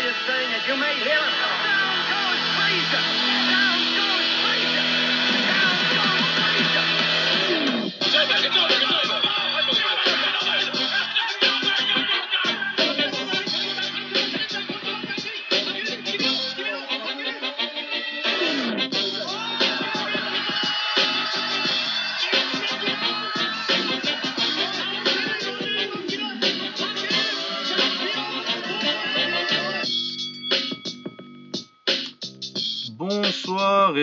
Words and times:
glorious 0.00 0.16
thing, 0.26 0.48
and 0.54 0.66
you 0.66 0.76
may 0.76 0.94
hear. 0.96 1.18
Down 1.18 1.98
goes 2.08 2.40
Frazier! 2.56 3.29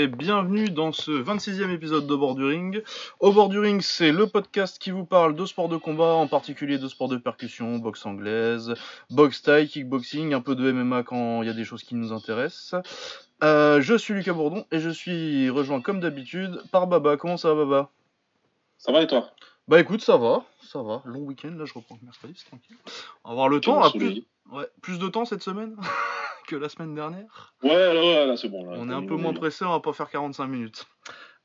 Et 0.08 0.10
bienvenue 0.10 0.70
dans 0.70 0.94
ce 0.94 1.12
26e 1.12 1.70
épisode 1.70 2.08
de 2.08 2.16
Borduring. 2.16 2.82
Au 3.20 3.34
Borduring, 3.34 3.82
c'est 3.82 4.14
le 4.14 4.26
podcast 4.26 4.80
qui 4.80 4.92
vous 4.92 5.04
parle 5.04 5.36
de 5.36 5.46
sports 5.46 5.68
de 5.68 5.76
combat, 5.76 6.14
en 6.14 6.28
particulier 6.28 6.78
de 6.78 6.88
sports 6.88 7.10
de 7.10 7.18
percussion, 7.18 7.78
boxe 7.78 8.06
anglaise, 8.06 8.74
boxe 9.10 9.42
thai, 9.42 9.68
kickboxing, 9.68 10.34
un 10.34 10.40
peu 10.40 10.56
de 10.56 10.72
MMA 10.72 11.04
quand 11.04 11.42
il 11.42 11.48
y 11.48 11.52
a 11.52 11.54
des 11.54 11.66
choses 11.66 11.84
qui 11.84 11.96
nous 11.96 12.14
intéressent. 12.14 12.82
Euh, 13.44 13.82
je 13.82 13.96
suis 13.96 14.14
Lucas 14.14 14.32
Bourdon 14.32 14.66
et 14.72 14.80
je 14.80 14.90
suis 14.90 15.50
rejoint 15.50 15.82
comme 15.82 16.00
d'habitude 16.00 16.62
par 16.72 16.88
Baba. 16.88 17.18
Comment 17.18 17.36
ça 17.36 17.54
va 17.54 17.66
Baba? 17.66 17.90
Ça 18.78 18.94
va 18.94 19.02
et 19.02 19.08
toi? 19.08 19.30
Bah 19.68 19.82
écoute, 19.82 20.02
ça 20.02 20.16
va, 20.16 20.46
ça 20.62 20.82
va. 20.84 21.02
Long 21.04 21.24
week-end, 21.24 21.52
là 21.58 21.66
je 21.66 21.74
reprends 21.74 22.00
mercredi, 22.02 22.34
c'est 22.38 22.46
tranquille. 22.46 22.78
On 23.26 23.30
va 23.30 23.32
avoir 23.34 23.50
le 23.50 23.60
temps, 23.60 23.82
à 23.82 23.92
plus... 23.92 24.00
soleil. 24.00 24.28
Ouais, 24.54 24.68
plus 24.82 25.00
de 25.00 25.08
temps 25.10 25.26
cette 25.26 25.44
semaine? 25.44 25.76
que 26.48 26.56
la 26.56 26.70
semaine 26.70 26.96
dernière. 26.96 27.54
Ouais, 27.62 28.26
là, 28.26 28.36
c'est 28.38 28.50
bon. 28.50 28.66
Là, 28.66 28.78
On 28.80 28.90
est 28.90 28.94
un 28.94 29.06
peu 29.06 29.16
moins 29.16 29.34
pressé, 29.34 29.64
on 29.66 29.70
va 29.70 29.80
pas 29.80 29.94
faire 29.94 30.10
45 30.10 30.48
minutes. 30.48 30.86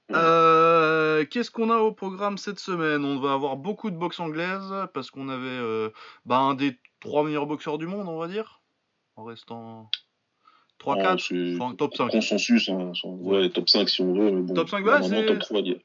Ouais. 0.08 0.16
Euh, 0.18 1.24
Qu'est-ce 1.30 1.50
qu'on 1.50 1.70
a 1.70 1.76
au 1.78 1.92
programme 1.92 2.38
cette 2.38 2.58
semaine? 2.58 3.04
On 3.04 3.18
va 3.20 3.32
avoir 3.34 3.56
beaucoup 3.56 3.90
de 3.90 3.96
boxe 3.96 4.18
anglaise 4.20 4.72
parce 4.94 5.10
qu'on 5.10 5.28
avait 5.28 5.46
euh, 5.46 5.90
bah, 6.24 6.38
un 6.38 6.54
des 6.54 6.78
trois 7.00 7.22
meilleurs 7.24 7.46
boxeurs 7.46 7.78
du 7.78 7.86
monde, 7.86 8.08
on 8.08 8.18
va 8.18 8.28
dire, 8.28 8.62
en 9.16 9.24
restant 9.24 9.90
3-4, 10.80 11.14
Oh, 11.14 11.18
c'est 11.18 11.54
enfin 11.60 11.74
top 11.76 11.94
5. 11.94 12.10
Consensus, 12.10 12.68
hein, 12.68 12.92
ouais, 13.04 13.48
top 13.50 13.68
5 13.68 13.88
si 13.88 14.02
on 14.02 14.12
veut. 14.14 14.30
Mais 14.32 14.42
bon, 14.42 14.54
Top 14.54 14.68
5, 14.68 14.78
ouais, 14.84 14.90
normalement, 14.98 15.08
c'est- 15.20 15.26
top 15.26 15.38
3, 15.38 15.60
il 15.60 15.66
y 15.68 15.72
a- 15.72 15.76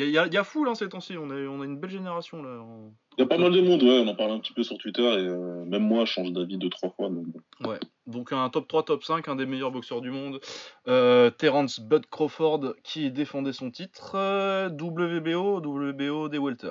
Il 0.00 0.10
y, 0.10 0.16
a- 0.18 0.26
y 0.26 0.34
y 0.34 0.44
full 0.44 0.68
hein, 0.68 0.74
ces 0.76 0.88
temps-ci, 0.88 1.16
on 1.18 1.28
a, 1.30 1.34
on 1.34 1.60
a 1.60 1.64
une 1.64 1.76
belle 1.78 1.90
génération 1.90 2.40
là. 2.42 2.60
en- 2.60 2.92
il 3.16 3.22
y 3.22 3.24
a 3.24 3.26
pas 3.26 3.36
mal 3.36 3.50
de 3.50 3.60
monde, 3.60 3.82
ouais, 3.82 3.98
on 3.98 4.06
en 4.06 4.14
parle 4.14 4.30
un 4.30 4.38
petit 4.38 4.52
peu 4.52 4.62
sur 4.62 4.78
Twitter 4.78 5.02
et 5.02 5.26
euh, 5.26 5.64
même 5.64 5.82
moi 5.82 6.04
je 6.04 6.12
change 6.12 6.30
d'avis 6.32 6.56
deux, 6.56 6.68
trois 6.70 6.90
fois. 6.90 7.08
donc. 7.10 7.26
Ouais, 7.66 7.80
donc 8.06 8.32
un 8.32 8.48
top 8.48 8.68
3, 8.68 8.84
top 8.84 9.02
5, 9.02 9.26
un 9.26 9.34
des 9.34 9.44
meilleurs 9.44 9.72
boxeurs 9.72 10.00
du 10.00 10.12
monde. 10.12 10.38
Euh, 10.86 11.30
Terence 11.30 11.80
Bud 11.80 12.06
Crawford 12.06 12.74
qui 12.84 13.10
défendait 13.10 13.52
son 13.52 13.72
titre. 13.72 14.12
euh, 14.14 14.68
WBO, 14.70 15.60
WBO 15.60 16.28
des 16.28 16.38
Welter. 16.38 16.70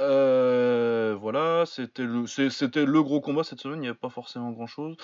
Euh, 0.00 1.14
voilà, 1.20 1.64
c'était 1.66 2.02
le, 2.04 2.26
c'était 2.26 2.84
le 2.84 3.02
gros 3.02 3.20
combat 3.20 3.44
cette 3.44 3.60
semaine, 3.60 3.78
il 3.78 3.82
n'y 3.82 3.88
avait 3.88 3.96
pas 3.96 4.08
forcément 4.08 4.50
grand 4.50 4.66
chose. 4.66 4.96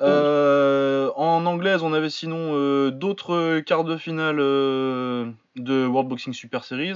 en 0.00 1.46
anglaise, 1.46 1.82
on 1.82 1.92
avait 1.92 2.10
sinon 2.10 2.50
euh, 2.54 2.90
d'autres 2.90 3.60
quarts 3.60 3.84
de 3.84 3.96
finale 3.96 4.38
euh, 4.40 5.30
de 5.56 5.86
World 5.86 6.08
Boxing 6.08 6.32
Super 6.32 6.64
Series. 6.64 6.94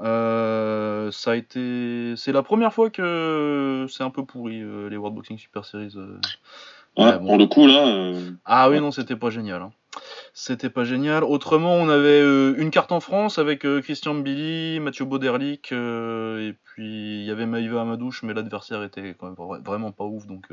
Euh, 0.00 1.10
ça 1.10 1.32
a 1.32 1.36
été, 1.36 2.14
c'est 2.16 2.32
la 2.32 2.42
première 2.42 2.72
fois 2.72 2.90
que 2.90 3.86
c'est 3.88 4.02
un 4.02 4.10
peu 4.10 4.24
pourri 4.24 4.60
euh, 4.60 4.88
les 4.88 4.96
World 4.96 5.16
Boxing 5.16 5.38
Super 5.38 5.64
Series. 5.64 5.94
euh. 5.96 6.18
Ouais, 6.98 7.04
Ouais, 7.06 7.18
bon. 7.18 7.26
Pour 7.26 7.38
le 7.38 7.46
coup, 7.46 7.66
là, 7.66 7.86
euh, 7.86 8.30
Ah 8.44 8.70
oui, 8.70 8.80
non, 8.80 8.90
c'était 8.90 9.16
pas 9.16 9.30
génial. 9.30 9.62
hein. 9.62 9.72
C'était 10.38 10.68
pas 10.68 10.84
génial. 10.84 11.24
Autrement, 11.24 11.76
on 11.76 11.88
avait 11.88 12.20
euh, 12.20 12.54
une 12.58 12.70
carte 12.70 12.92
en 12.92 13.00
France 13.00 13.38
avec 13.38 13.64
euh, 13.64 13.80
Christian 13.80 14.14
Billy, 14.14 14.80
Mathieu 14.80 15.06
Bauderlic, 15.06 15.72
euh, 15.72 16.46
et 16.50 16.52
puis 16.62 17.20
il 17.20 17.24
y 17.24 17.30
avait 17.30 17.46
Maïva 17.46 17.80
Amadouche, 17.80 18.22
mais 18.22 18.34
l'adversaire 18.34 18.82
était 18.82 19.14
quand 19.18 19.26
même 19.28 19.34
vra- 19.34 19.62
vraiment 19.64 19.92
pas 19.92 20.04
ouf, 20.04 20.26
donc 20.26 20.44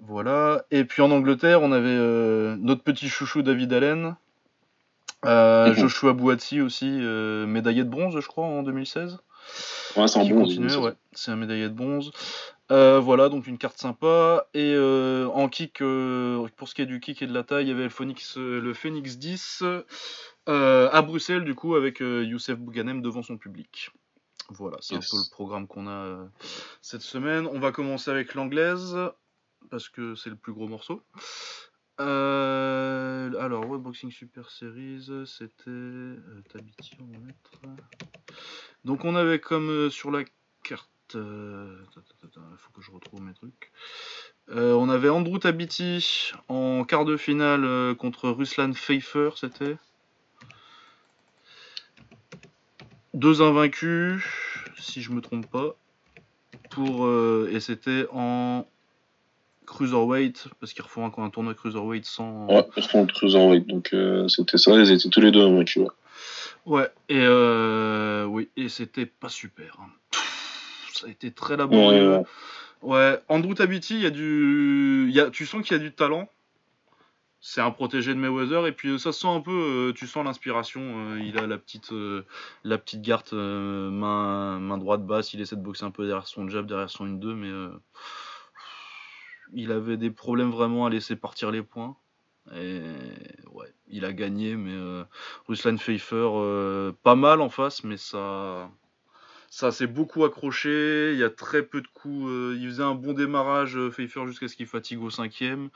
voilà. 0.00 0.64
Et 0.72 0.84
puis 0.84 1.02
en 1.02 1.12
Angleterre, 1.12 1.62
on 1.62 1.70
avait 1.70 2.56
notre 2.58 2.82
petit 2.82 3.08
chouchou 3.08 3.42
David 3.42 3.72
Allen, 3.72 4.16
euh, 5.24 5.68
Mhm. 5.68 5.74
Joshua 5.74 6.12
Bouatsi 6.12 6.60
aussi, 6.60 6.88
euh, 7.00 7.46
médaillé 7.46 7.84
de 7.84 7.88
bronze, 7.88 8.18
je 8.20 8.26
crois, 8.26 8.44
en 8.44 8.64
2016 8.64 9.18
ouais, 9.96 10.08
c'est 10.08 10.18
un 10.18 10.24
c'est- 10.70 10.76
ouais. 10.78 10.92
C'est 11.12 11.30
un 11.30 11.36
médaillé 11.36 11.68
de 11.68 11.74
bronze. 11.74 12.10
Euh, 12.72 12.98
voilà, 12.98 13.28
donc 13.28 13.46
une 13.46 13.58
carte 13.58 13.78
sympa. 13.78 14.46
Et 14.54 14.72
euh, 14.74 15.26
en 15.28 15.48
kick, 15.48 15.82
euh, 15.82 16.46
pour 16.56 16.68
ce 16.68 16.74
qui 16.74 16.82
est 16.82 16.86
du 16.86 17.00
kick 17.00 17.20
et 17.22 17.26
de 17.26 17.34
la 17.34 17.42
taille, 17.44 17.66
il 17.66 17.68
y 17.68 17.72
avait 17.72 17.82
le 17.84 17.90
Phoenix, 17.90 18.36
le 18.36 18.72
Phoenix 18.74 19.18
10 19.18 19.62
euh, 20.48 20.88
à 20.90 21.02
Bruxelles, 21.02 21.44
du 21.44 21.54
coup, 21.54 21.74
avec 21.74 22.00
Youssef 22.00 22.58
Bouganem 22.58 23.02
devant 23.02 23.22
son 23.22 23.36
public. 23.36 23.90
Voilà, 24.50 24.76
c'est 24.80 24.94
Yes. 24.94 25.06
un 25.12 25.16
peu 25.16 25.22
le 25.22 25.30
programme 25.30 25.66
qu'on 25.66 25.88
a 25.88 26.28
cette 26.82 27.02
semaine. 27.02 27.46
On 27.50 27.58
va 27.60 27.72
commencer 27.72 28.10
avec 28.10 28.34
l'anglaise, 28.34 28.96
parce 29.70 29.88
que 29.88 30.14
c'est 30.14 30.30
le 30.30 30.36
plus 30.36 30.52
gros 30.52 30.68
morceau. 30.68 31.02
Alors, 31.98 33.64
World 33.66 33.82
Boxing 33.82 34.10
Super 34.10 34.50
Series, 34.50 35.08
c'était. 35.26 36.16
Tabiti, 36.52 36.92
on 37.00 37.12
va 37.12 37.18
mettre. 37.18 37.50
Donc, 38.84 39.04
on 39.04 39.14
avait 39.14 39.38
comme 39.40 39.90
sur 39.90 40.10
la 40.10 40.24
euh, 41.16 41.76
Il 41.96 42.58
faut 42.58 42.70
que 42.72 42.82
je 42.82 42.90
retrouve 42.90 43.22
mes 43.22 43.34
trucs. 43.34 43.70
Euh, 44.50 44.72
on 44.74 44.88
avait 44.88 45.08
Andrew 45.08 45.38
Tabiti 45.38 46.32
en 46.48 46.84
quart 46.84 47.04
de 47.04 47.16
finale 47.16 47.64
euh, 47.64 47.94
contre 47.94 48.28
Ruslan 48.28 48.72
Pfeiffer, 48.72 49.30
c'était. 49.36 49.76
Deux 53.14 53.42
invaincus, 53.42 54.22
si 54.78 55.00
je 55.02 55.12
me 55.12 55.20
trompe 55.20 55.50
pas. 55.50 55.76
Pour, 56.70 57.06
euh, 57.06 57.48
et 57.52 57.60
c'était 57.60 58.06
en 58.12 58.66
cruiserweight, 59.66 60.48
parce 60.60 60.72
qu'ils 60.72 60.82
refont 60.82 61.06
un, 61.06 61.22
un 61.22 61.30
tournoi 61.30 61.54
cruiserweight 61.54 62.04
sans. 62.04 62.46
Ouais, 62.46 62.66
ils 62.76 62.82
font 62.82 63.02
le 63.02 63.12
cruiserweight, 63.12 63.66
donc 63.66 63.90
euh, 63.94 64.28
c'était 64.28 64.58
ça, 64.58 64.72
ils 64.72 64.90
étaient 64.90 65.08
tous 65.08 65.20
les 65.20 65.30
deux 65.30 65.42
invaincus. 65.42 65.82
ouais. 65.84 65.88
Ouais, 66.66 66.90
et 67.10 67.26
oui, 68.26 68.48
et 68.56 68.68
c'était 68.68 69.04
pas 69.06 69.28
super. 69.28 69.78
hein. 69.80 69.90
Ça 70.94 71.06
a 71.06 71.10
été 71.10 71.30
très 71.32 71.56
laborieux. 71.56 72.18
Ouais, 72.18 72.22
Ouais, 72.82 73.18
Andrew 73.28 73.54
Tabiti, 73.54 73.94
il 73.94 74.02
y 74.02 74.06
a 74.06 74.10
du, 74.10 75.08
y 75.10 75.18
a, 75.18 75.30
tu 75.30 75.46
sens 75.46 75.62
qu'il 75.62 75.76
y 75.76 75.80
a 75.80 75.82
du 75.82 75.92
talent. 75.92 76.28
C'est 77.40 77.60
un 77.60 77.70
protégé 77.70 78.14
de 78.14 78.18
Mayweather 78.18 78.66
et 78.66 78.72
puis 78.72 78.88
euh, 78.90 78.98
ça 78.98 79.12
se 79.12 79.20
sent 79.20 79.28
un 79.28 79.40
peu, 79.40 79.50
euh, 79.90 79.92
tu 79.92 80.06
sens 80.06 80.24
l'inspiration. 80.24 80.80
euh, 80.82 81.20
il 81.20 81.38
a 81.38 81.46
la 81.46 81.58
petite, 81.58 81.92
la 82.62 82.78
petite 82.78 83.02
garde 83.02 83.32
main, 83.32 84.58
main 84.60 84.78
droite 84.78 85.04
basse. 85.04 85.34
Il 85.34 85.40
essaie 85.40 85.56
de 85.56 85.62
boxer 85.62 85.84
un 85.84 85.90
peu 85.90 86.06
derrière 86.06 86.26
son 86.26 86.48
jab, 86.48 86.66
derrière 86.66 86.90
son 86.90 87.06
1-2, 87.06 87.34
mais 87.34 87.50
il 89.52 89.72
avait 89.72 89.96
des 89.96 90.10
problèmes 90.10 90.50
vraiment 90.50 90.86
à 90.86 90.90
laisser 90.90 91.16
partir 91.16 91.50
les 91.50 91.62
points. 91.62 91.96
Et 92.54 92.80
ouais, 93.52 93.72
il 93.88 94.04
a 94.04 94.12
gagné, 94.12 94.56
mais 94.56 94.74
euh, 94.74 95.04
Ruslan 95.48 95.76
Pfeiffer, 95.76 96.28
euh, 96.34 96.92
pas 97.02 97.14
mal 97.14 97.40
en 97.40 97.48
face, 97.48 97.84
mais 97.84 97.96
ça, 97.96 98.70
ça 99.54 99.70
s'est 99.70 99.86
beaucoup 99.86 100.24
accroché. 100.24 101.12
Il 101.12 101.18
y 101.20 101.22
a 101.22 101.30
très 101.30 101.62
peu 101.62 101.80
de 101.80 101.86
coups. 101.86 102.26
euh, 102.26 102.58
il 102.60 102.66
faisait 102.66 102.82
un 102.82 102.96
bon 102.96 103.12
démarrage, 103.12 103.76
euh, 103.76 103.88
Pfeiffer, 103.88 104.26
jusqu'à 104.26 104.48
ce 104.48 104.56
qu'il 104.56 104.66
fatigue 104.66 105.00
au 105.00 105.10
cinquième. 105.10 105.68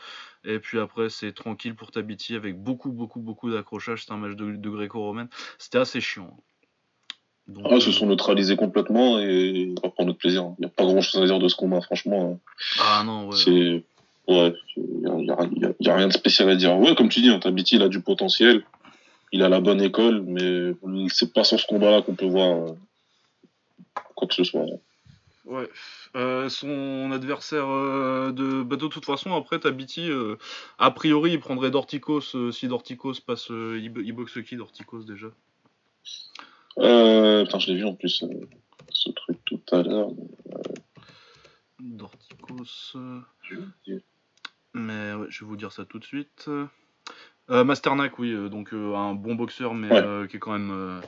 Et 0.44 0.58
puis 0.58 0.80
après, 0.80 1.10
c'est 1.10 1.30
tranquille 1.30 1.76
pour 1.76 1.92
Tabiti 1.92 2.34
avec 2.34 2.60
beaucoup, 2.60 2.90
beaucoup, 2.90 3.20
beaucoup 3.20 3.52
d'accrochage. 3.52 4.00
C'était 4.00 4.14
un 4.14 4.16
match 4.16 4.34
de, 4.34 4.50
de 4.56 4.68
gréco-romaine. 4.70 5.28
C'était 5.58 5.78
assez 5.78 6.00
chiant. 6.00 6.36
Donc, 7.46 7.66
Ah, 7.70 7.76
ils 7.76 7.82
se 7.82 7.90
euh, 7.90 7.92
sont 7.92 8.06
neutralisés 8.06 8.56
complètement 8.56 9.20
et 9.20 9.72
on 9.78 9.86
va 9.86 9.92
prendre 9.92 10.08
notre 10.08 10.18
plaisir. 10.18 10.54
Il 10.58 10.62
n'y 10.62 10.66
a 10.66 10.70
pas 10.70 10.84
grand 10.84 11.00
chose 11.00 11.22
à 11.22 11.26
dire 11.26 11.38
de 11.38 11.46
ce 11.46 11.54
combat, 11.54 11.80
franchement. 11.80 12.40
Ah 12.80 13.04
non, 13.06 13.28
ouais. 13.28 13.36
C'est. 13.36 13.84
Ouais, 14.26 14.54
il 14.76 15.24
n'y 15.80 15.88
a 15.88 15.96
rien 15.96 16.08
de 16.08 16.12
spécial 16.12 16.50
à 16.50 16.56
dire. 16.56 16.76
Ouais, 16.76 16.96
comme 16.96 17.10
tu 17.10 17.20
dis, 17.20 17.28
hein, 17.28 17.38
Tabiti, 17.38 17.76
il 17.76 17.82
a 17.82 17.88
du 17.88 18.00
potentiel. 18.00 18.64
Il 19.30 19.44
a 19.44 19.48
la 19.48 19.60
bonne 19.60 19.80
école, 19.80 20.22
mais 20.26 20.72
c'est 21.10 21.32
pas 21.32 21.44
sur 21.44 21.60
ce 21.60 21.66
combat-là 21.66 22.02
qu'on 22.02 22.16
peut 22.16 22.26
voir 22.26 22.56
euh, 22.56 22.72
quoi 24.18 24.28
que 24.28 24.34
ce 24.34 24.44
soit. 24.44 24.66
Ouais. 25.44 25.70
Euh, 26.14 26.48
son 26.50 27.10
adversaire 27.12 27.68
euh, 27.68 28.32
de. 28.32 28.62
Bah, 28.62 28.76
de 28.76 28.86
toute 28.88 29.06
façon, 29.06 29.34
après, 29.34 29.58
Tabiti, 29.60 30.10
euh, 30.10 30.36
a 30.78 30.90
priori, 30.90 31.32
il 31.32 31.40
prendrait 31.40 31.70
Dorticos 31.70 32.34
euh, 32.34 32.50
si 32.52 32.68
Dorticos 32.68 33.20
passe. 33.24 33.48
il, 33.48 33.88
bo- 33.88 34.02
il 34.02 34.12
boxe 34.12 34.42
qui, 34.42 34.56
Dorticos, 34.56 35.04
déjà? 35.04 35.28
Euh, 36.78 37.44
putain, 37.44 37.58
je 37.60 37.66
l'ai 37.68 37.76
vu 37.76 37.84
en 37.84 37.94
plus, 37.94 38.24
ce 38.90 39.10
truc 39.10 39.38
tout 39.46 39.60
à 39.72 39.82
l'heure. 39.82 40.10
Dorticos. 41.80 42.96
Mais 44.74 45.14
ouais, 45.14 45.26
je 45.30 45.40
vais 45.44 45.46
vous 45.46 45.56
dire 45.56 45.72
ça 45.72 45.84
tout 45.86 45.98
de 45.98 46.04
suite. 46.04 46.50
Masternak, 47.48 48.18
oui, 48.18 48.34
donc 48.50 48.74
un 48.74 49.14
bon 49.14 49.34
boxeur, 49.34 49.72
mais 49.72 49.90
Ouais. 49.90 50.28
qui 50.28 50.36
est 50.36 50.40
quand 50.40 50.52
même 50.58 51.00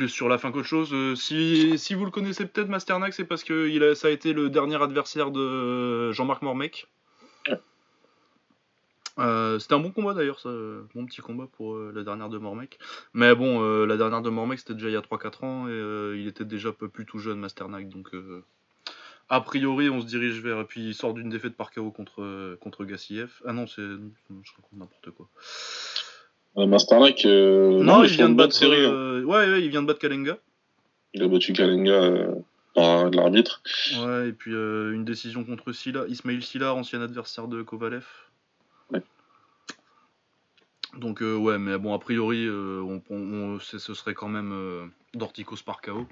plus 0.00 0.08
sur 0.08 0.30
la 0.30 0.38
fin 0.38 0.50
qu'autre 0.50 0.66
chose. 0.66 0.94
Euh, 0.94 1.14
si, 1.14 1.78
si 1.78 1.92
vous 1.92 2.06
le 2.06 2.10
connaissez 2.10 2.46
peut-être, 2.46 2.68
Masternak, 2.68 3.12
c'est 3.12 3.26
parce 3.26 3.44
que 3.44 3.68
il 3.68 3.82
a, 3.84 3.94
ça 3.94 4.08
a 4.08 4.10
été 4.10 4.32
le 4.32 4.48
dernier 4.48 4.82
adversaire 4.82 5.30
de 5.30 6.10
Jean-Marc 6.12 6.40
Mormec. 6.40 6.88
Euh, 9.18 9.58
C'était 9.58 9.74
un 9.74 9.80
bon 9.80 9.90
combat 9.90 10.14
d'ailleurs, 10.14 10.40
bon 10.94 11.04
petit 11.04 11.20
combat 11.20 11.46
pour 11.52 11.74
euh, 11.74 11.92
la 11.94 12.02
dernière 12.02 12.30
de 12.30 12.38
Mormec. 12.38 12.78
Mais 13.12 13.34
bon, 13.34 13.84
la 13.84 13.98
dernière 13.98 14.22
de 14.22 14.30
Mormec 14.30 14.58
c'était 14.58 14.72
déjà 14.72 14.88
il 14.88 14.94
y 14.94 14.96
a 14.96 15.02
3-4 15.02 15.44
ans 15.44 15.68
et 15.68 16.18
il 16.18 16.26
était 16.26 16.46
déjà 16.46 16.72
peu 16.72 16.88
plus 16.88 17.04
tout 17.04 17.18
jeune, 17.18 17.38
Masternak. 17.38 17.90
Donc 17.90 18.08
a 19.28 19.40
priori, 19.42 19.90
on 19.90 20.00
se 20.00 20.06
dirige 20.06 20.40
vers. 20.40 20.60
Et 20.60 20.64
puis 20.64 20.80
il 20.80 20.94
sort 20.94 21.12
d'une 21.12 21.28
défaite 21.28 21.56
par 21.58 21.70
KO 21.72 21.90
contre, 21.90 22.56
contre 22.60 22.86
Gassiev. 22.86 23.42
Ah 23.44 23.52
non, 23.52 23.66
c'est. 23.66 23.82
Je 23.82 24.52
raconte 24.56 24.78
n'importe 24.78 25.10
quoi. 25.10 25.28
Euh, 26.56 26.66
Masternak, 26.66 27.24
euh, 27.26 27.82
non, 27.82 28.02
il 28.02 28.10
vient 28.10 28.28
de 28.28 28.34
battre. 28.34 28.54
série. 28.54 28.84
hein. 28.84 29.22
ouais, 29.24 29.50
ouais, 29.50 29.62
il 29.62 29.70
vient 29.70 29.82
de 29.82 29.86
battre 29.86 30.00
Kalenga. 30.00 30.38
Il 31.14 31.22
a 31.22 31.28
battu 31.28 31.52
Kalenga 31.52 31.92
euh, 31.92 32.34
par 32.74 33.10
de 33.10 33.16
l'arbitre. 33.16 33.62
Ouais, 33.98 34.28
et 34.28 34.32
puis 34.32 34.52
une 34.52 35.04
décision 35.04 35.44
contre 35.44 35.72
Silla, 35.72 36.04
Ismail 36.08 36.42
Silla, 36.42 36.74
ancien 36.74 37.00
adversaire 37.02 37.46
de 37.48 37.62
Kovalev. 37.62 38.04
Ouais. 38.92 39.02
Donc 40.96 41.22
euh, 41.22 41.36
ouais, 41.36 41.58
mais 41.58 41.78
bon, 41.78 41.94
a 41.94 41.98
priori, 42.00 42.44
euh, 42.46 42.80
on, 42.82 43.00
on- 43.10 43.32
on- 43.54 43.60
c'est- 43.60 43.78
ce 43.78 43.94
serait 43.94 44.14
quand 44.14 44.28
même 44.28 44.52
euh, 44.52 44.86
Dorticos 45.14 45.62
par 45.64 45.80
KO. 45.80 46.06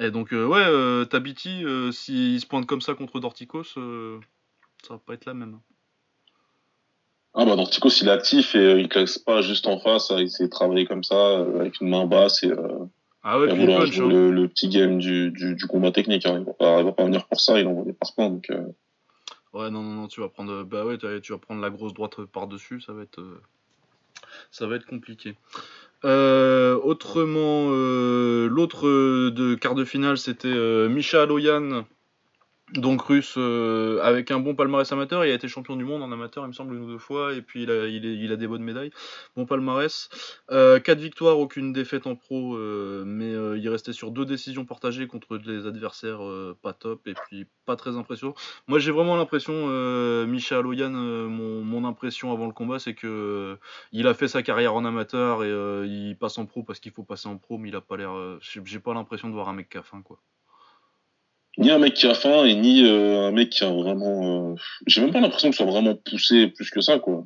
Et 0.00 0.10
donc 0.10 0.32
ouais, 0.32 1.06
Tabiti, 1.08 1.62
s'il 1.92 2.40
se 2.40 2.46
pointe 2.46 2.66
comme 2.66 2.80
ça 2.80 2.94
contre 2.94 3.20
Dorticos, 3.20 3.64
ça 3.64 4.94
va 4.94 4.98
pas 4.98 5.14
être 5.14 5.26
la 5.26 5.34
même. 5.34 5.60
Ah 7.34 7.44
bah 7.44 7.54
Dorticos 7.56 7.90
il 8.02 8.08
est 8.08 8.12
actif 8.12 8.54
et 8.54 8.58
euh, 8.58 8.80
il 8.80 8.88
classe 8.88 9.18
pas 9.18 9.40
juste 9.40 9.66
en 9.68 9.78
face, 9.78 10.10
hein, 10.10 10.16
il 10.18 10.30
s'est 10.30 10.48
travaillé 10.48 10.84
comme 10.86 11.04
ça 11.04 11.14
euh, 11.14 11.60
avec 11.60 11.80
une 11.80 11.88
main 11.88 12.04
basse 12.06 12.42
et, 12.42 12.50
euh, 12.50 12.58
Ah 13.22 13.38
ouais, 13.38 13.48
il 13.54 13.66
punch. 13.66 13.98
hein. 14.00 14.08
le, 14.08 14.30
le 14.32 14.48
petit 14.48 14.68
game 14.68 14.98
du, 14.98 15.30
du, 15.30 15.54
du 15.54 15.66
combat 15.66 15.92
technique. 15.92 16.26
Hein. 16.26 16.38
Il, 16.40 16.44
va 16.44 16.52
pas, 16.54 16.80
il 16.80 16.84
va 16.84 16.92
pas 16.92 17.04
venir 17.04 17.26
pour 17.28 17.40
ça, 17.40 17.60
il 17.60 17.66
envoie 17.68 17.84
des 17.84 17.92
passe-points. 17.92 18.30
Donc, 18.30 18.50
euh, 18.50 18.62
Ouais, 19.52 19.68
non, 19.70 19.82
non, 19.82 19.90
non, 20.02 20.06
tu 20.08 20.20
vas 20.20 20.28
prendre, 20.28 20.62
bah 20.62 20.84
ouais, 20.84 20.96
tu 21.22 21.32
vas- 21.32 21.38
prendre 21.38 21.60
la 21.60 21.70
grosse 21.70 21.92
droite 21.92 22.24
par 22.32 22.46
dessus, 22.46 22.80
ça 22.80 22.92
va 22.92 23.02
être, 23.02 23.20
euh, 23.20 23.40
ça 24.52 24.66
va 24.68 24.76
être 24.76 24.86
compliqué. 24.86 25.34
Euh, 26.04 26.78
autrement, 26.82 27.68
l'autre 28.48 28.86
de 29.30 29.54
quart 29.56 29.74
de 29.74 29.84
finale, 29.84 30.18
c'était 30.18 30.88
Misha 30.88 31.22
Aloyan, 31.22 31.84
donc 32.74 33.02
russe, 33.02 33.34
euh, 33.36 34.00
avec 34.02 34.30
un 34.30 34.38
bon 34.38 34.54
palmarès 34.54 34.90
amateur. 34.92 35.24
Il 35.24 35.30
a 35.30 35.34
été 35.34 35.48
champion 35.48 35.76
du 35.76 35.84
monde 35.84 36.02
en 36.02 36.12
amateur, 36.12 36.44
il 36.44 36.48
me 36.48 36.52
semble, 36.52 36.74
une 36.74 36.84
ou 36.84 36.86
deux 36.86 36.98
fois, 36.98 37.34
et 37.34 37.42
puis 37.42 37.64
il 37.64 37.70
a, 38.32 38.36
des 38.36 38.46
bonnes 38.46 38.62
médailles. 38.62 38.90
Bon 39.36 39.46
palmarès. 39.46 40.08
Euh, 40.50 40.78
quatre 40.80 41.00
victoires, 41.00 41.38
aucune 41.38 41.72
défaite 41.72 42.06
en 42.06 42.16
pro, 42.16 42.56
euh, 42.56 43.04
mais 43.06 43.32
euh, 43.32 43.58
il 43.58 43.68
restait 43.68 43.92
sur 43.92 44.10
deux 44.10 44.24
décisions 44.24 44.64
partagées 44.64 45.06
contre 45.06 45.38
des 45.38 45.66
adversaires 45.66 46.20
pas 46.62 46.72
top, 46.72 47.06
et 47.06 47.14
puis 47.14 47.46
pas 47.66 47.76
très 47.76 47.96
impressionnants. 47.96 48.34
Moi, 48.68 48.78
j'ai 48.78 48.92
vraiment 48.92 49.16
l'impression, 49.16 49.66
Micha 50.26 50.58
Aloyan, 50.58 50.90
mon, 50.90 51.80
impression 51.84 52.30
avant 52.30 52.46
le 52.46 52.52
combat, 52.52 52.78
c'est 52.78 52.94
que 52.94 53.56
il 53.92 54.06
a 54.06 54.12
fait 54.12 54.28
sa 54.28 54.42
carrière 54.42 54.74
en 54.74 54.84
amateur 54.84 55.42
et 55.44 55.86
il 55.86 56.16
passe 56.18 56.36
en 56.36 56.44
pro 56.44 56.62
parce 56.62 56.78
qu'il 56.78 56.92
faut 56.92 57.04
passer 57.04 57.26
en 57.26 57.38
pro, 57.38 57.56
mais 57.58 57.70
il 57.70 57.76
a 57.76 57.80
pas 57.80 57.96
l'air. 57.96 58.12
j'ai 58.40 58.80
pas 58.80 58.92
l'impression 58.94 59.28
de 59.28 59.34
voir 59.34 59.48
un 59.48 59.54
mec 59.54 59.76
faim, 59.82 60.02
quoi. 60.02 60.20
Ni 61.58 61.70
un 61.70 61.78
mec 61.78 61.94
qui 61.94 62.06
a 62.06 62.14
faim 62.14 62.44
et 62.44 62.54
ni 62.54 62.84
euh, 62.84 63.28
un 63.28 63.32
mec 63.32 63.50
qui 63.50 63.64
a 63.64 63.70
vraiment. 63.70 64.52
euh, 64.52 64.54
J'ai 64.86 65.00
même 65.00 65.12
pas 65.12 65.20
l'impression 65.20 65.50
que 65.50 65.56
ce 65.56 65.62
soit 65.62 65.70
vraiment 65.72 65.94
poussé 65.94 66.48
plus 66.48 66.70
que 66.70 66.80
ça, 66.80 66.98
quoi. 66.98 67.24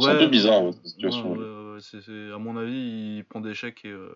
C'est 0.00 0.08
un 0.08 0.16
peu 0.16 0.26
bizarre, 0.26 0.64
ouais, 0.64 0.72
cette 0.72 0.86
situation. 0.86 1.32
ouais, 1.32 1.38
ouais, 1.38 1.72
ouais, 1.74 1.78
c'est- 1.80 2.00
c'est- 2.00 2.32
à 2.34 2.38
mon 2.38 2.56
avis, 2.56 3.16
il 3.18 3.24
prend 3.28 3.40
des 3.40 3.52
chèques 3.54 3.84
et 3.84 3.90
euh, 3.90 4.14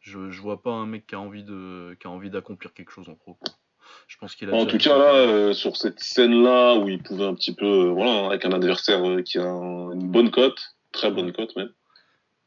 je, 0.00 0.30
je 0.30 0.40
vois 0.40 0.60
pas 0.60 0.72
un 0.72 0.86
mec 0.86 1.06
qui 1.06 1.14
a 1.14 1.20
envie 1.20 1.44
de, 1.44 1.96
qui 2.00 2.06
a 2.08 2.10
envie 2.10 2.30
d'accomplir 2.30 2.72
quelque 2.74 2.90
chose 2.90 3.08
en 3.08 3.14
pro. 3.14 3.34
quoi. 3.34 3.54
Je 4.08 4.16
pense 4.18 4.34
qu'il 4.34 4.50
a. 4.50 4.54
En 4.54 4.66
tout 4.66 4.76
cas, 4.78 4.98
là, 4.98 5.54
sur 5.54 5.76
cette 5.76 6.00
scène-là, 6.00 6.74
où 6.76 6.88
il 6.88 7.00
pouvait 7.02 7.24
un 7.24 7.34
petit 7.34 7.54
peu, 7.54 7.84
voilà, 7.90 8.26
avec 8.26 8.44
un 8.44 8.52
adversaire 8.52 9.00
qui 9.24 9.38
a 9.38 9.44
un- 9.44 9.92
une 9.92 10.08
bonne 10.08 10.30
cote, 10.30 10.60
très 10.92 11.10
bonne 11.12 11.32
cote 11.32 11.54
même, 11.56 11.70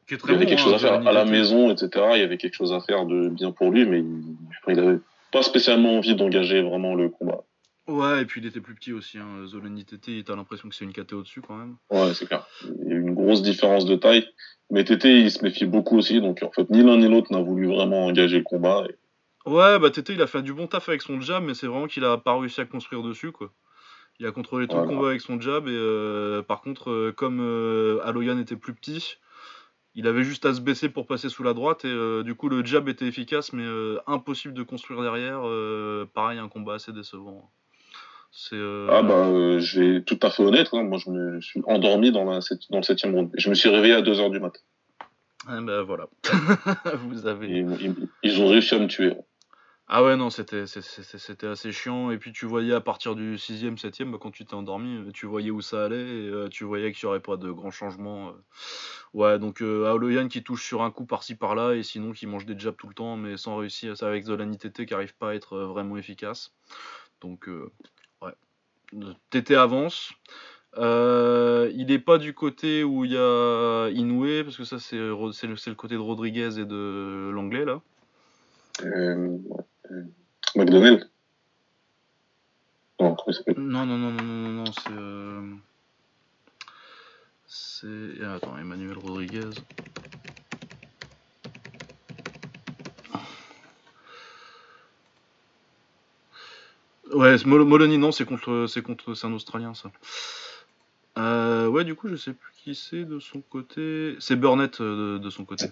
Qui 0.07 0.15
est 0.15 0.17
il 0.23 0.29
y 0.31 0.33
avait 0.35 0.43
bon, 0.43 0.49
quelque 0.49 0.59
hein, 0.59 0.63
chose 0.63 0.73
à 0.73 0.79
faire 0.79 1.07
à 1.07 1.11
la 1.13 1.25
maison, 1.25 1.71
etc. 1.71 1.89
Il 2.15 2.19
y 2.19 2.23
avait 2.23 2.37
quelque 2.37 2.53
chose 2.55 2.73
à 2.73 2.81
faire 2.81 3.05
de 3.05 3.29
bien 3.29 3.51
pour 3.51 3.71
lui, 3.71 3.85
mais 3.85 3.99
il, 3.99 4.35
enfin, 4.61 4.73
il 4.73 4.79
avait 4.79 4.99
pas 5.31 5.43
spécialement 5.43 5.97
envie 5.97 6.15
d'engager 6.15 6.61
vraiment 6.61 6.95
le 6.95 7.09
combat. 7.09 7.43
Ouais, 7.87 8.21
et 8.21 8.25
puis 8.25 8.39
il 8.41 8.47
était 8.47 8.61
plus 8.61 8.75
petit 8.75 8.93
aussi. 8.93 9.17
Hein. 9.17 9.45
Zolani 9.47 9.83
Tété, 9.85 10.23
t'as 10.23 10.35
l'impression 10.35 10.69
que 10.69 10.75
c'est 10.75 10.85
une 10.85 10.93
KT 10.93 11.13
au-dessus 11.13 11.41
quand 11.41 11.55
même. 11.57 11.75
Ouais, 11.89 12.13
c'est 12.13 12.25
clair. 12.27 12.47
Il 12.63 12.89
y 12.89 12.93
a 12.93 12.97
une 12.97 13.13
grosse 13.15 13.41
différence 13.41 13.85
de 13.85 13.95
taille. 13.95 14.27
Mais 14.69 14.83
Tété, 14.83 15.19
il 15.19 15.31
se 15.31 15.43
méfie 15.43 15.65
beaucoup 15.65 15.97
aussi, 15.97 16.21
donc 16.21 16.41
en 16.43 16.51
fait, 16.51 16.69
ni 16.69 16.83
l'un 16.83 16.97
ni 16.97 17.09
l'autre 17.09 17.31
n'a 17.33 17.41
voulu 17.41 17.67
vraiment 17.67 18.05
engager 18.05 18.37
le 18.37 18.43
combat. 18.43 18.85
Et- 18.89 18.95
Ouais, 19.49 19.79
bah 19.79 19.89
Tété, 19.89 20.13
il 20.13 20.21
a 20.21 20.27
fait 20.27 20.43
du 20.43 20.53
bon 20.53 20.67
taf 20.67 20.87
avec 20.87 21.01
son 21.01 21.19
jab, 21.19 21.43
mais 21.43 21.55
c'est 21.55 21.65
vraiment 21.67 21.87
qu'il 21.87 22.05
a 22.05 22.17
pas 22.17 22.37
réussi 22.39 22.61
à 22.61 22.65
construire 22.65 23.01
dessus, 23.01 23.31
quoi. 23.31 23.51
Il 24.19 24.27
a 24.27 24.31
contrôlé 24.31 24.67
tout 24.67 24.75
Voilà. 24.75 24.89
le 24.91 24.95
combat 24.95 25.09
avec 25.09 25.21
son 25.21 25.41
jab, 25.41 25.67
et 25.67 25.71
euh, 25.71 26.43
par 26.43 26.61
contre, 26.61 26.91
euh, 26.91 27.11
comme 27.11 27.39
euh, 27.41 27.99
Aloyan 28.05 28.37
était 28.37 28.55
plus 28.55 28.73
petit, 28.75 29.17
il 29.95 30.07
avait 30.07 30.23
juste 30.23 30.45
à 30.45 30.53
se 30.53 30.61
baisser 30.61 30.89
pour 30.89 31.05
passer 31.07 31.29
sous 31.29 31.43
la 31.43 31.53
droite, 31.53 31.83
et 31.85 31.89
euh, 31.89 32.23
du 32.23 32.35
coup, 32.35 32.47
le 32.49 32.63
jab 32.65 32.87
était 32.89 33.05
efficace, 33.05 33.51
mais 33.53 33.63
euh, 33.65 33.99
impossible 34.07 34.53
de 34.53 34.63
construire 34.63 35.01
derrière. 35.01 35.41
euh, 35.45 36.05
pareil, 36.13 36.39
un 36.39 36.47
combat 36.47 36.75
assez 36.75 36.91
décevant. 36.93 37.49
C'est. 38.31 38.55
Ah 38.89 39.01
bah, 39.01 39.59
je 39.59 39.79
vais 39.81 40.01
tout 40.03 40.17
à 40.21 40.29
fait 40.29 40.41
honnête, 40.43 40.69
hein, 40.71 40.83
moi 40.83 40.97
je 40.97 41.09
me 41.09 41.41
suis 41.41 41.61
endormi 41.65 42.11
dans, 42.13 42.23
la, 42.23 42.39
sept- 42.39 42.69
dans 42.71 42.77
le 42.77 42.83
septième 42.83 43.13
round. 43.13 43.29
Je 43.37 43.49
me 43.49 43.55
suis 43.55 43.67
réveillé 43.67 43.93
à 43.93 44.01
2 44.01 44.19
heures 44.21 44.29
du 44.29 44.39
matin. 44.39 44.61
eh 45.49 45.61
ben 45.61 45.81
voilà. 45.81 46.07
Vous 47.09 47.27
avez. 47.27 47.65
Ils 48.23 48.41
ont 48.41 48.47
réussi 48.47 48.73
à 48.75 48.79
me 48.79 48.87
tuer. 48.87 49.15
Ah 49.93 50.05
ouais, 50.05 50.15
non, 50.15 50.29
c'était 50.29 50.67
c'est- 50.67 50.79
c'est- 50.81 51.17
c'était 51.17 51.47
assez 51.47 51.73
chiant. 51.73 52.11
Et 52.11 52.17
puis 52.17 52.31
tu 52.31 52.45
voyais 52.45 52.73
à 52.73 52.79
partir 52.79 53.13
du 53.13 53.37
6ème, 53.37 53.77
7ème, 53.77 54.09
bah, 54.13 54.17
quand 54.21 54.31
tu 54.31 54.45
t'es 54.45 54.53
endormi, 54.53 54.95
euh, 54.95 55.11
tu 55.11 55.25
voyais 55.25 55.51
où 55.51 55.59
ça 55.59 55.83
allait 55.83 55.95
euh, 55.97 56.47
tu 56.47 56.63
voyais 56.63 56.93
qu'il 56.93 57.05
n'y 57.05 57.09
aurait 57.09 57.19
pas 57.19 57.35
de 57.35 57.51
grands 57.51 57.71
changements. 57.71 58.29
euh. 58.29 58.31
Ouais, 59.13 59.37
donc 59.37 59.61
euh, 59.61 59.87
Aoloyan 59.87 60.29
qui 60.29 60.43
touche 60.43 60.65
sur 60.65 60.81
un 60.83 60.91
coup 60.91 61.03
par-ci 61.05 61.35
par-là 61.35 61.73
et 61.73 61.83
sinon 61.83 62.13
qui 62.13 62.25
mange 62.25 62.45
des 62.45 62.57
jabs 62.57 62.77
tout 62.77 62.87
le 62.87 62.93
temps, 62.93 63.17
mais 63.17 63.35
sans 63.35 63.57
réussir. 63.57 63.97
Ça 63.97 64.07
avec 64.07 64.23
Zolani 64.23 64.57
TT 64.57 64.85
qui 64.85 64.93
arrive 64.93 65.13
pas 65.15 65.31
à 65.31 65.35
être 65.35 65.57
vraiment 65.59 65.97
efficace. 65.97 66.53
Donc, 67.19 67.49
ouais. 68.21 68.33
TT 69.29 69.55
avance. 69.55 70.13
Il 70.77 71.85
n'est 71.89 71.99
pas 71.99 72.17
du 72.17 72.33
côté 72.33 72.85
où 72.85 73.03
il 73.03 73.11
y 73.11 73.17
a 73.17 73.89
Inoue, 73.89 74.45
parce 74.45 74.55
que 74.55 74.63
ça 74.63 74.79
c'est 74.79 74.97
c'est 75.33 75.47
le, 75.47 75.57
c'est 75.57 75.69
le 75.69 75.75
côté 75.75 75.95
de 75.95 75.99
Rodriguez 75.99 76.59
et 76.59 76.65
de 76.65 77.29
l'anglais 77.33 77.65
là. 77.65 77.81
Euh, 78.83 79.37
McDonnell 80.55 81.09
Non, 82.99 83.15
Non, 83.57 83.85
non, 83.85 83.97
non, 83.97 84.11
non, 84.11 84.49
non, 84.49 84.65
c'est. 84.71 84.91
euh, 84.91 85.41
C'est. 87.47 88.23
ah, 88.23 88.35
Attends, 88.35 88.57
Emmanuel 88.57 88.97
Rodriguez. 88.97 89.49
Ouais, 97.13 97.37
c'est 97.37 97.45
Mol- 97.45 97.65
Moloney, 97.65 97.97
non, 97.97 98.11
c'est 98.11 98.25
contre, 98.25 98.67
c'est 98.69 98.81
contre, 98.81 99.13
c'est 99.15 99.27
un 99.27 99.33
Australien 99.33 99.73
ça. 99.73 99.91
Euh, 101.17 101.67
ouais, 101.67 101.83
du 101.83 101.95
coup, 101.95 102.07
je 102.07 102.15
sais 102.15 102.33
plus 102.33 102.53
qui 102.53 102.75
c'est 102.75 103.03
de 103.03 103.19
son 103.19 103.41
côté. 103.41 104.15
C'est 104.19 104.35
Burnett 104.37 104.79
euh, 104.79 105.15
de, 105.15 105.23
de 105.23 105.29
son 105.29 105.43
côté. 105.43 105.65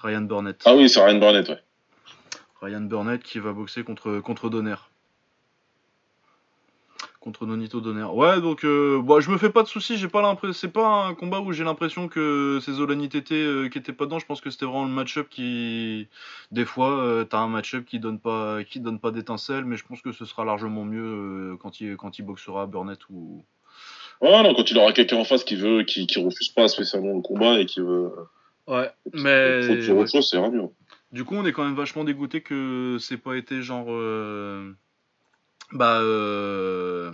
Ryan 0.00 0.22
Burnett. 0.22 0.62
Ah 0.64 0.74
oui, 0.74 0.88
c'est 0.88 1.04
Ryan 1.04 1.18
Barnett, 1.18 1.48
ouais. 1.48 1.62
Ryan 2.60 2.80
Burnett 2.82 3.22
qui 3.22 3.38
va 3.38 3.52
boxer 3.52 3.84
contre, 3.84 4.20
contre 4.20 4.48
Donner. 4.48 4.76
Contre 7.20 7.46
Nonito 7.46 7.80
Donner. 7.80 8.04
Ouais, 8.04 8.40
donc 8.42 8.64
euh, 8.64 9.00
bon, 9.02 9.18
je 9.20 9.30
me 9.30 9.38
fais 9.38 9.48
pas 9.48 9.62
de 9.62 9.68
soucis, 9.68 9.96
j'ai 9.96 10.08
pas 10.08 10.20
l'impression. 10.20 10.52
C'est 10.52 10.72
pas 10.72 11.06
un 11.06 11.14
combat 11.14 11.40
où 11.40 11.52
j'ai 11.52 11.64
l'impression 11.64 12.06
que 12.06 12.58
c'est 12.62 12.72
Zolani 12.72 13.08
Tété 13.08 13.42
euh, 13.42 13.68
qui 13.70 13.78
était 13.78 13.94
pas 13.94 14.04
dedans. 14.04 14.18
Je 14.18 14.26
pense 14.26 14.42
que 14.42 14.50
c'était 14.50 14.66
vraiment 14.66 14.84
le 14.84 14.90
match-up 14.90 15.28
qui. 15.30 16.06
Des 16.50 16.66
fois, 16.66 16.98
euh, 17.02 17.24
t'as 17.24 17.38
un 17.38 17.48
match-up 17.48 17.86
qui 17.86 17.98
donne 17.98 18.18
pas 18.18 18.62
qui 18.64 18.78
donne 18.78 18.98
pas 19.00 19.10
d'étincelle, 19.10 19.64
mais 19.64 19.78
je 19.78 19.86
pense 19.86 20.02
que 20.02 20.12
ce 20.12 20.26
sera 20.26 20.44
largement 20.44 20.84
mieux 20.84 21.02
euh, 21.52 21.56
quand, 21.56 21.80
il, 21.80 21.96
quand 21.96 22.18
il 22.18 22.22
boxera 22.22 22.66
Burnett 22.66 23.00
ou. 23.08 23.42
Ouais, 24.20 24.42
non, 24.42 24.54
quand 24.54 24.70
il 24.70 24.76
aura 24.76 24.92
quelqu'un 24.92 25.16
en 25.16 25.24
face 25.24 25.44
qui 25.44 25.56
veut, 25.56 25.82
qui, 25.82 26.06
qui 26.06 26.22
refuse 26.22 26.50
pas 26.50 26.68
spécialement 26.68 27.14
le 27.14 27.22
combat 27.22 27.58
et 27.58 27.64
qui 27.64 27.80
veut. 27.80 28.10
Ouais, 28.66 28.90
Faut 29.04 29.18
mais. 29.18 29.82
sur 29.82 29.96
autre 29.96 30.10
chose, 30.10 30.28
c'est 30.28 30.38
mieux. 30.38 30.68
Du 31.14 31.24
coup, 31.24 31.36
on 31.36 31.46
est 31.46 31.52
quand 31.52 31.64
même 31.64 31.76
vachement 31.76 32.02
dégoûté 32.02 32.42
que 32.42 32.96
c'est 32.98 33.18
pas 33.18 33.36
été 33.36 33.62
genre. 33.62 33.86
euh, 33.88 34.76
bah. 35.70 36.00
Euh, 36.00 37.12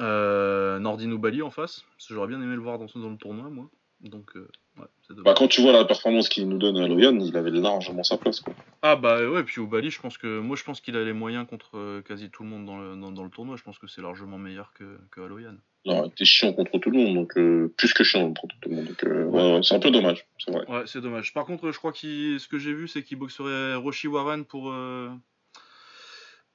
euh, 0.00 0.78
Bali 1.18 1.42
en 1.42 1.50
face. 1.50 1.82
Parce 1.96 2.06
que 2.06 2.14
j'aurais 2.14 2.28
bien 2.28 2.40
aimé 2.40 2.54
le 2.54 2.60
voir 2.60 2.78
dans, 2.78 2.86
dans 2.86 3.10
le 3.10 3.16
tournoi, 3.16 3.50
moi. 3.50 3.68
Donc, 4.02 4.36
euh, 4.36 4.48
ouais, 4.78 4.86
Bah, 5.24 5.34
quand 5.36 5.46
tu 5.46 5.62
vois 5.62 5.72
la 5.72 5.84
performance 5.84 6.28
qu'il 6.28 6.48
nous 6.48 6.58
donne 6.58 6.76
à 6.76 6.88
Loyan, 6.88 7.16
il 7.20 7.36
avait 7.36 7.50
largement 7.52 8.02
sa 8.02 8.18
place, 8.18 8.40
quoi. 8.40 8.52
Ah, 8.82 8.96
bah 8.96 9.28
ouais, 9.28 9.44
puis 9.44 9.64
Bali, 9.64 9.90
je 9.90 10.00
pense 10.00 10.18
que. 10.18 10.40
Moi, 10.40 10.56
je 10.56 10.64
pense 10.64 10.80
qu'il 10.80 10.96
a 10.96 11.04
les 11.04 11.12
moyens 11.12 11.46
contre 11.46 11.78
euh, 11.78 12.02
quasi 12.02 12.28
tout 12.28 12.42
le 12.42 12.48
monde 12.48 12.66
dans 12.66 12.78
le, 12.78 12.96
dans, 12.96 13.12
dans 13.12 13.22
le 13.22 13.30
tournoi. 13.30 13.56
Je 13.56 13.62
pense 13.62 13.78
que 13.78 13.86
c'est 13.86 14.02
largement 14.02 14.38
meilleur 14.38 14.72
que, 14.72 14.98
que 15.12 15.20
Aloyan. 15.20 15.54
Il 15.84 15.92
aurait 15.92 16.08
été 16.08 16.24
chiant 16.24 16.52
contre 16.52 16.78
tout 16.78 16.90
le 16.90 16.98
monde, 16.98 17.14
donc 17.14 17.36
euh, 17.36 17.72
plus 17.76 17.92
que 17.92 18.02
chiant 18.04 18.32
contre 18.34 18.56
tout 18.60 18.68
le 18.68 18.76
monde. 18.76 18.86
Donc, 18.86 19.04
euh, 19.04 19.24
ouais, 19.24 19.54
ouais, 19.54 19.60
c'est 19.62 19.74
un 19.74 19.80
peu 19.80 19.90
dommage, 19.90 20.26
c'est 20.38 20.50
vrai. 20.50 20.64
Ouais, 20.68 20.82
c'est 20.86 21.00
dommage. 21.00 21.32
Par 21.32 21.44
contre, 21.44 21.70
je 21.70 21.78
crois 21.78 21.92
que 21.92 22.38
ce 22.38 22.48
que 22.48 22.58
j'ai 22.58 22.72
vu, 22.72 22.88
c'est 22.88 23.02
qu'il 23.02 23.18
boxerait 23.18 23.74
Roshi 23.76 24.08
Warren 24.08 24.44
pour, 24.44 24.70
euh, 24.72 25.10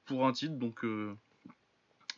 pour 0.04 0.26
un 0.26 0.32
titre. 0.32 0.54
Donc, 0.54 0.84
euh, 0.84 1.14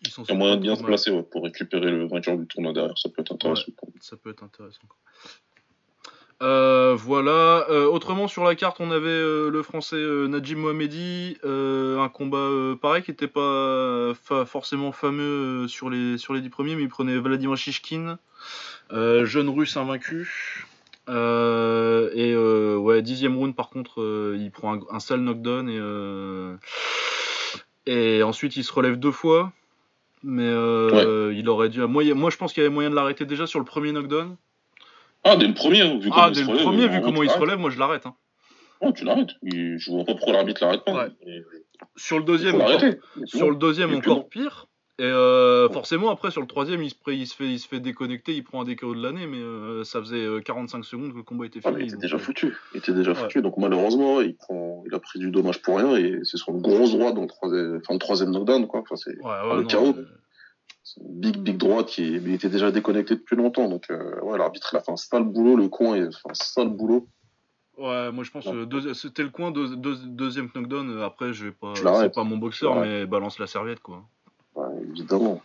ils 0.02 0.10
s'en 0.10 0.24
Il 0.24 0.28
y 0.30 0.32
a 0.32 0.34
moyen 0.34 0.56
de 0.56 0.62
bien 0.62 0.76
se 0.76 0.82
placer 0.82 1.10
ouais, 1.10 1.22
pour 1.22 1.44
récupérer 1.44 1.90
le 1.90 2.06
vainqueur 2.06 2.36
du 2.36 2.46
tournoi 2.46 2.72
derrière. 2.72 2.96
Ça 2.96 3.08
peut 3.08 3.22
être 3.22 3.32
intéressant. 3.32 3.72
Ça 4.00 4.16
peut 4.16 4.30
être 4.30 4.42
intéressant. 4.42 4.80
Euh, 6.42 6.94
voilà. 6.98 7.66
Euh, 7.68 7.84
autrement, 7.84 8.26
sur 8.26 8.44
la 8.44 8.54
carte, 8.54 8.78
on 8.80 8.90
avait 8.90 9.08
euh, 9.08 9.50
le 9.50 9.62
français 9.62 10.02
Najim 10.28 10.56
Mohamedi, 10.56 11.36
un 11.44 12.08
combat 12.08 12.48
pareil 12.80 13.02
qui 13.02 13.10
n'était 13.10 13.28
pas 13.28 14.14
fa- 14.14 14.46
forcément 14.46 14.90
fameux 14.90 15.68
sur 15.68 15.90
les 15.90 16.16
sur 16.16 16.32
les 16.32 16.40
dix 16.40 16.48
premiers, 16.48 16.76
mais 16.76 16.82
il 16.84 16.88
prenait 16.88 17.18
Vladimir 17.18 17.58
Shishkin, 17.58 18.18
jeune 18.90 19.50
russe 19.50 19.76
invaincu. 19.76 20.66
Et 21.08 22.34
ouais, 22.34 23.02
dixième 23.02 23.36
round 23.36 23.54
par 23.54 23.68
contre, 23.68 24.34
il 24.34 24.50
prend 24.50 24.76
un, 24.76 24.80
un 24.90 25.00
sale 25.00 25.20
knockdown 25.20 25.68
et 25.68 25.78
et 27.92 28.22
ensuite 28.22 28.56
il 28.56 28.64
se 28.64 28.72
relève 28.72 28.96
deux 28.96 29.12
fois. 29.12 29.52
Mais 30.22 30.46
euh, 30.46 31.32
il 31.34 31.48
aurait 31.48 31.68
dû. 31.70 31.80
Moi, 31.86 32.04
moi, 32.14 32.30
je 32.30 32.36
pense 32.36 32.52
qu'il 32.52 32.62
y 32.62 32.66
avait 32.66 32.72
moyen 32.74 32.90
de 32.90 32.94
l'arrêter 32.94 33.24
déjà 33.24 33.46
sur 33.46 33.58
le 33.58 33.64
premier 33.64 33.92
knockdown. 33.92 34.36
Ah, 35.24 35.36
dès 35.36 35.46
le 35.46 35.54
premier, 35.54 35.80
hein, 35.82 35.98
vu 35.98 36.10
comment 36.10 36.22
Ah, 36.24 36.28
il 36.28 36.34
dès 36.34 36.40
se 36.40 36.46
le 36.46 36.50
relève, 36.52 36.64
premier, 36.64 36.88
vu 36.88 37.00
comment 37.00 37.22
il 37.22 37.30
se 37.30 37.38
relève, 37.38 37.58
moi 37.58 37.70
je 37.70 37.78
l'arrête. 37.78 38.06
hein. 38.06 38.14
Non, 38.82 38.92
tu 38.92 39.04
l'arrêtes. 39.04 39.30
Je 39.42 39.90
vois 39.90 40.04
pas 40.04 40.14
pourquoi 40.14 40.32
l'arbitre 40.32 40.62
l'arrête 40.64 40.84
pas. 40.84 40.92
Ouais. 40.92 41.08
Et- 41.26 41.42
Sur 41.96 42.18
le 42.18 42.24
deuxième, 42.24 42.56
encore, 42.60 42.80
sur 43.24 43.50
le 43.50 43.56
deuxième 43.56 43.94
encore 43.94 44.16
bon. 44.16 44.22
pire. 44.24 44.66
Et 45.00 45.04
euh, 45.04 45.70
forcément, 45.70 46.10
après, 46.10 46.30
sur 46.30 46.42
le 46.42 46.46
troisième, 46.46 46.82
il 46.82 46.90
se, 46.90 46.94
pré- 46.94 47.14
il, 47.16 47.26
se 47.26 47.34
fait, 47.34 47.46
il 47.46 47.58
se 47.58 47.66
fait 47.66 47.80
déconnecter, 47.80 48.34
il 48.34 48.44
prend 48.44 48.60
un 48.60 48.64
DKO 48.64 48.94
de 48.94 49.02
l'année, 49.02 49.26
mais 49.26 49.38
euh, 49.38 49.82
ça 49.82 49.98
faisait 50.00 50.16
euh, 50.26 50.40
45 50.40 50.84
secondes 50.84 51.12
que 51.12 51.16
le 51.16 51.22
combat 51.22 51.46
était 51.46 51.60
Ah, 51.64 51.70
fini. 51.70 51.80
il 51.80 51.84
était 51.86 51.92
donc, 51.94 52.02
déjà 52.02 52.16
euh, 52.16 52.18
foutu. 52.18 52.54
Il 52.74 52.78
était 52.78 52.92
déjà 52.92 53.12
Ouais. 53.12 53.16
foutu. 53.16 53.40
Donc 53.40 53.56
malheureusement, 53.56 54.20
il 54.20 54.36
prend, 54.36 54.82
il 54.86 54.94
a 54.94 54.98
pris 54.98 55.18
du 55.18 55.30
dommage 55.30 55.62
pour 55.62 55.78
rien 55.78 55.96
et 55.96 56.20
c'est 56.24 56.36
son 56.36 56.52
gros 56.58 56.86
droit 56.86 57.12
dans 57.12 57.22
le 57.22 57.28
troisième, 57.28 57.76
enfin, 57.82 57.94
le 57.94 57.98
troisième 57.98 58.30
knockdown, 58.30 58.66
quoi. 58.66 58.80
Enfin, 58.80 58.96
c'est 58.96 59.16
Ouais, 59.22 59.48
ouais, 59.50 59.56
le 59.56 59.64
chaos. 59.64 59.94
mais- 59.96 60.04
big, 61.08 61.38
big 61.38 61.56
droite 61.56 61.86
qui 61.86 62.06
il 62.06 62.34
était 62.34 62.50
déjà 62.50 62.70
déconnecté 62.70 63.14
depuis 63.14 63.36
longtemps. 63.36 63.68
Donc, 63.70 63.86
euh, 63.90 64.20
ouais, 64.20 64.36
l'arbitre, 64.36 64.68
il 64.72 64.76
a 64.76 64.80
fait 64.80 64.92
un 64.92 64.96
sale 64.96 65.24
boulot. 65.24 65.56
Le 65.56 65.68
coin, 65.68 65.96
il 65.96 66.02
a 66.02 66.10
fait 66.10 66.28
un 66.30 66.34
sale 66.34 66.68
boulot. 66.68 67.06
Ouais, 67.78 68.12
moi 68.12 68.24
je 68.24 68.30
pense 68.30 68.44
que 68.44 68.92
c'était 68.92 69.22
le 69.22 69.30
coin, 69.30 69.50
deux- 69.50 69.74
deux- 69.76 69.96
deuxième 70.04 70.50
knockdown. 70.54 70.90
euh, 70.90 71.06
Après, 71.06 71.32
je 71.32 71.46
vais 71.46 71.52
pas, 71.52 71.72
c'est 71.74 72.14
pas 72.14 72.24
mon 72.24 72.36
boxeur, 72.36 72.74
mais 72.78 73.06
balance 73.06 73.38
la 73.38 73.46
serviette 73.46 73.80
quoi. 73.80 74.04
Ouais, 74.60 74.82
évidemment. 74.90 75.40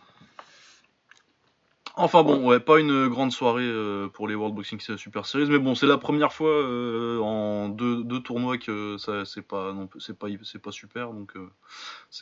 Enfin 1.98 2.22
bon, 2.22 2.46
ouais, 2.46 2.60
pas 2.60 2.78
une 2.78 3.08
grande 3.08 3.32
soirée 3.32 3.62
euh, 3.64 4.08
pour 4.08 4.28
les 4.28 4.34
World 4.34 4.54
Boxing 4.54 4.78
Super 4.98 5.24
Series, 5.24 5.46
mais 5.48 5.58
bon, 5.58 5.74
c'est 5.74 5.86
la 5.86 5.96
première 5.96 6.30
fois 6.34 6.50
euh, 6.50 7.18
en 7.20 7.70
deux, 7.70 8.04
deux 8.04 8.20
tournois 8.20 8.58
que 8.58 8.98
ça 8.98 9.24
c'est 9.24 9.40
pas 9.40 9.72
non 9.72 9.88
c'est 9.98 10.18
pas 10.18 10.26
c'est 10.42 10.60
pas 10.60 10.72
super 10.72 11.14
donc. 11.14 11.34
euh, 11.36 11.48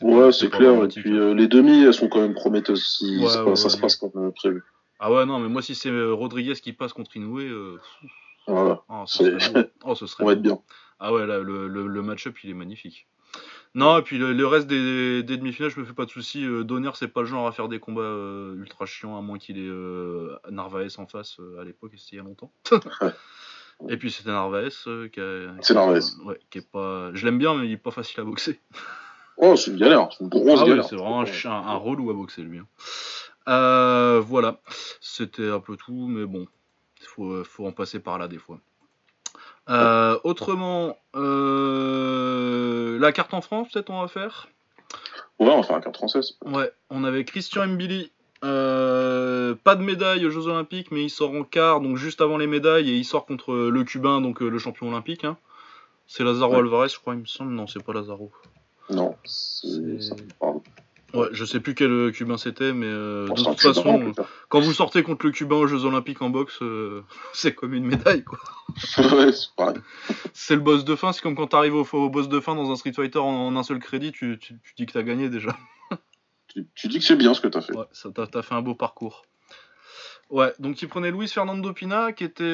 Ouais, 0.02 0.30
c'est 0.30 0.48
clair. 0.48 0.84
Et 0.84 0.88
puis 0.88 1.18
hein. 1.18 1.34
les 1.34 1.48
demi, 1.48 1.82
elles 1.82 1.92
sont 1.92 2.08
quand 2.08 2.20
même 2.20 2.34
prometteuses 2.34 2.86
si 2.86 3.18
Ouais, 3.18 3.26
ça, 3.28 3.44
ouais, 3.44 3.56
ça 3.56 3.64
ouais, 3.64 3.70
se 3.70 3.76
passe 3.78 3.96
comme 3.96 4.32
prévu. 4.32 4.62
Ah 5.00 5.12
ouais 5.12 5.26
non, 5.26 5.40
mais 5.40 5.48
moi 5.48 5.60
si 5.60 5.74
c'est 5.74 5.90
Rodriguez 5.90 6.54
qui 6.54 6.72
passe 6.72 6.92
contre 6.92 7.16
Inoue, 7.16 7.40
Voilà, 8.46 8.80
oh, 8.88 9.02
ce 9.06 9.24
C'est- 9.24 9.40
serait. 9.40 9.72
Oh, 9.84 9.96
ce 9.96 10.06
serait 10.06 10.22
on 10.22 10.26
va 10.28 10.32
être 10.34 10.42
bien. 10.42 10.60
Ah 11.00 11.12
ouais, 11.12 11.26
là, 11.26 11.40
le, 11.40 11.66
le, 11.66 11.88
le 11.88 12.02
match-up, 12.02 12.36
il 12.44 12.50
est 12.50 12.54
magnifique. 12.54 13.08
Non, 13.76 13.99
et 13.99 14.02
puis 14.02 14.19
le, 14.19 14.33
le 14.33 14.47
reste 14.47 14.69
des, 14.69 15.23
des 15.25 15.37
demi-finales, 15.37 15.71
je 15.71 15.81
me 15.81 15.85
fais 15.85 15.93
pas 15.95 16.04
de 16.04 16.11
soucis. 16.11 16.45
Euh, 16.45 16.62
Donner, 16.62 16.90
c'est 16.95 17.09
pas 17.09 17.21
le 17.23 17.26
genre 17.26 17.47
à 17.49 17.52
faire 17.52 17.69
des 17.69 17.81
combats 17.81 18.02
euh, 18.02 18.54
ultra 18.57 18.87
chiants, 18.87 19.19
à 19.19 19.21
moins 19.21 19.38
qu'il 19.38 19.59
ait 19.59 19.62
euh, 19.66 20.37
Narvaez 20.50 20.88
en 20.99 21.07
face 21.09 21.38
euh, 21.40 21.61
à 21.61 21.64
l'époque, 21.64 21.90
et 21.95 21.97
c'était 21.97 22.16
il 22.16 22.19
y 22.19 22.21
a 22.21 22.25
longtemps. 22.25 22.52
et 23.88 23.97
puis 23.97 24.12
c'était 24.12 24.31
Narvaez 24.31 24.69
qui 25.12 25.21
a- 25.21 25.54
C'est 25.61 25.75
Narvaez. 25.75 25.99
Ouais, 26.25 26.38
qui 26.50 26.59
est 26.59 26.71
pas... 26.71 27.12
Je 27.14 27.25
l'aime 27.25 27.38
bien, 27.38 27.54
mais 27.54 27.66
il 27.66 27.73
est 27.73 27.76
pas 27.76 27.90
facile 27.90 28.21
à 28.21 28.25
boxer. 28.25 28.61
Oh, 29.38 29.57
c'est 29.57 29.73
une 29.73 29.78
galère. 29.78 30.09
C'est 30.12 30.23
une 30.23 30.31
grosse 30.31 30.61
Ah 30.61 30.62
ouais, 30.62 30.69
galère. 30.71 30.85
c'est 30.85 30.95
vraiment 30.95 31.23
un, 31.23 31.75
relou 31.76 32.11
à 32.11 32.14
boxer, 32.14 32.43
lui. 32.43 32.61
hein. 32.61 34.21
Voilà, 34.25 34.61
c'était 35.00 35.50
un 35.50 35.59
peu 35.59 35.76
tout, 35.76 36.07
mais 36.09 36.25
bon, 36.26 36.47
il 37.00 37.07
faut, 37.07 37.43
faut 37.43 37.66
en 37.66 37.73
passer 37.73 37.99
par 37.99 38.19
là 38.19 38.28
des 38.28 38.38
fois. 38.38 38.61
Euh, 39.71 40.18
autrement, 40.25 40.97
euh, 41.14 42.99
la 42.99 43.12
carte 43.12 43.33
en 43.35 43.40
France, 43.40 43.68
peut-être 43.73 43.90
on 43.90 44.00
va 44.00 44.09
faire 44.09 44.49
Ouais, 45.38 45.49
on 45.50 45.56
va 45.56 45.62
faire 45.62 45.76
un 45.76 45.80
carte 45.80 45.97
française. 45.97 46.37
Ouais, 46.44 46.71
on 46.90 47.02
avait 47.04 47.25
Christian 47.25 47.66
Mbili. 47.66 48.12
euh, 48.44 49.54
pas 49.64 49.75
de 49.75 49.83
médaille 49.83 50.26
aux 50.26 50.30
Jeux 50.30 50.47
Olympiques, 50.49 50.90
mais 50.90 51.02
il 51.04 51.09
sort 51.11 51.33
en 51.33 51.44
quart, 51.44 51.80
donc 51.80 51.97
juste 51.97 52.21
avant 52.21 52.37
les 52.37 52.47
médailles, 52.47 52.90
et 52.90 52.94
il 52.97 53.04
sort 53.04 53.25
contre 53.25 53.54
le 53.54 53.85
Cubain, 53.85 54.21
donc 54.21 54.40
le 54.40 54.59
champion 54.59 54.88
olympique. 54.88 55.25
hein. 55.25 55.38
C'est 56.06 56.25
Lazaro 56.25 56.52
Ouais. 56.52 56.59
Alvarez, 56.59 56.88
je 56.90 56.99
crois, 57.00 57.14
il 57.14 57.21
me 57.21 57.25
semble. 57.26 57.52
Non, 57.52 57.66
c'est 57.66 57.83
pas 57.83 57.94
Lazaro. 57.94 58.30
Non, 58.90 59.16
c'est. 59.25 59.66
Ouais, 61.14 61.28
je 61.30 61.44
sais 61.44 61.61
plus 61.61 61.75
quel 61.75 61.92
euh, 61.92 62.11
Cubain 62.11 62.37
c'était, 62.37 62.73
mais 62.73 62.88
euh, 62.88 63.28
de 63.28 63.35
toute 63.35 63.61
façon, 63.61 64.02
euh, 64.02 64.23
quand 64.49 64.61
vous 64.61 64.73
sortez 64.73 65.04
contre 65.04 65.26
le 65.26 65.33
Cubain 65.33 65.56
aux 65.56 65.66
Jeux 65.68 65.85
Olympiques 65.85 66.21
en 66.23 66.28
boxe, 66.28 66.59
euh, 66.61 67.02
c'est 67.33 67.54
comme 67.54 67.73
une 67.73 67.87
médaille, 67.87 68.25
quoi. 68.25 68.38
ouais, 68.99 69.33
c'est 69.33 69.54
pareil. 69.56 69.76
C'est 70.33 70.56
le 70.56 70.61
boss 70.61 70.85
de 70.85 70.97
fin, 70.97 71.12
c'est 71.12 71.23
comme 71.23 71.37
quand 71.37 71.47
t'arrives 71.47 71.76
au, 71.76 71.87
au 71.92 72.11
boss 72.11 72.28
de 72.28 72.40
fin 72.40 72.56
dans 72.56 72.71
un 72.71 72.76
Street 72.76 72.92
Fighter 72.92 73.21
en, 73.21 73.47
en 73.47 73.56
un 73.56 73.62
seul 73.62 73.78
crédit, 73.78 74.11
tu, 74.11 74.38
tu, 74.40 74.59
tu 74.61 74.75
dis 74.76 74.87
que 74.87 74.92
t'as 74.92 75.02
gagné 75.02 75.28
déjà. 75.28 75.56
Tu, 76.47 76.64
tu 76.76 76.87
dis 76.87 76.99
que 77.00 77.04
c'est 77.04 77.16
bien 77.16 77.35
ce 77.35 77.40
que 77.40 77.49
t'as 77.49 77.62
fait. 77.62 77.75
Ouais, 77.75 77.87
ça 77.90 78.11
t'as 78.14 78.28
t'as 78.28 78.42
fait 78.42 78.54
un 78.54 78.62
beau 78.62 78.76
parcours. 78.76 79.25
Ouais, 80.30 80.52
donc 80.61 80.80
il 80.80 80.88
prenait 80.88 81.11
Luis 81.11 81.26
Fernando 81.26 81.73
Pina, 81.73 82.12
qui 82.12 82.23
était 82.23 82.44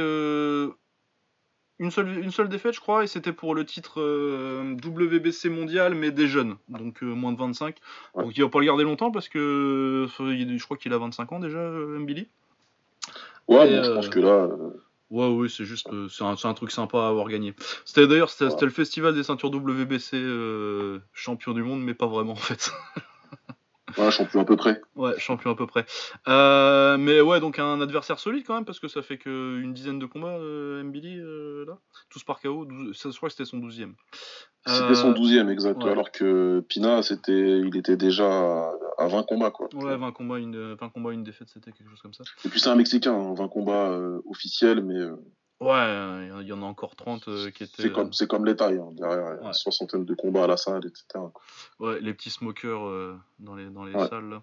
une, 1.81 1.91
seule, 1.91 2.19
une 2.19 2.31
seule 2.31 2.49
défaite, 2.49 2.75
je 2.75 2.81
crois, 2.81 3.03
et 3.03 3.07
c'était 3.07 3.33
pour 3.33 3.55
le 3.55 3.65
titre 3.65 4.01
euh, 4.01 4.77
WBC 4.85 5.49
mondial, 5.49 5.95
mais 5.95 6.11
des 6.13 6.29
jeunes, 6.29 6.57
donc 6.69 7.03
euh, 7.03 7.07
moins 7.07 7.33
de 7.33 7.39
25. 7.39 7.77
Ouais. 8.15 8.23
Donc 8.23 8.37
il 8.37 8.43
va 8.43 8.49
pas 8.49 8.61
le 8.61 8.67
garder 8.67 8.85
longtemps 8.85 9.11
parce 9.11 9.29
que 9.29 10.07
euh, 10.07 10.57
je 10.59 10.65
crois 10.65 10.77
qu'il 10.77 10.93
a 10.93 10.99
25 10.99 11.33
ans 11.33 11.41
déjà, 11.41 11.59
Mbili. 11.59 12.29
Ouais, 13.49 13.73
Et, 13.73 13.77
bon, 13.77 13.83
je 13.83 13.91
pense 13.93 14.09
que 14.11 14.21
là. 14.21 14.49
Ouais, 15.11 15.27
ouais, 15.27 15.49
c'est 15.49 15.65
juste, 15.65 15.89
c'est 16.09 16.23
un, 16.23 16.37
un 16.45 16.55
truc 16.55 16.71
sympa 16.71 16.99
à 16.99 17.09
avoir 17.09 17.29
gagné. 17.29 17.55
C'était 17.85 18.07
d'ailleurs, 18.07 18.31
c'était 18.31 18.53
Ouais. 18.55 18.61
le 18.61 18.71
festival 18.71 19.13
des 19.13 19.25
ceintures 19.25 19.51
WBC 19.51 20.17
champion 21.13 21.53
du 21.53 21.65
monde, 21.65 21.83
mais 21.83 21.95
pas 21.95 22.07
vraiment 22.07 22.33
en 22.33 22.37
fait. 22.37 22.71
Ouais, 23.99 24.11
champion 24.11 24.41
à 24.41 24.45
peu 24.45 24.57
près. 24.57 24.81
Ouais, 24.97 25.13
champion 25.19 25.51
à 25.51 25.55
peu 25.55 25.67
près. 25.67 25.85
Euh, 26.29 26.97
mais 26.99 27.21
ouais, 27.21 27.41
donc 27.41 27.59
un 27.59 27.81
adversaire 27.81 28.19
solide 28.19 28.45
quand 28.47 28.55
même, 28.55 28.65
parce 28.65 28.81
que 28.81 28.89
ça 28.89 29.03
fait 29.03 29.19
qu'une 29.19 29.73
dizaine 29.73 29.99
de 29.99 30.07
combats, 30.07 30.37
euh, 30.39 30.83
Mbili, 30.83 31.19
euh, 31.19 31.65
là. 31.67 31.79
Tous 32.09 32.23
par 32.25 32.41
KO, 32.41 32.65
12 32.65 32.97
ça, 32.97 33.11
je 33.11 33.17
crois 33.17 33.29
que 33.29 33.35
c'était 33.35 33.45
son 33.49 33.59
douzième. 33.59 33.95
C'était 34.67 34.95
son 34.95 35.11
Euh, 35.11 35.15
douzième, 35.15 35.49
exact. 35.49 35.83
ouais. 35.83 35.91
Alors 35.91 36.11
que 36.13 36.61
Pina, 36.69 37.03
c'était, 37.03 37.61
il 37.61 37.77
était 37.77 37.97
déjà 37.97 38.27
à, 38.27 38.73
à 38.99 39.07
20 39.09 39.23
combats, 39.25 39.51
quoi. 39.51 39.69
Ouais, 39.75 39.97
20 39.97 40.13
combats, 40.13 40.39
une, 40.39 40.75
20 40.75 40.89
combats, 40.91 41.13
une 41.13 41.25
défaite, 41.25 41.49
c'était 41.49 41.73
quelque 41.73 41.89
chose 41.89 42.01
comme 42.03 42.13
ça. 42.15 42.25
Et 42.45 42.49
puis 42.49 42.61
c'est 42.61 42.69
un 42.69 42.75
Mexicain, 42.75 43.15
hein, 43.15 43.35
20 43.35 43.49
combats 43.49 43.91
officiels, 44.27 44.83
mais 44.83 44.99
Ouais, 45.61 46.29
il 46.41 46.47
y 46.49 46.53
en 46.55 46.63
a 46.63 46.65
encore 46.65 46.97
30 46.97 47.29
euh, 47.29 47.51
qui 47.51 47.65
étaient. 47.65 47.83
c'est 47.83 47.93
comme, 47.93 48.13
c'est 48.15 48.27
comme 48.27 48.47
les 48.47 48.57
tailles. 48.57 48.79
hein, 48.79 48.89
derrière, 48.93 49.39
Ouais. 49.41 49.47
une 49.49 49.53
soixantaine 49.53 50.07
de 50.07 50.15
combats 50.15 50.45
à 50.45 50.47
la 50.47 50.57
salle, 50.57 50.87
etc. 50.87 51.05
quoi. 51.13 51.33
Ouais, 51.79 52.01
les 52.01 52.15
petits 52.15 52.31
smokers 52.31 52.87
euh, 52.87 53.15
dans 53.41 53.55
les, 53.55 53.67
dans 53.67 53.85
les 53.85 53.95
Ouais. 53.95 54.09
salles. 54.09 54.31
Là. 54.31 54.43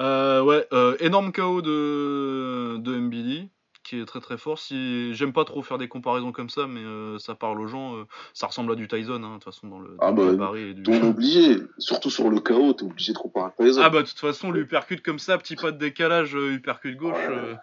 Euh, 0.00 0.42
ouais, 0.42 0.66
euh, 0.72 0.96
énorme 1.00 1.30
KO 1.32 1.62
de, 1.62 2.76
de 2.78 2.96
MBD, 2.96 3.48
qui 3.84 4.00
est 4.00 4.04
très 4.04 4.20
très 4.20 4.36
fort. 4.36 4.58
Si 4.58 5.14
J'aime 5.14 5.32
pas 5.32 5.44
trop 5.44 5.62
faire 5.62 5.78
des 5.78 5.86
comparaisons 5.86 6.32
comme 6.32 6.50
ça, 6.50 6.66
mais 6.66 6.82
euh, 6.82 7.18
ça 7.18 7.36
parle 7.36 7.60
aux 7.60 7.68
gens. 7.68 7.96
euh, 7.96 8.04
ça 8.34 8.48
ressemble 8.48 8.72
à 8.72 8.74
du 8.74 8.88
Tyson, 8.88 9.12
hein, 9.22 9.28
de 9.28 9.34
toute 9.34 9.44
façon, 9.44 9.68
dans 9.68 9.78
le, 9.78 9.90
dans 9.90 9.96
Ah 10.00 10.10
le 10.10 10.36
bah, 10.36 10.52
et 10.56 10.74
du- 10.74 10.82
T'es 10.82 11.02
obligé, 11.04 11.56
surtout 11.78 12.10
sur 12.10 12.30
le 12.30 12.40
KO, 12.40 12.72
t'es 12.72 12.84
obligé 12.84 13.12
de 13.12 13.18
comparer 13.18 13.52
à 13.56 13.62
Tyson. 13.64 13.80
Ah 13.82 13.90
bah 13.90 14.02
de 14.02 14.08
toute 14.08 14.18
façon, 14.18 14.50
l'uppercut 14.50 15.00
comme 15.02 15.20
ça, 15.20 15.38
petit 15.38 15.54
pas 15.54 15.70
de 15.70 15.78
décalage, 15.78 16.34
euh, 16.34 16.50
uppercut 16.52 16.96
gauche. 16.96 17.14
Ouais. 17.28 17.56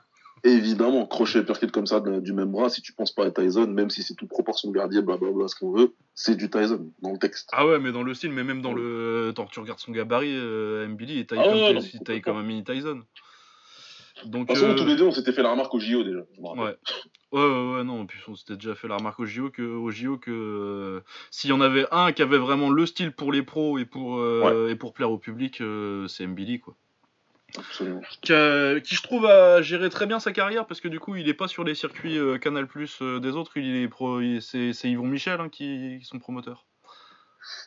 Évidemment, 0.48 1.08
crochet 1.08 1.44
percute 1.44 1.72
comme 1.72 1.88
ça 1.88 2.00
de- 2.00 2.20
du 2.20 2.32
même 2.32 2.52
bras, 2.52 2.70
si 2.70 2.82
tu 2.84 2.94
penses 2.94 3.12
pas 3.12 3.26
à 3.26 3.32
Tyson, 3.32 3.66
même 3.68 3.90
si 3.90 4.04
c'est 4.04 4.14
toute 4.14 4.30
proportion 4.30 4.70
gardier, 4.70 5.02
blablabla, 5.02 5.48
ce 5.48 5.56
qu'on 5.56 5.72
veut, 5.72 5.94
c'est 6.14 6.36
du 6.36 6.52
Tyson 6.52 6.92
dans 7.02 7.12
le 7.12 7.18
texte. 7.18 7.50
Ah 7.52 7.66
ouais, 7.66 7.80
mais 7.80 7.92
dans 7.92 8.04
le 8.04 8.14
style, 8.14 8.32
mais 8.32 8.44
même 8.44 8.62
dans 8.62 8.74
le. 8.74 9.30
Attends, 9.32 9.48
tu 9.48 9.60
regardes 9.60 9.80
son 9.80 9.92
gabarit, 9.92 10.36
euh, 10.36 10.88
MBD, 10.88 11.16
il 11.16 11.26
taille, 11.26 11.40
Ah 11.42 11.48
comme, 11.50 11.58
ouais, 11.62 11.74
non, 11.74 11.82
il 11.94 12.00
taille 12.02 12.22
comme 12.22 12.38
un 12.38 12.44
mini 12.44 12.64
Tyson. 12.64 13.02
Donc, 14.26 14.48
De 14.48 14.54
toute 14.54 14.58
façon, 14.62 14.72
euh, 14.72 14.76
tous 14.76 14.86
les 14.86 14.96
deux, 14.96 15.04
on 15.04 15.12
s'était 15.12 15.34
fait 15.34 15.42
la 15.44 15.52
remarque 15.52 15.74
au 15.74 15.80
JO 15.80 16.04
déjà. 16.04 16.20
je. 16.38 16.42
Ouais. 16.42 16.76
Ouais, 17.32 17.42
ouais, 17.42 17.76
ouais, 17.78 17.84
non, 17.84 18.06
puis 18.06 18.20
on 18.30 18.36
s'était 18.36 18.56
déjà 18.56 18.76
fait 18.76 18.88
la 18.88 18.96
remarque 18.98 19.20
au 19.20 19.26
JO 19.26 19.50
que, 19.50 19.62
au 19.64 19.90
JO 19.92 20.18
que 20.18 20.32
euh, 20.32 21.02
s'il 21.32 21.50
y 21.50 21.54
en 21.54 21.60
avait 21.60 21.86
un 21.92 22.14
qui 22.14 22.22
avait 22.22 22.38
vraiment 22.38 22.70
le 22.70 22.86
style 22.86 23.12
pour 23.12 23.34
les 23.34 23.42
pros 23.44 23.78
et 23.78 23.84
pour, 23.86 24.20
euh, 24.20 24.70
et 24.70 24.76
pour 24.76 24.94
plaire 24.94 25.12
au 25.12 25.18
public, 25.18 25.60
euh, 25.60 26.08
c'est 26.08 26.26
Mbili, 26.28 26.60
quoi. 26.62 26.76
Absolument. 27.58 28.02
Qui, 28.22 28.96
je 28.96 29.02
trouve, 29.02 29.26
a 29.26 29.62
géré 29.62 29.90
très 29.90 30.06
bien 30.06 30.20
sa 30.20 30.32
carrière 30.32 30.66
parce 30.66 30.82
que 30.82 30.88
du 30.88 31.00
coup, 31.00 31.16
il 31.16 31.30
est 31.30 31.34
pas 31.34 31.48
sur 31.48 31.64
les 31.64 31.76
circuits 31.76 32.18
euh, 32.18 32.38
Canal 32.38 32.68
Plus 32.68 33.02
des 33.02 33.32
autres, 33.32 33.58
il 33.58 33.76
est 33.76 33.88
pro, 33.88 34.20
c'est 34.42 34.74
Yvon 34.84 35.08
Michel 35.08 35.40
hein, 35.40 35.50
qui, 35.50 35.66
qui 35.66 36.04
est 36.04 36.10
son 36.10 36.20
promoteur. 36.20 36.66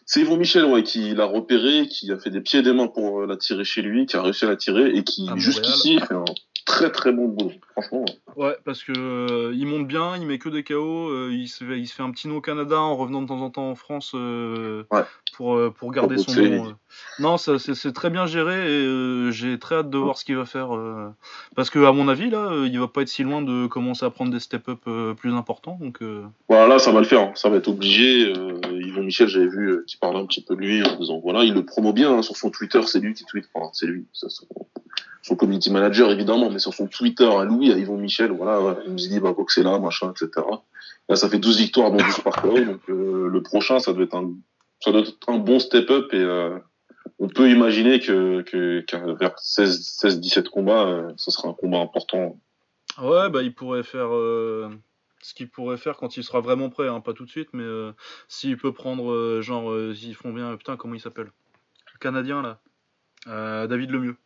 C'est 0.07 0.21
Yvon 0.21 0.37
Michel 0.37 0.65
ouais, 0.65 0.83
qui 0.83 1.15
l'a 1.15 1.25
repéré, 1.25 1.87
qui 1.87 2.11
a 2.13 2.19
fait 2.19 2.31
des 2.31 2.41
pieds 2.41 2.61
et 2.61 2.63
des 2.63 2.73
mains 2.73 2.89
pour 2.89 3.21
euh, 3.21 3.27
la 3.27 3.37
tirer 3.37 3.65
chez 3.65 3.83
lui, 3.83 4.07
qui 4.07 4.17
a 4.17 4.23
réussi 4.23 4.45
à 4.45 4.49
la 4.49 4.57
tirer 4.57 4.91
et 4.91 5.05
qui, 5.05 5.29
jusqu'ici, 5.37 5.99
fait 6.01 6.15
un 6.15 6.25
très 6.69 6.93
très 6.93 7.13
bon 7.13 7.29
boulot. 7.29 7.51
Franchement, 7.73 8.05
Ouais, 8.37 8.57
parce 8.65 8.85
que 8.85 8.93
euh, 8.97 9.53
il 9.55 9.67
monte 9.67 9.89
bien, 9.89 10.17
il 10.17 10.27
met 10.27 10.39
que 10.39 10.49
des 10.49 10.63
KO, 10.63 11.09
euh, 11.09 11.31
il, 11.33 11.49
se 11.49 11.65
fait, 11.65 11.79
il 11.81 11.87
se 11.89 11.95
fait 11.95 12.03
un 12.05 12.11
petit 12.13 12.29
nom 12.29 12.37
au 12.37 12.41
Canada 12.41 12.79
en 12.79 12.95
revenant 12.95 13.23
de 13.23 13.27
temps 13.27 13.41
en 13.41 13.51
temps 13.51 13.69
en 13.71 13.75
France 13.75 14.13
euh, 14.15 14.85
Ouais. 14.93 15.03
pour, 15.37 15.59
pour 15.75 15.91
garder 15.91 16.15
Pour 16.17 16.25
son 16.27 16.41
nom. 16.43 16.75
Non, 17.19 17.37
c'est 17.37 17.93
très 17.93 18.11
bien 18.11 18.27
géré 18.27 18.85
et 18.85 19.33
j'ai 19.33 19.59
très 19.59 19.77
hâte 19.77 19.91
de 19.91 19.99
voir 19.99 20.19
ce 20.19 20.25
qu'il 20.25 20.37
va 20.37 20.45
faire. 20.45 20.69
parce 21.57 21.71
que 21.71 21.85
à 21.85 21.93
mon 21.93 22.07
avis, 22.09 22.31
là, 22.31 22.53
il 22.65 22.79
va 22.79 22.87
pas 22.87 23.03
être 23.03 23.09
si 23.09 23.23
loin 23.25 23.43
de 23.43 23.67
commencer 23.67 24.05
à 24.05 24.11
prendre 24.11 24.31
des 24.31 24.41
step-up 24.41 24.81
plus 25.17 25.33
importants. 25.33 25.79
Donc, 25.81 26.01
voilà, 26.49 26.67
là, 26.69 26.79
ça 26.79 26.93
va 26.93 27.01
le 27.01 27.07
faire. 27.07 27.21
hein. 27.21 27.33
Ça 27.35 27.49
va 27.49 27.57
être 27.57 27.69
obligé. 27.69 28.33
Yvon 28.71 29.03
Michel, 29.03 29.29
j'avais 29.29 29.49
vu 29.49 29.85
qui 29.87 29.97
parlait 29.97 30.21
un 30.21 30.27
petit 30.27 30.45
peu 30.45 30.55
de 30.55 30.61
lui 30.61 30.83
en 30.85 30.97
disant 30.97 31.19
voilà, 31.19 31.43
il 31.45 31.55
le 31.55 31.65
promo 31.65 31.93
bien 31.93 32.13
hein, 32.19 32.23
sur 32.23 32.37
son 32.37 32.51
Twitter, 32.51 32.83
c'est 32.83 33.01
lui 33.01 33.15
qui 33.15 33.25
tweet. 33.25 33.49
Enfin, 33.55 33.71
c'est 33.73 33.87
lui. 33.87 34.07
Ça, 34.13 34.29
son, 35.29 35.37
community 35.37 35.71
manager 35.71 36.11
évidemment, 36.11 36.51
mais 36.51 36.59
sur 36.59 36.75
son 36.75 36.87
Twitter 36.87 37.29
à 37.29 37.45
lui, 37.45 37.73
à 37.73 37.77
Yvon 37.77 37.97
Michel, 37.97 38.31
voilà, 38.33 38.61
ouais, 38.61 38.75
il 38.87 38.93
nous 38.93 38.97
dit 38.97 39.21
bah 39.21 39.33
boxer 39.33 39.63
là, 39.63 39.79
machin, 39.79 40.11
etc. 40.11 40.47
Là, 41.09 41.17
ça 41.17 41.29
fait 41.29 41.39
12 41.39 41.59
victoires 41.59 41.91
dans 41.91 41.99
12 41.99 42.21
par 42.21 42.43
KO, 42.43 42.59
donc 42.61 42.81
euh, 42.89 43.29
le 43.29 43.43
prochain, 43.43 43.79
ça 43.79 43.93
doit 43.93 44.05
être 44.05 44.15
un, 44.15 44.33
ça 44.81 44.93
doit 44.93 45.03
être 45.03 45.17
un 45.29 45.39
bon 45.39 45.59
step-up 45.59 46.13
et 46.13 46.21
euh, 46.21 46.59
on 47.19 47.29
peut 47.29 47.51
imaginer 47.51 48.01
que, 48.01 48.43
que, 48.43 48.81
qu'à 48.81 48.99
vers 49.15 49.39
16, 49.39 49.81
16, 49.83 50.21
17 50.21 50.49
combats, 50.49 50.87
euh, 50.87 51.13
ce 51.17 51.31
sera 51.31 51.49
un 51.49 51.55
combat 51.55 51.79
important. 51.79 52.37
ouais, 53.03 53.31
bah, 53.31 53.43
il 53.43 53.55
pourrait 53.55 53.83
faire 53.83 54.15
euh, 54.15 54.69
ce 55.21 55.35
qu'il 55.35 55.49
pourrait 55.49 55.77
faire 55.77 55.97
quand 55.97 56.17
il 56.17 56.25
sera 56.25 56.41
vraiment 56.41 56.71
prêt, 56.71 56.89
hein, 56.89 57.01
pas 57.01 57.13
tout 57.13 57.25
de 57.25 57.31
suite, 57.31 57.51
mais 57.53 57.65
euh, 57.65 57.93
s'il 58.29 58.57
peut 58.57 58.73
prendre, 58.73 59.11
euh, 59.11 59.43
genre, 59.43 59.71
euh, 59.71 59.95
s'ils 59.95 60.15
font 60.15 60.33
bien, 60.33 60.57
putain, 60.57 60.77
comment 60.77 60.95
il 60.95 61.01
s'appelle? 61.01 61.31
Le 61.93 61.99
Canadien, 61.99 62.43
là 62.43 62.61
David 63.67 63.91
Lemieux. 63.91 64.17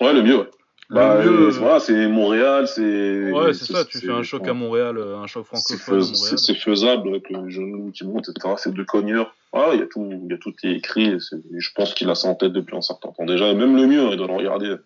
Ouais, 0.00 0.12
le 0.12 0.22
mieux. 0.22 0.50
Bah, 0.90 1.22
mieux, 1.24 1.30
euh, 1.30 1.46
euh, 1.48 1.50
voilà, 1.50 1.80
c'est 1.80 2.08
Montréal, 2.08 2.68
c'est. 2.68 3.32
Ouais, 3.32 3.54
c'est 3.54 3.72
ça, 3.72 3.84
tu 3.86 3.98
fais 3.98 4.10
un 4.10 4.22
choc 4.22 4.46
à 4.46 4.52
Montréal. 4.52 4.98
Euh, 4.98 5.16
un 5.16 5.26
choc 5.26 5.46
francophone 5.46 6.02
c'est- 6.04 6.54
faisable 6.54 7.08
avec 7.08 7.30
le 7.30 7.48
genou 7.48 7.90
qui 7.90 8.04
monte, 8.04 8.28
etc. 8.28 8.54
C'est 8.58 8.72
deux 8.72 8.84
cogneurs. 8.84 9.34
Ah, 9.52 9.70
il 9.72 9.80
y 9.80 9.82
a 9.82 9.86
tout, 9.86 10.06
il 10.24 10.30
y 10.30 10.34
a 10.34 10.38
tout 10.38 10.52
qui 10.52 10.66
est 10.68 10.76
écrit. 10.76 11.06
et 11.06 11.20
c'est- 11.20 11.40
Je 11.56 11.70
pense 11.74 11.94
qu'il 11.94 12.10
a 12.10 12.14
ça 12.14 12.28
en 12.28 12.34
tête 12.34 12.52
depuis 12.52 12.76
un 12.76 12.82
certain 12.82 13.10
temps 13.12 13.24
déjà. 13.24 13.48
Et 13.48 13.54
même 13.54 13.74
le 13.76 13.86
mieux, 13.86 14.00
hein, 14.02 14.08
il 14.10 14.18
doit 14.18 14.26
le 14.26 14.34
regarder. 14.34 14.76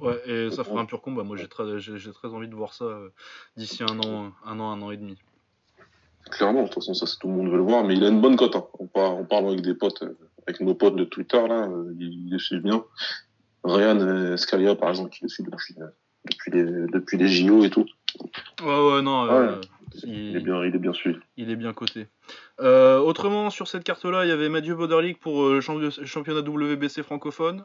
Ouais, 0.00 0.20
et 0.26 0.50
ça 0.50 0.64
fera 0.64 0.80
un 0.80 0.84
pur 0.84 1.00
combat. 1.00 1.22
Moi, 1.22 1.36
j'ai 1.36 1.46
très, 1.48 1.78
j'ai, 1.78 2.12
très 2.12 2.28
envie 2.28 2.48
de 2.48 2.54
voir 2.54 2.74
ça 2.74 2.84
euh, 2.84 3.08
d'ici 3.56 3.82
un 3.84 3.98
an, 4.00 4.32
un 4.44 4.58
an, 4.60 4.72
un 4.72 4.82
an 4.82 4.90
et 4.90 4.96
demi. 4.96 5.16
Clairement, 6.30 6.62
de 6.62 6.66
toute 6.66 6.74
façon, 6.74 6.92
ça, 6.94 7.06
c'est 7.06 7.18
tout 7.20 7.28
le 7.28 7.34
monde 7.34 7.50
veut 7.50 7.56
le 7.56 7.62
voir. 7.62 7.84
Mais 7.84 7.94
il 7.94 8.04
a 8.04 8.08
une 8.08 8.20
bonne 8.20 8.36
cote. 8.36 8.56
Hein. 8.56 8.64
On, 8.80 8.86
parle, 8.86 9.14
on 9.20 9.24
parle 9.24 9.46
avec 9.46 9.60
des 9.60 9.74
potes, 9.74 10.02
avec 10.46 10.60
nos 10.60 10.74
potes 10.74 10.96
de 10.96 11.04
Twitter, 11.04 11.40
là. 11.48 11.68
Ils, 12.00 12.26
ils 12.26 12.30
le 12.30 12.38
suivent 12.38 12.62
bien. 12.62 12.84
Ryan 13.64 14.36
Scalia, 14.36 14.74
par 14.74 14.90
exemple, 14.90 15.10
qui 15.10 15.24
le 15.24 15.28
suit 15.28 15.42
depuis, 15.42 15.74
euh, 15.78 15.86
depuis, 16.30 16.50
les, 16.50 16.64
depuis 16.64 17.16
les 17.18 17.28
JO 17.28 17.64
et 17.64 17.70
tout. 17.70 17.86
Ouais, 18.62 18.66
ouais, 18.92 19.02
non, 19.02 19.26
euh, 19.30 19.60
Il 20.04 20.36
est 20.36 20.40
bien, 20.40 20.64
il 20.64 20.74
est 20.74 20.78
bien 20.78 20.92
suivi. 20.92 21.18
il 21.36 21.50
est 21.50 21.56
bien 21.56 21.72
coté. 21.72 22.06
Euh, 22.60 22.98
autrement, 22.98 23.50
sur 23.50 23.66
cette 23.68 23.84
carte-là, 23.84 24.24
il 24.24 24.28
y 24.28 24.32
avait 24.32 24.48
Mathieu 24.48 24.74
Boderlich 24.74 25.18
pour 25.18 25.48
le 25.48 25.60
champi- 25.60 26.04
championnat 26.04 26.40
WBC 26.40 27.02
francophone, 27.02 27.64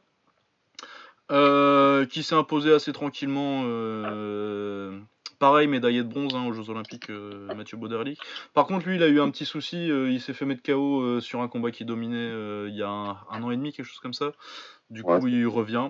euh, 1.32 2.06
qui 2.06 2.24
s'est 2.24 2.36
imposé 2.36 2.74
assez 2.74 2.92
tranquillement. 2.94 3.64
Pareil, 5.40 5.68
médaillé 5.68 6.04
de 6.04 6.08
bronze 6.10 6.36
hein, 6.36 6.46
aux 6.46 6.52
Jeux 6.52 6.70
Olympiques, 6.70 7.10
euh, 7.10 7.56
Mathieu 7.56 7.78
Boderlich. 7.78 8.20
Par 8.54 8.68
contre, 8.68 8.86
lui, 8.88 8.98
il 8.98 9.04
a 9.04 9.08
eu 9.08 9.22
un 9.22 9.30
petit 9.30 9.46
souci. 9.46 9.90
euh, 9.90 10.12
il 10.12 10.20
s'est 10.20 10.34
fait 10.34 10.46
mettre 10.46 10.62
KO 10.62 11.02
euh, 11.02 11.20
sur 11.22 11.42
un 11.42 11.48
combat 11.48 11.72
qui 11.72 11.86
dominait 11.86 12.30
il 12.68 12.76
y 12.76 12.84
a 12.84 12.90
un, 12.90 13.12
un 13.32 13.42
an 13.44 13.52
et 13.52 13.56
demi, 13.56 13.72
quelque 13.72 13.86
chose 13.86 14.00
comme 14.00 14.14
ça. 14.14 14.34
Du 14.90 15.04
Ouais. 15.04 15.18
coup, 15.18 15.28
il 15.28 15.48
revient. 15.48 15.90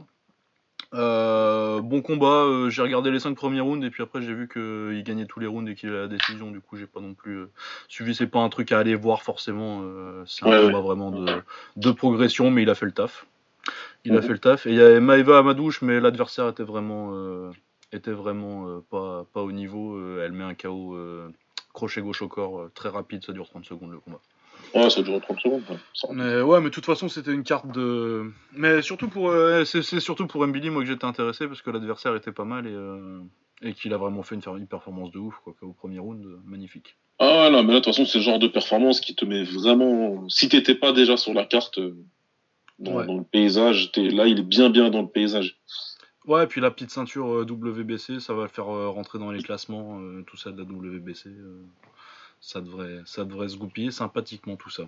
Bon 0.91 2.01
combat, 2.03 2.45
j'ai 2.69 2.81
regardé 2.81 3.09
les 3.11 3.19
5 3.19 3.35
premiers 3.35 3.61
rounds 3.61 3.85
et 3.85 3.89
puis 3.89 4.03
après 4.03 4.21
j'ai 4.21 4.33
vu 4.33 4.47
qu'il 4.47 5.03
gagnait 5.03 5.25
tous 5.25 5.39
les 5.39 5.47
rounds 5.47 5.69
et 5.71 5.75
qu'il 5.75 5.89
avait 5.89 5.99
la 5.99 6.07
décision. 6.07 6.51
Du 6.51 6.61
coup, 6.61 6.77
j'ai 6.77 6.87
pas 6.87 6.99
non 7.01 7.13
plus 7.15 7.45
suivi. 7.87 8.13
C'est 8.13 8.27
pas 8.27 8.39
un 8.39 8.49
truc 8.49 8.71
à 8.71 8.79
aller 8.79 8.95
voir 8.95 9.23
forcément. 9.23 9.83
c'est 10.25 10.45
un 10.45 10.49
Ouais, 10.49 10.65
combat 10.65 10.79
vraiment 10.81 11.11
de, 11.11 11.41
de 11.77 11.91
progression, 11.91 12.51
mais 12.51 12.63
il 12.63 12.69
a 12.69 12.75
fait 12.75 12.85
le 12.85 12.91
taf. 12.91 13.25
Il 14.05 14.13
a 14.13 14.17
Mhm. 14.17 14.21
fait 14.21 14.33
le 14.33 14.39
taf. 14.39 14.65
Et 14.67 14.71
il 14.71 14.75
y 14.75 14.81
avait 14.81 14.99
Maeva 14.99 15.39
Amadouche, 15.39 15.81
mais 15.81 15.99
l'adversaire 15.99 16.47
était 16.49 16.63
vraiment, 16.63 17.11
était 17.91 18.11
vraiment 18.11 18.67
euh, 18.67 18.79
pas, 18.89 19.25
pas 19.33 19.41
au 19.41 19.51
niveau. 19.51 19.95
Euh, 19.95 20.23
elle 20.25 20.31
met 20.31 20.43
un 20.43 20.53
KO 20.55 20.95
euh, 20.95 21.29
crochet 21.73 22.01
gauche 22.01 22.21
au 22.21 22.27
corps, 22.27 22.69
très 22.73 22.89
rapide, 22.89 23.23
ça 23.23 23.33
dure 23.33 23.47
30 23.49 23.65
secondes 23.65 23.91
le 23.91 23.99
combat. 23.99 24.19
Ouais, 24.75 24.89
ça 24.89 25.01
dure 25.01 25.19
30 25.21 25.39
secondes. 25.39 25.63
ouais. 25.69 25.77
Mais 26.13 26.41
ouais, 26.41 26.59
mais 26.59 26.69
de 26.69 26.73
toute 26.73 26.85
façon, 26.85 27.07
c'était 27.09 27.31
une 27.33 27.43
carte 27.43 27.67
de. 27.71 28.31
Mais 28.53 28.81
surtout 28.81 29.07
pour, 29.07 29.29
euh, 29.29 29.63
c'est 29.65 29.81
surtout 29.99 30.27
pour 30.27 30.45
Mbili, 30.45 30.69
moi 30.69 30.83
que 30.83 30.87
j'étais 30.87 31.05
intéressé 31.05 31.47
parce 31.47 31.61
que 31.61 31.71
l'adversaire 31.71 32.15
était 32.15 32.31
pas 32.31 32.43
mal 32.45 32.67
et, 32.67 32.71
euh, 32.73 33.19
et 33.61 33.73
qu'il 33.73 33.93
a 33.93 33.97
vraiment 33.97 34.21
fait 34.21 34.35
une, 34.35 34.67
performance 34.67 35.11
de 35.11 35.17
ouf 35.19 35.35
quoi, 35.43 35.53
au 35.61 35.73
premier 35.73 35.99
round, 35.99 36.23
euh, 36.23 36.39
magnifique. 36.45 36.97
Ah 37.17 37.49
non, 37.51 37.63
mais 37.63 37.73
là, 37.73 37.79
de 37.79 37.85
toute 37.85 37.93
façon, 37.93 38.05
c'est 38.05 38.19
le 38.19 38.23
genre 38.23 38.39
de 38.39 38.47
performance 38.47 39.01
qui 39.01 39.15
te 39.15 39.25
met 39.25 39.43
vraiment. 39.43 40.27
Si 40.29 40.49
t'étais 40.49 40.75
pas 40.75 40.91
déjà 40.93 41.17
sur 41.17 41.33
la 41.33 41.45
carte, 41.45 41.79
dans, 42.77 42.95
Ouais. 42.95 43.05
dans 43.05 43.17
le 43.17 43.23
paysage, 43.23 43.91
t'es... 43.91 44.09
là, 44.09 44.27
il 44.27 44.39
est 44.39 44.43
bien, 44.43 44.69
bien 44.69 44.89
dans 44.89 45.01
le 45.01 45.09
paysage. 45.09 45.57
Ouais, 46.29 46.43
et 46.43 46.47
puis 46.47 46.61
la 46.61 46.69
petite 46.69 46.91
ceinture 46.91 47.27
euh, 47.33 47.43
WBC, 47.43 48.19
ça 48.19 48.35
va 48.35 48.43
le 48.43 48.49
faire 48.49 48.69
euh, 48.69 48.87
rentrer 48.87 49.17
dans 49.17 49.31
les 49.31 49.41
classements, 49.41 49.99
euh, 49.99 50.23
tout 50.27 50.37
ça 50.37 50.51
de 50.51 50.59
la 50.59 50.63
WBC. 50.63 51.31
ça 52.39 52.61
devrait, 52.61 53.01
ça 53.05 53.25
devrait 53.25 53.49
se 53.49 53.57
goupiller 53.57 53.89
sympathiquement 53.89 54.55
tout 54.55 54.69
ça. 54.69 54.83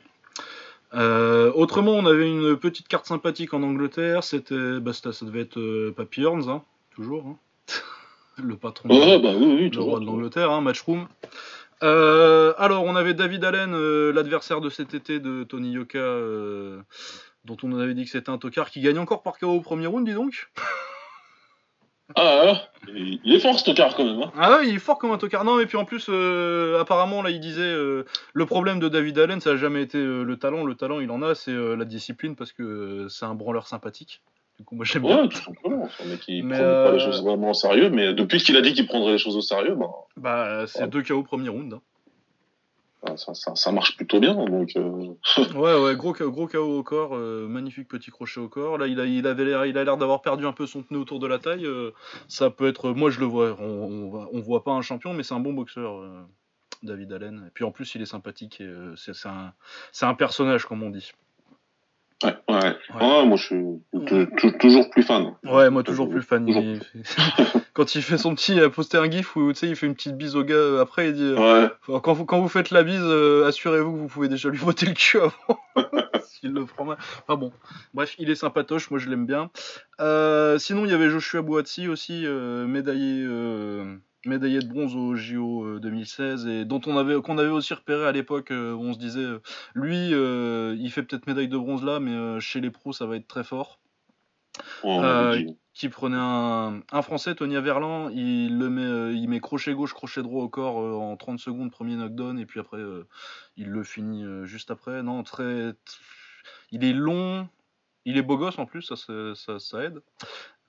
Euh, 0.93 1.51
autrement, 1.55 1.93
on 1.93 2.05
avait 2.05 2.29
une 2.29 2.57
petite 2.57 2.87
carte 2.87 3.07
sympathique 3.07 3.55
en 3.55 3.63
Angleterre. 3.63 4.23
C'était, 4.23 4.79
bah, 4.79 4.93
ça 4.93 5.09
devait 5.25 5.41
être 5.41 5.59
euh, 5.59 5.91
Papy 5.97 6.21
Hearns, 6.21 6.47
hein, 6.47 6.63
toujours, 6.93 7.25
hein. 7.25 7.37
le 8.37 8.55
patron. 8.55 8.89
bah 8.89 9.33
oui, 9.35 9.57
oui, 9.61 9.69
le 9.71 9.81
roi 9.81 9.99
de 9.99 10.05
l'Angleterre, 10.05 10.51
hein, 10.51 10.61
Matchroom. 10.61 11.07
Euh, 11.81 12.53
alors, 12.59 12.83
on 12.83 12.95
avait 12.95 13.15
David 13.15 13.43
Allen, 13.43 13.75
l'adversaire 14.11 14.61
de 14.61 14.69
cet 14.69 14.93
été 14.93 15.19
de 15.19 15.43
Tony 15.43 15.71
Yoka, 15.71 15.97
dont 17.45 17.57
on 17.63 17.79
avait 17.79 17.95
dit 17.95 18.03
que 18.03 18.11
c'était 18.11 18.29
un 18.29 18.37
tocard, 18.37 18.69
qui 18.69 18.81
gagne 18.81 18.99
encore 18.99 19.23
par 19.23 19.39
KO 19.39 19.47
au 19.47 19.61
premier 19.61 19.87
round, 19.87 20.05
dis 20.05 20.13
donc. 20.13 20.51
Ah, 22.15 22.61
il 22.87 23.33
est 23.33 23.39
fort, 23.39 23.57
ce 23.59 23.65
tocard, 23.65 23.95
quand 23.95 24.03
même. 24.05 24.21
Hein. 24.21 24.31
Ah 24.37 24.57
ouais, 24.57 24.67
il 24.69 24.75
est 24.75 24.79
fort 24.79 24.97
comme 24.97 25.11
un 25.11 25.17
tocard. 25.17 25.43
Non, 25.43 25.59
et 25.59 25.65
puis 25.65 25.77
en 25.77 25.85
plus, 25.85 26.07
euh, 26.09 26.79
apparemment, 26.79 27.21
là, 27.21 27.29
il 27.29 27.39
disait 27.39 27.61
euh, 27.61 28.05
le 28.33 28.45
problème 28.45 28.79
de 28.79 28.89
David 28.89 29.17
Allen, 29.19 29.39
ça 29.41 29.51
a 29.51 29.55
jamais 29.55 29.81
été 29.81 29.97
euh, 29.97 30.23
le 30.23 30.37
talent. 30.37 30.63
Le 30.65 30.75
talent, 30.75 30.99
il 30.99 31.09
en 31.11 31.21
a, 31.21 31.35
c'est 31.35 31.53
la 31.53 31.85
discipline 31.85 32.35
parce 32.35 32.51
que 32.51 33.07
c'est 33.09 33.25
un 33.25 33.35
branleur 33.35 33.67
sympathique. 33.67 34.21
Du 34.59 34.65
coup, 34.65 34.75
moi, 34.75 34.85
j'aime 34.85 35.03
bien. 35.03 35.21
Ouais, 35.23 35.27
tout 35.29 35.37
simplement. 35.41 35.89
C'est 35.97 36.03
un 36.03 36.07
mec 36.07 36.19
qui 36.19 36.41
prend 36.43 36.57
pas 36.57 36.91
les 36.91 36.99
choses 36.99 37.23
vraiment 37.23 37.51
au 37.51 37.53
sérieux, 37.53 37.89
mais 37.89 38.13
depuis 38.13 38.39
qu'il 38.39 38.55
a 38.57 38.61
dit 38.61 38.73
qu'il 38.73 38.85
prendrait 38.87 39.13
les 39.13 39.17
choses 39.17 39.35
au 39.37 39.41
sérieux, 39.41 39.75
bah, 39.75 39.87
Bah, 40.17 40.67
c'est 40.67 40.81
Ouais. 40.83 40.87
deux 40.87 41.01
KO 41.03 41.15
au 41.15 41.23
premier 41.23 41.49
round. 41.49 41.73
hein. 41.73 41.81
Ça, 43.15 43.71
marche 43.71 43.97
plutôt 43.97 44.19
bien. 44.19 44.33
Donc, 44.33 44.71
euh, 44.75 45.13
Ouais, 45.55 45.79
ouais, 45.79 45.95
gros, 45.95 46.13
gros 46.13 46.47
KO 46.47 46.79
au 46.79 46.83
corps, 46.83 47.15
euh, 47.15 47.47
magnifique 47.47 47.87
petit 47.87 48.11
crochet 48.11 48.39
au 48.39 48.47
corps. 48.49 48.77
Là, 48.77 48.87
il 48.87 48.99
a, 48.99 49.05
il 49.05 49.25
avait 49.27 49.45
l'air, 49.45 49.65
il 49.65 49.77
a 49.77 49.83
l'air 49.83 49.97
d'avoir 49.97 50.21
perdu 50.21 50.45
un 50.45 50.53
peu 50.53 50.67
son 50.67 50.83
pneu 50.83 50.99
autour 50.99 51.19
de 51.19 51.27
la 51.27 51.39
taille. 51.39 51.65
euh, 51.65 51.91
ça 52.27 52.49
peut 52.49 52.67
être, 52.67 52.91
moi 52.91 53.09
je 53.09 53.19
le 53.19 53.25
vois, 53.25 53.55
on, 53.59 53.63
on, 53.65 54.09
va- 54.09 54.27
on 54.31 54.39
voit 54.39 54.63
pas 54.63 54.71
un 54.71 54.81
champion, 54.81 55.13
mais 55.13 55.23
c'est 55.23 55.33
un 55.33 55.39
bon 55.39 55.53
boxeur, 55.53 56.01
David 56.83 57.11
Allen. 57.13 57.43
Et 57.47 57.51
puis 57.51 57.63
en 57.63 57.71
plus, 57.71 57.93
il 57.95 58.01
est 58.01 58.05
sympathique. 58.05 58.61
c'est 58.95 59.27
un, 59.27 59.53
c'est 59.91 60.05
un 60.05 60.13
personnage, 60.13 60.65
comme 60.65 60.83
on 60.83 60.89
dit. 60.89 61.11
Ouais, 62.23 62.35
ouais. 62.49 62.75
Ouais, 63.01 63.25
moi, 63.25 63.37
je 63.37 63.43
suis 63.43 63.63
tou- 64.05 64.25
tou- 64.37 64.51
toujours 64.59 64.89
plus 64.89 65.03
fan. 65.03 65.33
Ouais, 65.43 65.69
moi 65.69 65.83
toujours 65.83 66.09
plus 66.09 66.21
fan. 66.21 66.45
Toujours. 66.45 66.61
Il- 66.63 66.81
Quand 67.73 67.95
il 67.95 68.01
fait 68.01 68.17
son 68.17 68.35
petit, 68.35 68.53
il 68.53 68.61
a 68.63 68.69
posté 68.69 68.97
un 68.97 69.09
gif 69.09 69.35
où 69.37 69.53
tu 69.53 69.59
sais, 69.59 69.67
il 69.69 69.75
fait 69.77 69.87
une 69.87 69.95
petite 69.95 70.17
bise 70.17 70.35
au 70.35 70.43
gars. 70.43 70.55
euh, 70.55 70.81
Après, 70.81 71.07
il 71.09 71.13
dit, 71.15 71.23
euh, 71.23 71.67
Ouais, 71.87 71.99
Quand 72.01 72.11
vous, 72.13 72.25
quand 72.25 72.39
vous 72.41 72.49
faites 72.49 72.69
la 72.71 72.83
bise, 72.83 72.99
euh, 73.01 73.47
assurez-vous 73.47 73.93
que 73.93 73.97
vous 73.97 74.07
pouvez 74.07 74.27
déjà 74.27 74.49
lui 74.49 74.57
voter 74.57 74.85
le 74.87 74.93
cul 74.93 75.19
avant. 75.19 75.57
S'il 76.25 76.51
le 76.53 76.65
prend 76.65 76.83
mal. 76.85 76.97
Enfin 77.25 77.37
bon, 77.37 77.51
bref, 77.93 78.15
il 78.19 78.29
est 78.29 78.35
sympatoche, 78.35 78.89
moi 78.91 78.99
je 78.99 79.09
l'aime 79.09 79.25
bien. 79.25 79.49
Euh, 80.01 80.57
sinon, 80.59 80.85
il 80.85 80.91
y 80.91 80.93
avait 80.93 81.09
Joshua 81.09 81.41
Boatsi 81.41 81.87
aussi, 81.87 82.23
euh, 82.25 82.67
médaillé, 82.67 83.23
euh, 83.25 83.95
médaillé 84.25 84.59
de 84.59 84.67
bronze 84.67 84.95
au 84.95 85.15
JO 85.15 85.63
euh, 85.65 85.79
2016, 85.79 86.47
et 86.47 86.65
dont 86.65 86.81
on 86.85 86.97
avait, 86.97 87.19
qu'on 87.21 87.37
avait 87.37 87.49
aussi 87.49 87.73
repéré 87.73 88.05
à 88.05 88.11
l'époque, 88.11 88.51
euh, 88.51 88.73
où 88.73 88.81
on 88.81 88.93
se 88.93 88.99
disait, 88.99 89.19
euh, 89.21 89.39
lui, 89.73 90.13
euh, 90.13 90.75
il 90.79 90.91
fait 90.91 91.03
peut-être 91.03 91.27
médaille 91.27 91.47
de 91.47 91.57
bronze 91.57 91.83
là, 91.83 91.99
mais 91.99 92.11
euh, 92.11 92.39
chez 92.39 92.61
les 92.61 92.71
pros, 92.71 92.93
ça 92.93 93.05
va 93.05 93.15
être 93.15 93.27
très 93.27 93.43
fort 93.43 93.79
Ouais, 94.83 94.99
Euh, 95.03 95.43
qui 95.73 95.87
prenait 95.87 96.17
un, 96.19 96.81
un 96.91 97.01
français, 97.01 97.33
Tony 97.35 97.55
Averlan, 97.55 98.09
il 98.09 98.57
le 98.57 98.69
met, 98.69 98.83
euh, 98.83 99.13
il 99.13 99.29
met 99.29 99.39
crochet 99.39 99.73
gauche, 99.73 99.93
crochet 99.93 100.21
droit 100.21 100.43
au 100.43 100.49
corps 100.49 100.81
euh, 100.81 100.93
en 100.93 101.15
30 101.15 101.39
secondes, 101.39 101.71
premier 101.71 101.95
knockdown, 101.95 102.37
et 102.37 102.45
puis 102.45 102.59
après 102.59 102.77
euh, 102.77 103.07
il 103.55 103.69
le 103.69 103.83
finit 103.83 104.25
euh, 104.25 104.45
juste 104.45 104.69
après. 104.69 105.01
Non, 105.01 105.23
très, 105.23 105.73
il 106.71 106.83
est 106.83 106.93
long, 106.93 107.47
il 108.05 108.17
est 108.17 108.21
beau 108.21 108.37
gosse 108.37 108.59
en 108.59 108.65
plus, 108.65 108.93
ça, 108.93 109.59
ça 109.59 109.83
aide. 109.83 110.01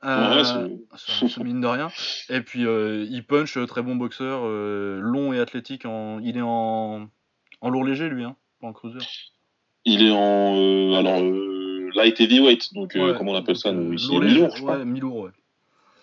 Euh, 0.04 0.36
Ouais, 0.36 0.78
c'est- 0.96 1.42
mine 1.44 1.60
de 1.60 1.66
rien. 1.66 1.88
Et 2.28 2.40
puis 2.40 2.66
euh, 2.66 3.06
il 3.08 3.24
punch, 3.24 3.56
euh, 3.56 3.66
très 3.66 3.82
bon 3.82 3.94
boxeur, 3.96 4.40
euh, 4.44 4.98
long 5.00 5.32
et 5.32 5.38
athlétique. 5.38 5.86
En, 5.86 6.18
il 6.20 6.36
est 6.36 6.42
en, 6.42 7.08
en 7.60 7.70
lourd 7.70 7.84
léger 7.84 8.08
lui, 8.08 8.24
hein, 8.24 8.34
pas 8.60 8.66
en 8.66 8.72
cruiser. 8.72 8.98
Il 9.84 10.02
est 10.04 10.10
en 10.10 10.56
euh, 10.56 10.94
alors 10.94 11.20
euh, 11.20 11.90
light 11.94 12.20
heavyweight, 12.20 12.74
donc 12.74 12.92
Ouais, 12.94 13.14
comment 13.16 13.32
on 13.32 13.36
appelle 13.36 13.56
ça 13.56 13.70
nous 13.72 13.92
ici 13.92 14.10
léger, 14.18 14.48
je 14.54 14.60
crois. 14.62 14.78
ouais, 14.78 14.84
mi-lourd, 14.84 15.16
ouais. 15.20 15.30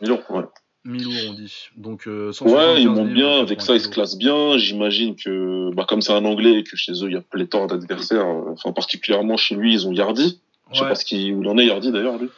Mi-lourd, 0.02 0.24
ouais. 0.32 0.44
On 0.86 1.34
dit. 1.34 1.68
Donc, 1.76 2.08
euh, 2.08 2.28
Ouais, 2.28 2.34
175 2.34 2.80
ils 2.82 2.90
montent 2.90 3.10
bien, 3.14 3.40
avec 3.42 3.60
80 3.60 3.66
ça 3.66 3.76
ils 3.76 3.82
se 3.82 3.90
classent 3.90 4.18
bien. 4.18 4.58
J'imagine 4.58 5.16
que, 5.18 5.74
bah, 5.76 5.86
comme 5.88 6.02
c'est 6.02 6.14
un 6.14 6.24
anglais 6.24 6.54
et 6.60 6.64
que 6.64 6.76
chez 6.78 6.94
eux 7.04 7.08
il 7.10 7.14
y 7.14 7.18
a 7.18 7.22
pléthore 7.22 7.68
d'adversaires, 7.68 8.26
enfin 8.26 8.72
particulièrement 8.72 9.36
chez 9.36 9.56
lui, 9.56 9.74
ils 9.74 9.88
ont 9.88 9.92
Yardi. 9.92 10.40
Je 10.72 10.78
sais 10.78 10.84
Ouais. 10.84 10.90
pas 10.90 10.96
ce 10.96 11.06
qu'il, 11.06 11.48
en 11.48 11.58
est 11.58 11.66
Yardi 11.66 11.92
d'ailleurs 11.92 12.18
lui. 12.18 12.30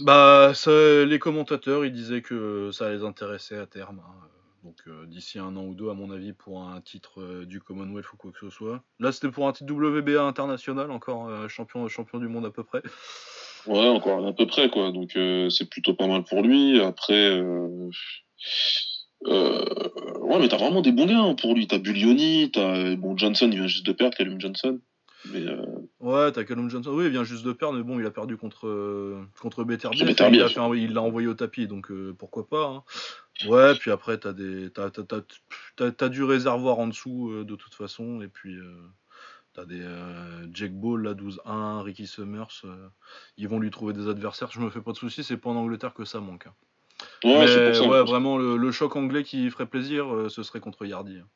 Bah, 0.00 0.52
ça, 0.54 0.70
les 1.04 1.18
commentateurs, 1.18 1.84
ils 1.84 1.92
disaient 1.92 2.22
que 2.22 2.70
ça 2.72 2.90
les 2.90 3.02
intéressait 3.04 3.58
à 3.58 3.66
terme. 3.66 4.00
hein. 4.00 4.28
Donc, 4.64 4.76
euh, 4.86 5.04
d'ici 5.04 5.38
un 5.38 5.54
an 5.56 5.64
ou 5.64 5.74
deux, 5.74 5.90
à 5.90 5.94
mon 5.94 6.10
avis, 6.10 6.32
pour 6.32 6.62
un 6.62 6.80
titre 6.80 7.20
euh, 7.20 7.44
du 7.44 7.60
Commonwealth 7.60 8.10
ou 8.14 8.16
quoi 8.16 8.30
que 8.32 8.38
ce 8.40 8.48
soit. 8.48 8.82
Là, 8.98 9.12
c'était 9.12 9.28
pour 9.28 9.46
un 9.46 9.52
titre 9.52 9.70
WBA 9.74 10.22
international, 10.22 10.90
encore 10.90 11.28
euh, 11.28 11.48
champion, 11.48 11.86
champion 11.88 12.18
du 12.18 12.28
monde 12.28 12.46
à 12.46 12.50
peu 12.50 12.64
près. 12.64 12.80
Ouais, 13.66 13.88
encore 13.88 14.26
à 14.26 14.32
peu 14.32 14.46
près 14.46 14.70
quoi. 14.70 14.90
Donc 14.90 15.18
c'est 15.50 15.68
plutôt 15.70 15.94
pas 15.94 16.06
mal 16.06 16.24
pour 16.24 16.42
lui. 16.42 16.80
Après, 16.80 17.40
ouais, 19.26 20.38
mais 20.38 20.48
t'as 20.48 20.56
vraiment 20.58 20.82
des 20.82 20.92
bons 20.92 21.06
gars 21.06 21.18
hein, 21.20 21.34
pour 21.34 21.54
lui. 21.54 21.66
T'as 21.66 21.78
Bullioni, 21.78 22.50
t'as 22.50 22.94
bon 22.96 23.16
Johnson, 23.16 23.48
il 23.50 23.58
vient 23.58 23.66
juste 23.66 23.86
de 23.86 23.92
perdre, 23.92 24.16
Callum 24.16 24.40
Johnson. 24.40 24.80
Mais 25.32 25.46
euh, 25.46 25.64
Ouais, 26.00 26.30
t'as 26.32 26.44
Callum 26.44 26.68
Johnson. 26.68 26.90
Oui, 26.92 27.04
il 27.06 27.10
vient 27.10 27.24
juste 27.24 27.44
de 27.46 27.52
perdre, 27.52 27.78
mais 27.78 27.82
bon, 27.82 27.98
il 27.98 28.04
a 28.04 28.10
perdu 28.10 28.36
contre, 28.36 28.66
euh, 28.68 29.22
contre 29.40 29.64
Beterbiev. 29.64 30.06
Beterbiev. 30.06 30.50
Il 30.76 30.88
l'a 30.88 30.94
l'a 30.94 31.02
envoyé 31.02 31.28
au 31.28 31.34
tapis, 31.34 31.66
donc 31.66 31.90
euh, 31.90 32.14
pourquoi 32.18 32.46
pas. 32.46 32.66
hein. 32.66 32.82
Ouais, 33.46 33.74
puis 33.74 33.90
après, 33.90 34.18
t'as 34.18 34.32
des, 34.32 34.70
t'as, 34.70 34.90
t'as, 34.90 35.02
t'as, 35.76 35.90
t'as- 35.90 36.08
du 36.08 36.22
réservoir 36.22 36.78
en 36.78 36.88
dessous, 36.88 37.30
euh, 37.30 37.44
de 37.44 37.56
toute 37.56 37.74
façon, 37.74 38.20
et 38.20 38.28
puis 38.28 38.54
euh, 38.56 38.76
t'as 39.54 39.64
des 39.64 39.80
euh, 39.82 40.46
Jake 40.52 40.74
Ball, 40.74 41.02
là, 41.02 41.14
12-1, 41.14 41.82
Ricky 41.82 42.06
Summers. 42.06 42.62
ils 43.38 43.48
vont 43.48 43.58
lui 43.58 43.70
trouver 43.70 43.92
des 43.94 44.08
adversaires, 44.08 44.50
je 44.52 44.60
me 44.60 44.70
fais 44.70 44.80
pas 44.82 44.92
de 44.92 44.96
soucis, 44.98 45.24
c'est 45.24 45.36
pas 45.38 45.50
en 45.50 45.56
Angleterre 45.56 45.94
que 45.94 46.04
ça 46.04 46.20
manque. 46.20 46.46
hein. 46.46 46.54
ouais, 47.24 47.46
c'est 47.48 47.60
mais 47.60 47.66
pour 47.66 47.74
ça. 47.76 47.88
ouais, 47.88 48.02
vraiment, 48.04 48.36
le, 48.36 48.56
le 48.56 48.72
choc 48.72 48.94
anglais 48.94 49.24
qui 49.24 49.50
ferait 49.50 49.66
plaisir, 49.66 50.06
ce 50.28 50.42
serait 50.42 50.60
contre 50.60 50.84
Yardi. 50.84 51.18
hein. 51.18 51.28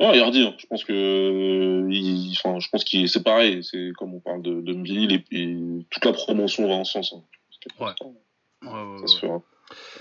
Ouais, 0.00 0.16
Yardi, 0.16 0.42
hein. 0.42 0.54
je 0.58 0.66
pense 0.66 0.82
que, 0.84 0.92
euh, 0.92 1.86
il, 1.92 2.32
enfin, 2.38 2.58
je 2.58 2.68
pense 2.70 2.84
qu'il, 2.84 3.06
c'est 3.08 3.22
pareil. 3.22 3.62
C'est 3.62 3.92
comme 3.98 4.14
on 4.14 4.20
parle 4.20 4.40
de, 4.40 4.62
de 4.62 4.72
Mbili, 4.72 5.14
et, 5.14 5.24
et 5.38 5.86
toute 5.90 6.04
la 6.06 6.12
promotion 6.14 6.66
va 6.66 6.74
en 6.74 6.84
ce 6.84 6.92
sens. 6.92 7.12
hein. 7.12 7.22
Ouais. 7.78 7.92
Ouais, 8.62 8.70
ouais, 8.70 8.98
Ça 9.00 9.06
se 9.06 9.18
fera. 9.18 9.42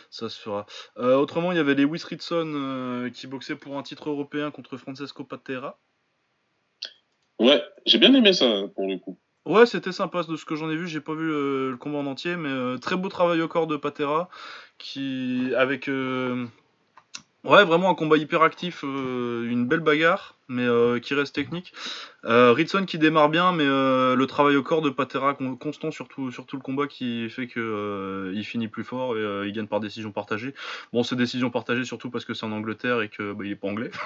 Ça 0.09 0.29
se 0.29 0.39
fera. 0.39 0.65
Euh, 0.97 1.17
autrement, 1.17 1.51
il 1.51 1.57
y 1.57 1.59
avait 1.59 1.75
Lewis 1.75 2.01
Ritson 2.05 2.49
euh, 2.55 3.09
qui 3.09 3.27
boxait 3.27 3.57
pour 3.57 3.77
un 3.77 3.83
titre 3.83 4.09
européen 4.09 4.51
contre 4.51 4.77
Francesco 4.77 5.25
Patera. 5.25 5.77
Ouais, 7.37 7.61
j'ai 7.85 7.97
bien 7.97 8.13
aimé 8.13 8.31
ça 8.33 8.63
pour 8.75 8.87
le 8.87 8.97
coup. 8.97 9.17
Ouais, 9.45 9.65
c'était 9.65 9.91
sympa 9.91 10.23
de 10.23 10.35
ce 10.37 10.45
que 10.45 10.55
j'en 10.55 10.69
ai 10.69 10.75
vu. 10.75 10.87
J'ai 10.87 11.01
pas 11.01 11.13
vu 11.13 11.27
le 11.27 11.77
combat 11.79 11.99
en 11.99 12.05
entier, 12.05 12.35
mais 12.37 12.49
euh, 12.49 12.77
très 12.77 12.95
beau 12.95 13.09
travail 13.09 13.41
au 13.41 13.47
corps 13.47 13.67
de 13.67 13.77
Patera, 13.77 14.29
qui 14.77 15.53
avec 15.57 15.89
ouais 17.43 17.63
vraiment 17.65 17.89
un 17.89 17.95
combat 17.95 18.17
hyper 18.17 18.41
actif, 18.41 18.83
euh, 18.83 19.49
une 19.49 19.67
belle 19.67 19.79
bagarre, 19.79 20.35
mais 20.47 20.63
euh, 20.65 20.99
qui 20.99 21.13
reste 21.13 21.33
technique. 21.35 21.73
Euh, 22.25 22.51
Ritson 22.53 22.85
qui 22.85 22.97
démarre 22.97 23.29
bien, 23.29 23.51
mais 23.51 23.65
euh, 23.65 24.15
le 24.15 24.27
travail 24.27 24.55
au 24.55 24.63
corps 24.63 24.81
de 24.81 24.89
Patera 24.89 25.33
con- 25.33 25.55
constant 25.55 25.91
sur 25.91 26.07
tout, 26.07 26.31
sur 26.31 26.45
tout 26.45 26.55
le 26.57 26.61
combat 26.61 26.87
qui 26.87 27.29
fait 27.29 27.47
que 27.47 28.31
il 28.33 28.43
finit 28.43 28.67
plus 28.67 28.83
fort 28.83 29.17
et 29.17 29.47
il 29.47 29.51
gagne 29.53 29.67
par 29.67 29.79
décision 29.79 30.11
partagée. 30.11 30.53
Bon, 30.93 31.03
c'est 31.03 31.15
décision 31.15 31.49
partagée 31.49 31.85
surtout 31.85 32.09
parce 32.09 32.25
que 32.25 32.33
c'est 32.33 32.45
en 32.45 32.51
Angleterre 32.51 33.01
et 33.01 33.09
que 33.09 33.33
bah, 33.33 33.45
est 33.45 33.55
pas 33.55 33.67
anglais. 33.67 33.91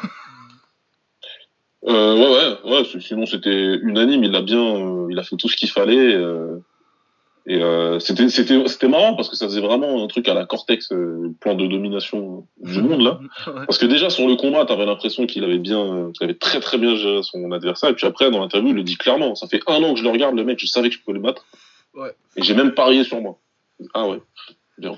Ouais, 1.85 1.91
ouais, 1.93 2.57
ouais. 2.63 3.01
Sinon, 3.01 3.25
c'était 3.25 3.75
unanime. 3.75 4.23
Il 4.23 4.33
a 4.35 4.41
bien, 4.41 5.07
il 5.09 5.19
a 5.19 5.23
fait 5.23 5.35
tout 5.35 5.49
ce 5.49 5.57
qu'il 5.57 5.69
fallait. 5.69 6.15
Et 7.45 7.61
euh, 7.61 7.99
c'était, 7.99 8.29
c'était, 8.29 8.65
c'était 8.67 8.87
marrant 8.87 9.15
parce 9.15 9.29
que 9.29 9.35
ça 9.35 9.45
faisait 9.45 9.59
vraiment 9.59 10.01
un 10.01 10.07
truc 10.07 10.29
à 10.29 10.33
la 10.33 10.45
Cortex, 10.45 10.91
euh, 10.93 11.33
plan 11.41 11.55
de 11.55 11.67
domination 11.67 12.47
du 12.57 12.81
monde 12.81 13.01
là. 13.01 13.19
Ouais. 13.47 13.65
Parce 13.65 13.77
que 13.77 13.85
déjà 13.85 14.09
sur 14.09 14.27
le 14.27 14.35
combat, 14.35 14.65
t'avais 14.65 14.85
l'impression 14.85 15.25
qu'il 15.25 15.43
avait 15.43 15.57
bien, 15.57 15.79
euh, 15.79 16.11
qu'il 16.11 16.23
avait 16.23 16.37
très 16.37 16.61
très 16.61 16.77
bien 16.77 16.95
géré 16.95 17.21
son 17.21 17.51
adversaire. 17.51 17.89
Et 17.89 17.95
puis 17.95 18.07
après, 18.07 18.31
dans 18.31 18.39
l'interview, 18.39 18.69
il 18.69 18.75
le 18.75 18.83
dit 18.83 18.95
clairement. 18.95 19.35
Ça 19.35 19.47
fait 19.47 19.59
un 19.67 19.83
an 19.83 19.93
que 19.93 19.99
je 19.99 20.05
le 20.05 20.09
regarde, 20.09 20.35
le 20.35 20.45
mec. 20.45 20.57
Je 20.59 20.67
savais 20.67 20.87
que 20.87 20.95
je 20.95 21.01
pouvais 21.01 21.17
le 21.17 21.23
battre. 21.23 21.45
Ouais. 21.93 22.15
Et 22.37 22.43
j'ai 22.43 22.53
même 22.53 22.73
parié 22.73 23.03
sur 23.03 23.21
moi. 23.21 23.37
Ah 23.93 24.07
ouais. 24.07 24.21
Bien. 24.77 24.97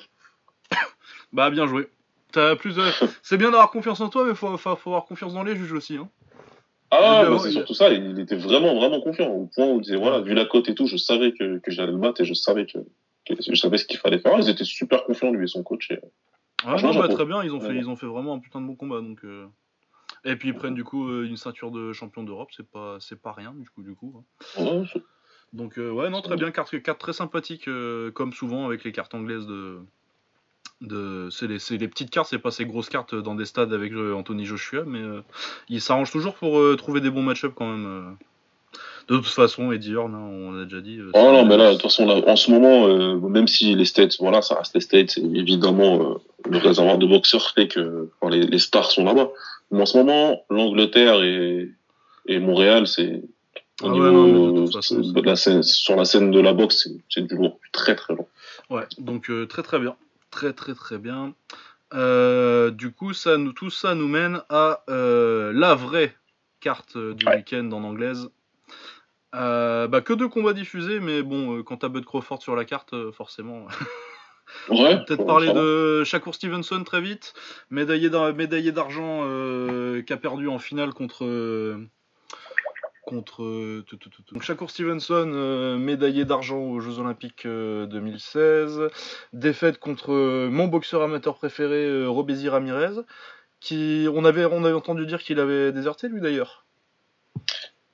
Bah 1.33 1.49
bien 1.49 1.65
joué. 1.65 1.87
T'as 2.31 2.55
plus 2.55 2.75
de... 2.75 2.83
C'est 3.23 3.37
bien 3.37 3.49
d'avoir 3.49 3.71
confiance 3.71 4.01
en 4.01 4.09
toi, 4.09 4.23
mais 4.23 4.35
faut, 4.35 4.55
faut, 4.57 4.75
faut 4.75 4.89
avoir 4.91 5.05
confiance 5.05 5.33
dans 5.33 5.43
les 5.43 5.55
juges 5.55 5.73
aussi. 5.73 5.97
Hein. 5.97 6.07
Ah 6.91 7.25
bah, 7.29 7.37
c'est 7.39 7.51
surtout 7.51 7.73
ça. 7.73 7.89
Il 7.89 8.19
était 8.19 8.35
vraiment 8.35 8.75
vraiment 8.75 9.01
confiant 9.01 9.27
au 9.27 9.47
point 9.47 9.67
où 9.67 9.77
il 9.77 9.81
disait 9.81 9.97
voilà, 9.97 10.21
vu 10.21 10.33
la 10.33 10.45
cote 10.45 10.69
et 10.69 10.75
tout, 10.75 10.87
je 10.87 10.97
savais 10.97 11.33
que, 11.33 11.57
que 11.59 11.71
j'allais 11.71 11.91
le 11.91 11.97
battre 11.97 12.21
et 12.21 12.25
je 12.25 12.33
savais 12.33 12.65
que, 12.65 12.79
que 13.27 13.35
je 13.41 13.55
savais 13.55 13.77
ce 13.77 13.85
qu'il 13.85 13.97
fallait 13.99 14.19
faire. 14.19 14.37
Ils 14.37 14.49
étaient 14.49 14.63
super 14.63 15.03
confiants 15.03 15.31
lui 15.31 15.43
et 15.43 15.47
son 15.47 15.63
coach. 15.63 15.91
Et... 15.91 15.99
Ah, 16.63 16.77
non, 16.81 16.93
bah, 16.93 17.07
très 17.07 17.25
bien, 17.25 17.43
ils 17.43 17.53
ont, 17.53 17.59
fait, 17.59 17.67
Ouais. 17.67 17.77
ils 17.77 17.89
ont 17.89 17.95
fait 17.95 18.05
vraiment 18.07 18.33
un 18.33 18.39
putain 18.39 18.61
de 18.61 18.67
bon 18.67 18.75
combat. 18.75 19.01
Donc, 19.01 19.23
euh. 19.23 19.45
Et 20.23 20.35
puis 20.35 20.49
ils 20.49 20.55
prennent 20.55 20.73
du 20.73 20.83
coup 20.83 21.07
euh, 21.07 21.25
une 21.25 21.37
ceinture 21.37 21.69
de 21.71 21.93
champion 21.93 22.23
d'Europe, 22.23 22.49
c'est 22.55 22.67
pas, 22.67 22.97
c'est 22.99 23.21
pas 23.21 23.31
rien 23.31 23.53
du 23.53 23.69
coup. 23.69 23.83
Du 23.83 23.93
coup 23.93 24.23
hein. 24.57 24.61
Ouais, 24.63 25.01
Donc 25.53 25.77
euh, 25.77 25.91
ouais, 25.91 26.09
non, 26.09 26.21
très 26.21 26.35
bien, 26.35 26.49
carte, 26.51 26.81
carte 26.81 26.99
très 26.99 27.13
sympathique, 27.13 27.67
euh, 27.67 28.11
comme 28.11 28.33
souvent 28.33 28.65
avec 28.65 28.83
les 28.83 28.91
cartes 28.91 29.13
anglaises 29.13 29.45
de... 29.45 29.79
de... 30.81 31.29
C'est 31.31 31.47
les, 31.47 31.59
c'est 31.59 31.77
les 31.77 31.87
petites 31.87 32.09
cartes, 32.09 32.27
c'est 32.29 32.39
pas 32.39 32.51
ces 32.51 32.65
grosses 32.65 32.89
cartes 32.89 33.15
dans 33.15 33.35
des 33.35 33.45
stades 33.45 33.73
avec 33.73 33.91
euh, 33.93 34.13
Anthony 34.13 34.45
Joshua, 34.45 34.83
mais 34.85 34.99
euh, 34.99 35.21
ils 35.69 35.81
s'arrangent 35.81 36.11
toujours 36.11 36.35
pour 36.35 36.59
euh, 36.59 36.75
trouver 36.75 37.01
des 37.01 37.09
bons 37.09 37.23
match-up 37.23 37.53
quand 37.55 37.67
même. 37.69 37.85
euh. 37.85 38.11
De 39.07 39.17
toute 39.17 39.27
façon, 39.27 39.71
Eddie 39.71 39.95
Horn, 39.95 40.15
hein, 40.15 40.17
on 40.19 40.51
l'a 40.51 40.63
déjà 40.63 40.81
dit. 40.81 40.99
c'est- 41.13 41.31
non, 41.31 41.45
mais 41.45 41.57
là, 41.57 41.67
de 41.69 41.73
toute 41.73 41.83
façon, 41.83 42.07
là, 42.07 42.15
en 42.25 42.35
ce 42.35 42.49
moment, 42.49 42.87
même 43.29 43.47
si 43.47 43.75
les 43.75 43.85
States, 43.85 44.15
voilà, 44.19 44.41
ça 44.41 44.55
reste 44.55 44.73
les 44.73 44.81
States, 44.81 45.17
évidemment, 45.19 46.17
le 46.49 46.57
réservoir 46.57 46.97
de 46.97 47.05
boxeurs 47.05 47.51
fait 47.51 47.67
que 47.67 48.09
enfin, 48.19 48.31
les, 48.35 48.41
les 48.47 48.57
stars 48.57 48.89
sont 48.89 49.03
là-bas. 49.05 49.29
Mais 49.69 49.81
en 49.81 49.85
ce 49.85 49.97
moment, 49.99 50.43
l'Angleterre 50.49 51.21
et, 51.21 51.69
et 52.25 52.39
Montréal, 52.39 52.87
c'est 52.87 53.21
au 53.83 53.87
Ah 53.89 53.93
ouais, 53.93 54.09
niveau 54.11 54.51
de 54.53 54.65
toute 54.65 54.73
façon, 54.73 55.03
c'est- 55.03 55.13
de 55.13 55.21
la 55.21 55.35
scène, 55.35 55.61
sur 55.61 55.95
la 55.95 56.05
scène 56.05 56.31
de 56.31 56.39
la 56.39 56.53
boxe, 56.53 56.89
c'est- 57.09 57.21
du 57.21 57.35
lourd, 57.35 57.59
très 57.71 57.95
très 57.95 58.15
lourd. 58.15 58.27
Ouais, 58.71 58.85
donc 58.97 59.29
très 59.49 59.61
très 59.61 59.77
bien. 59.77 59.95
Très 60.31 60.53
très 60.53 60.73
très 60.73 60.97
bien. 60.97 61.33
Euh, 61.93 62.71
du 62.71 62.91
coup, 62.91 63.13
ça 63.13 63.37
nous, 63.37 63.53
tout 63.53 63.69
ça 63.69 63.95
nous 63.95 64.07
mène 64.07 64.41
à 64.49 64.83
euh, 64.89 65.53
la 65.53 65.75
vraie 65.75 66.15
carte 66.59 66.95
euh, 66.97 67.13
du 67.13 67.25
Ouais. 67.25 67.37
week-end 67.37 67.69
en 67.71 67.83
anglaise. 67.83 68.29
Euh, 69.35 69.87
bah, 69.87 70.01
que 70.01 70.13
deux 70.13 70.27
combats 70.29 70.53
diffusés, 70.53 70.99
mais 70.99 71.21
bon, 71.21 71.61
quand 71.63 71.77
t'as 71.77 71.89
Bud 71.89 72.05
Crawford 72.05 72.41
sur 72.41 72.55
la 72.55 72.65
carte, 72.65 72.93
forcément. 73.11 73.67
Ouais. 74.69 75.03
Peut-être 75.05 75.17
bon, 75.21 75.25
parler 75.25 75.51
de 75.51 76.03
Shakur 76.03 76.35
Stevenson 76.35 76.83
très 76.83 77.01
vite, 77.01 77.33
médaillé 77.71 78.11
d'ar- 78.11 78.31
médaillé 78.33 78.71
d'argent 78.71 79.23
euh, 79.25 80.03
qui 80.03 80.13
a 80.13 80.17
perdu 80.17 80.47
en 80.47 80.59
finale 80.59 80.93
contre. 80.93 81.25
Euh, 83.05 83.09
contre 83.09 83.43
euh. 83.43 83.85
Donc 84.31 84.43
Shakur 84.43 84.69
Stevenson, 84.69 85.31
euh, 85.33 85.77
médaillé 85.77 86.25
d'argent 86.25 86.59
aux 86.59 86.79
Jeux 86.79 86.99
Olympiques 86.99 87.45
euh, 87.45 87.85
2016, 87.85 88.89
défaite 89.33 89.79
contre 89.79 90.13
euh, 90.13 90.49
mon 90.49 90.67
boxeur 90.67 91.01
amateur 91.01 91.35
préféré, 91.35 91.85
euh, 91.85 92.07
Robézy 92.07 92.49
Ramirez, 92.49 93.01
qui 93.59 94.07
on 94.13 94.25
avait, 94.25 94.45
on 94.45 94.63
avait 94.63 94.73
entendu 94.73 95.05
dire 95.05 95.21
qu'il 95.21 95.39
avait 95.39 95.71
déserté 95.71 96.07
lui 96.09 96.21
d'ailleurs. 96.21 96.64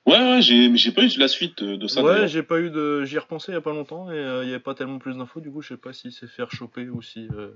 Ouais, 0.04 0.18
ouais, 0.18 0.42
j'ai 0.42 0.68
mais 0.68 0.78
j'ai 0.78 0.90
pas 0.90 1.04
eu 1.04 1.18
la 1.18 1.28
suite 1.28 1.62
de, 1.62 1.86
ça. 1.86 2.02
ouais, 2.02 2.26
j'ai 2.26 2.42
pas 2.42 2.58
eu 2.58 2.70
de, 2.70 3.04
j'y 3.04 3.14
ai 3.14 3.18
repensé 3.20 3.52
il 3.52 3.54
y 3.54 3.58
a 3.58 3.60
pas 3.60 3.72
longtemps 3.72 4.10
et 4.10 4.16
euh, 4.16 4.42
il 4.42 4.48
y 4.48 4.52
avait 4.52 4.62
pas 4.62 4.74
tellement 4.74 4.98
plus 4.98 5.16
d'infos. 5.16 5.40
Du 5.40 5.52
coup, 5.52 5.62
je 5.62 5.68
sais 5.68 5.76
pas 5.76 5.92
s'il 5.92 6.10
s'est 6.10 6.26
fait 6.26 6.44
choper 6.50 6.88
ou 6.88 7.02
si 7.02 7.28
euh, 7.32 7.52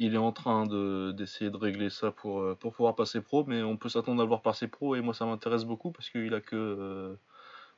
il 0.00 0.14
est 0.14 0.18
en 0.18 0.32
train 0.32 0.66
de 0.66 1.12
d'essayer 1.12 1.48
de 1.48 1.56
régler 1.56 1.88
ça 1.88 2.10
pour 2.10 2.40
euh, 2.40 2.56
pour 2.58 2.74
pouvoir 2.74 2.96
passer 2.96 3.20
pro. 3.20 3.44
Mais 3.46 3.62
on 3.62 3.76
peut 3.76 3.88
s'attendre 3.88 4.20
à 4.20 4.24
le 4.24 4.28
voir 4.28 4.42
passer 4.42 4.66
pro 4.66 4.96
et 4.96 5.00
moi 5.00 5.14
ça 5.14 5.26
m'intéresse 5.26 5.64
beaucoup 5.64 5.92
parce 5.92 6.10
qu'il 6.10 6.34
a 6.34 6.40
que 6.40 6.56
euh, 6.56 7.14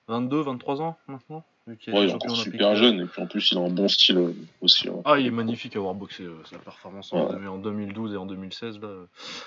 22, 0.09 0.41
23 0.41 0.81
ans 0.81 0.99
maintenant. 1.07 1.45
Ouais, 1.69 2.05
il 2.05 2.11
est 2.11 2.15
encore 2.15 2.37
super 2.37 2.77
jeune, 2.77 3.01
et 3.01 3.05
puis 3.07 3.23
en 3.23 3.27
plus, 3.27 3.51
il 3.53 3.59
a 3.59 3.61
un 3.61 3.69
bon 3.71 3.89
style 3.89 4.19
euh, 4.19 4.33
aussi. 4.61 4.89
hein. 4.89 5.01
Ah, 5.05 5.19
il 5.19 5.27
est 5.27 5.31
magnifique 5.31 5.77
à 5.77 5.79
avoir 5.79 5.95
boxé. 5.95 6.25
euh, 6.25 6.35
sa 6.51 6.59
performance 6.59 7.13
en, 7.13 7.27
Ouais. 7.35 7.47
en 7.47 7.59
2012 7.59 8.15
et 8.15 8.17
en 8.17 8.27
2016, 8.27 8.81
là, 8.81 8.89
euh, 8.89 9.05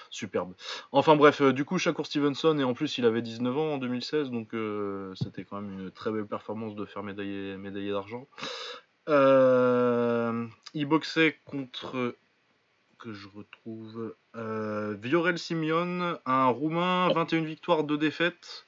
superbe. 0.10 0.54
Enfin 0.92 1.16
bref, 1.16 1.42
du 1.42 1.66
coup, 1.66 1.78
Shakur 1.78 2.06
Stevenson, 2.06 2.58
et 2.60 2.64
en 2.64 2.74
plus, 2.74 2.98
il 2.98 3.06
avait 3.06 3.22
19 3.22 3.58
ans 3.58 3.74
en 3.74 3.78
2016, 3.78 4.30
donc 4.32 4.54
euh, 4.54 5.14
c'était 5.16 5.44
quand 5.44 5.60
même 5.62 5.80
une 5.80 5.92
très 5.92 6.12
belle 6.12 6.26
performance 6.28 6.76
de 6.76 6.86
faire 6.86 7.04
médailler, 7.04 7.58
médailler 7.58 7.92
d'argent. 7.92 8.28
Euh, 9.10 10.46
il 10.74 10.86
boxait 10.86 11.38
contre, 11.46 12.16
que 13.00 13.14
je 13.14 13.28
retrouve, 13.36 14.16
euh, 14.36 14.96
Viorel 15.02 15.38
Simeon, 15.40 16.18
un 16.26 16.46
Roumain, 16.48 17.10
21 17.14 17.42
victoires, 17.42 17.84
2 17.84 17.98
défaites. 17.98 18.66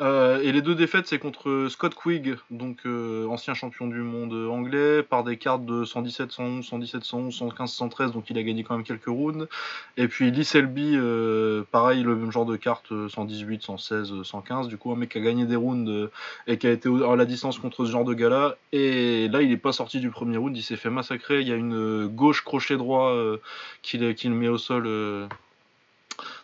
Euh, 0.00 0.40
et 0.42 0.52
les 0.52 0.62
deux 0.62 0.74
défaites, 0.74 1.06
c'est 1.08 1.18
contre 1.18 1.66
Scott 1.68 1.94
Quigg, 1.94 2.36
donc 2.50 2.78
euh, 2.86 3.26
ancien 3.26 3.54
champion 3.54 3.88
du 3.88 3.98
monde 3.98 4.32
anglais, 4.50 5.02
par 5.02 5.24
des 5.24 5.36
cartes 5.36 5.64
de 5.64 5.84
117, 5.84 6.30
111, 6.30 6.64
117, 6.64 7.04
111, 7.04 7.34
115, 7.34 7.72
113, 7.72 8.12
donc 8.12 8.30
il 8.30 8.38
a 8.38 8.42
gagné 8.42 8.62
quand 8.62 8.76
même 8.76 8.84
quelques 8.84 9.06
rounds. 9.06 9.48
Et 9.96 10.06
puis 10.06 10.30
Lee 10.30 10.44
Selby, 10.44 10.92
euh, 10.94 11.64
pareil, 11.72 12.02
le 12.02 12.14
même 12.14 12.30
genre 12.30 12.46
de 12.46 12.56
carte, 12.56 12.92
euh, 12.92 13.08
118, 13.08 13.62
116, 13.62 14.22
115. 14.22 14.68
Du 14.68 14.78
coup, 14.78 14.92
un 14.92 14.96
mec 14.96 15.10
qui 15.10 15.18
a 15.18 15.20
gagné 15.20 15.44
des 15.44 15.56
rounds 15.56 15.90
euh, 15.90 16.10
et 16.46 16.58
qui 16.58 16.66
a 16.66 16.70
été 16.70 16.88
à 16.88 17.16
la 17.16 17.24
distance 17.24 17.58
contre 17.58 17.84
ce 17.84 17.90
genre 17.90 18.04
de 18.04 18.14
gars-là. 18.14 18.56
Et 18.72 19.28
là, 19.28 19.42
il 19.42 19.50
est 19.50 19.56
pas 19.56 19.72
sorti 19.72 20.00
du 20.00 20.10
premier 20.10 20.36
round, 20.36 20.56
il 20.56 20.62
s'est 20.62 20.76
fait 20.76 20.90
massacrer. 20.90 21.40
Il 21.40 21.48
y 21.48 21.52
a 21.52 21.56
une 21.56 21.74
euh, 21.74 22.06
gauche 22.06 22.44
crochet 22.44 22.76
droit 22.76 23.10
euh, 23.10 23.38
qui 23.82 23.98
le 23.98 24.12
qui 24.12 24.28
le 24.28 24.34
met 24.34 24.48
au 24.48 24.58
sol. 24.58 24.86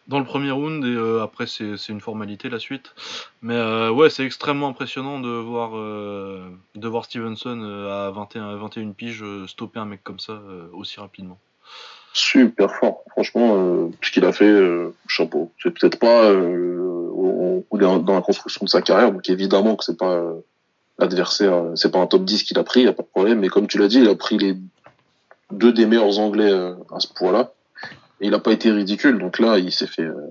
Dans 0.08 0.18
le 0.18 0.24
premier 0.24 0.50
round 0.50 0.84
et 0.84 0.88
euh, 0.88 1.22
après 1.22 1.46
c'est 1.46 1.88
une 1.88 2.00
formalité 2.00 2.48
la 2.50 2.58
suite 2.58 2.94
mais 3.42 3.54
euh, 3.54 3.90
ouais 3.90 4.10
c'est 4.10 4.24
extrêmement 4.24 4.68
impressionnant 4.68 5.18
de 5.20 5.28
voir 5.28 5.76
euh, 5.76 6.42
de 6.74 6.88
voir 6.88 7.04
Stevenson 7.04 7.62
à 7.90 8.10
21 8.10 8.56
21 8.56 8.90
piges 8.92 9.24
stopper 9.46 9.80
un 9.80 9.86
mec 9.86 10.02
comme 10.02 10.20
ça 10.20 10.40
aussi 10.72 11.00
rapidement 11.00 11.38
Super 12.16 12.70
fort. 12.70 13.02
Franchement, 13.10 13.90
ce 14.00 14.12
qu'il 14.12 14.24
a 14.24 14.30
fait, 14.30 14.54
chapeau. 15.08 15.50
C'est 15.60 15.72
peut-être 15.72 15.98
pas 15.98 16.32
dans 16.32 18.14
la 18.14 18.20
construction 18.20 18.64
de 18.64 18.70
sa 18.70 18.82
carrière, 18.82 19.10
donc 19.10 19.28
évidemment 19.28 19.74
que 19.74 19.82
c'est 19.82 19.98
pas 19.98 20.22
l'adversaire, 21.00 21.72
c'est 21.74 21.90
pas 21.90 21.98
un 21.98 22.06
top 22.06 22.24
10 22.24 22.44
qu'il 22.44 22.56
a 22.56 22.62
pris, 22.62 22.82
y 22.82 22.86
a 22.86 22.92
pas 22.92 23.02
de 23.02 23.08
problème. 23.08 23.40
Mais 23.40 23.48
comme 23.48 23.66
tu 23.66 23.78
l'as 23.78 23.88
dit, 23.88 23.98
il 23.98 24.08
a 24.08 24.14
pris 24.14 24.38
les 24.38 24.56
deux 25.50 25.72
des 25.72 25.86
meilleurs 25.86 26.20
Anglais 26.20 26.52
à 26.52 27.00
ce 27.00 27.08
point-là, 27.12 27.50
et 28.20 28.26
il 28.26 28.34
a 28.34 28.38
pas 28.38 28.52
été 28.52 28.70
ridicule. 28.70 29.18
Donc 29.18 29.38
là, 29.38 29.58
il 29.58 29.72
s'est 29.72 29.86
fait 29.86 30.02
euh, 30.02 30.30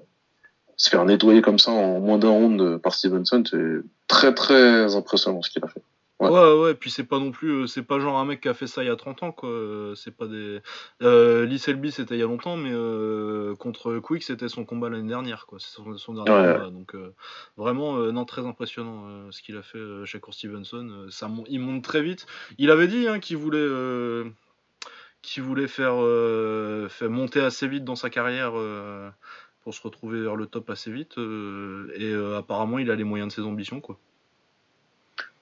se 0.77 0.89
faire 0.89 1.05
nettoyer 1.05 1.41
comme 1.41 1.59
ça 1.59 1.71
en 1.71 1.99
moins 1.99 2.17
d'un 2.17 2.29
round 2.29 2.77
par 2.79 2.93
Stevenson, 2.93 3.43
c'est 3.49 3.81
très 4.07 4.33
très 4.33 4.95
impressionnant 4.95 5.41
ce 5.41 5.49
qu'il 5.49 5.63
a 5.63 5.67
fait. 5.67 5.81
Ouais. 6.19 6.29
ouais 6.29 6.61
ouais, 6.61 6.73
puis 6.73 6.89
c'est 6.89 7.03
pas 7.03 7.19
non 7.19 7.31
plus 7.31 7.63
euh, 7.63 7.67
c'est 7.67 7.81
pas 7.81 7.99
genre 7.99 8.17
un 8.17 8.23
mec 8.23 8.39
qui 8.39 8.47
a 8.47 8.53
fait 8.53 8.67
ça 8.67 8.83
il 8.83 8.87
y 8.87 8.89
a 8.89 8.95
30 8.95 9.23
ans 9.23 9.31
quoi. 9.31 9.49
Euh, 9.49 9.95
c'est 9.95 10.15
pas 10.15 10.27
des 10.27 10.61
euh, 11.01 11.45
Lee 11.45 11.59
Selby 11.59 11.91
c'était 11.91 12.15
il 12.15 12.19
y 12.19 12.23
a 12.23 12.27
longtemps 12.27 12.55
mais 12.55 12.69
euh, 12.71 13.55
contre 13.55 13.99
Quick 13.99 14.23
c'était 14.23 14.47
son 14.47 14.63
combat 14.63 14.89
l'année 14.89 15.09
dernière 15.09 15.45
quoi. 15.47 15.57
C'est 15.59 15.71
son, 15.71 15.97
son 15.97 16.13
dernier 16.13 16.31
Ouais, 16.31 16.53
combat. 16.53 16.69
Donc 16.69 16.95
euh, 16.95 17.13
vraiment 17.57 17.97
non 17.97 18.25
très 18.25 18.45
impressionnant 18.45 19.31
ce 19.31 19.41
qu'il 19.41 19.57
a 19.57 19.63
fait 19.63 19.79
chez 20.05 20.19
Court 20.19 20.33
Stevenson. 20.33 21.07
Ça 21.09 21.29
il 21.49 21.59
monte 21.59 21.83
très 21.83 22.01
vite. 22.01 22.25
Il 22.57 22.71
avait 22.71 22.87
dit 22.87 23.07
hein, 23.07 23.19
qu'il 23.19 23.37
voulait 23.37 23.67
qu'il 25.23 25.41
voulait 25.41 25.67
faire, 25.67 25.95
euh, 25.95 26.87
faire 26.89 27.09
monter 27.09 27.39
assez 27.39 27.67
vite 27.67 27.83
dans 27.83 27.95
sa 27.95 28.11
carrière 28.11 28.51
euh, 28.55 29.09
pour 29.63 29.73
se 29.73 29.81
retrouver 29.81 30.21
vers 30.21 30.35
le 30.35 30.45
top 30.45 30.69
assez 30.69 30.91
vite 30.91 31.17
euh, 31.17 31.91
et 31.95 32.37
apparemment 32.37 32.77
il 32.77 32.91
a 32.91 32.95
les 32.95 33.05
moyens 33.05 33.29
de 33.29 33.41
ses 33.41 33.47
ambitions 33.47 33.79
quoi 33.79 33.97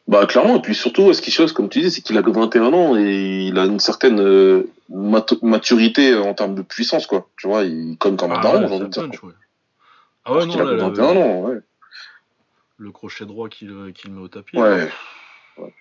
Bah 0.08 0.26
clairement, 0.28 0.58
et 0.58 0.62
puis 0.62 0.76
surtout, 0.76 1.12
ce 1.14 1.22
qui 1.22 1.32
chose, 1.32 1.52
comme 1.52 1.68
tu 1.68 1.82
dis, 1.82 1.92
c'est 1.92 2.02
qu'il 2.02 2.18
a 2.18 2.24
que 2.24 2.30
21 2.30 2.72
ans 2.72 2.96
et 2.96 3.48
il 3.48 3.58
a 3.58 3.66
une 3.66 3.80
certaine 3.80 4.64
mat- 4.90 5.42
maturité 5.42 6.16
en 6.16 6.34
termes 6.36 6.56
de 6.56 6.62
puissance, 6.62 7.08
quoi. 7.08 7.28
Tu 7.38 7.48
vois, 7.48 7.64
il 7.64 7.98
conne 7.98 8.18
comme 8.18 8.32
un 8.32 8.40
ah, 8.40 8.44
daron, 8.44 8.68
j'ai 8.68 8.74
envie 8.74 8.84
de 8.84 8.90
dire. 8.90 9.04
punch, 9.04 9.24
ouais. 9.24 9.34
Ah 10.26 10.34
ouais, 10.34 10.46
non, 10.46 10.54
a 10.54 10.64
là, 10.64 10.72
que 10.72 10.76
là, 10.76 10.90
21 10.90 11.06
ans, 11.18 11.42
ouais. 11.42 11.60
le 12.78 12.92
crochet 12.92 13.26
droit 13.26 13.50
qu'il 13.50 13.72
met 13.72 14.22
au 14.22 14.28
tapis. 14.28 14.58
Ouais. 14.58 14.90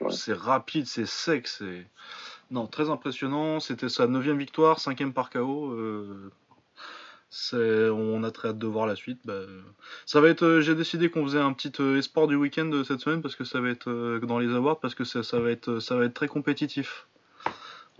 C'est 0.08 0.32
rapide, 0.32 0.86
c'est 0.86 1.06
sec, 1.06 1.46
c'est. 1.46 1.86
Non, 2.50 2.66
très 2.66 2.90
impressionnant. 2.90 3.60
C'était 3.60 3.88
sa 3.88 4.06
neuvième 4.06 4.38
victoire, 4.38 4.80
cinquième 4.80 5.12
par 5.12 5.30
KO. 5.30 5.72
euh, 5.72 6.30
On 7.92 8.24
a 8.24 8.30
très 8.30 8.48
hâte 8.48 8.58
de 8.58 8.66
voir 8.66 8.86
la 8.86 8.96
suite. 8.96 9.20
Bah, 9.24 9.34
ça 10.06 10.20
va 10.20 10.28
être. 10.28 10.42
euh, 10.44 10.60
J'ai 10.60 10.74
décidé 10.74 11.10
qu'on 11.10 11.24
faisait 11.24 11.38
un 11.40 11.52
petit 11.52 11.72
euh, 11.80 11.98
espoir 11.98 12.26
du 12.26 12.34
week-end 12.34 12.64
de 12.66 12.82
cette 12.82 13.00
semaine 13.00 13.22
parce 13.22 13.36
que 13.36 13.44
ça 13.44 13.60
va 13.60 13.68
être 13.68 14.18
dans 14.26 14.38
les 14.38 14.52
awards 14.54 14.80
parce 14.80 14.94
que 14.94 15.04
ça, 15.04 15.22
ça 15.22 15.38
va 15.38 15.50
être 15.50 15.78
ça 15.80 15.94
va 15.96 16.04
être 16.06 16.14
très 16.14 16.28
compétitif. 16.28 17.06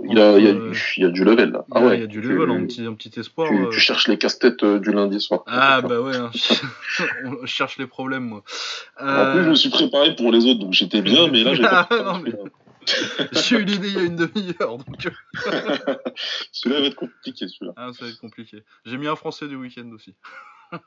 Il 0.02 0.16
y 0.16 0.20
a, 0.20 0.38
il 0.38 0.44
y, 0.46 0.48
a, 0.48 0.52
du- 0.54 0.94
il 0.96 1.02
y 1.02 1.06
a 1.06 1.10
du 1.10 1.24
level, 1.24 1.50
là. 1.50 1.66
Ah 1.72 1.82
ouais. 1.84 1.98
il 1.98 2.00
y 2.00 2.04
a 2.04 2.06
du 2.06 2.22
tu, 2.22 2.28
level, 2.28 2.50
un 2.50 2.64
petit, 2.64 2.86
un 2.86 2.94
petit 2.94 3.20
espoir. 3.20 3.50
tu, 3.50 3.68
tu 3.70 3.80
cherches 3.80 4.08
les 4.08 4.16
casse-têtes 4.16 4.64
du 4.64 4.92
lundi 4.92 5.20
soir. 5.20 5.42
Ah 5.46 5.82
bah 5.82 6.00
ouais, 6.00 6.16
hein. 6.16 6.30
je 7.42 7.46
cherche 7.46 7.76
les 7.76 7.86
problèmes 7.86 8.24
moi. 8.24 8.42
En 8.98 9.32
plus, 9.32 9.44
je 9.44 9.50
me 9.50 9.54
suis 9.54 9.68
préparé 9.68 10.16
pour 10.16 10.32
les 10.32 10.46
autres, 10.46 10.60
donc 10.60 10.72
j'étais 10.72 11.02
bien, 11.02 11.28
mais 11.28 11.44
là, 11.44 11.54
j'ai 11.54 11.64
Ah, 11.66 11.84
pas 11.84 12.02
non, 12.02 12.18
mais- 12.20 12.32
J'ai 13.32 13.56
eu 13.56 13.64
l'idée 13.64 13.88
il 13.88 13.94
y 13.94 13.98
a 13.98 14.02
une 14.04 14.16
demi-heure, 14.16 14.78
donc 14.78 15.06
euh, 15.06 15.10
Celui-là 16.52 16.80
va 16.80 16.86
être 16.86 16.94
compliqué, 16.96 17.46
celui-là. 17.48 17.72
ah, 17.76 17.90
ça 17.92 18.04
va 18.04 18.10
être 18.10 18.18
compliqué. 18.18 18.62
J'ai 18.84 18.96
mis 18.98 19.06
un 19.06 19.16
français 19.16 19.46
du 19.48 19.56
week-end 19.56 19.88
aussi. 19.92 20.14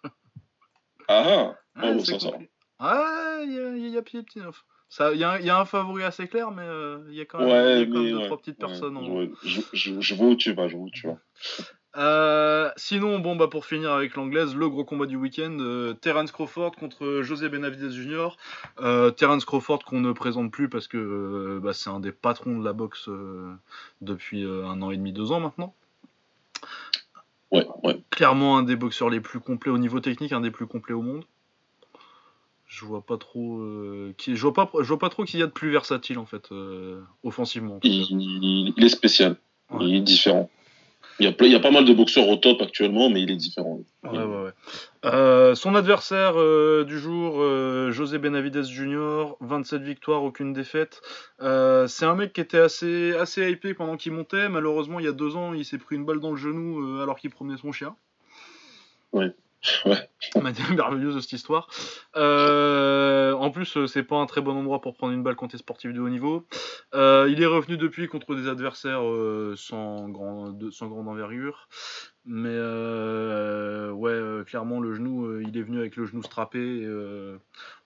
Ah 1.09 1.25
ah 1.27 1.55
Ah, 1.75 1.91
bon, 1.91 1.99
c'est 1.99 2.17
ça, 2.19 2.29
compli- 2.29 2.49
Ah, 2.79 3.39
il 3.43 3.51
y 3.53 3.59
a, 3.59 3.75
y 3.89 3.97
a 3.97 4.01
petit 4.01 4.25
neuf. 4.39 4.63
Ça, 4.89 5.11
il 5.11 5.19
y, 5.19 5.23
a 5.23 5.31
un- 5.31 5.39
il 5.39 5.45
y 5.45 5.49
a 5.49 5.59
un 5.59 5.65
favori 5.65 6.03
assez 6.03 6.27
clair, 6.27 6.51
mais 6.51 6.63
euh, 6.63 7.03
il 7.09 7.15
y 7.15 7.21
a 7.21 7.25
quand 7.25 7.39
même, 7.39 7.47
Ouais, 7.49 7.53
a 7.53 7.85
quand 7.85 7.91
même 7.91 8.03
mais 8.03 8.11
deux 8.11 8.17
ouais, 8.19 8.25
trois 8.25 8.37
petites 8.37 8.59
ouais, 8.61 8.67
personnes. 8.67 8.95
en- 8.97 9.27
je, 9.43 9.61
je, 9.73 9.99
je 9.99 10.15
vois 10.15 10.27
où 10.27 10.35
tu 10.35 10.53
vas, 10.53 10.67
je 10.69 10.77
vois 10.77 10.85
où 10.85 10.89
tu 10.91 11.07
vas. 11.07 11.17
Euh, 11.95 12.71
sinon, 12.75 13.19
bon 13.19 13.35
bah 13.35 13.47
pour 13.47 13.65
finir 13.67 13.91
avec 13.91 14.15
l'anglaise, 14.15 14.55
le 14.55 14.67
gros 14.67 14.83
combat 14.83 15.05
du 15.05 15.15
week-end, 15.15 15.55
euh, 15.59 15.93
Terence 15.93 16.31
Crawford 16.31 16.71
contre 16.75 17.21
José 17.21 17.49
Benavidez 17.49 17.91
Jr. 17.91 18.29
Euh, 18.79 19.11
Terence 19.11 19.45
Crawford 19.45 19.83
qu'on 19.83 19.99
ne 20.01 20.11
présente 20.11 20.51
plus 20.51 20.69
parce 20.69 20.87
que 20.87 20.97
euh, 20.97 21.59
bah, 21.61 21.73
c'est 21.73 21.91
un 21.91 21.99
des 21.99 22.11
patrons 22.11 22.57
de 22.57 22.65
la 22.65 22.73
boxe 22.73 23.09
euh, 23.09 23.53
depuis 24.01 24.43
un 24.43 24.81
an 24.81 24.89
et 24.89 24.97
demi, 24.97 25.13
deux 25.13 25.31
ans 25.31 25.39
maintenant. 25.39 25.75
Ouais, 27.51 27.67
ouais. 27.83 28.01
Clairement 28.09 28.57
un 28.57 28.63
des 28.63 28.75
boxeurs 28.75 29.11
les 29.11 29.21
plus 29.21 29.39
complets 29.39 29.69
au 29.71 29.77
niveau 29.77 29.99
technique, 29.99 30.31
un 30.31 30.41
des 30.41 30.49
plus 30.51 30.65
complets 30.65 30.95
au 30.95 31.03
monde. 31.03 31.23
Je 32.65 32.85
vois 32.85 33.01
pas 33.05 33.17
trop, 33.17 33.61
qui, 34.17 34.35
je 34.35 34.41
vois 34.41 34.53
pas, 34.53 34.67
je 34.79 34.87
vois 34.87 34.97
pas 34.97 35.09
trop 35.09 35.25
qu'il 35.25 35.39
y 35.39 35.43
a 35.43 35.45
de 35.45 35.51
plus 35.51 35.69
versatile 35.69 36.17
en 36.17 36.25
fait, 36.25 36.49
offensivement. 37.21 37.75
en. 37.75 37.79
Il, 37.83 37.91
il- 38.09 38.73
il 38.75 38.83
est 38.83 38.89
spécial. 38.89 39.35
Ouais. 39.69 39.85
Il 39.85 39.95
est 39.97 40.01
différent. 40.01 40.49
Il 41.23 41.27
y, 41.27 41.29
a, 41.29 41.31
plein- 41.31 41.47
il 41.47 41.53
y 41.53 41.55
a 41.55 41.61
pas 41.61 41.71
mal 41.71 41.85
de 41.85 41.93
boxeurs 41.93 42.27
au 42.27 42.35
top 42.35 42.61
actuellement, 42.61 43.09
mais 43.09 43.21
il 43.21 43.31
est 43.31 43.37
différent. 43.37 43.79
Ouais, 44.03 44.09
ouais, 44.11 44.25
ouais. 44.25 44.51
Euh, 45.05 45.55
son 45.55 45.73
adversaire 45.73 46.33
euh, 46.37 46.83
du 46.83 46.99
jour, 46.99 47.35
euh, 47.37 47.91
José 47.91 48.17
Benavidez 48.17 48.63
Jr., 48.65 49.35
27 49.39 49.81
victoires, 49.83 50.23
aucune 50.23 50.51
défaite. 50.51 51.01
C'est 51.39 52.05
un 52.05 52.15
mec 52.15 52.33
qui 52.33 52.41
était 52.41 52.57
assez, 52.57 53.15
assez 53.15 53.49
hypé 53.49 53.73
pendant 53.73 53.95
qu'il 53.95 54.11
montait. 54.11 54.49
Malheureusement, 54.49 54.99
il 54.99 55.05
y 55.05 55.07
a 55.07 55.13
deux 55.13 55.37
ans, 55.37 55.53
il 55.53 55.63
s'est 55.63 55.77
pris 55.77 55.95
une 55.95 56.03
balle 56.03 56.19
dans 56.19 56.31
le 56.31 56.37
genou 56.37 56.99
alors 57.01 57.17
qu'il 57.17 57.29
promenait 57.29 57.57
son 57.57 57.71
chien. 57.71 57.95
Ouais. 59.13 59.31
Ouais. 59.85 60.09
Merveilleuse 60.75 61.15
de 61.15 61.19
cette 61.21 61.33
histoire. 61.33 61.67
Euh, 62.15 63.33
en 63.33 63.49
plus, 63.51 63.77
euh, 63.77 63.87
c'est 63.87 64.03
pas 64.03 64.17
un 64.17 64.25
très 64.25 64.41
bon 64.41 64.55
endroit 64.57 64.81
pour 64.81 64.93
prendre 64.93 65.13
une 65.13 65.23
balle 65.23 65.35
quand 65.35 65.47
t'es 65.49 65.57
sportif 65.57 65.93
de 65.93 65.99
haut 66.01 66.09
niveau. 66.09 66.45
Euh, 66.93 67.27
il 67.31 67.41
est 67.41 67.45
revenu 67.45 67.77
depuis 67.77 68.07
contre 68.07 68.35
des 68.35 68.47
adversaires 68.47 69.03
euh, 69.03 69.55
sans, 69.57 70.09
grand, 70.09 70.49
de- 70.49 70.71
sans 70.71 70.87
grande 70.87 71.07
envergure. 71.07 71.67
Mais 72.25 72.57
ouais, 73.91 74.43
clairement, 74.45 74.79
le 74.79 74.93
genou, 74.93 75.39
il 75.41 75.57
est 75.57 75.61
venu 75.63 75.79
avec 75.79 75.95
le 75.95 76.05
genou 76.05 76.23
strappé. 76.23 76.59
et, 76.59 77.35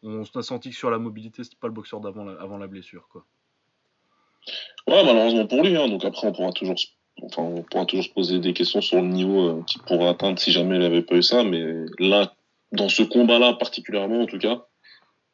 on 0.03 0.21
a 0.21 0.41
senti 0.43 0.69
que 0.69 0.75
sur 0.75 0.91
la 0.91 0.99
mobilité, 0.99 1.43
c'était 1.43 1.57
pas 1.59 1.67
le 1.67 1.73
boxeur 1.73 1.99
d'avant 2.01 2.23
la, 2.23 2.39
avant 2.41 2.57
la 2.57 2.67
blessure. 2.67 3.07
Quoi. 3.11 3.25
Ouais, 4.87 5.03
malheureusement 5.03 5.47
pour 5.47 5.63
lui. 5.63 5.75
Hein, 5.75 5.89
donc 5.89 6.05
après, 6.05 6.27
on 6.27 6.31
pourra 6.31 6.51
toujours, 6.53 6.77
se- 6.79 6.87
enfin, 7.23 7.43
on 7.43 7.63
pourra 7.63 7.85
toujours 7.85 8.05
se 8.05 8.09
poser 8.09 8.39
des 8.39 8.53
questions 8.53 8.81
sur 8.81 9.01
le 9.01 9.07
niveau 9.07 9.47
euh, 9.47 9.63
qu'il 9.65 9.81
pourrait 9.81 10.07
atteindre 10.07 10.39
si 10.39 10.51
jamais 10.51 10.77
il 10.77 10.81
avait 10.81 11.01
pas 11.01 11.15
eu 11.15 11.23
ça. 11.23 11.43
Mais 11.43 11.63
là, 11.99 12.33
dans 12.71 12.89
ce 12.89 13.03
combat-là 13.03 13.53
particulièrement, 13.53 14.21
en 14.21 14.25
tout 14.25 14.39
cas, 14.39 14.65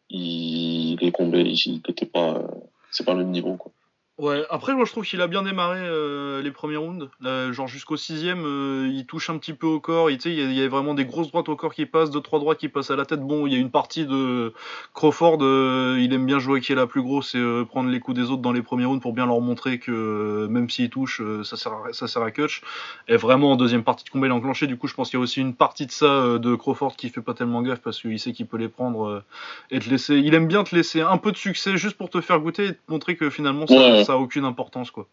il, 0.09 0.97
les 1.01 1.11
combats, 1.11 1.39
il, 1.39 1.53
il 1.53 1.81
était 1.87 2.05
pas, 2.05 2.35
euh, 2.35 2.47
c'est 2.91 3.05
pas 3.05 3.13
le 3.13 3.19
même 3.19 3.31
niveau. 3.31 3.55
Quoi. 3.55 3.71
Ouais, 4.19 4.43
après, 4.51 4.75
moi 4.75 4.85
je 4.85 4.91
trouve 4.91 5.05
qu'il 5.05 5.21
a 5.21 5.27
bien 5.27 5.41
démarré 5.41 5.79
euh, 5.81 6.43
les 6.43 6.51
premiers 6.51 6.77
rounds. 6.77 7.09
Là, 7.19 7.51
genre 7.51 7.67
jusqu'au 7.67 7.97
sixième, 7.97 8.45
euh, 8.45 8.87
il 8.93 9.07
touche 9.07 9.31
un 9.31 9.39
petit 9.39 9.53
peu 9.53 9.65
au 9.65 9.79
corps. 9.79 10.11
Il, 10.11 10.23
y, 10.23 10.39
a- 10.39 10.43
il 10.45 10.53
y 10.53 10.61
a 10.61 10.67
vraiment 10.67 10.93
des 10.93 11.03
grosses 11.03 11.29
droites 11.31 11.49
au 11.49 11.55
corps 11.55 11.73
qui 11.73 11.87
passent, 11.87 12.11
deux 12.11 12.21
trois 12.21 12.37
droites 12.37 12.59
qui 12.59 12.69
passent 12.69 12.91
à 12.91 12.95
la 12.95 13.05
tête. 13.07 13.21
Bon, 13.21 13.47
il 13.47 13.53
y 13.53 13.55
a 13.55 13.59
une 13.59 13.71
partie 13.71 14.05
de 14.05 14.53
Crawford, 14.93 15.39
euh, 15.41 15.97
il 15.99 16.13
aime 16.13 16.27
bien 16.27 16.37
jouer 16.37 16.61
qui 16.61 16.71
est 16.73 16.75
la 16.75 16.85
plus 16.85 17.01
grosse 17.01 17.33
et 17.33 17.39
euh, 17.39 17.65
prendre 17.65 17.89
les 17.89 17.99
coups 17.99 18.15
des 18.15 18.29
autres 18.29 18.43
dans 18.43 18.51
les 18.51 18.61
premiers 18.61 18.85
rounds 18.85 19.01
pour 19.01 19.13
bien 19.13 19.25
leur 19.25 19.41
montrer 19.41 19.79
que 19.79 19.91
euh, 19.91 20.47
même 20.47 20.69
s'il 20.69 20.91
touche, 20.91 21.19
euh, 21.19 21.43
ça, 21.43 21.57
sert 21.57 21.73
à, 21.73 21.91
ça 21.91 22.07
sert 22.07 22.21
à 22.21 22.29
catch. 22.29 22.61
Et 23.07 23.17
vraiment, 23.17 23.53
en 23.53 23.55
deuxième 23.55 23.83
partie 23.83 24.05
de 24.05 24.11
combat, 24.11 24.27
il 24.27 24.29
est 24.29 24.33
enclenché. 24.33 24.67
Du 24.67 24.77
coup, 24.77 24.87
je 24.87 24.93
pense 24.93 25.09
qu'il 25.09 25.17
y 25.17 25.21
a 25.21 25.23
aussi 25.23 25.41
une 25.41 25.55
partie 25.55 25.87
de 25.87 25.91
ça 25.91 26.37
de 26.37 26.53
Crawford 26.53 26.95
qui 26.95 27.09
fait 27.09 27.21
pas 27.21 27.33
tellement 27.33 27.63
gaffe 27.63 27.81
parce 27.81 27.99
qu'il 27.99 28.19
sait 28.19 28.31
qu'il 28.31 28.45
peut 28.45 28.57
les 28.57 28.69
prendre 28.69 29.23
et 29.71 29.79
te 29.79 29.89
laisser. 29.89 30.17
Il 30.17 30.35
aime 30.35 30.47
bien 30.47 30.63
te 30.63 30.75
laisser 30.75 31.01
un 31.01 31.17
peu 31.17 31.31
de 31.31 31.37
succès 31.37 31.77
juste 31.77 31.97
pour 31.97 32.11
te 32.11 32.21
faire 32.21 32.39
goûter 32.39 32.65
et 32.67 32.73
te 32.75 32.79
montrer 32.89 33.15
que 33.15 33.31
finalement 33.31 33.65
ça. 33.65 34.02
Ça 34.03 34.13
a 34.13 34.17
aucune 34.17 34.45
importance 34.45 34.91
quoi. 34.91 35.07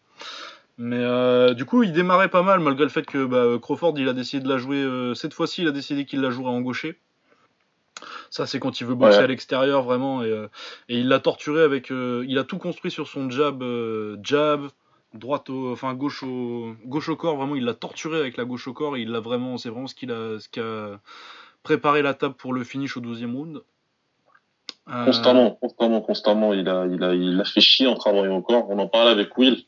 Mais 0.77 0.97
euh, 0.99 1.53
du 1.53 1.65
coup, 1.65 1.83
il 1.83 1.91
démarrait 1.91 2.29
pas 2.29 2.41
mal 2.43 2.59
malgré 2.59 2.83
le 2.85 2.89
fait 2.89 3.05
que 3.05 3.25
bah, 3.25 3.59
Crawford 3.61 3.93
il 3.97 4.07
a 4.07 4.13
décidé 4.13 4.43
de 4.43 4.49
la 4.49 4.57
jouer. 4.57 4.77
euh, 4.77 5.13
cette 5.13 5.33
fois-ci, 5.33 5.61
il 5.61 5.67
a 5.67 5.71
décidé 5.71 6.05
qu'il 6.05 6.21
la 6.21 6.31
jouerait 6.31 6.51
en 6.51 6.61
gaucher. 6.61 6.97
Ça, 8.31 8.47
c'est 8.47 8.59
quand 8.59 8.79
il 8.81 8.87
veut 8.87 8.95
boxer 8.95 9.17
Ouais. 9.17 9.23
à 9.25 9.27
l'extérieur 9.27 9.83
vraiment 9.83 10.23
et, 10.23 10.31
euh, 10.31 10.47
et 10.89 10.97
il 10.99 11.07
l'a 11.07 11.19
torturé 11.19 11.61
avec. 11.61 11.89
il 11.91 12.37
a 12.39 12.43
tout 12.43 12.57
construit 12.57 12.89
sur 12.89 13.07
son 13.07 13.29
jab, 13.29 13.63
jab, 14.23 14.61
droite 15.13 15.49
au, 15.49 15.71
enfin 15.71 15.93
gauche 15.93 16.23
au, 16.23 16.73
gauche 16.85 17.09
au 17.09 17.15
corps. 17.15 17.35
Vraiment, 17.35 17.55
il 17.55 17.65
l'a 17.65 17.73
torturé 17.75 18.17
avec 18.19 18.37
la 18.37 18.45
gauche 18.45 18.67
au 18.67 18.73
corps. 18.73 18.97
Et 18.97 19.01
il 19.01 19.11
l'a 19.11 19.19
vraiment, 19.19 19.57
c'est 19.57 19.69
vraiment 19.69 19.87
ce 19.87 19.93
qu'il 19.95 20.11
a, 20.11 20.39
ce 20.39 20.49
qui 20.49 20.59
a 20.61 20.99
préparé 21.61 22.01
la 22.01 22.13
table 22.15 22.33
pour 22.35 22.53
le 22.53 22.63
finish 22.63 22.97
au 22.97 23.01
12e 23.01 23.35
round. 23.35 23.61
Euh, 24.91 25.05
Constamment, 25.05 25.51
constamment, 25.51 26.01
constamment. 26.01 26.53
Il 26.53 26.67
a, 26.67 26.85
il 26.85 27.03
a, 27.03 27.13
il 27.13 27.39
a 27.39 27.45
fait 27.45 27.61
chier 27.61 27.87
en 27.87 27.95
travaillant 27.95 28.37
au 28.37 28.41
corps. 28.41 28.69
On 28.69 28.77
en 28.79 28.87
parlait 28.87 29.11
avec 29.11 29.37
Will. 29.37 29.63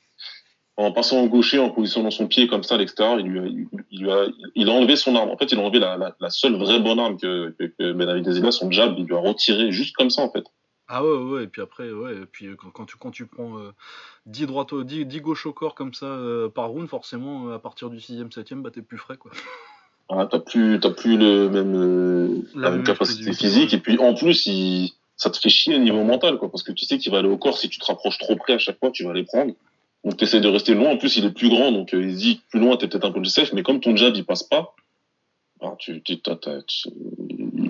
En 0.75 0.91
passant 0.91 1.21
au 1.21 1.27
gaucher, 1.27 1.59
en 1.59 1.69
positionnant 1.69 2.09
son 2.09 2.27
pied 2.27 2.47
comme 2.47 2.63
ça 2.63 2.75
à 2.75 2.77
l'extérieur, 2.79 3.19
il 3.19 3.27
lui 3.27 3.39
a, 3.39 3.43
il, 3.91 4.01
lui 4.01 4.11
a, 4.11 4.25
il 4.55 4.69
a 4.69 4.73
enlevé 4.73 4.95
son 4.95 5.15
arme. 5.15 5.29
En 5.29 5.37
fait, 5.37 5.51
il 5.51 5.59
a 5.59 5.61
enlevé 5.61 5.77
la, 5.79 5.97
la, 5.97 6.15
la 6.19 6.29
seule 6.31 6.55
vraie 6.55 6.79
bonne 6.79 6.99
arme 6.99 7.17
que, 7.17 7.51
que, 7.59 7.65
que 7.65 7.93
Benavidez 7.93 8.43
a, 8.43 8.51
son 8.51 8.71
jab. 8.71 8.95
Il 8.97 9.05
lui 9.05 9.15
a 9.15 9.19
retiré 9.19 9.71
juste 9.71 9.95
comme 9.95 10.09
ça, 10.09 10.23
en 10.23 10.31
fait. 10.31 10.43
Ah 10.87 11.03
ouais, 11.03 11.15
ouais, 11.15 11.43
et 11.43 11.47
puis 11.47 11.61
après, 11.61 11.91
ouais, 11.91 12.13
et 12.13 12.25
puis 12.25 12.47
euh, 12.47 12.55
quand, 12.57 12.69
quand 12.71 12.85
tu, 12.85 12.97
quand 12.97 13.11
tu 13.11 13.25
prends 13.25 13.57
euh, 13.57 13.71
10, 14.25 14.47
droites, 14.47 14.73
au- 14.73 14.83
10, 14.83 15.05
10 15.05 15.21
gauches 15.21 15.45
au 15.45 15.53
corps 15.53 15.75
comme 15.75 15.93
ça 15.93 16.07
euh, 16.07 16.49
par 16.49 16.69
round, 16.69 16.89
forcément, 16.89 17.47
euh, 17.47 17.55
à 17.55 17.59
partir 17.59 17.89
du 17.89 17.97
6ème, 17.99 18.31
7ème, 18.31 18.61
bah 18.61 18.69
t'es 18.71 18.81
plus 18.81 18.97
frais, 18.97 19.15
quoi. 19.15 19.31
Ah, 20.09 20.27
t'as 20.29 20.39
plus, 20.39 20.79
t'as 20.81 20.89
plus 20.91 21.17
le 21.17 21.49
même, 21.49 22.43
La 22.55 22.69
la, 22.69 22.71
même 22.71 22.83
capacité 22.83 23.31
physique. 23.33 23.73
Et 23.73 23.77
puis, 23.77 23.97
en 23.99 24.13
plus, 24.13 24.45
il, 24.47 24.91
ça 25.17 25.29
te 25.29 25.37
fait 25.37 25.49
chier 25.49 25.75
au 25.75 25.79
niveau 25.79 26.03
mental, 26.03 26.37
quoi. 26.37 26.49
Parce 26.51 26.63
que 26.63 26.71
tu 26.71 26.85
sais 26.85 26.97
qu'il 26.97 27.11
va 27.11 27.19
aller 27.19 27.29
au 27.29 27.37
corps. 27.37 27.57
Si 27.57 27.69
tu 27.69 27.79
te 27.79 27.85
rapproches 27.85 28.17
trop 28.17 28.35
près 28.35 28.53
à 28.53 28.57
chaque 28.57 28.79
fois, 28.79 28.91
tu 28.91 29.03
vas 29.05 29.13
les 29.13 29.23
prendre. 29.23 29.53
Donc, 30.03 30.17
t'essaies 30.17 30.41
de 30.41 30.47
rester 30.49 30.73
loin. 30.73 30.89
En 30.91 30.97
plus, 30.97 31.15
il 31.17 31.25
est 31.25 31.31
plus 31.31 31.49
grand. 31.49 31.71
Donc, 31.71 31.93
euh, 31.93 32.03
il 32.03 32.13
se 32.13 32.17
dit, 32.19 32.41
plus 32.49 32.59
loin, 32.59 32.75
t'es 32.77 32.87
peut-être 32.87 33.05
un 33.05 33.11
peu 33.11 33.21
plus 33.21 33.29
safe. 33.29 33.53
Mais 33.53 33.63
comme 33.63 33.79
ton 33.79 33.95
jab, 33.95 34.15
il 34.15 34.25
passe 34.25 34.43
pas, 34.43 34.75
bah, 35.61 35.75
tu, 35.79 36.01
tu, 36.01 36.19
tu- 36.19 36.89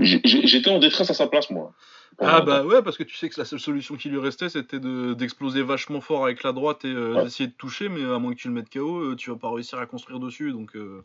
j'étais 0.02 0.70
en 0.72 0.80
détresse 0.80 1.10
à 1.10 1.14
sa 1.14 1.28
place, 1.28 1.50
moi. 1.50 1.74
Ah 2.20 2.42
bah 2.42 2.64
ouais, 2.64 2.84
parce 2.84 2.96
que 2.96 3.04
tu 3.04 3.16
sais 3.16 3.28
que 3.28 3.40
la 3.40 3.46
seule 3.46 3.60
solution 3.60 3.96
qui 3.96 4.08
lui 4.08 4.20
restait, 4.20 4.48
c'était 4.48 4.80
de- 4.80 5.14
d'exploser 5.16 5.64
vachement 5.64 6.00
fort 6.00 6.26
avec 6.26 6.44
la 6.44 6.52
droite 6.54 6.86
et 6.86 6.88
euh, 6.90 7.16
Ouais. 7.16 7.24
d'essayer 7.24 7.48
de 7.48 7.54
toucher, 7.54 7.90
mais 7.90 8.04
à 8.04 8.20
moins 8.20 8.34
que 8.34 8.40
tu 8.40 8.48
le 8.48 8.54
mettes 8.54 8.70
KO, 8.72 9.00
euh, 9.00 9.16
tu 9.16 9.32
vas 9.32 9.36
pas 9.36 9.52
réussir 9.52 9.80
à 9.80 9.88
construire 9.88 10.20
dessus, 10.20 10.52
donc 10.52 10.76
euh, 10.76 11.04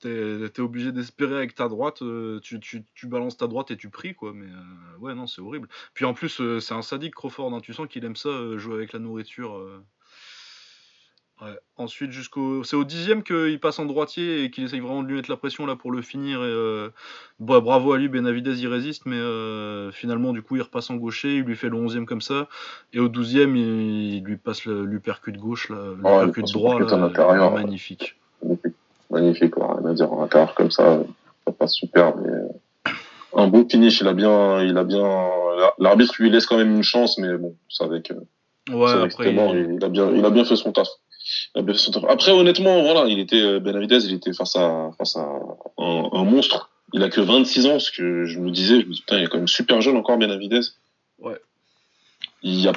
t'es 0.00 0.60
obligé 0.60 0.92
d'espérer 0.92 1.36
avec 1.36 1.54
ta 1.54 1.68
droite, 1.68 2.02
euh, 2.02 2.40
tu, 2.40 2.58
tu, 2.60 2.84
tu 2.94 3.06
balances 3.06 3.36
ta 3.36 3.46
droite 3.46 3.70
et 3.70 3.76
tu 3.76 3.90
pries, 3.90 4.14
quoi, 4.14 4.32
mais 4.34 4.46
euh, 4.46 4.98
ouais, 4.98 5.14
non, 5.14 5.26
c'est 5.26 5.40
horrible. 5.40 5.68
Puis 5.94 6.04
en 6.04 6.14
plus, 6.14 6.40
euh, 6.40 6.60
c'est 6.60 6.74
un 6.74 6.82
sadique 6.82 7.14
Crawford, 7.14 7.54
hein, 7.54 7.60
tu 7.60 7.72
sens 7.72 7.86
qu'il 7.88 8.04
aime 8.04 8.16
ça, 8.16 8.30
euh, 8.30 8.58
jouer 8.58 8.74
avec 8.74 8.92
la 8.92 8.98
nourriture. 8.98 9.62
Ouais. 11.42 11.58
Ensuite, 11.76 12.10
jusqu'au, 12.10 12.64
c'est 12.64 12.76
au 12.76 12.84
dixième 12.84 13.22
qu'il 13.22 13.58
passe 13.60 13.78
en 13.78 13.86
droitier 13.86 14.44
et 14.44 14.50
qu'il 14.50 14.64
essaye 14.64 14.80
vraiment 14.80 15.02
de 15.02 15.08
lui 15.08 15.14
mettre 15.14 15.30
la 15.30 15.38
pression 15.38 15.64
là 15.64 15.74
pour 15.74 15.90
le 15.90 16.02
finir. 16.02 16.44
Et, 16.44 16.88
bah, 17.38 17.60
bravo 17.60 17.94
à 17.94 17.98
lui, 17.98 18.08
Benavidez 18.08 18.60
il 18.60 18.68
résiste, 18.68 19.06
mais 19.06 19.18
finalement 19.90 20.34
du 20.34 20.42
coup 20.42 20.56
il 20.56 20.62
repasse 20.62 20.90
en 20.90 20.96
gaucher, 20.96 21.36
il 21.36 21.44
lui 21.44 21.56
fait 21.56 21.70
le 21.70 21.76
onzième 21.76 22.04
comme 22.04 22.20
ça, 22.20 22.46
et 22.92 23.00
au 23.00 23.08
douzième 23.08 23.56
il, 23.56 24.16
il 24.16 24.22
lui 24.22 24.36
passe 24.36 24.66
le 24.66 24.84
l'uppercut 24.84 25.32
gauche 25.32 25.70
là, 25.70 25.94
le 25.94 26.02
droit 26.02 26.26
là, 27.34 27.50
magnifique. 27.50 28.19
Magnifique, 29.10 29.50
quoi. 29.52 29.76
Rien 29.78 29.90
à 29.90 29.94
dire. 29.94 30.12
Un 30.12 30.28
quart 30.28 30.54
comme 30.54 30.70
ça, 30.70 31.00
ça 31.46 31.52
passe 31.52 31.74
super. 31.74 32.14
Mais 32.16 32.30
un 33.34 33.46
beau 33.48 33.66
finish. 33.68 34.00
Il 34.00 34.08
a 34.08 34.12
bien, 34.14 34.62
il 34.62 34.76
a 34.78 34.84
bien. 34.84 35.28
L'arbitre 35.78 36.14
lui 36.18 36.30
laisse 36.30 36.46
quand 36.46 36.56
même 36.56 36.74
une 36.74 36.82
chance, 36.82 37.18
mais 37.18 37.36
bon, 37.36 37.54
c'est 37.68 37.84
avec. 37.84 38.12
Ouais, 38.70 38.90
après 39.04 39.32
il- 39.32 39.76
il, 39.78 39.84
a 39.84 39.88
bien, 39.88 40.10
il 40.14 40.24
a 40.24 40.30
bien 40.30 40.44
fait 40.44 40.56
son 40.56 40.72
taf. 40.72 40.88
Il 41.54 41.58
a 41.60 41.62
bien 41.62 41.74
fait 41.74 41.80
son 41.80 41.90
taf. 41.92 42.04
Après, 42.08 42.30
honnêtement, 42.32 42.82
voilà, 42.82 43.04
il 43.08 43.18
était 43.18 43.40
euh, 43.42 43.58
Benavidez, 43.60 44.04
il 44.06 44.14
était 44.14 44.32
face 44.32 44.54
à 44.56 44.90
face 44.96 45.16
à 45.16 45.20
un, 45.78 46.08
un 46.12 46.24
monstre. 46.24 46.70
Il 46.92 47.02
a 47.02 47.08
que 47.08 47.20
26 47.20 47.66
ans, 47.66 47.78
ce 47.78 47.90
que 47.90 48.24
je 48.26 48.38
me 48.38 48.50
disais. 48.50 48.80
Je 48.80 48.86
me 48.86 48.92
dis 48.92 49.00
putain, 49.00 49.18
il 49.18 49.24
est 49.24 49.26
quand 49.28 49.38
même 49.38 49.48
super 49.48 49.80
jeune 49.80 49.96
encore, 49.96 50.18
Benavidez. 50.18 50.60
Ouais. 51.18 51.38
Il 52.42 52.60
y 52.60 52.68
a 52.68 52.72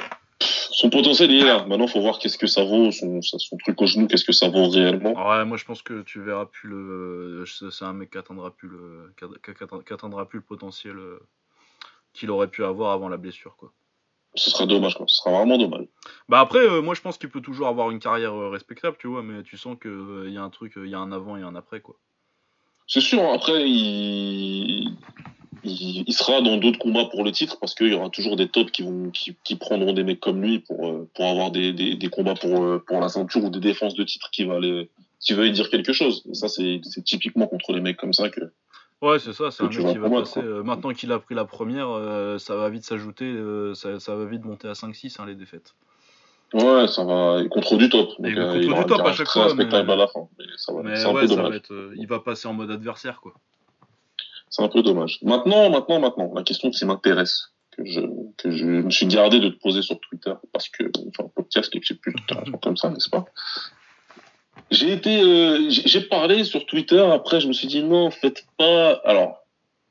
son 0.70 0.90
potentiel 0.90 1.30
il 1.30 1.42
est 1.42 1.46
là. 1.46 1.64
Maintenant, 1.66 1.86
faut 1.86 2.00
voir 2.00 2.18
qu'est-ce 2.18 2.38
que 2.38 2.46
ça 2.46 2.64
vaut, 2.64 2.90
son, 2.90 3.20
truc 3.58 3.80
au 3.80 3.86
genou, 3.86 4.06
qu'est-ce 4.06 4.24
que 4.24 4.32
ça 4.32 4.48
vaut 4.48 4.68
réellement. 4.68 5.12
Ouais, 5.12 5.44
moi 5.44 5.56
je 5.56 5.64
pense 5.64 5.82
que 5.82 6.02
tu 6.02 6.20
verras 6.20 6.46
plus 6.46 6.68
le. 6.68 7.44
C'est 7.46 7.84
un 7.84 7.92
mec 7.92 8.10
qui 8.10 8.18
atteindra 8.18 8.50
plus 8.50 8.68
le, 8.68 9.12
qui 9.16 9.94
atteindra- 9.94 10.26
plus 10.26 10.38
le 10.38 10.44
potentiel 10.44 10.96
euh, 10.96 11.20
qu'il 12.12 12.30
aurait 12.30 12.48
pu 12.48 12.64
avoir 12.64 12.92
avant 12.92 13.08
la 13.08 13.16
blessure, 13.16 13.56
quoi. 13.56 13.72
Ce 14.36 14.50
sera 14.50 14.66
dommage, 14.66 14.96
quoi. 14.96 15.06
Ce 15.08 15.16
sera 15.16 15.30
vraiment 15.30 15.58
dommage. 15.58 15.86
Bah 16.28 16.40
après, 16.40 16.58
euh, 16.58 16.82
moi 16.82 16.94
je 16.94 17.00
pense 17.00 17.18
qu'il 17.18 17.30
peut 17.30 17.40
toujours 17.40 17.68
avoir 17.68 17.90
une 17.90 18.00
carrière 18.00 18.34
euh, 18.34 18.50
respectable, 18.50 18.96
tu 18.98 19.06
vois, 19.06 19.22
mais 19.22 19.42
tu 19.42 19.56
sens 19.56 19.76
qu'il 19.80 20.30
y 20.30 20.36
a 20.36 20.42
un 20.42 20.50
truc, 20.50 20.72
il 20.76 20.88
y 20.88 20.94
a 20.94 20.98
un 20.98 21.12
avant 21.12 21.36
et 21.36 21.42
un 21.42 21.54
après, 21.54 21.80
quoi. 21.80 21.96
C'est 22.86 23.00
sûr, 23.00 23.22
après, 23.32 23.62
il, 23.66 24.98
il, 25.64 26.04
il 26.06 26.12
sera 26.12 26.40
dans 26.42 26.56
d'autres 26.56 26.78
combats 26.78 27.06
pour 27.06 27.24
le 27.24 27.32
titre 27.32 27.58
parce 27.60 27.74
qu'il 27.74 27.88
y 27.88 27.94
aura 27.94 28.10
toujours 28.10 28.36
des 28.36 28.48
tops 28.48 28.70
qui, 28.70 28.82
vont, 28.82 29.10
qui, 29.10 29.34
qui 29.44 29.56
prendront 29.56 29.92
des 29.92 30.04
mecs 30.04 30.20
comme 30.20 30.42
lui 30.42 30.60
pour, 30.60 30.86
euh, 30.88 31.08
pour 31.14 31.26
avoir 31.26 31.50
des, 31.50 31.72
des, 31.72 31.96
des 31.96 32.08
combats 32.08 32.34
pour, 32.34 32.62
euh, 32.62 32.82
pour 32.86 33.00
la 33.00 33.08
ceinture 33.08 33.44
ou 33.44 33.50
des 33.50 33.60
défenses 33.60 33.94
de 33.94 34.04
titre 34.04 34.28
qui 34.30 34.44
va 34.44 34.56
aller, 34.56 34.88
qui 35.20 35.34
lui 35.34 35.50
dire 35.52 35.70
quelque 35.70 35.92
chose. 35.92 36.22
Et 36.30 36.34
ça, 36.34 36.48
c'est 36.48 36.80
typiquement 37.04 37.46
contre 37.46 37.72
les 37.72 37.80
mecs 37.80 37.96
comme 37.96 38.12
ça 38.12 38.28
que. 38.28 38.40
Ouais, 39.02 39.18
c'est 39.18 39.32
ça, 39.32 39.50
c'est 39.50 39.62
un 39.64 39.68
mec 39.68 39.92
qui 39.92 39.98
va 39.98 40.08
passer. 40.08 40.40
euh, 40.40 40.62
maintenant 40.62 40.92
qu'il 40.92 41.12
a 41.12 41.18
pris 41.18 41.34
la 41.34 41.44
première, 41.44 41.88
euh, 41.90 42.38
ça 42.38 42.56
va 42.56 42.70
vite 42.70 42.84
s'ajouter, 42.84 43.24
euh, 43.26 43.74
ça, 43.74 44.00
ça 44.00 44.14
va 44.14 44.24
vite 44.24 44.44
monter 44.44 44.68
à 44.68 44.72
5-6, 44.72 45.20
hein, 45.20 45.26
les 45.26 45.34
défaites. 45.34 45.74
Ouais, 46.54 46.86
ça 46.86 47.04
va 47.04 47.42
contre 47.50 47.76
du 47.76 47.88
top. 47.88 48.10
Donc, 48.18 48.30
Et 48.30 48.34
contre 48.34 48.56
il 48.56 48.68
du 48.68 48.84
top 48.86 49.00
à 49.00 49.12
chaque 49.12 49.28
fois, 49.28 49.52
mais- 49.54 49.64
à 49.74 49.82
la 49.82 50.06
fin. 50.06 50.28
Mais 50.38 50.44
ça 50.56 50.72
va, 50.72 50.82
Mais 50.82 50.96
c'est 50.96 51.06
un 51.06 51.12
ouais, 51.12 51.22
peu 51.22 51.28
ça 51.28 51.42
va 51.42 51.56
être, 51.56 51.90
il 51.96 52.06
va 52.06 52.20
passer 52.20 52.46
en 52.48 52.52
mode 52.54 52.70
adversaire, 52.70 53.20
quoi. 53.20 53.34
C'est 54.54 54.62
un 54.62 54.68
peu 54.68 54.82
dommage. 54.82 55.18
Maintenant, 55.22 55.68
maintenant, 55.68 55.98
maintenant, 55.98 56.32
la 56.32 56.44
question 56.44 56.70
qui 56.70 56.84
m'intéresse, 56.84 57.48
que 57.76 57.84
je, 57.84 58.00
que 58.38 58.52
je 58.52 58.64
me 58.64 58.90
suis 58.90 59.06
gardé 59.06 59.40
de 59.40 59.48
te 59.48 59.58
poser 59.58 59.82
sur 59.82 59.98
Twitter, 59.98 60.32
parce 60.52 60.68
que, 60.68 60.84
enfin, 61.08 61.28
podcast, 61.34 61.72
que 61.72 61.84
c'est 61.84 62.00
plus 62.00 62.14
intéressant 62.16 62.58
comme 62.58 62.76
ça, 62.76 62.88
n'est-ce 62.88 63.10
pas? 63.10 63.24
J'ai 64.70 64.92
été, 64.92 65.22
euh, 65.22 65.68
j'ai 65.70 65.88
j'ai 65.88 66.00
parlé 66.02 66.44
sur 66.44 66.66
Twitter, 66.66 67.00
après, 67.00 67.40
je 67.40 67.48
me 67.48 67.52
suis 67.52 67.66
dit, 67.66 67.82
non, 67.82 68.12
faites 68.12 68.46
pas, 68.56 68.92
alors, 69.04 69.44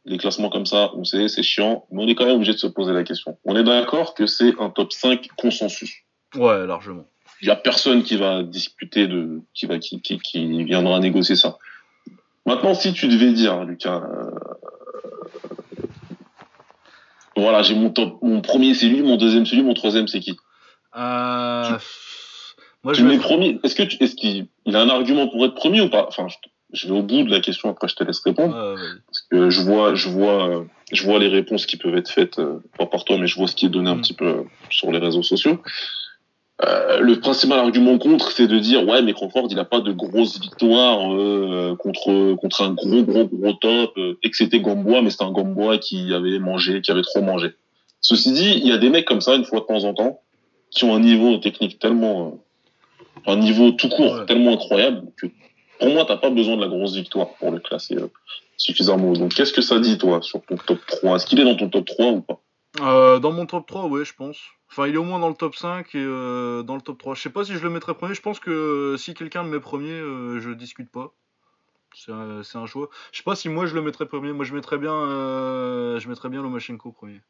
les 0.06 0.17
classements 0.17 0.49
comme 0.49 0.65
ça, 0.65 0.91
on 0.95 1.04
sait, 1.04 1.28
c'est 1.28 1.43
chiant, 1.43 1.86
mais 1.91 2.02
on 2.02 2.08
est 2.08 2.15
quand 2.15 2.26
même 2.26 2.36
obligé 2.36 2.54
de 2.54 2.58
se 2.58 2.67
poser 2.67 2.93
la 2.93 3.04
question. 3.04 3.38
On 3.43 3.58
est 3.58 3.65
d'accord 3.65 4.13
que 4.13 4.28
c'est 4.28 4.54
un 4.62 4.69
top 4.69 4.93
5 4.93 5.28
consensus. 5.36 5.93
Ouais, 6.36 6.65
largement. 6.65 7.04
Il 7.41 7.49
y 7.49 7.52
a 7.52 7.58
personne 7.58 8.04
qui 8.04 8.15
va 8.15 8.43
discuter 8.43 9.08
de, 9.08 9.41
qui 9.54 9.65
va, 9.65 9.78
qui, 9.78 9.99
qui, 9.99 10.19
qui 10.19 10.63
viendra 10.63 11.02
négocier 11.02 11.36
ça. 11.36 11.58
Maintenant, 12.45 12.73
si 12.73 12.93
tu 12.93 13.08
devais 13.08 13.32
dire, 13.32 13.63
Lucas, 13.63 14.01
euh, 14.03 14.32
voilà, 17.38 17.63
j'ai 17.63 17.75
mon 17.75 17.89
top, 17.89 18.17
mon 18.21 18.41
premier 18.41 18.73
c'est 18.73 18.88
lui, 18.88 19.01
mon 19.01 19.15
deuxième 19.17 19.45
c'est 19.45 19.56
lui, 19.56 19.63
mon 19.63 19.73
troisième 19.73 20.08
c'est 20.08 20.19
qui? 20.19 20.38
Euh, 20.95 21.77
Tu- 21.77 21.86
Moi, 22.84 22.93
je 22.93 23.03
mets 23.06 23.17
premier. 23.17 23.60
Est-ce 23.63 23.75
que 23.75 23.84
tu, 23.84 23.97
est-ce 24.03 24.15
qu'il 24.15 24.47
il 24.65 24.75
a 24.75 24.82
un 24.82 24.89
argument 24.89 25.27
pour 25.29 25.43
être 25.45 25.56
premier 25.56 25.82
ou 25.82 25.89
pas? 25.89 26.06
Enfin, 26.08 26.27
je, 26.27 26.36
je 26.73 26.88
vais 26.88 26.93
au 26.93 27.01
bout 27.01 27.23
de 27.23 27.32
la 27.32 27.39
question 27.39 27.69
après, 27.69 27.88
je 27.88 27.95
te 27.95 28.03
laisse 28.03 28.19
répondre 28.19 28.53
parce 29.08 29.21
que 29.32 29.49
je 29.49 29.62
vois, 29.62 29.95
je 29.95 30.10
vois, 30.10 30.65
je 30.91 31.03
vois 31.03 31.17
les 31.19 31.29
réponses 31.29 31.65
qui 31.65 31.77
peuvent 31.77 31.95
être 31.95 32.10
faites, 32.12 32.39
euh, 32.39 32.60
pas 32.77 32.86
par 32.88 33.06
toi, 33.06 33.17
mais 33.17 33.27
je 33.27 33.36
vois 33.38 33.47
ce 33.47 33.56
qui 33.56 33.65
est 33.67 33.69
donné 33.69 33.89
un 33.89 33.95
Mm. 33.95 34.01
petit 34.01 34.13
peu 34.15 34.43
sur 34.69 34.91
les 34.91 34.99
réseaux 34.99 35.23
sociaux. 35.23 35.62
Euh, 36.62 37.00
le 37.00 37.20
principal 37.20 37.60
argument 37.60 37.98
contre, 37.98 38.32
c'est 38.32 38.48
de 38.48 38.60
dire 38.60 38.88
ouais, 38.88 39.02
mais 39.02 39.13
Crawford, 39.13 39.48
il 39.50 39.58
a 39.58 39.66
pas 39.66 39.82
de 39.82 39.92
grosses 39.92 40.39
victoires 40.39 41.12
euh, 41.12 41.76
contre 41.78 42.36
contre 42.36 42.62
un 42.62 42.74
gros 42.74 43.02
gros 43.04 43.26
gros 43.26 43.54
top, 43.54 43.94
euh, 43.98 44.18
et 44.22 44.30
que 44.30 44.38
c'était 44.38 44.60
Gamboa, 44.60 45.02
mais 45.02 45.10
c'était 45.10 45.24
un 45.24 45.32
Gamboa 45.32 45.80
qui 45.80 46.13
avait 46.13 46.38
mangé, 46.38 46.82
qui 46.82 46.92
avait 46.92 47.02
trop 47.02 47.22
mangé. 47.22 47.54
Ceci 48.02 48.34
dit, 48.34 48.54
il 48.62 48.68
y 48.68 48.72
a 48.72 48.78
des 48.78 48.89
mecs 48.89 49.06
comme 49.06 49.22
ça 49.22 49.34
une 49.36 49.46
fois 49.46 49.62
de 49.62 49.66
temps 49.66 49.84
en 49.84 49.94
temps 49.94 50.22
qui 50.70 50.86
ont 50.86 50.94
un 50.96 51.00
niveau 51.00 51.38
technique 51.38 51.80
tellement, 51.80 52.39
euh, 53.28 53.32
un 53.32 53.38
niveau 53.38 53.72
tout 53.72 53.89
court 53.89 54.13
Ouais. 54.20 54.26
tellement 54.28 54.54
incroyable 54.54 55.08
que 55.18 55.28
pour 55.80 55.89
moi, 55.89 56.06
t'as 56.08 56.18
pas 56.18 56.30
besoin 56.30 56.56
de 56.56 56.62
la 56.62 56.68
grosse 56.68 56.96
victoire 56.96 57.30
pour 57.39 57.50
le 57.52 57.60
classer 57.60 57.98
suffisamment 58.58 59.10
haut. 59.10 59.16
Donc, 59.18 59.34
qu'est-ce 59.34 59.52
que 59.54 59.62
ça 59.62 59.80
dit 59.80 59.98
toi 59.98 60.22
sur 60.22 60.42
ton 60.44 60.56
top 60.56 60.80
3 60.88 61.16
Est-ce 61.16 61.26
qu'il 61.26 61.39
est 61.39 61.44
dans 61.44 61.56
ton 61.56 61.68
top 61.70 61.86
3 61.86 62.06
ou 62.12 62.22
pas? 62.22 62.39
Dans 63.20 63.32
mon 63.32 63.46
top 63.46 63.66
3, 63.68 63.88
ouais, 63.88 64.06
je 64.06 64.13
pense. 64.13 64.38
Enfin, 64.74 64.88
il 64.88 64.96
est 64.96 64.98
au 64.98 65.04
moins 65.04 65.20
dans 65.20 65.30
le 65.30 65.36
top 65.36 65.56
5 65.56 65.94
et 65.94 66.00
euh, 66.00 66.64
dans 66.64 66.74
le 66.74 66.82
top 66.82 66.98
3. 66.98 67.14
Je 67.14 67.22
sais 67.22 67.30
pas 67.30 67.46
si 67.46 67.54
je 67.54 67.60
le 67.60 67.70
mettrais 67.70 67.94
premier. 67.94 68.16
Je 68.16 68.24
pense 68.24 68.40
que 68.40 68.50
euh, 68.50 68.98
si 68.98 69.14
quelqu'un 69.14 69.44
le 69.44 69.50
met 69.50 69.60
premier, 69.60 69.92
euh, 69.92 70.40
je 70.40 70.50
discute 70.50 70.90
pas. 70.90 71.14
C'est 71.94 72.12
un, 72.12 72.66
choix. 72.66 72.90
Je 73.12 73.20
sais 73.20 73.24
pas 73.24 73.36
si 73.36 73.50
moi 73.50 73.68
je 73.68 73.76
le 73.76 73.84
mettrais 73.84 74.08
premier. 74.08 74.34
Moi, 74.34 74.46
je 74.46 74.56
mettrais 74.56 74.80
bien, 74.80 74.96
euh, 74.96 76.00
je 76.00 76.10
mettrais 76.10 76.30
bien 76.30 76.42
Lomachenko 76.42 76.92
premier. 76.92 77.22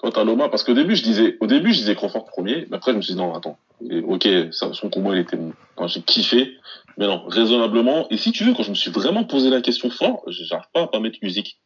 Toi, 0.00 0.12
t'as 0.12 0.22
Loma, 0.22 0.50
parce 0.50 0.62
qu'au 0.62 0.74
début, 0.74 0.96
je 0.96 1.02
disais, 1.02 1.38
au 1.40 1.46
début, 1.46 1.72
je 1.72 1.78
disais 1.78 1.94
Crawford 1.94 2.26
premier, 2.26 2.66
mais 2.68 2.76
après, 2.76 2.92
je 2.92 2.98
me 2.98 3.02
suis 3.02 3.14
dit, 3.14 3.18
non, 3.18 3.34
attends, 3.34 3.58
ok, 3.80 4.28
son 4.52 4.90
combat, 4.90 5.14
il 5.14 5.20
était, 5.20 5.38
enfin, 5.76 5.88
j'ai 5.88 6.00
kiffé, 6.02 6.56
mais 6.98 7.06
non, 7.06 7.24
raisonnablement, 7.26 8.06
et 8.10 8.16
si 8.16 8.32
tu 8.32 8.44
veux, 8.44 8.54
quand 8.54 8.62
je 8.62 8.70
me 8.70 8.74
suis 8.74 8.90
vraiment 8.90 9.24
posé 9.24 9.50
la 9.50 9.60
question 9.60 9.90
fort, 9.90 10.22
j'arrive 10.26 10.68
pas 10.72 10.82
à 10.82 10.86
pas 10.86 11.00
mettre 11.00 11.18
musique. 11.22 11.60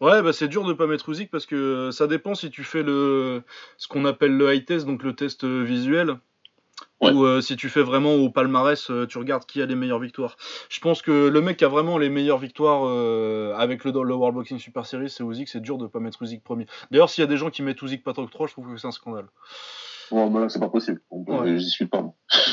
Ouais, 0.00 0.22
bah 0.22 0.32
c'est 0.32 0.48
dur 0.48 0.64
de 0.64 0.72
pas 0.72 0.86
mettre 0.86 1.08
Usyk 1.08 1.30
parce 1.30 1.46
que 1.46 1.54
euh, 1.56 1.90
ça 1.90 2.06
dépend 2.06 2.34
si 2.34 2.50
tu 2.50 2.62
fais 2.64 2.82
le 2.82 3.42
ce 3.76 3.88
qu'on 3.88 4.04
appelle 4.04 4.36
le 4.36 4.54
high 4.54 4.64
test, 4.64 4.86
donc 4.86 5.02
le 5.02 5.14
test 5.14 5.44
euh, 5.44 5.62
visuel, 5.62 6.16
Ouais. 7.00 7.12
ou 7.12 7.24
euh, 7.24 7.40
si 7.40 7.56
tu 7.56 7.68
fais 7.68 7.82
vraiment 7.82 8.14
au 8.14 8.30
palmarès, 8.30 8.90
euh, 8.90 9.06
tu 9.06 9.18
regardes 9.18 9.44
qui 9.46 9.60
a 9.60 9.66
les 9.66 9.74
meilleures 9.74 9.98
victoires. 9.98 10.36
Je 10.68 10.80
pense 10.80 11.02
que 11.02 11.28
le 11.28 11.40
mec 11.40 11.56
qui 11.58 11.64
a 11.64 11.68
vraiment 11.68 11.98
les 11.98 12.08
meilleures 12.08 12.38
victoires 12.38 12.82
euh, 12.86 13.52
avec 13.56 13.84
le, 13.84 13.90
le 13.92 14.14
World 14.14 14.34
Boxing 14.36 14.58
Super 14.58 14.86
Series, 14.86 15.10
c'est 15.10 15.22
Usyk. 15.24 15.48
C'est 15.48 15.60
dur 15.60 15.76
de 15.78 15.86
pas 15.86 15.98
mettre 16.00 16.22
Usyk 16.22 16.42
premier. 16.42 16.66
D'ailleurs, 16.90 17.10
s'il 17.10 17.22
y 17.22 17.24
a 17.24 17.28
des 17.28 17.36
gens 17.36 17.50
qui 17.50 17.62
mettent 17.62 17.80
Usyk 17.82 18.02
pas 18.04 18.12
top 18.12 18.30
3, 18.30 18.46
je 18.46 18.52
trouve 18.52 18.72
que 18.72 18.76
c'est 18.76 18.86
un 18.86 18.92
scandale. 18.92 19.26
Bon, 20.10 20.30
ben 20.30 20.40
là, 20.42 20.48
c'est 20.48 20.60
pas 20.60 20.68
possible. 20.68 21.00
On 21.10 21.24
Ouais. 21.24 21.58
J'y 21.58 21.68
suis 21.70 21.86
pas, 21.86 22.04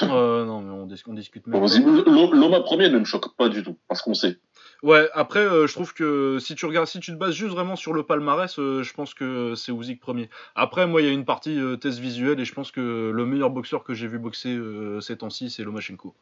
euh, 0.03 0.45
non, 0.45 0.61
mais 0.61 0.71
on, 0.71 0.85
dis- 0.85 1.03
on 1.07 1.13
discute 1.13 1.45
même. 1.47 1.59
Bon, 1.59 1.65
vas-y, 1.65 1.81
L- 1.81 2.03
Loma 2.33 2.61
premier 2.61 2.89
ne 2.89 2.99
me 2.99 3.05
choque 3.05 3.35
pas 3.37 3.47
du 3.49 3.61
tout, 3.63 3.77
parce 3.87 4.01
qu'on 4.01 4.13
sait. 4.13 4.39
Ouais, 4.83 5.07
après, 5.13 5.41
euh, 5.41 5.67
je 5.67 5.73
trouve 5.73 5.93
que 5.93 6.37
si 6.39 6.55
tu 6.55 6.65
regardes, 6.65 6.87
si 6.87 6.99
tu 6.99 7.11
te 7.11 7.17
bases 7.17 7.35
juste 7.35 7.51
vraiment 7.51 7.75
sur 7.75 7.93
le 7.93 8.01
palmarès, 8.03 8.57
euh, 8.57 8.81
je 8.81 8.93
pense 8.93 9.13
que 9.13 9.53
c'est 9.55 9.71
Usyk 9.71 9.99
premier. 9.99 10.27
Après, 10.55 10.87
moi, 10.87 11.01
il 11.01 11.07
y 11.07 11.09
a 11.09 11.13
une 11.13 11.25
partie 11.25 11.59
euh, 11.59 11.75
test 11.75 11.99
visuel 11.99 12.39
et 12.39 12.45
je 12.45 12.53
pense 12.53 12.71
que 12.71 13.11
le 13.13 13.25
meilleur 13.25 13.51
boxeur 13.51 13.83
que 13.83 13.93
j'ai 13.93 14.07
vu 14.07 14.17
boxer 14.17 14.49
euh, 14.49 14.99
ces 14.99 15.17
temps-ci, 15.17 15.51
c'est 15.51 15.63
Lomachenko. 15.63 16.15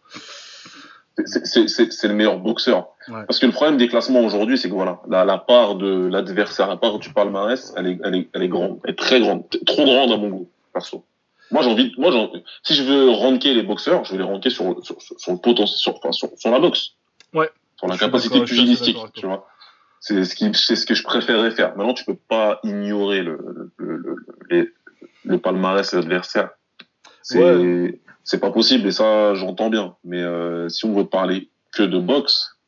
C'est- 1.25 2.07
le 2.07 2.13
meilleur 2.13 2.39
boxeur. 2.39 2.89
Ouais. 3.09 3.25
Parce 3.27 3.39
que 3.39 3.45
le 3.45 3.51
problème 3.51 3.77
des 3.77 3.87
classements 3.89 4.21
aujourd'hui, 4.21 4.57
c'est 4.57 4.69
que 4.69 4.73
voilà, 4.73 5.01
la, 5.09 5.25
la 5.25 5.37
part 5.37 5.75
de 5.75 6.07
l'adversaire, 6.07 6.67
la 6.67 6.77
part 6.77 6.99
du 6.99 7.11
palmarès, 7.11 7.73
elle 7.77 7.87
est, 7.87 7.99
elle 8.03 8.15
est, 8.15 8.29
elle 8.33 8.43
est 8.43 8.47
grande, 8.47 8.79
elle 8.85 8.91
est 8.91 8.95
très 8.95 9.19
grande, 9.19 9.43
trop 9.65 9.83
grande 9.85 10.11
à 10.11 10.17
mon 10.17 10.29
goût, 10.29 10.49
perso. 10.73 11.03
Moi, 11.51 11.63
j'ai 11.63 11.69
envie, 11.69 11.91
moi, 11.97 12.11
si 12.63 12.75
je 12.75 12.83
veux 12.83 13.09
ranker 13.09 13.53
les 13.53 13.63
boxeurs, 13.63 14.05
je 14.05 14.11
vais 14.11 14.17
les 14.19 14.23
ranker 14.23 14.49
sur, 14.49 14.63
sur, 14.85 15.01
sur, 15.01 15.19
sur 15.19 15.31
le 15.33 15.39
potentiel, 15.39 15.77
sur, 15.77 15.95
enfin, 15.97 16.11
sur, 16.11 16.29
sur 16.37 16.51
la 16.51 16.59
boxe. 16.59 16.91
Ouais. 17.33 17.49
Sur 17.79 17.87
la 17.87 17.97
capacité 17.97 18.41
pugilistique, 18.43 18.97
tu 19.15 19.25
vois. 19.25 19.47
C'est 20.01 20.23
ce 20.25 20.35
qui, 20.35 20.51
c'est 20.53 20.75
ce 20.75 20.85
que 20.85 20.93
je 20.93 21.03
préférerais 21.03 21.51
faire. 21.51 21.75
Maintenant, 21.77 21.93
tu 21.93 22.05
peux 22.05 22.15
pas 22.15 22.59
ignorer 22.63 23.21
le, 23.21 23.37
le, 23.77 23.97
le, 23.97 24.15
le, 24.49 24.73
le 25.25 25.37
palmarès 25.37 25.89
de 25.91 25.97
l'adversaire. 25.97 26.49
C'est, 27.21 27.39
Ouais. 27.41 28.01
c'est 28.23 28.39
pas 28.39 28.51
possible 28.51 28.87
et 28.87 28.91
ça, 28.91 29.33
j'entends 29.35 29.69
bien. 29.69 29.95
Mais 30.03 30.21
euh, 30.21 30.67
si 30.69 30.85
on 30.85 30.93
veut 30.93 31.05
parler 31.07 31.49
que 31.73 31.83
de 31.83 31.99
boxe, 31.99 32.58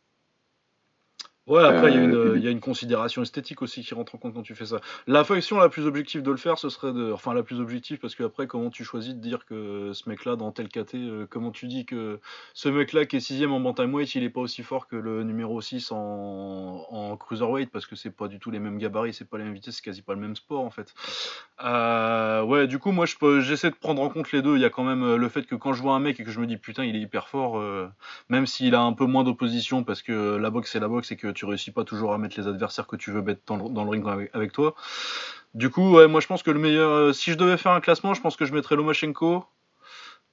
Ouais, 1.52 1.64
après, 1.64 1.92
il 1.92 1.96
y 1.96 1.98
a 2.00 2.02
une, 2.04 2.16
Euh, 2.16 2.38
il 2.38 2.44
y 2.44 2.48
a 2.48 2.52
une 2.52 2.62
considération 2.62 3.22
esthétique 3.22 3.62
aussi 3.62 3.84
qui 3.84 3.94
rentre 3.94 4.16
en 4.16 4.18
compte 4.18 4.34
quand 4.34 4.42
tu 4.42 4.56
fais 4.56 4.66
ça. 4.66 4.80
La 5.06 5.24
faction 5.26 5.60
la 5.60 5.68
plus 5.70 5.86
objective 5.86 6.24
de 6.24 6.32
le 6.32 6.38
faire, 6.38 6.58
ce 6.58 6.70
serait 6.70 6.94
de. 6.94 7.12
Enfin, 7.12 7.34
la 7.34 7.44
plus 7.44 7.60
objective, 7.60 8.00
parce 8.00 8.16
que 8.16 8.24
après, 8.24 8.48
comment 8.48 8.70
tu 8.70 8.86
choisis 8.86 9.14
de 9.16 9.20
dire 9.20 9.46
que 9.46 9.92
ce 9.94 10.08
mec-là, 10.10 10.38
dans 10.38 10.52
tel 10.52 10.70
KT, 10.70 10.96
euh, 10.96 11.28
comment 11.30 11.52
tu 11.52 11.68
dis 11.68 11.86
que 11.86 12.20
ce 12.54 12.70
mec-là 12.70 13.06
qui 13.06 13.18
est 13.18 13.20
sixième 13.20 13.52
en 13.52 13.60
bantamweight, 13.60 14.16
il 14.16 14.24
est 14.24 14.30
pas 14.30 14.42
aussi 14.42 14.64
fort 14.64 14.88
que 14.88 14.96
le 14.96 15.24
numéro 15.24 15.60
6 15.62 15.92
en, 15.92 15.98
en 16.90 17.18
cruiserweight, 17.18 17.70
parce 17.70 17.86
que 17.86 17.98
c'est 17.98 18.16
pas 18.16 18.30
du 18.30 18.40
tout 18.40 18.50
les 18.52 18.60
mêmes 18.60 18.78
gabarits, 18.78 19.14
c'est 19.14 19.30
pas 19.30 19.38
les 19.38 19.44
mêmes 19.44 19.54
vitesses, 19.54 19.76
c'est 19.76 19.84
quasi 19.84 20.02
pas 20.02 20.14
le 20.14 20.22
même 20.22 20.38
sport, 20.38 20.64
en 20.64 20.72
fait. 20.72 20.94
Euh, 21.64 22.44
ouais, 22.44 22.68
du 22.68 22.80
coup, 22.80 22.92
moi, 22.92 23.06
j'essaie 23.42 23.70
de 23.70 23.76
prendre 23.76 24.02
en 24.02 24.10
compte 24.10 24.32
les 24.32 24.42
deux. 24.42 24.56
Il 24.56 24.62
y 24.62 24.66
a 24.66 24.70
quand 24.70 24.84
même 24.84 25.16
le 25.16 25.30
fait 25.30 25.46
que 25.46 25.56
quand 25.56 25.74
je 25.74 25.82
vois 25.82 25.94
un 25.96 26.00
mec 26.00 26.20
et 26.20 26.24
que 26.24 26.32
je 26.32 26.40
me 26.40 26.48
dis, 26.48 26.58
putain, 26.58 26.86
il 26.86 26.96
est 26.96 27.02
hyper 27.02 27.28
fort, 27.28 27.60
euh, 27.60 27.88
même 28.30 28.46
s'il 28.48 28.74
a 28.76 28.82
un 28.82 28.94
peu 28.94 29.06
moins 29.06 29.24
d'opposition 29.24 29.84
parce 29.84 30.02
que 30.02 30.38
la 30.38 30.50
boxe 30.50 30.72
c'est 30.72 30.80
la 30.80 30.88
boxe 30.88 31.12
et 31.12 31.18
que 31.18 31.28
tu 31.28 31.41
réussis 31.46 31.72
pas 31.72 31.84
toujours 31.84 32.14
à 32.14 32.18
mettre 32.18 32.40
les 32.40 32.48
adversaires 32.48 32.88
que 32.88 32.96
tu 32.96 33.12
veux 33.12 33.22
mettre 33.22 33.42
dans 33.46 33.84
le, 33.84 33.90
ring 33.90 34.06
avec, 34.34 34.52
toi. 34.52 34.76
Du 35.54 35.70
coup, 35.70 35.96
ouais, 35.96 36.08
moi 36.08 36.22
je 36.22 36.28
pense 36.28 36.44
que 36.44 36.52
le 36.52 36.60
meilleur, 36.60 36.92
euh, 36.92 37.14
si 37.14 37.32
je 37.32 37.38
devais 37.38 37.58
faire 37.58 37.74
un 37.74 37.82
classement, 37.82 38.14
je 38.14 38.22
pense 38.22 38.36
que 38.36 38.46
je 38.46 38.54
mettrais 38.54 38.76
Lomachenko, 38.76 39.46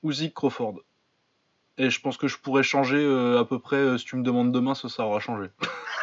Usyk, 0.05 0.35
Crawford. 0.35 0.81
Et 1.81 1.91
je 1.91 2.01
pense 2.01 2.17
que 2.17 2.27
je 2.27 2.39
pourrais 2.39 2.65
changer 2.65 2.97
euh, 2.97 3.39
à 3.39 3.45
peu 3.45 3.61
près, 3.61 3.77
euh, 3.77 3.99
si 3.99 4.05
tu 4.05 4.17
me 4.17 4.25
demandes 4.25 4.51
demain, 4.51 4.75
ça, 4.75 4.89
ça 4.89 5.05
aura 5.05 5.21
changé. 5.21 5.49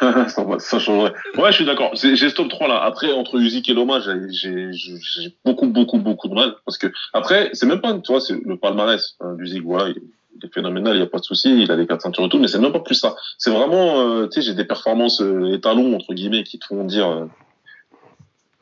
ça, 0.00 0.78
changerait. 0.78 1.12
Ouais, 1.36 1.50
je 1.50 1.56
suis 1.56 1.64
d'accord. 1.66 1.90
J'ai 1.94 2.16
ce 2.16 2.34
top 2.34 2.48
3 2.48 2.68
là. 2.68 2.82
Après, 2.82 3.12
entre 3.12 3.38
Usyk 3.38 3.68
et 3.68 3.74
Loma, 3.74 4.00
j'ai- 4.00 5.36
beaucoup, 5.44 5.66
beaucoup, 5.66 5.98
beaucoup 5.98 6.28
de 6.28 6.34
mal. 6.34 6.54
Parce 6.64 6.78
que, 6.78 6.86
après, 7.12 7.50
c'est 7.52 7.66
même 7.66 7.82
pas, 7.82 7.92
tu 7.98 8.10
vois, 8.10 8.22
c'est 8.22 8.40
le 8.42 8.56
palmarès 8.56 9.16
hein, 9.20 9.36
il 10.40 10.46
est 10.46 10.52
phénoménal, 10.52 10.94
il 10.94 10.98
n'y 10.98 11.04
a 11.04 11.08
pas 11.08 11.18
de 11.18 11.24
souci, 11.24 11.62
il 11.62 11.70
a 11.70 11.76
les 11.76 11.86
quatre 11.86 12.02
ceintures 12.02 12.24
et 12.24 12.28
tout, 12.28 12.38
mais 12.38 12.48
c'est 12.48 12.58
même 12.58 12.72
pas 12.72 12.80
plus 12.80 12.94
ça. 12.94 13.14
C'est 13.38 13.50
vraiment, 13.50 14.00
euh, 14.00 14.26
tu 14.28 14.32
sais, 14.40 14.42
j'ai 14.42 14.54
des 14.54 14.64
performances 14.64 15.20
euh, 15.20 15.52
étalons, 15.54 15.94
entre 15.96 16.14
guillemets, 16.14 16.44
qui 16.44 16.58
te 16.58 16.66
font 16.66 16.84
dire, 16.84 17.08
euh, 17.08 17.26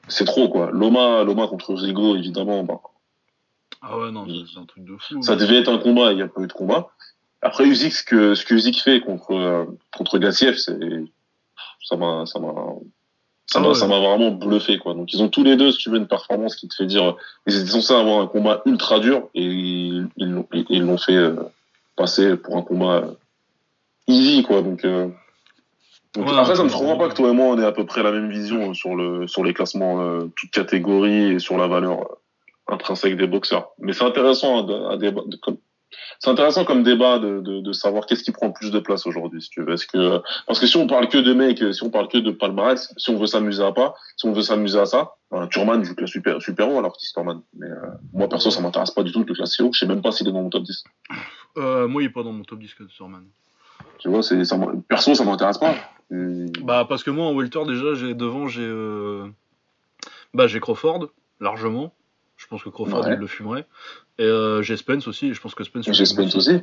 c'est 0.09 0.25
trop, 0.25 0.49
quoi. 0.49 0.71
Loma, 0.73 1.25
Loma 1.25 1.47
contre 1.49 1.75
Rigo, 1.75 2.17
évidemment, 2.17 2.63
bah, 2.65 2.81
Ah 3.83 3.99
ouais, 3.99 4.11
non, 4.11 4.27
c'est- 4.27 4.59
un 4.59 4.65
truc 4.65 4.85
de 4.85 4.97
fou. 4.99 5.23
ça 5.23 5.37
devait 5.37 5.59
être 5.59 5.71
un 5.73 5.79
combat, 5.79 6.13
il 6.13 6.17
n'y 6.17 6.23
a 6.23 6.29
pas 6.29 6.41
eu 6.43 6.47
de 6.47 6.53
combat. 6.53 6.89
Après, 7.43 7.65
Usyk, 7.67 7.93
ce 7.93 8.05
que, 8.05 8.35
ce 8.35 8.45
que 8.45 8.55
Usyk 8.55 8.81
fait 8.81 9.01
contre, 9.01 9.67
contre 9.97 10.19
Gassiev, 10.19 10.57
c'est, 10.57 10.79
ça 11.83 11.97
m'a, 11.97 12.25
ça 12.27 12.39
m'a, 12.41 12.55
ça 13.47 13.59
Ah 13.59 13.61
m'a, 13.63 13.69
ouais. 13.69 13.75
ça 13.75 13.87
m'a 13.87 13.99
vraiment 13.99 14.31
bluffé, 14.31 14.79
quoi. 14.79 14.95
Donc, 14.95 15.13
ils 15.13 15.23
ont 15.23 15.29
tous 15.29 15.45
les 15.45 15.57
deux, 15.57 15.71
si 15.71 15.77
tu 15.79 15.91
veux, 15.91 15.99
une 15.99 16.07
performance 16.07 16.57
qui 16.57 16.67
te 16.69 16.75
fait 16.75 16.87
dire, 16.87 17.15
ils 17.47 17.55
étaient 17.61 17.71
censés 17.71 17.93
avoir 17.93 18.21
un 18.23 18.27
combat 18.27 18.63
ultra 18.65 18.99
dur 19.01 19.29
et 19.35 19.45
ils, 19.45 20.09
l'ont, 20.17 20.47
ils- 20.55 20.65
ils 20.71 20.83
l'ont 20.83 20.97
fait 20.97 21.15
euh, 21.17 21.35
passer 21.97 22.37
pour 22.37 22.57
un 22.57 22.63
combat 22.63 22.97
euh, 23.05 23.15
easy, 24.09 24.43
quoi. 24.43 24.63
Donc, 24.63 24.85
euh, 24.85 25.09
donc 26.15 26.27
Ouais, 26.27 26.37
après, 26.39 26.57
ça 26.57 26.65
me 26.65 26.69
surprend 26.69 26.97
pas 26.97 27.09
que 27.09 27.15
toi 27.15 27.31
et 27.31 27.33
moi, 27.33 27.47
on 27.47 27.59
ait 27.59 27.65
à 27.65 27.73
peu 27.73 27.87
près 27.87 28.03
la 28.03 28.13
même 28.13 28.31
vision 28.31 28.73
sur 28.75 28.95
le, 28.95 29.27
sur 29.27 29.43
les 29.45 29.53
classements, 29.55 30.01
euh, 30.03 30.27
toutes 30.37 30.51
catégories 30.51 31.33
et 31.33 31.39
sur 31.39 31.57
la 31.59 31.67
valeur 31.67 32.01
euh, 32.03 32.15
intrinsèque 32.75 33.17
des 33.17 33.27
boxeurs. 33.27 33.71
Mais 33.79 33.93
c'est 33.93 34.05
intéressant 34.05 34.67
à, 34.67 34.93
à 34.93 34.97
débat- 34.97 35.23
de- 35.27 35.37
comme, 35.37 35.57
c'est 36.19 36.31
intéressant 36.31 36.65
comme 36.65 36.83
débat 36.83 37.19
de, 37.19 37.41
de, 37.41 37.61
de 37.61 37.73
savoir 37.73 38.07
qu'est-ce 38.07 38.23
qui 38.23 38.33
prend 38.33 38.47
le 38.47 38.53
plus 38.53 38.71
de 38.71 38.79
place 38.79 39.07
aujourd'hui, 39.07 39.43
si 39.43 39.51
tu 39.51 39.63
veux. 39.63 39.75
Que, 39.75 40.21
parce 40.47 40.61
que 40.61 40.67
si 40.67 40.77
on 40.77 40.87
parle 40.87 41.09
que 41.09 41.19
de 41.19 41.35
mecs, 41.35 41.63
si 41.75 41.83
on 41.83 41.91
parle 41.91 42.09
que 42.09 42.19
de 42.19 42.31
palmarès, 42.31 42.93
si 42.97 43.11
on 43.11 43.19
veut 43.19 43.27
s'amuser 43.27 43.63
à 43.63 43.73
pas, 43.73 43.95
si 44.17 44.27
on 44.27 44.33
veut 44.33 44.43
s'amuser 44.43 44.79
à 44.79 44.87
ça, 44.87 45.15
ben, 45.31 45.47
Turman 45.49 45.85
joue 45.85 45.95
que 45.95 46.07
super, 46.07 46.41
super 46.41 46.71
haut 46.71 46.79
alors 46.79 46.97
Turman. 46.97 47.43
Mais, 47.57 47.67
euh, 47.67 47.77
moi, 48.13 48.29
perso, 48.29 48.51
ça 48.51 48.61
m'intéresse 48.61 48.91
pas 48.91 49.03
du 49.03 49.13
tout 49.13 49.23
de 49.23 49.29
le 49.29 49.35
classer 49.35 49.63
haut. 49.63 49.71
Je 49.73 49.81
sais 49.81 49.87
même 49.87 50.03
pas 50.03 50.13
s'il 50.13 50.29
est 50.29 50.33
dans 50.33 50.43
mon 50.43 50.51
top 50.51 50.63
10. 50.63 50.85
Euh, 51.57 51.89
moi, 51.89 52.03
il 52.03 52.07
est 52.07 52.11
pas 52.11 52.23
dans 52.23 52.33
mon 52.33 52.45
top 52.45 52.59
10 52.59 52.75
que 52.75 52.89
Surman. 52.89 53.25
Tu 53.99 54.09
vois, 54.09 54.23
c'est, 54.23 54.45
ça, 54.45 54.59
perso, 54.89 55.15
ça 55.15 55.25
m'intéresse 55.25 55.59
pas. 55.59 55.75
Bah 56.11 56.87
parce 56.89 57.03
que 57.03 57.11
moi 57.11 57.27
en 57.27 57.35
welter 57.35 57.65
déjà 57.67 57.95
j'ai 57.95 58.15
devant 58.15 58.47
j'ai 58.47 58.63
euh... 58.63 59.27
bah 60.33 60.47
j'ai 60.47 60.61
Crawford 60.61 61.09
largement. 61.41 61.93
Je 62.45 62.49
pense 62.49 62.63
que 62.63 62.69
Crawford 62.69 63.07
Ouais. 63.07 63.15
il 63.15 63.19
le 63.19 63.27
fumerait. 63.27 63.65
Et 64.19 64.25
euh, 64.25 64.61
j'ai 64.61 64.77
Spence 64.77 65.09
aussi. 65.09 65.29
Et 65.29 65.35
je 65.35 65.41
pense 65.41 65.55
que 65.55 65.65
Spence. 65.65 65.87
J'ai 65.91 66.05
Spence 66.05 66.35
aussi. 66.37 66.61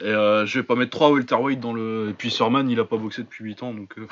Et 0.00 0.04
euh, 0.04 0.44
je 0.44 0.58
vais 0.58 0.62
pas 0.62 0.74
mettre 0.74 0.90
trois 0.90 1.10
welterweight 1.10 1.58
dans 1.58 1.72
le. 1.72 2.08
Et 2.10 2.12
puis 2.12 2.30
Surman 2.30 2.68
il 2.68 2.78
a 2.78 2.84
pas 2.84 2.98
boxé 2.98 3.22
depuis 3.22 3.44
8 3.44 3.62
ans 3.62 3.72
donc. 3.72 3.98
euh, 3.98 4.06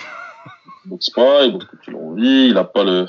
Il 0.86 0.90
boxe 0.90 1.10
pas, 1.10 1.44
il 1.44 1.52
boxe 1.52 1.66
a 1.88 1.92
envie, 1.92 2.48
il 2.48 2.56
a 2.56 2.64
pas 2.64 2.84
le, 2.84 3.04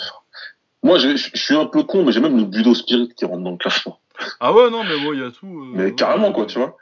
moi, 0.83 0.97
je, 0.99 1.15
je 1.15 1.37
suis 1.41 1.55
un 1.55 1.65
peu 1.67 1.83
con, 1.83 2.03
mais 2.03 2.11
j'ai 2.11 2.19
même 2.19 2.35
le 2.37 2.43
Budo 2.43 2.75
Spirit 2.75 3.13
qui 3.15 3.23
rentre 3.23 3.43
dans 3.43 3.51
le 3.51 3.57
classement. 3.57 3.99
Ah 4.41 4.53
ouais 4.53 4.69
non 4.69 4.83
mais 4.83 4.97
moi 4.97 5.13
il 5.15 5.21
y 5.21 5.23
a 5.25 5.31
tout. 5.31 5.47
euh, 5.47 5.71
Mais 5.73 5.83
ouais, 5.85 5.95
carrément, 5.95 6.31
quoi, 6.33 6.45
tu 6.45 6.59
vois. 6.59 6.75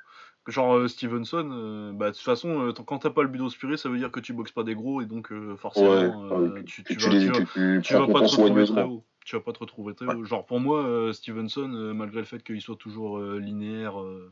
Genre 0.47 0.75
euh, 0.77 0.87
Stevenson, 0.87 1.93
bah 1.95 2.07
de 2.09 2.15
toute 2.15 2.21
façon 2.23 2.73
quand 2.85 2.97
t'as 2.99 3.09
pas 3.11 3.21
le 3.21 3.27
budo 3.29 3.49
spirit 3.49 3.77
ça 3.77 3.87
veut 3.87 3.97
dire 3.99 4.11
que 4.11 4.19
tu 4.19 4.33
boxes 4.33 4.51
pas 4.51 4.63
des 4.63 4.75
gros 4.75 5.01
et 5.01 5.05
donc 5.05 5.31
forcément 5.57 5.89
Ouais, 5.91 6.11
ah 6.31 6.61
tu, 6.65 6.83
tu 6.83 6.95
tu 6.95 6.99
vas, 6.99 7.09
les, 7.13 7.19
tu 7.25 7.31
vas- 7.31 7.81
tu 7.81 7.93
vas 7.93 8.07
pas 8.07 8.13
te 8.21 8.25
retrouver 8.35 8.65
très 8.65 8.83
haut. 8.83 9.03
Tu 9.25 9.35
vas 9.35 9.41
pas 9.41 9.53
te 9.53 9.59
retrouver 9.59 9.93
très 9.95 10.05
Ouais. 10.05 10.15
haut. 10.15 10.25
Genre 10.25 10.45
pour 10.45 10.59
moi, 10.59 10.83
euh, 10.85 11.13
Stevenson, 11.13 11.71
euh, 11.73 11.93
malgré 11.93 12.19
le 12.19 12.25
fait 12.25 12.43
qu'il 12.43 12.61
soit 12.61 12.75
toujours 12.75 13.17
euh, 13.19 13.39
linéaire, 13.39 13.99
euh, 14.01 14.31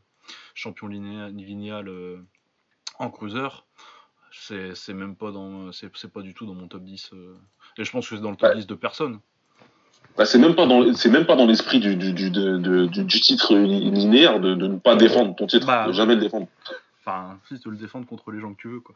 champion 0.53 0.87
linéaire, 0.87 1.29
linéal 1.29 1.87
euh, 1.87 2.17
en 2.99 3.09
cruiser, 3.09 3.47
c'est 4.31 4.75
c'est 4.75 4.93
même 4.93 5.15
pas 5.15 5.31
dans, 5.31 5.71
c'est 5.71 5.89
c'est 5.95 6.11
pas 6.11 6.21
du 6.21 6.33
tout 6.33 6.45
dans 6.45 6.53
mon 6.53 6.67
top 6.67 6.83
10. 6.83 7.11
euh. 7.13 7.35
Et 7.77 7.83
je 7.85 7.91
pense 7.91 8.09
que 8.09 8.15
c'est 8.15 8.21
dans 8.21 8.31
le 8.31 8.35
top 8.37 8.49
Ouais. 8.49 8.55
10 8.57 8.67
de 8.67 8.75
personne. 8.75 9.19
Bah, 10.17 10.25
c'est 10.25 10.39
même 10.39 10.55
pas 10.55 10.65
dans, 10.67 10.93
c'est 10.93 11.09
même 11.09 11.25
pas 11.25 11.37
dans 11.37 11.45
l'esprit 11.45 11.79
du, 11.79 11.95
du, 11.95 12.11
du, 12.11 12.29
de- 12.31 12.57
de- 12.57 12.85
du, 12.85 13.05
du 13.05 13.19
titre 13.21 13.55
li- 13.55 13.89
linéaire 13.91 14.41
de, 14.41 14.55
de 14.55 14.67
ne 14.67 14.77
pas 14.77 14.97
défendre 14.97 15.35
ton 15.37 15.47
titre, 15.47 15.65
Bah, 15.67 15.87
de 15.87 15.93
jamais 15.93 16.15
le 16.15 16.21
défendre. 16.21 16.47
Enfin, 16.99 17.39
si 17.47 17.55
veux 17.63 17.71
le 17.71 17.77
défendre 17.77 18.05
contre 18.05 18.29
les 18.31 18.41
gens 18.41 18.53
que 18.53 18.61
tu 18.61 18.67
veux, 18.67 18.81
quoi. 18.81 18.93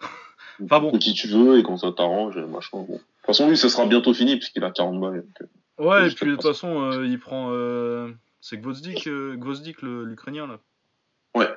Enfin 0.63 0.79
bon. 0.81 0.91
De 0.91 0.97
qui 0.97 1.13
tu 1.13 1.27
veux 1.29 1.57
et 1.57 1.63
quand 1.63 1.77
ça 1.77 1.91
t'arrange, 1.93 2.37
machin. 2.37 2.69
Bon. 2.73 2.85
De 2.95 2.97
toute 2.97 3.05
façon, 3.25 3.47
lui, 3.47 3.55
ça 3.57 3.69
sera 3.69 3.85
bientôt 3.85 4.13
fini 4.13 4.35
puisqu'il 4.35 4.63
a 4.65 4.71
40 4.71 4.99
balles. 4.99 5.21
donc, 5.21 5.41
euh, 5.41 5.45
Ouais, 5.77 6.07
et 6.07 6.15
puis 6.15 6.25
de 6.27 6.31
toute 6.35 6.43
façon, 6.43 6.81
euh, 6.91 7.05
il 7.05 7.19
prend. 7.19 7.49
euh, 7.51 8.09
c'est 8.41 8.57
Gvozdik, 8.57 9.07
euh, 9.07 9.35
Gvozdik, 9.35 9.81
l'Ukrainien, 9.81 10.47
là. 10.47 10.59
Ouais. 11.35 11.49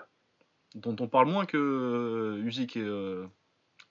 Dont 0.75 0.97
on 1.01 1.07
parle 1.09 1.29
moins 1.29 1.47
que 1.47 1.57
euh, 1.57 2.43
Usyk 2.45 2.77
et, 2.77 2.81
euh, 2.83 3.27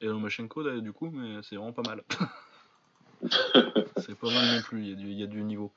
et 0.02 0.08
Lomachenko, 0.08 0.62
là, 0.64 0.80
du 0.80 0.92
coup, 0.94 1.10
mais 1.14 1.40
c'est 1.44 1.56
vraiment 1.56 1.74
pas 1.74 1.84
mal. 1.84 2.04
c'est 3.98 4.18
pas 4.18 4.28
mal 4.30 4.56
non 4.56 4.62
plus, 4.62 4.82
il 4.82 4.90
y, 4.90 4.94
a 4.94 4.96
du- 4.96 5.08
il 5.12 5.20
y 5.20 5.24
a 5.24 5.28
du 5.28 5.42
niveau. 5.44 5.72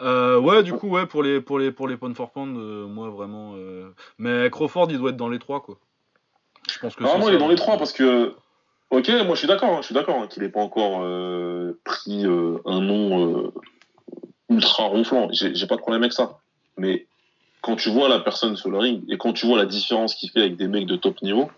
Euh, 0.00 0.38
ouais, 0.38 0.62
du 0.62 0.72
coup, 0.72 0.88
ouais, 0.88 1.06
pour 1.06 1.22
les, 1.22 1.40
pour 1.40 1.58
les, 1.58 1.70
pour 1.72 1.88
les 1.88 1.96
pound 1.96 2.14
for 2.16 2.30
pound, 2.30 2.56
euh, 2.56 2.86
moi 2.86 3.10
vraiment. 3.10 3.54
euh, 3.56 3.90
Mais 4.18 4.48
Crawford, 4.50 4.88
il 4.90 4.98
doit 4.98 5.10
être 5.10 5.16
dans 5.16 5.28
les 5.28 5.38
trois, 5.38 5.60
quoi. 5.62 5.78
Je 6.70 6.78
pense 6.78 6.94
que 6.94 7.04
c'est 7.04 7.28
il 7.28 7.34
est 7.34 7.38
dans 7.38 7.48
les 7.48 7.56
trois 7.56 7.76
parce 7.78 7.92
que, 7.92 8.34
ok, 8.90 9.08
moi 9.24 9.34
je 9.34 9.38
suis 9.38 9.48
d'accord, 9.48 9.70
hein, 9.70 9.78
je 9.80 9.86
suis 9.86 9.94
d'accord 9.94 10.20
hein, 10.22 10.26
qu'il 10.26 10.42
n'ait 10.42 10.48
pas 10.50 10.60
encore 10.60 11.00
euh, 11.02 11.78
pris 11.84 12.26
euh, 12.26 12.58
un 12.66 12.80
nom 12.80 13.46
euh, 13.46 13.52
ultra 14.48 14.84
ronflant. 14.84 15.28
J'ai 15.32 15.66
pas 15.66 15.76
de 15.76 15.80
problème 15.80 16.02
avec 16.02 16.12
ça. 16.12 16.38
Mais 16.76 17.06
quand 17.60 17.76
tu 17.76 17.90
vois 17.90 18.08
la 18.08 18.20
personne 18.20 18.56
sur 18.56 18.70
le 18.70 18.78
ring 18.78 19.02
et 19.08 19.18
quand 19.18 19.32
tu 19.32 19.46
vois 19.46 19.58
la 19.58 19.66
différence 19.66 20.14
qu'il 20.14 20.30
fait 20.30 20.40
avec 20.40 20.56
des 20.56 20.68
mecs 20.68 20.86
de 20.86 20.96
top 20.96 21.20
niveau, 21.22 21.50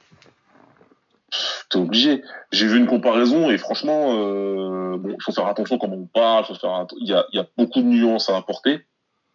t'es 1.69 1.79
obligé. 1.79 2.23
J'ai 2.53 2.67
vu 2.67 2.79
une 2.79 2.87
comparaison 2.87 3.51
et 3.51 3.59
franchement, 3.59 4.15
euh, 4.15 4.97
bon, 4.99 5.11
il 5.17 5.23
faut 5.23 5.33
faire 5.33 5.47
attention 5.47 5.79
comment 5.79 5.97
on 5.97 6.07
parle, 6.07 6.45
faut 6.45 6.55
faire 6.55 6.71
atten- 6.71 6.97
il 7.01 7.07
y 7.09 7.13
a, 7.13 7.27
il 7.33 7.37
y 7.37 7.41
a 7.41 7.47
beaucoup 7.57 7.81
de 7.81 7.87
nuances 7.87 8.29
à 8.29 8.37
apporter. 8.37 8.81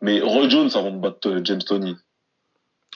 Mais 0.02 0.20
Roy 0.22 0.50
Jones 0.50 0.70
avant 0.76 0.92
de 0.92 0.98
battre 0.98 1.30
euh, 1.30 1.42
James 1.44 1.62
Tony, 1.64 1.96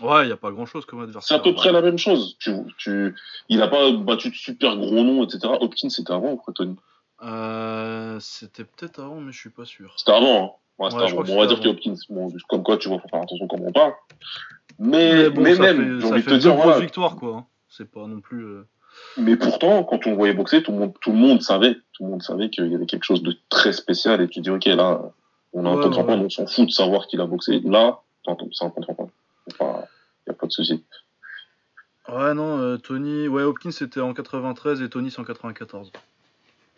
Ouais, 0.02 0.24
il 0.24 0.28
n'y 0.28 0.32
a 0.32 0.38
pas 0.38 0.52
grand 0.52 0.66
chose 0.66 0.86
comme 0.86 1.02
adversaire. 1.02 1.28
c'est 1.28 1.34
à 1.42 1.44
peu 1.44 1.54
près 1.54 1.74
la 1.74 1.82
même 1.82 1.98
chose. 1.98 2.38
Tu, 2.40 2.52
tu, 2.78 3.14
il 3.50 3.62
a 3.62 3.68
pas 3.68 3.92
battu 3.92 4.30
de 4.30 4.36
super 4.36 4.78
gros 4.78 5.04
noms, 5.04 5.26
etc. 5.26 5.40
Hopkins, 5.60 5.90
c'était 5.90 6.14
avant 6.14 6.36
après 6.36 6.54
Tony 6.54 6.78
Euh, 7.24 8.20
C'était 8.20 8.64
peut-être 8.64 9.00
avant, 9.00 9.20
mais 9.22 9.32
je 9.32 9.40
suis 9.40 9.50
pas 9.50 9.66
sûr. 9.66 9.94
C'était 9.98 10.12
avant, 10.14 10.44
hein. 10.44 10.50
Ouais, 10.78 10.94
Ouais, 10.96 11.04
avant. 11.04 11.24
Bon, 11.24 11.34
on 11.36 11.40
va 11.42 11.48
dire 11.48 11.60
que 11.60 11.68
Hopkins, 11.68 11.96
bon, 12.10 12.32
comme 12.48 12.64
quoi, 12.64 12.78
tu 12.78 12.88
vois, 12.88 13.00
faut 13.00 13.08
faire 13.10 13.22
attention 13.22 13.48
comment 13.48 13.66
on 13.68 13.72
parle. 13.74 13.94
Mais, 14.80 15.24
mais, 15.24 15.30
bon, 15.30 15.56
ça 15.56 15.62
même, 15.62 16.00
j'ai 16.00 16.08
envie 16.08 16.24
de 16.24 16.30
te 16.30 16.34
dire, 16.36 16.56
voilà, 16.56 16.80
victoires, 16.80 17.16
quoi. 17.18 17.36
hein. 17.36 17.46
C'est 17.68 17.90
pas 17.92 18.08
non 18.08 18.22
plus. 18.22 18.44
euh, 18.46 18.68
Mais 19.18 19.36
pourtant, 19.36 19.84
quand 19.84 20.08
on 20.08 20.16
voyait 20.16 20.34
boxer, 20.34 20.64
tout 20.64 20.72
le 20.72 20.78
monde, 20.78 20.94
tout 21.02 21.12
le 21.12 21.18
monde 21.18 21.42
savait, 21.42 21.76
tout 21.94 22.04
le 22.06 22.10
monde 22.12 22.24
savait 22.24 22.50
qu'il 22.50 22.66
y 22.72 22.76
avait 22.76 22.86
quelque 22.86 23.04
chose 23.04 23.22
de 23.22 23.36
très 23.50 23.74
spécial 23.74 24.22
et 24.22 24.30
tu 24.30 24.40
dis, 24.40 24.50
ok, 24.50 24.66
là, 24.66 25.02
on 25.52 25.66
a 25.66 25.70
un 25.70 25.74
Ouais, 25.74 25.78
ouais, 25.80 25.94
130, 25.94 26.08
ouais. 26.08 26.14
on 26.26 26.30
s'en 26.30 26.48
fout 26.48 26.66
de 26.68 26.72
savoir 26.72 27.08
qu'il 27.08 27.20
a 27.20 27.26
boxé. 27.26 27.60
Là, 27.60 28.00
c'est 28.24 28.32
un 28.32 28.36
top 28.36 28.54
130. 28.54 29.10
Enfin, 29.52 29.84
y 30.28 30.30
a 30.30 30.34
pas 30.34 30.48
de 30.48 30.52
souci. 30.52 30.84
Ouais, 32.08 32.34
non, 32.34 32.58
euh, 32.60 32.78
Tony. 32.78 33.28
Ouais, 33.28 33.44
Hopkins 33.44 33.72
c'était 33.72 34.00
en 34.00 34.14
93 34.14 34.82
et 34.82 34.90
Tony 34.90 35.12
c'est 35.12 35.20
en 35.20 35.26
94. 35.26 35.92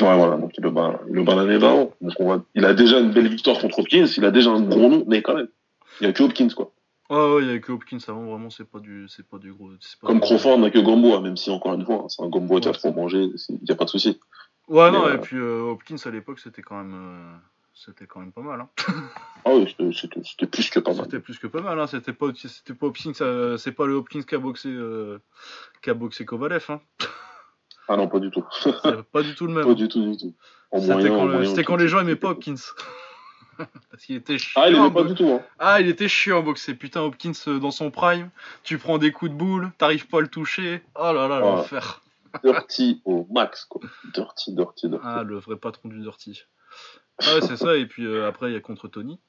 Ouais, 0.02 0.16
voilà, 0.18 0.38
donc 0.38 0.52
il 0.58 0.64
le 0.64 0.72
bat, 0.72 1.00
le 1.10 1.24
bat 1.24 1.36
l'année 1.36 1.60
d'avant. 1.60 1.94
Donc 2.02 2.14
on 2.20 2.28
va, 2.30 2.44
il 2.56 2.66
a 2.66 2.74
déjà 2.74 3.00
une 3.00 3.12
belle 3.12 3.28
victoire 3.28 3.60
contre 3.60 3.80
Hopkins, 3.80 4.06
il 4.18 4.26
a 4.26 4.32
déjà 4.32 4.50
un 4.50 4.62
gros 4.62 4.90
nom, 4.90 5.04
mais 5.08 5.22
quand 5.22 5.36
même, 5.36 5.48
il 6.00 6.08
y 6.08 6.10
a 6.10 6.14
que 6.14 6.24
Hopkins, 6.24 6.50
quoi. 6.56 6.72
Ouais, 7.10 7.18
ouais, 7.36 7.42
il 7.44 7.48
y 7.48 7.50
avait 7.50 7.60
que 7.62 7.72
Hopkins 7.74 7.98
avant, 8.08 8.24
vraiment, 8.26 8.50
c'est 8.50 8.64
pas 8.70 8.80
du, 8.80 9.08
c'est 9.10 9.28
pas 9.28 9.38
du 9.38 9.54
gros. 9.54 9.70
pas 10.02 10.08
Comme 10.08 10.20
du- 10.20 10.26
Crawford 10.26 10.58
n'a 10.60 10.70
que 10.72 10.80
Gamboa, 10.80 11.20
même 11.22 11.36
si 11.38 11.50
encore 11.52 11.74
une 11.74 11.86
fois, 11.86 12.04
hein, 12.04 12.10
c'est 12.10 12.24
un 12.24 12.30
Gamboa 12.30 12.60
qui 12.62 12.68
a 12.68 12.72
Ouais. 12.72 12.78
trop 12.78 12.94
mangé, 12.94 13.24
il 13.50 13.56
n'y 13.62 13.72
a 13.72 13.76
pas 13.76 13.84
de 13.86 13.90
souci. 13.90 14.20
Ouais, 14.70 14.90
Mais, 14.92 14.98
non, 14.98 15.06
euh, 15.08 15.16
et 15.16 15.18
puis 15.18 15.38
euh, 15.38 15.62
Hopkins 15.72 15.98
à 16.06 16.10
l'époque 16.10 16.40
c'était 16.40 16.62
quand 16.62 16.78
même, 16.78 16.94
euh, 16.96 17.36
c'était 17.74 18.06
quand 18.08 18.22
même 18.22 18.32
pas 18.32 18.42
mal. 18.42 18.62
Hein. 18.62 18.70
Ah 19.44 19.52
oui, 19.54 19.76
c'était- 19.94 20.46
plus 20.48 20.70
que 20.70 20.80
pas 20.80 20.94
mal. 20.94 21.04
C'était 21.04 21.20
plus 21.20 21.38
que 21.38 21.48
pas 21.48 21.62
mal. 21.62 21.78
Hein. 21.80 21.88
C'était 21.88 22.14
pas, 22.14 22.28
c'était 22.34 22.74
pas 22.74 22.86
Hopkins, 22.88 23.12
euh, 23.22 23.58
c'est 23.58 23.74
pas 23.74 23.86
le 23.86 23.94
Hopkins 23.96 24.22
qui 24.22 24.36
a 24.36 24.40
boxé, 24.40 24.70
euh, 24.70 25.18
qui 25.84 25.90
a 25.90 25.94
boxé 25.94 26.24
Kovalev. 26.24 26.66
Hein. 26.70 26.80
Ah 27.94 27.98
non, 27.98 28.08
pas 28.08 28.20
du 28.20 28.32
tout. 28.32 28.46
C'est 28.64 29.02
pas 29.12 29.22
du 29.22 29.36
tout 29.36 29.48
le 29.48 29.54
même. 29.56 29.66
Pas 29.66 29.74
du 29.74 29.88
tout, 29.88 30.06
du 30.12 30.18
tout. 30.18 30.34
En 30.72 30.80
C'était 30.80 31.10
quand, 31.10 31.20
en 31.22 31.26
le- 31.26 31.64
quand 31.64 31.76
les 31.76 31.88
gens 31.90 32.00
aimaient 32.00 32.16
pas 32.16 32.30
Hopkins. 32.30 32.56
Parce 33.92 34.04
qu'il 34.06 34.16
était 34.16 34.38
chiant. 34.38 34.62
Ah, 34.64 34.70
il 34.70 34.76
aimait 34.76 34.92
pas 34.92 35.04
du 35.04 35.14
tout, 35.14 35.28
hein. 35.30 35.42
Ah, 35.60 35.82
il 35.82 35.88
était 35.90 36.08
chiant 36.08 36.42
boxer. 36.42 36.74
Putain, 36.74 37.02
Hopkins 37.02 37.34
euh, 37.48 37.60
dans 37.60 37.72
son 37.72 37.92
prime, 37.92 38.30
tu 38.64 38.78
prends 38.78 38.98
des 38.98 39.12
coups 39.12 39.32
de 39.32 39.36
boule, 39.36 39.72
t'arrives 39.78 40.08
pas 40.08 40.20
à 40.20 40.22
le 40.22 40.28
toucher. 40.30 40.82
Oh 40.96 41.12
là 41.14 41.28
là, 41.28 41.36
Ah. 41.36 41.40
l'enfer. 41.40 42.02
Dirty 42.46 43.02
au 43.04 43.28
max, 43.30 43.66
quoi. 43.66 43.82
Dirty, 44.14 44.54
dirty, 44.56 44.88
dirty. 44.88 45.04
Ah, 45.06 45.24
le 45.24 45.38
vrai 45.38 45.58
patron 45.58 45.90
du 45.90 46.00
Dirty. 46.00 46.42
Ah 47.20 47.36
ouais, 47.36 47.42
c'est 47.42 47.58
ça. 47.58 47.76
Et 47.76 47.86
puis 47.86 48.06
euh, 48.06 48.26
après, 48.28 48.50
il 48.50 48.54
y 48.54 48.58
a 48.58 48.62
contre 48.62 48.88
Tony. 48.88 49.20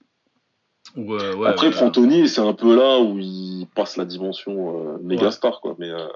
Où, 0.96 1.14
euh, 1.14 1.34
ouais, 1.34 1.48
Après, 1.48 1.70
prend 1.70 1.90
Tony, 1.90 2.28
c'est 2.28 2.40
un 2.40 2.52
peu 2.54 2.74
là 2.76 3.00
où 3.00 3.18
il 3.18 3.66
passe 3.74 3.96
la 3.96 4.04
dimension 4.04 4.94
euh, 4.94 4.98
méga 5.02 5.24
Ouais. 5.26 5.30
star, 5.32 5.60
quoi. 5.60 5.74
Mais 5.78 5.90
euh, 5.90 6.06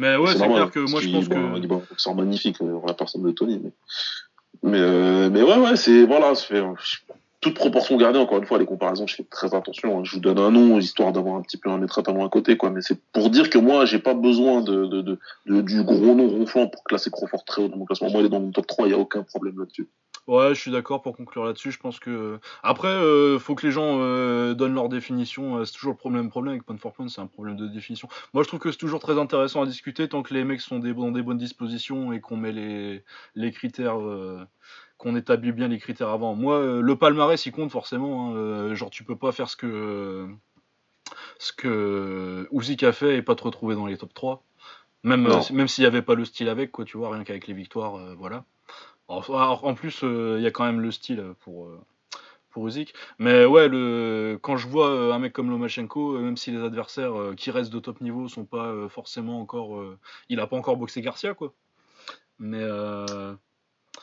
Mais 0.00 0.16
ouais, 0.16 0.32
c'est 0.32 0.44
clair 0.54 0.70
que 0.70 0.80
moi 0.90 1.00
je 1.00 1.06
pense 1.12 1.28
que. 1.28 1.34
Bon, 1.68 1.82
c'est 1.96 2.14
magnifique, 2.14 2.56
euh, 2.62 2.78
la 2.86 2.94
personne 2.94 3.22
de 3.22 3.30
Tony. 3.32 3.60
Mais, 3.62 3.70
mais, 4.62 4.78
euh, 4.80 5.30
mais 5.30 5.42
ouais, 5.42 5.56
ouais, 5.58 5.76
c'est. 5.76 6.04
Voilà, 6.04 6.34
c'est 6.34 6.46
fait. 6.46 6.62
Toute 7.42 7.54
proportion 7.54 7.96
gardée, 7.96 8.18
encore 8.18 8.36
une 8.36 8.44
fois, 8.44 8.58
les 8.58 8.66
comparaisons, 8.66 9.06
je 9.06 9.14
fais 9.14 9.24
très 9.24 9.54
attention. 9.54 9.98
hein. 9.98 10.02
Je 10.04 10.12
vous 10.16 10.20
donne 10.20 10.38
un 10.38 10.50
nom, 10.50 10.78
histoire 10.78 11.10
d'avoir 11.10 11.36
un 11.36 11.40
petit 11.42 11.56
peu 11.56 11.70
un 11.70 11.78
maître 11.78 11.98
à 11.98 12.02
talon 12.02 12.22
à 12.22 12.28
côté, 12.28 12.58
quoi. 12.58 12.68
Mais 12.68 12.82
c'est 12.82 12.98
pour 13.14 13.30
dire 13.30 13.48
que 13.48 13.56
moi, 13.56 13.86
j'ai 13.86 13.98
pas 13.98 14.12
besoin 14.12 14.60
de, 14.60 14.84
de, 14.84 15.00
de, 15.00 15.18
de- 15.46 15.60
du 15.62 15.82
gros 15.82 16.14
nom 16.14 16.28
ronflant 16.28 16.66
pour 16.66 16.84
classer 16.84 17.10
Crawford 17.10 17.42
très 17.46 17.62
haut 17.62 17.68
dans 17.68 17.78
mon 17.78 17.86
classement. 17.86 18.10
Moi, 18.10 18.20
il 18.20 18.26
est 18.26 18.28
dans 18.30 18.40
mon 18.40 18.50
top 18.50 18.66
3, 18.66 18.88
il 18.88 18.90
y 18.90 18.94
a 18.94 18.98
aucun 18.98 19.22
problème 19.22 19.58
là-dessus. 19.58 19.88
Ouais, 20.26 20.54
je 20.54 20.60
suis 20.60 20.70
d'accord 20.70 21.02
pour 21.02 21.16
conclure 21.16 21.44
là-dessus. 21.44 21.72
Je 21.72 21.78
pense 21.78 21.98
que 21.98 22.38
après, 22.62 22.88
euh, 22.88 23.38
faut 23.38 23.54
que 23.56 23.66
les 23.66 23.72
gens 23.72 23.98
euh, 24.00 24.54
donnent 24.54 24.74
leur 24.74 24.88
définition. 24.88 25.56
Euh, 25.56 25.64
c'est 25.64 25.72
toujours 25.72 25.92
le 25.92 25.96
problème, 25.96 26.30
problème 26.30 26.52
avec 26.52 26.64
Point 26.64 26.76
for 26.76 26.92
Point, 26.92 27.08
c'est 27.08 27.20
un 27.20 27.26
problème 27.26 27.56
de 27.56 27.66
définition. 27.66 28.08
Moi, 28.32 28.44
je 28.44 28.48
trouve 28.48 28.60
que 28.60 28.70
c'est 28.70 28.78
toujours 28.78 29.00
très 29.00 29.18
intéressant 29.18 29.62
à 29.62 29.66
discuter 29.66 30.08
tant 30.08 30.22
que 30.22 30.32
les 30.32 30.44
mecs 30.44 30.60
sont 30.60 30.78
des, 30.78 30.94
dans 30.94 31.10
des 31.10 31.22
bonnes 31.22 31.38
dispositions 31.38 32.12
et 32.12 32.20
qu'on 32.20 32.36
met 32.36 32.52
les, 32.52 33.02
les 33.34 33.50
critères, 33.50 34.00
euh, 34.00 34.46
qu'on 34.98 35.16
établit 35.16 35.50
bien 35.52 35.66
les 35.68 35.78
critères 35.78 36.10
avant. 36.10 36.34
Moi, 36.36 36.80
le 36.80 36.96
palmarès, 36.96 37.44
il 37.44 37.52
compte 37.52 37.72
forcément. 37.72 38.36
hein. 38.36 38.74
Genre, 38.74 38.90
tu 38.90 39.02
peux 39.02 39.16
pas 39.16 39.32
faire 39.32 39.48
ce 39.48 39.56
que 39.56 40.28
ce 41.38 41.52
que 41.52 42.46
Usyk 42.52 42.82
a 42.84 42.92
fait 42.92 43.16
et 43.16 43.22
pas 43.22 43.34
te 43.34 43.42
retrouver 43.42 43.74
dans 43.74 43.86
les 43.86 43.96
top 43.96 44.14
3. 44.14 44.44
Même, 45.02 45.26
même 45.52 45.66
s'il 45.66 45.82
n'y 45.82 45.88
avait 45.88 46.02
pas 46.02 46.14
le 46.14 46.24
style 46.26 46.48
avec, 46.50 46.70
quoi, 46.70 46.84
tu 46.84 46.98
vois, 46.98 47.10
rien 47.10 47.24
qu'avec 47.24 47.46
les 47.46 47.54
victoires, 47.54 47.96
voilà. 48.18 48.44
En 49.10 49.74
plus, 49.74 50.00
euh, 50.04 50.36
il 50.38 50.42
y 50.42 50.46
a 50.46 50.50
quand 50.50 50.64
même 50.64 50.80
le 50.80 50.90
style 50.90 51.34
pour, 51.40 51.66
euh, 51.66 51.80
pour 52.50 52.66
Usyk. 52.66 52.94
Mais 53.18 53.44
ouais, 53.44 53.68
le, 53.68 54.38
quand 54.40 54.56
je 54.56 54.68
vois 54.68 54.90
euh, 54.90 55.12
un 55.12 55.18
mec 55.18 55.32
comme 55.32 55.50
Lomachenko, 55.50 56.18
même 56.18 56.36
si 56.36 56.50
les 56.50 56.62
adversaires 56.62 57.12
qui 57.36 57.50
restent 57.50 57.72
de 57.72 57.80
top 57.80 58.00
niveau 58.00 58.28
sont 58.28 58.44
pas 58.44 58.88
forcément 58.88 59.40
encore. 59.40 59.82
il 60.28 60.40
a 60.40 60.46
pas 60.46 60.56
encore 60.56 60.76
boxé 60.76 61.00
Garcia, 61.00 61.34
quoi. 61.34 61.52
Mais 62.40 62.62
euh, 62.62 63.34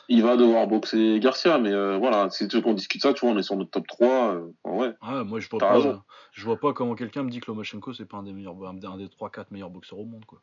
Il 0.08 0.22
va 0.22 0.36
devoir 0.36 0.68
boxer 0.68 1.18
Garcia, 1.18 1.58
mais 1.58 1.72
euh, 1.72 1.98
voilà, 1.98 2.30
si 2.30 2.46
tu 2.46 2.56
veux 2.56 2.62
qu'on 2.62 2.72
discute 2.72 3.02
ça, 3.02 3.12
tu 3.12 3.26
vois, 3.26 3.34
on 3.34 3.38
est 3.38 3.42
sur 3.42 3.56
notre 3.56 3.72
top 3.72 3.86
3. 3.88 4.34
euh, 4.34 4.52
ouais. 4.64 4.94
ouais, 5.02 5.24
moi, 5.24 5.40
je 5.40 5.48
vois 5.48 5.58
pas. 5.58 6.04
Je 6.32 6.44
vois 6.44 6.56
pas 6.56 6.72
comment 6.72 6.94
quelqu'un 6.94 7.24
me 7.24 7.30
dit 7.30 7.40
que 7.40 7.50
Lomachenko 7.50 7.92
c'est 7.92 8.06
pas 8.06 8.18
un 8.18 8.22
des 8.22 8.32
meilleurs, 8.32 8.54
un 8.64 8.74
des 8.74 9.08
3-4 9.08 9.46
meilleurs 9.50 9.70
boxeurs 9.70 9.98
au 9.98 10.04
monde, 10.04 10.24
quoi. 10.24 10.40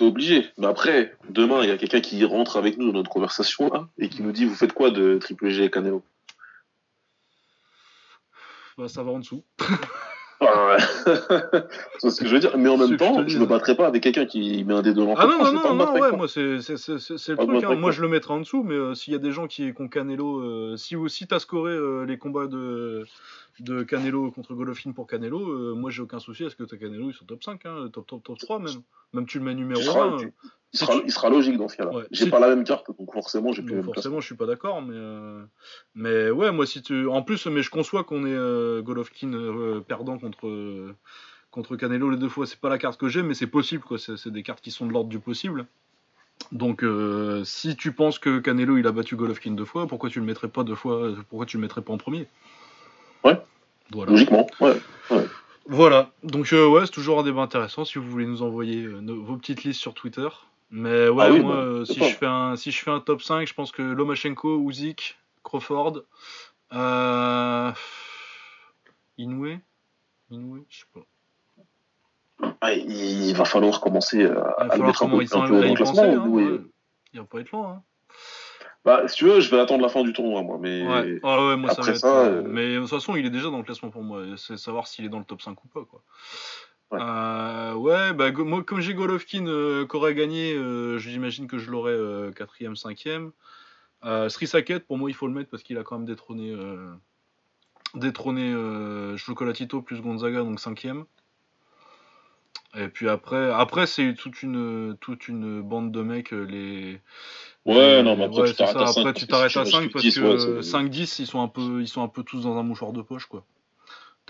T'es 0.00 0.06
obligé. 0.06 0.48
Mais 0.56 0.66
après, 0.66 1.14
demain, 1.28 1.62
il 1.62 1.68
y 1.68 1.72
a 1.72 1.76
quelqu'un 1.76 2.00
qui 2.00 2.24
rentre 2.24 2.56
avec 2.56 2.78
nous 2.78 2.86
dans 2.86 2.94
notre 2.94 3.10
conversation 3.10 3.68
là 3.68 3.86
et 3.98 4.08
qui 4.08 4.22
nous 4.22 4.32
dit 4.32 4.46
Vous 4.46 4.54
faites 4.54 4.72
quoi 4.72 4.90
de 4.90 5.18
Triple 5.18 5.50
G 5.50 5.64
et 5.64 5.70
Canelo? 5.70 6.02
Bah, 8.78 8.88
ça 8.88 9.02
va 9.02 9.10
en 9.10 9.18
dessous. 9.18 9.44
C'est 10.40 12.10
ce 12.10 12.20
que 12.20 12.26
je 12.26 12.34
veux 12.34 12.40
dire. 12.40 12.56
Mais 12.56 12.68
en 12.68 12.76
même 12.78 12.96
temps, 12.96 13.16
te 13.16 13.28
je 13.28 13.34
dis. 13.36 13.38
me 13.38 13.46
battrai 13.46 13.76
pas 13.76 13.86
avec 13.86 14.02
quelqu'un 14.02 14.24
qui 14.26 14.64
met 14.64 14.74
un 14.74 14.82
dans 14.82 15.04
le 15.04 15.12
Ah 15.16 15.26
non, 15.26 15.38
non, 15.38 15.52
non, 15.52 15.74
non, 15.74 15.92
ouais, 16.00 16.16
moi 16.16 16.28
c'est 16.28 16.40
le 16.40 17.36
truc. 17.46 17.64
hein. 17.64 17.74
Moi 17.76 17.90
je 17.90 18.00
le 18.02 18.08
mettrai 18.08 18.32
en 18.34 18.40
dessous, 18.40 18.62
mais 18.62 18.74
euh, 18.74 18.94
s'il 18.94 19.12
y 19.12 19.16
a 19.16 19.18
des 19.18 19.32
gens 19.32 19.46
qui, 19.46 19.72
ont 19.78 19.88
Canelo, 19.88 20.40
euh, 20.40 20.76
si 20.76 20.96
aussi 20.96 21.26
t'as 21.26 21.38
scoré 21.40 21.72
euh, 21.72 22.04
les 22.06 22.16
combats 22.16 22.46
de, 22.46 23.04
de 23.60 23.82
Canelo 23.82 24.30
contre 24.30 24.54
Golovkin 24.54 24.92
pour 24.92 25.06
Canelo, 25.06 25.40
euh, 25.50 25.74
moi 25.74 25.90
j'ai 25.90 26.00
aucun 26.02 26.18
souci 26.20 26.44
à 26.44 26.50
ce 26.50 26.56
que 26.56 26.64
Canelo, 26.64 27.10
ils 27.10 27.14
sont 27.14 27.26
top 27.26 27.42
5, 27.44 27.66
hein, 27.66 27.88
top, 27.92 28.06
top, 28.06 28.22
top 28.24 28.38
3 28.38 28.58
même. 28.60 28.72
Même 29.12 29.26
tu 29.26 29.38
le 29.40 29.44
mets 29.44 29.54
numéro 29.54 29.80
Tu 29.80 29.86
seras- 29.86 30.06
1. 30.06 30.16
tu- 30.18 30.26
euh, 30.26 30.30
Il 30.72 30.78
sera, 30.78 30.94
tu- 30.98 31.02
il 31.06 31.10
sera 31.12 31.30
logique 31.30 31.56
dans 31.56 31.68
ce 31.68 31.76
cas-là. 31.76 31.92
Ouais. 31.92 32.04
J'ai 32.12 32.24
Si- 32.26 32.30
pas 32.30 32.38
la 32.38 32.48
même 32.48 32.62
carte, 32.64 32.86
donc 32.96 33.12
forcément, 33.12 33.52
j'ai 33.52 33.62
plus 33.62 33.74
Donc 33.74 33.86
forcément, 33.86 34.20
je 34.20 34.26
suis 34.26 34.36
pas 34.36 34.46
d'accord, 34.46 34.80
mais 34.82 34.94
euh, 34.94 35.42
mais 35.96 36.30
ouais, 36.30 36.52
moi 36.52 36.64
si 36.66 36.80
tu, 36.82 37.08
en 37.08 37.22
plus, 37.22 37.44
mais 37.46 37.62
je 37.62 37.70
conçois 37.70 38.04
qu'on 38.04 38.24
est 38.24 38.32
euh, 38.32 38.80
Golovkin 38.80 39.32
euh, 39.34 39.80
perdant 39.80 40.16
contre 40.18 40.46
euh, 40.46 40.94
contre 41.50 41.74
Canelo 41.76 42.10
les 42.10 42.16
deux 42.16 42.28
fois. 42.28 42.46
C'est 42.46 42.60
pas 42.60 42.68
la 42.68 42.78
carte 42.78 43.00
que 43.00 43.08
j'ai, 43.08 43.22
mais 43.24 43.34
c'est 43.34 43.48
possible 43.48 43.82
quoi. 43.82 43.98
C'est 43.98 44.28
des 44.30 44.42
cartes 44.44 44.60
qui 44.60 44.70
sont 44.70 44.86
de 44.86 44.92
l'ordre 44.92 45.10
du 45.10 45.18
possible. 45.18 45.66
Donc 46.52 46.84
si 47.44 47.76
tu 47.76 47.92
penses 47.92 48.18
que 48.20 48.38
Canelo 48.38 48.78
il 48.78 48.86
a 48.86 48.92
battu 48.92 49.16
Golovkin 49.16 49.50
deux 49.52 49.64
fois, 49.64 49.86
pourquoi 49.88 50.08
tu 50.08 50.20
le 50.20 50.26
mettrais 50.26 50.48
pas 50.48 50.62
deux 50.62 50.74
fois 50.76 51.12
Pourquoi 51.28 51.46
tu 51.46 51.56
le 51.56 51.62
mettrais 51.62 51.82
pas 51.82 51.92
en 51.92 51.98
premier? 51.98 52.28
Ouais. 53.24 53.38
Voilà. 53.92 54.12
Logiquement, 54.12 54.46
ouais. 54.60 54.80
Voilà, 55.66 56.10
donc 56.24 56.52
euh, 56.52 56.66
ouais, 56.66 56.86
c'est 56.86 56.92
toujours 56.92 57.20
un 57.20 57.22
débat 57.22 57.42
intéressant 57.42 57.84
si 57.84 57.98
vous 57.98 58.08
voulez 58.08 58.26
nous 58.26 58.42
envoyer 58.42 58.84
euh, 58.84 59.00
nos- 59.00 59.22
vos 59.22 59.36
petites 59.36 59.62
listes 59.64 59.80
sur 59.80 59.94
Twitter. 59.94 60.26
Mais 60.70 61.08
ouais, 61.08 61.24
Ah 61.26 61.32
oui, 61.32 61.40
moi, 61.40 61.56
bah, 61.56 61.62
euh, 61.62 61.84
si, 61.84 61.98
je 61.98 62.14
fais 62.14 62.26
un, 62.26 62.56
si 62.56 62.70
je 62.70 62.82
fais 62.82 62.90
un 62.90 63.00
top 63.00 63.22
5, 63.22 63.46
je 63.46 63.54
pense 63.54 63.72
que 63.72 63.82
Lomachenko, 63.82 64.68
Usyk, 64.68 65.18
Crawford, 65.42 66.04
euh... 66.72 67.72
Inoue 69.18 69.58
Inoue 70.30 70.64
Je 70.68 70.78
sais 70.78 70.84
pas. 70.94 71.00
Ouais, 72.62 72.80
il 72.80 73.28
il 73.28 73.36
va 73.36 73.44
falloir 73.44 73.80
commencer 73.80 74.24
à, 74.24 74.68
Il 74.74 74.82
va 74.82 74.92
falloir 74.92 74.92
mettre 74.92 75.02
un 75.02 75.08
peu, 75.08 75.16
un 75.16 75.20
il 75.22 75.28
peu 75.28 75.60
dans 75.60 75.68
le 75.68 75.74
classement. 75.74 76.02
Hein, 76.02 76.24
oui. 76.26 76.44
ouais. 76.44 76.60
Il 77.12 77.20
va 77.20 77.26
pas 77.26 77.40
être 77.40 77.50
lent. 77.50 77.68
Hein. 77.68 77.82
Bah, 78.84 79.06
si 79.08 79.16
tu 79.16 79.24
veux, 79.26 79.40
je 79.40 79.50
vais 79.50 79.60
attendre 79.60 79.82
la 79.82 79.90
fin 79.90 80.02
du 80.02 80.12
tournoi, 80.12 80.42
moi. 80.42 80.58
Mais 80.60 80.86
Ouais. 80.86 81.20
Ah 81.22 81.46
ouais, 81.46 81.56
moi 81.56 81.70
ça 81.70 81.80
après 81.80 81.92
va 81.92 81.96
être. 81.96 82.00
ça, 82.00 82.24
euh, 82.24 82.42
Mais 82.46 82.74
de 82.74 82.80
toute 82.80 82.88
façon, 82.88 83.14
il 83.16 83.26
est 83.26 83.30
déjà 83.30 83.50
dans 83.50 83.58
le 83.58 83.64
classement 83.64 83.90
pour 83.90 84.02
moi. 84.02 84.22
C'est 84.36 84.56
savoir 84.56 84.86
s'il 84.86 85.04
est 85.04 85.10
dans 85.10 85.18
le 85.18 85.24
top 85.24 85.42
5 85.42 85.62
ou 85.64 85.68
pas. 85.68 85.84
Quoi. 85.84 86.02
Ouais. 86.90 86.98
Euh, 87.00 87.74
ouais, 87.74 88.12
bah, 88.12 88.32
moi, 88.32 88.64
comme 88.64 88.80
j'ai 88.80 88.94
Golovkin 88.94 89.46
euh, 89.46 89.86
qui 89.86 89.96
aurait 89.96 90.14
gagné, 90.14 90.54
euh, 90.54 90.98
j'imagine 90.98 91.46
que 91.46 91.58
je 91.58 91.70
l'aurais 91.70 91.94
4ème, 92.32 92.74
5ème. 92.74 93.30
Euh, 94.04 94.28
Sri 94.28 94.46
Saket, 94.46 94.86
pour 94.86 94.98
moi, 94.98 95.10
il 95.10 95.14
faut 95.14 95.26
le 95.26 95.34
mettre 95.34 95.50
parce 95.50 95.62
qu'il 95.62 95.78
a 95.78 95.84
quand 95.84 95.98
même 95.98 96.06
détrôné, 96.06 96.50
euh, 96.52 96.90
détrôné 97.94 98.52
euh, 98.52 99.16
Chocolatito 99.16 99.82
plus 99.82 100.00
Gonzaga, 100.00 100.38
donc 100.40 100.58
5ème. 100.58 101.04
Et 102.76 102.86
puis 102.86 103.08
après, 103.08 103.50
après 103.50 103.86
c'est 103.88 104.14
toute 104.14 104.42
une, 104.44 104.96
toute 105.00 105.26
une 105.26 105.60
bande 105.60 105.90
de 105.90 106.02
mecs, 106.02 106.32
euh, 106.32 106.44
les. 106.44 107.00
Ouais, 107.66 107.96
les- 107.96 108.02
non, 108.04 108.16
mais 108.16 108.24
après, 108.24 108.44
tu 108.50 108.54
t'arrêtes 108.54 108.76
à 108.76 108.86
5, 108.86 109.00
Après, 109.00 109.02
parce 109.12 109.18
tu 109.18 109.26
que 109.26 109.30
t'arrêtes 109.30 109.48
si 109.48 109.52
tu 109.54 109.58
à 109.58 109.62
restes 109.62 109.72
5 109.72 109.82
sur 109.82 109.90
parce 109.92 110.04
10, 110.04 110.14
que 110.18 110.54
ouais, 110.54 110.62
c'est- 110.62 110.70
5-10, 110.70 111.18
ils 111.18 111.26
sont 111.26 111.40
un 111.42 111.48
peu, 111.48 111.80
ils 111.80 111.88
sont 111.88 112.02
un 112.02 112.08
peu 112.08 112.22
tous 112.22 112.42
dans 112.42 112.56
un 112.58 112.62
mouchoir 112.62 112.92
de 112.92 113.02
poche, 113.02 113.26
quoi. 113.26 113.44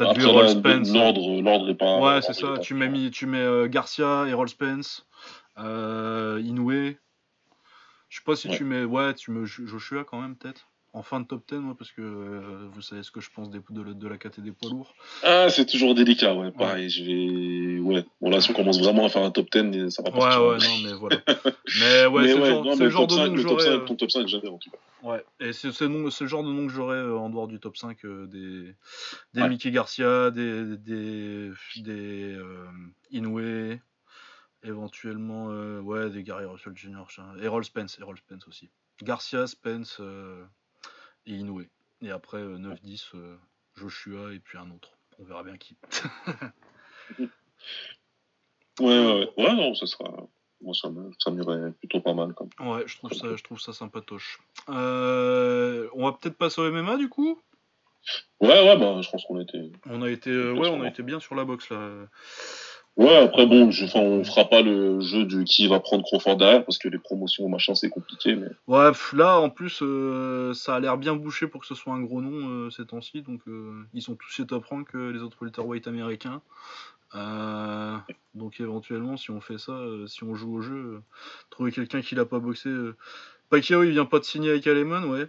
T'as 0.05 0.11
après, 0.11 0.23
Errol 0.23 0.49
Spence. 0.49 0.93
l'ordre, 0.93 1.43
l'ordre 1.43 1.69
est 1.71 1.75
pas. 1.75 1.99
Ouais, 1.99 2.23
c'est 2.23 2.31
est 2.31 2.41
ça. 2.41 2.49
pas- 2.55 2.59
Tu 2.59 2.75
mets, 2.75 2.89
mis- 2.89 3.11
tu 3.11 3.27
mets 3.27 3.39
euh, 3.39 3.69
Garcia, 3.69 4.25
Errol 4.27 4.49
Spence, 4.49 5.07
euh, 5.59 6.41
Inoue. 6.45 6.97
Je 8.09 8.17
sais 8.19 8.25
pas 8.25 8.35
si 8.35 8.49
Ouais. 8.49 8.57
tu 8.57 8.65
mets. 8.65 8.85
Ouais, 8.85 9.15
tu 9.15 9.31
mets 9.31 9.47
Jo- 9.47 9.67
Joshua 9.67 10.05
quand 10.05 10.21
même, 10.21 10.37
peut-être. 10.37 10.70
En 10.93 11.05
fin 11.05 11.21
de 11.21 11.27
top 11.27 11.45
10, 11.49 11.55
moi, 11.59 11.77
parce 11.79 11.93
que 11.93 12.03
euh, 12.03 12.69
vous 12.73 12.83
savez 12.83 13.05
ce 13.05 13.13
que 13.13 13.21
je 13.21 13.31
pense 13.31 13.49
des, 13.49 13.61
de, 13.71 13.81
la- 13.83 13.95
de 13.95 14.09
la 14.09 14.19
KT 14.19 14.41
des 14.41 14.51
poids 14.51 14.71
lourds. 14.71 14.93
Ah, 15.23 15.49
c'est 15.49 15.65
toujours 15.65 15.95
délicat, 15.95 16.35
ouais. 16.35 16.51
Pareil, 16.51 16.91
je 16.91 17.05
vais. 17.05 17.79
Ouais. 17.79 18.05
Bon, 18.21 18.29
là, 18.29 18.41
si 18.41 18.51
on 18.51 18.55
commence 18.55 18.81
vraiment 18.81 19.05
à 19.07 19.09
faire 19.09 19.23
un 19.23 19.31
top 19.31 19.49
10, 19.53 19.91
ça 19.91 20.03
va 20.03 20.11
Ouais, 20.11 20.19
partir. 20.19 20.43
ouais, 20.43 20.59
non, 20.59 20.79
mais 20.85 20.93
voilà. 20.95 21.19
mais 21.81 22.07
ouais, 22.07 22.27
c'est 22.29 22.35
le 22.35 22.43
ouais, 22.43 22.49
genre, 22.51 22.65
le 22.65 23.07
de 23.07 23.13
5, 23.15 23.27
nom 23.29 23.35
que 23.35 23.41
j'aurais. 23.41 23.65
5, 23.79 23.85
ton 23.87 23.95
top 23.95 24.11
5, 24.11 24.27
jamais, 24.27 24.49
en 24.49 24.59
tout 24.59 24.71
cas. 24.71 24.79
Ouais, 25.03 25.25
et 25.39 25.53
c'est 25.53 25.69
le 25.69 26.27
genre 26.27 26.43
de 26.43 26.51
nom 26.53 26.67
que 26.67 26.73
j'aurais 26.73 26.97
euh, 26.97 27.17
en 27.17 27.31
dehors 27.31 27.47
du 27.47 27.61
top 27.61 27.77
5 27.77 28.05
euh, 28.05 28.27
des, 28.27 28.75
des 29.33 29.43
Ouais. 29.43 29.49
Mickey 29.49 29.71
Garcia, 29.71 30.33
des, 30.33 30.77
des, 30.77 31.51
des 31.77 32.35
euh, 32.35 32.67
Inoue, 33.13 33.79
Éventuellement, 34.65 35.47
ouais, 35.81 36.11
des 36.11 36.23
Gary 36.25 36.45
Russell 36.47 36.77
Jr. 36.77 37.05
Errol 37.41 37.65
Spence, 37.65 37.97
Errol 38.01 38.19
Spence 38.19 38.47
aussi. 38.49 38.69
Garcia, 39.03 39.47
Spence 39.47 40.01
et 41.27 41.35
Inoue. 41.35 41.65
Et 42.03 42.11
après, 42.11 42.39
euh, 42.39 42.59
9-10, 42.59 43.11
euh, 43.15 43.37
Joshua 43.75 44.33
et 44.33 44.39
puis 44.39 44.59
un 44.59 44.71
autre. 44.71 44.99
On 45.19 45.25
verra 45.25 45.43
bien 45.43 45.57
qui. 45.57 45.77
Ouais, 48.81 48.99
ouais, 48.99 49.13
ouais. 49.13 49.45
Ouais, 49.45 49.55
non, 49.55 49.75
ça 49.75 49.87
sera. 49.87 50.11
Moi, 50.63 50.75
ça 50.75 51.31
m'irait 51.31 51.73
plutôt 51.73 52.01
pas 52.01 52.15
mal. 52.15 52.35
Comme. 52.35 52.49
Ouais, 52.61 52.83
je 52.87 52.97
trouve 52.97 53.13
ça, 53.13 53.37
je 53.37 53.43
trouve 53.43 53.61
ça 53.61 53.73
sympatoche. 53.73 54.41
Euh, 54.69 55.89
on 55.95 56.05
va 56.05 56.13
peut-être 56.13 56.37
passer 56.37 56.61
au 56.61 56.71
MMA 56.71 56.97
du 56.97 57.09
coup? 57.09 57.41
Ouais, 58.41 58.49
ouais, 58.49 58.79
bah, 58.79 59.01
je 59.03 59.11
pense 59.11 59.25
qu'on 59.25 59.41
était. 59.41 59.71
On 59.87 60.03
a 60.03 60.11
été, 60.11 60.31
euh, 60.31 60.53
ouais, 60.55 60.69
on 60.69 60.83
a 60.83 60.89
été 60.89 61.03
bien 61.03 61.21
sur 61.21 61.35
la 61.35 61.45
boxe 61.45 61.71
là. 61.71 61.91
Ouais, 62.97 63.17
après, 63.17 63.47
bon, 63.47 63.71
je, 63.71 63.87
on 63.97 64.25
fera 64.25 64.49
pas 64.49 64.63
le 64.63 65.01
jeu 65.01 65.25
du 65.25 65.45
qui 65.45 65.67
va 65.69 65.81
prendre 65.81 66.05
Crawford 66.05 66.37
derrière 66.37 66.65
parce 66.65 66.77
que 66.77 66.89
les 66.89 66.99
promotions, 66.99 67.49
machin, 67.49 67.75
c'est 67.75 67.89
compliqué, 67.89 68.35
mais. 68.35 68.49
Ouais, 68.67 68.91
là 69.15 69.41
en 69.41 69.49
plus, 69.49 69.81
euh, 69.83 70.53
ça 70.53 70.75
a 70.75 70.81
l'air 70.81 70.99
bien 70.99 71.15
bouché 71.15 71.47
pour 71.47 71.63
que 71.63 71.67
ce 71.67 71.75
soit 71.75 71.95
un 71.95 72.03
gros 72.03 72.21
nom 72.21 72.49
euh, 72.49 72.71
ces 72.71 72.85
temps-ci. 72.85 73.23
Donc 73.23 73.41
euh, 73.49 73.87
ils 73.95 74.03
sont 74.03 74.17
tous 74.17 74.29
chez 74.29 74.45
top 74.45 74.67
rank 74.67 74.91
que 74.91 75.11
les 75.11 75.21
autres 75.21 75.39
welterweight 75.41 75.87
américains. 75.87 76.43
Donc 78.35 78.61
éventuellement, 78.61 79.17
si 79.17 79.31
on 79.31 79.41
fait 79.41 79.59
ça, 79.59 79.81
si 80.07 80.23
on 80.25 80.35
joue 80.35 80.57
au 80.57 80.61
jeu, 80.61 81.01
trouver 81.49 81.73
quelqu'un 81.73 82.03
qui 82.03 82.15
l'a 82.15 82.25
pas 82.25 82.39
boxé. 82.39 82.71
Pacquiao, 83.49 83.83
il 83.83 83.91
vient 83.91 84.05
pas 84.05 84.19
de 84.19 84.25
signer 84.25 84.51
avec 84.51 84.67
Aleman, 84.67 85.05
ouais. 85.07 85.27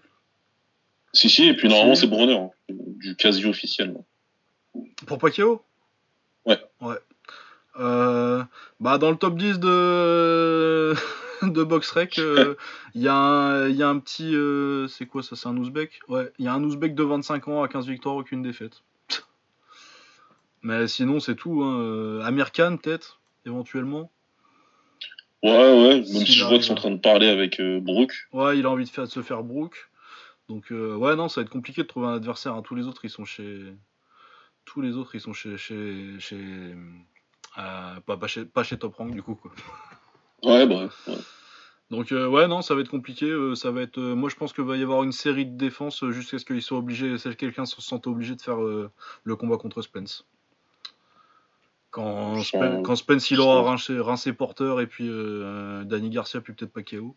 Si, 1.13 1.29
si, 1.29 1.47
et 1.47 1.55
puis 1.55 1.67
normalement, 1.67 1.95
c'est 1.95 2.07
Bronner, 2.07 2.37
hein, 2.37 2.51
du 2.69 3.15
quasi 3.15 3.45
officiel. 3.45 3.95
Pour 5.07 5.17
Pacquiao? 5.17 5.63
Ouais. 6.45 6.59
Ouais. 6.81 6.97
Euh, 7.81 8.43
bah, 8.79 8.97
dans 8.97 9.09
le 9.11 9.17
top 9.17 9.35
10 9.37 9.59
de, 9.59 10.93
de 11.41 11.63
BoxRec, 11.63 12.19
euh, 12.19 12.55
il 12.95 13.01
y, 13.01 13.07
a 13.07 13.15
un- 13.15 13.67
il 13.67 13.75
y 13.75 13.83
a 13.83 13.89
un 13.89 13.97
petit. 13.99 14.35
euh, 14.35 14.87
c'est 14.87 15.05
quoi 15.07 15.23
ça 15.23 15.35
C'est 15.35 15.47
un 15.49 15.57
Ouzbek? 15.57 15.99
Ouais, 16.07 16.31
il 16.39 16.45
y 16.45 16.47
a 16.47 16.53
un 16.53 16.63
Ouzbek 16.63 16.93
de 16.95 17.03
25 17.03 17.47
ans 17.47 17.63
à 17.63 17.67
15 17.67 17.87
victoires, 17.87 18.15
aucune 18.15 18.41
défaite. 18.43 18.83
Mais 20.61 20.87
sinon, 20.87 21.19
c'est 21.19 21.35
tout. 21.35 21.63
Hein. 21.63 21.79
Euh, 21.81 22.21
Amir 22.21 22.51
Khan, 22.51 22.77
peut-être, 22.81 23.19
éventuellement. 23.45 24.11
Ouais, 25.43 25.49
ouais, 25.51 25.95
même 25.95 26.05
si 26.05 26.25
je 26.33 26.43
vois 26.45 26.53
qu'ils 26.57 26.65
sont 26.65 26.73
en 26.73 26.75
train 26.75 26.91
de 26.91 26.99
parler 26.99 27.27
avec 27.27 27.59
Brooke. 27.59 28.13
Ouais, 28.31 28.59
il 28.59 28.65
a 28.67 28.69
envie 28.69 28.85
de, 28.85 28.89
faire, 28.89 29.05
de 29.05 29.09
se 29.09 29.23
faire 29.23 29.41
Brook. 29.41 29.89
Donc, 30.49 30.71
euh, 30.71 30.95
ouais, 30.95 31.15
non, 31.15 31.29
ça 31.29 31.41
va 31.41 31.45
être 31.45 31.51
compliqué 31.51 31.81
de 31.81 31.87
trouver 31.87 32.07
un 32.07 32.13
adversaire. 32.13 32.53
hein. 32.53 32.61
Tous 32.61 32.75
les 32.75 32.85
autres, 32.85 33.05
ils 33.05 33.09
sont 33.09 33.25
chez. 33.25 33.73
Tous 34.65 34.81
les 34.81 34.95
autres, 34.97 35.15
ils 35.15 35.21
sont 35.21 35.33
chez. 35.33 35.57
chez, 35.57 36.19
chez... 36.19 36.75
pas, 37.55 38.17
pas 38.17 38.27
chez, 38.27 38.45
pas 38.45 38.63
chez 38.63 38.77
Top 38.77 38.95
Rank, 38.95 39.11
du 39.11 39.21
coup, 39.23 39.35
quoi. 39.35 39.51
Ouais, 40.43 40.65
bref. 40.65 41.07
Ouais. 41.07 41.17
Donc 41.91 42.13
euh, 42.13 42.25
ouais 42.25 42.47
non 42.47 42.61
ça 42.61 42.73
va 42.73 42.79
être 42.79 42.89
compliqué, 42.89 43.25
euh, 43.25 43.53
ça 43.53 43.69
va 43.69 43.81
être 43.81 43.97
euh, 43.97 44.15
moi 44.15 44.29
je 44.29 44.37
pense 44.37 44.53
qu'il 44.53 44.63
va 44.63 44.77
y 44.77 44.81
avoir 44.81 45.03
une 45.03 45.11
série 45.11 45.45
de 45.45 45.57
défenses 45.57 46.05
jusqu'à 46.11 46.39
ce 46.39 46.45
qu'il 46.45 46.61
soit 46.61 46.77
obligé, 46.77 47.17
si 47.17 47.35
quelqu'un 47.35 47.65
se 47.65 47.81
sente 47.81 48.07
obligé 48.07 48.33
de 48.33 48.41
faire 48.41 48.59
le 48.59 49.35
combat 49.35 49.57
contre 49.57 49.81
Spence. 49.81 50.25
Quand, 51.89 52.37
Ça- 52.37 52.43
Spen- 52.43 52.83
quand 52.83 52.95
Spence 52.95 53.29
il 53.31 53.41
aura 53.41 53.61
rincé, 53.69 53.99
rincé 53.99 54.31
Porter 54.31 54.77
et 54.81 54.87
puis 54.87 55.09
Danny 55.85 56.09
Garcia 56.09 56.39
puis 56.39 56.53
peut-être 56.53 56.71
Pacquiao. 56.71 57.13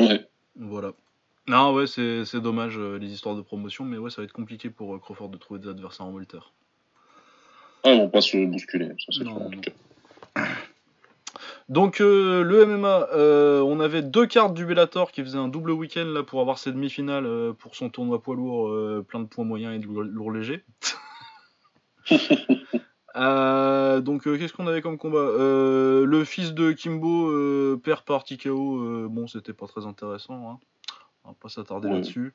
Ouais. 0.00 0.28
Voilà. 0.56 0.92
Non 1.46 1.72
ouais 1.72 1.86
c'est 1.86 2.40
dommage 2.40 2.76
les 2.78 3.12
histoires 3.12 3.36
de 3.36 3.42
promotion 3.42 3.84
mais 3.84 3.96
ouais 3.96 4.10
ça 4.10 4.20
va 4.22 4.24
être 4.24 4.32
compliqué 4.32 4.70
pour 4.70 5.00
Crawford 5.00 5.28
de 5.28 5.36
trouver 5.38 5.60
des 5.60 5.68
adversaires 5.68 6.06
en 6.06 6.10
welter. 6.12 6.40
Ah, 7.84 7.92
ils 7.92 8.00
vont 8.00 8.08
pas 8.08 8.20
se 8.22 8.44
bousculer, 8.46 8.88
ça 8.88 9.12
c'est 9.18 9.24
Non, 9.24 9.32
sûr, 9.32 9.42
en 9.42 9.50
non. 9.50 9.50
tout 9.50 9.60
cas. 9.60 10.44
Donc 11.70 12.00
euh, 12.02 12.42
le 12.42 12.66
MMA, 12.66 13.08
euh, 13.14 13.60
on 13.60 13.80
avait 13.80 14.02
deux 14.02 14.26
cartes 14.26 14.52
du 14.52 14.66
Bellator 14.66 15.12
qui 15.12 15.22
faisaient 15.22 15.38
un 15.38 15.48
double 15.48 15.70
week-end 15.70 16.04
là 16.04 16.22
pour 16.22 16.40
avoir 16.42 16.58
ses 16.58 16.72
demi-finales 16.72 17.24
euh, 17.24 17.52
pour 17.54 17.74
son 17.74 17.88
tournoi 17.88 18.20
poids 18.20 18.36
lourd, 18.36 19.04
plein 19.04 19.20
de 19.20 19.26
points 19.26 19.44
moyens 19.44 19.74
et 19.74 19.78
de 19.78 19.86
lourd, 19.86 20.02
lourd 20.02 20.30
léger. 20.32 20.62
Donc 23.14 24.24
qu'est-ce 24.24 24.52
qu'on 24.52 24.66
avait 24.66 24.82
comme 24.82 24.98
combat? 24.98 25.30
Le 25.38 26.22
fils 26.26 26.52
de 26.52 26.72
Kimbo 26.72 27.78
perd 27.78 28.02
par 28.02 28.24
TKO, 28.24 29.08
bon 29.08 29.26
c'était 29.26 29.52
pas 29.54 29.66
très 29.66 29.86
intéressant, 29.86 30.50
hein. 30.50 30.58
On 31.24 31.30
va 31.30 31.34
pas 31.40 31.48
s'attarder 31.48 31.88
là-dessus. 31.88 32.34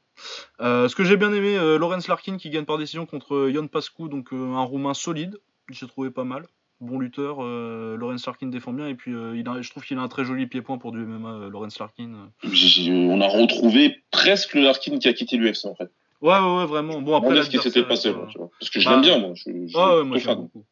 Euh, 0.62 0.88
ce 0.88 0.96
que 0.96 1.04
j'ai 1.04 1.18
bien 1.18 1.32
aimé, 1.34 1.58
euh, 1.58 1.78
Lawrence 1.78 2.08
Larkin 2.08 2.38
qui 2.38 2.50
gagne 2.50 2.66
par 2.66 2.78
décision 2.78 3.06
contre 3.06 3.48
Yon 3.50 3.68
Pascu, 3.68 4.10
donc 4.10 4.34
euh, 4.34 4.54
un 4.54 4.64
roumain 4.64 4.94
solide, 4.94 5.38
j'ai 5.70 5.88
trouvé 5.88 6.10
pas 6.10 6.24
mal 6.24 6.46
bon 6.82 6.98
lutteur. 6.98 7.38
Euh, 7.42 7.98
Lawrence 7.98 8.26
Larkin 8.26 8.48
défend 8.48 8.72
bien 8.74 8.88
et 8.88 8.96
puis 8.96 9.14
euh, 9.14 9.36
il 9.38 9.48
a, 9.50 9.62
je 9.62 9.70
trouve 9.70 9.84
qu'il 9.84 9.98
a 9.98 10.02
un 10.02 10.08
très 10.08 10.24
joli 10.24 10.48
pied-point 10.48 10.78
pour 10.78 10.92
du 10.94 11.00
MMA. 11.00 11.30
euh, 11.30 11.50
Lawrence 11.50 11.78
Larkin. 11.78 12.32
On 12.44 13.22
a 13.22 13.28
retrouvé 13.28 14.02
presque 14.12 14.54
le 14.56 14.62
Larkin 14.62 14.98
qui 14.98 15.08
a 15.10 15.14
quitté 15.14 15.36
l'UFC 15.38 15.66
en 15.66 15.76
fait. 15.76 15.92
Ouais, 16.22 16.38
ouais, 16.40 16.58
ouais, 16.58 16.66
vraiment. 16.66 17.02
Bon 17.02 17.16
après. 17.16 17.44
Ce 17.44 17.50
qui 17.50 17.58
s'était 17.60 17.84
passé, 17.84 18.10
euh, 18.10 18.14
moi, 18.14 18.28
tu 18.32 18.38
vois. 18.38 18.50
Parce 18.60 18.70
que 18.72 18.80
je 18.80 18.86
Bah, 18.86 18.92
l'aime 18.94 19.02
bien, 19.02 19.20
moi. 19.20 19.32
Je, 19.36 19.44
je 19.68 19.78
Ah 19.78 19.96
ouais, 19.98 20.02
suis 20.02 20.08
moi 20.10 20.18
trop 20.20 20.30
j'aime 20.30 20.36
beaucoup. 20.42 20.66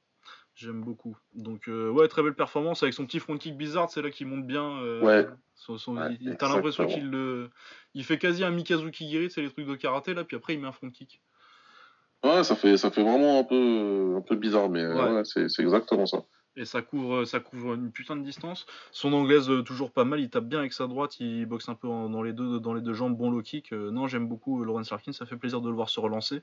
J'aime 0.55 0.81
beaucoup. 0.81 1.17
Donc 1.35 1.67
euh, 1.67 1.89
ouais, 1.91 2.07
très 2.07 2.23
belle 2.23 2.33
performance 2.35 2.83
avec 2.83 2.93
son 2.93 3.05
petit 3.05 3.19
front 3.19 3.37
kick 3.37 3.55
bizarre. 3.57 3.89
C'est 3.89 4.01
là 4.01 4.09
qu'il 4.09 4.27
monte 4.27 4.47
bien. 4.47 4.63
euh, 4.81 5.01
Ouais. 5.01 5.27
son- 5.55 5.77
son- 5.77 5.97
Ouais, 5.97 6.17
il- 6.21 6.35
T'as 6.37 6.47
l'impression 6.53 6.85
qu'il 6.87 7.09
le, 7.09 7.49
il 7.97 8.03
fait 8.05 8.17
quasi 8.17 8.43
un 8.43 8.51
Mikazuki 8.51 9.09
Giri, 9.09 9.29
c'est 9.29 9.41
les 9.41 9.49
trucs 9.49 9.67
de 9.67 9.75
karaté 9.75 10.13
là. 10.13 10.23
Puis 10.23 10.37
après 10.37 10.53
il 10.53 10.59
met 10.61 10.67
un 10.67 10.71
front 10.71 10.89
kick. 10.89 11.19
Ouais, 12.23 12.43
ça 12.43 12.55
fait, 12.55 12.77
ça 12.77 12.89
fait 12.91 13.03
vraiment 13.03 13.39
un 13.39 13.43
peu, 13.43 14.15
un 14.17 14.21
peu 14.21 14.35
bizarre, 14.35 14.69
mais 14.69 14.81
euh, 14.81 14.95
Ouais. 14.95 15.11
ouais, 15.17 15.21
c'est 15.25 15.49
c'est 15.49 15.61
exactement 15.63 16.05
ça. 16.05 16.19
Et 16.59 16.65
ça 16.65 16.81
couvre, 16.81 17.23
ça 17.25 17.39
couvre 17.39 17.75
une 17.75 17.91
putain 17.91 18.15
de 18.15 18.23
distance. 18.23 18.65
Son 18.91 19.13
anglaise 19.13 19.47
euh, 19.49 19.61
toujours 19.61 19.91
pas 19.91 20.05
mal. 20.05 20.19
Il 20.19 20.29
tape 20.31 20.45
bien 20.45 20.57
avec 20.57 20.73
sa 20.73 20.87
droite. 20.87 21.19
Il 21.19 21.45
boxe 21.45 21.69
un 21.69 21.75
peu 21.75 21.87
dans 21.87 22.23
les 22.23 22.33
deux, 22.33 22.59
dans 22.59 22.73
les 22.73 22.81
deux 22.81 22.93
jambes. 22.93 23.15
Bon 23.15 23.29
low 23.29 23.43
kick. 23.43 23.71
Euh, 23.73 23.91
non, 23.91 24.07
j'aime 24.07 24.27
beaucoup 24.27 24.61
euh, 24.61 24.65
Lawrence 24.65 24.89
Larkin. 24.89 25.11
Ça 25.11 25.27
fait 25.27 25.37
plaisir 25.37 25.61
de 25.61 25.69
le 25.69 25.75
voir 25.75 25.87
se 25.89 25.99
relancer. 25.99 26.41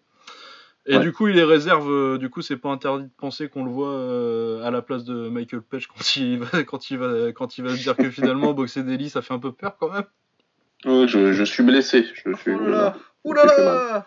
Et 0.86 0.96
Ouais. 0.98 1.02
du 1.02 1.12
coup, 1.12 1.26
il 1.26 1.36
est 1.36 1.42
réserve. 1.44 1.90
euh, 1.90 2.16
du 2.18 2.30
coup, 2.30 2.42
c'est 2.42 2.56
pas 2.58 2.68
interdit 2.68 3.06
de 3.06 3.10
penser 3.16 3.48
qu'on 3.48 3.64
le 3.64 3.72
voit 3.72 3.90
euh, 3.90 4.62
à 4.64 4.70
la 4.70 4.82
place 4.82 5.02
de 5.02 5.28
Michael 5.30 5.62
Page 5.62 5.88
quand 5.88 6.16
il 6.16 6.38
va, 6.38 6.62
quand 6.62 6.90
il 6.90 6.98
va, 6.98 7.32
quand 7.32 7.58
il 7.58 7.64
va 7.64 7.70
se 7.70 7.82
dire 7.82 7.96
que 7.96 8.08
finalement 8.08 8.52
boxer 8.54 8.84
Daly, 8.84 9.10
ça 9.10 9.20
fait 9.20 9.34
un 9.34 9.40
peu 9.40 9.50
peur 9.50 9.76
quand 9.80 9.90
même. 9.92 10.04
Je, 10.84 11.32
je 11.32 11.44
suis 11.44 11.62
blessé. 11.62 12.04
Je 12.14 12.34
suis, 12.36 12.52
Oh 12.52 12.58
là 12.60 12.68
là. 12.68 12.96
Ouh 13.24 13.32
là 13.32 13.44
là 13.44 14.06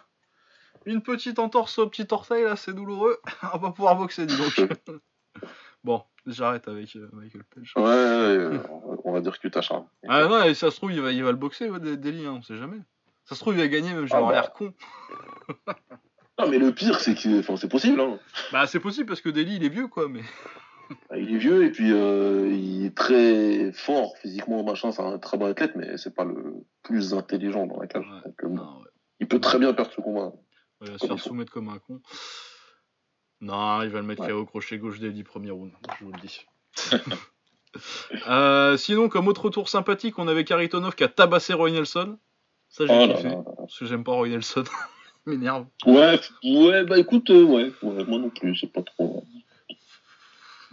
Une 0.85 1.01
petite 1.01 1.39
entorse 1.39 1.79
au 1.79 1.87
petit 1.87 2.07
orteil 2.11 2.43
là, 2.43 2.55
c'est 2.55 2.73
douloureux. 2.73 3.17
On 3.53 3.57
va 3.57 3.71
pouvoir 3.71 3.95
boxer, 3.95 4.25
dis 4.25 4.37
donc. 4.37 4.59
bon, 5.83 6.03
j'arrête 6.25 6.67
avec 6.67 6.95
euh, 6.95 7.09
Michael 7.13 7.43
Page. 7.43 7.73
Ouais, 7.75 8.59
on 9.03 9.11
va 9.11 9.21
dire 9.21 9.33
que 9.33 9.39
tu 9.41 9.51
t'acharnes. 9.51 9.87
Ah 10.07 10.25
non, 10.25 10.43
et 10.43 10.53
ça 10.53 10.71
se 10.71 10.77
trouve, 10.77 10.91
il 10.91 11.01
va, 11.01 11.11
il 11.11 11.23
va 11.23 11.31
le 11.31 11.37
boxer, 11.37 11.69
ouais, 11.69 11.79
Daly, 11.79 12.25
hein, 12.25 12.35
on 12.37 12.41
sait 12.41 12.57
jamais. 12.57 12.79
Ça 13.25 13.35
se 13.35 13.41
trouve, 13.41 13.55
il 13.55 13.59
va 13.59 13.67
gagner, 13.67 13.93
même, 13.93 14.05
vais 14.05 14.11
Ah 14.13 14.21
bah. 14.21 14.31
l'air 14.31 14.53
con. 14.53 14.73
Non, 16.39 16.47
mais 16.47 16.59
le 16.59 16.71
pire, 16.71 16.99
c'est 16.99 17.15
que 17.15 17.39
enfin, 17.39 17.57
c'est 17.57 17.67
possible. 17.67 17.99
Hein. 17.99 18.19
Bah, 18.51 18.67
c'est 18.67 18.79
possible 18.79 19.07
parce 19.07 19.21
que 19.21 19.29
Daly, 19.29 19.55
il 19.55 19.65
est 19.65 19.69
vieux, 19.69 19.87
quoi, 19.87 20.07
mais. 20.07 20.21
Il 21.15 21.33
est 21.35 21.37
vieux 21.37 21.65
et 21.65 21.71
puis 21.71 21.91
euh, 21.91 22.49
il 22.51 22.85
est 22.85 22.95
très 22.95 23.71
fort 23.71 24.15
physiquement, 24.17 24.63
machin. 24.63 24.91
C'est 24.91 25.01
un 25.01 25.17
très 25.17 25.37
bon 25.37 25.45
athlète, 25.47 25.75
mais 25.75 25.97
c'est 25.97 26.13
pas 26.15 26.23
le 26.25 26.65
plus 26.83 27.13
intelligent 27.13 27.65
dans 27.67 27.79
la 27.79 27.87
cage. 27.87 28.05
Ouais. 28.05 28.21
Donc, 28.25 28.43
euh, 28.43 28.47
bon, 28.47 28.55
Non, 28.55 28.77
ouais. 28.79 28.89
il 29.19 29.27
peut 29.27 29.39
très 29.39 29.59
bien 29.59 29.73
perdre 29.73 29.91
ce 29.91 30.01
combat. 30.01 30.27
Ouais, 30.27 30.87
il 30.87 30.91
va 30.91 30.97
se 30.97 31.05
faire 31.07 31.19
soumettre 31.19 31.51
comme 31.51 31.69
un 31.69 31.79
con. 31.79 31.99
Non, 33.41 33.81
il 33.83 33.89
va 33.89 33.99
le 34.01 34.05
mettre 34.07 34.31
au 34.31 34.45
crochet 34.45 34.77
gauche 34.77 34.99
dès 34.99 35.09
le 35.09 35.23
premier 35.23 35.51
round, 35.51 35.71
je 35.99 36.05
vous 36.05 36.11
le 36.11 36.19
dis. 36.21 36.45
Euh, 38.27 38.75
sinon, 38.77 39.07
comme 39.07 39.27
autre 39.27 39.49
tour 39.51 39.69
sympathique, 39.69 40.17
on 40.17 40.27
avait 40.27 40.45
Karitonov 40.45 40.95
qui 40.95 41.03
a 41.03 41.09
tabassé 41.09 41.53
Roy 41.53 41.69
Nelson. 41.69 42.17
Ça, 42.69 42.87
j'ai 42.87 42.93
Oh 42.93 43.13
kiffé. 43.13 43.29
Parce 43.57 43.77
que 43.77 43.85
j'aime 43.85 44.03
pas 44.03 44.13
Roy 44.13 44.29
Nelson. 44.29 44.63
M'énerve. 45.27 45.67
Ouais, 45.85 46.19
ouais, 46.43 46.85
bah 46.85 46.97
écoute, 46.97 47.29
ouais, 47.29 47.71
ouais, 47.83 48.05
moi 48.05 48.17
non 48.17 48.29
plus, 48.29 48.55
c'est 48.55 48.71
pas 48.71 48.81
trop. 48.81 49.23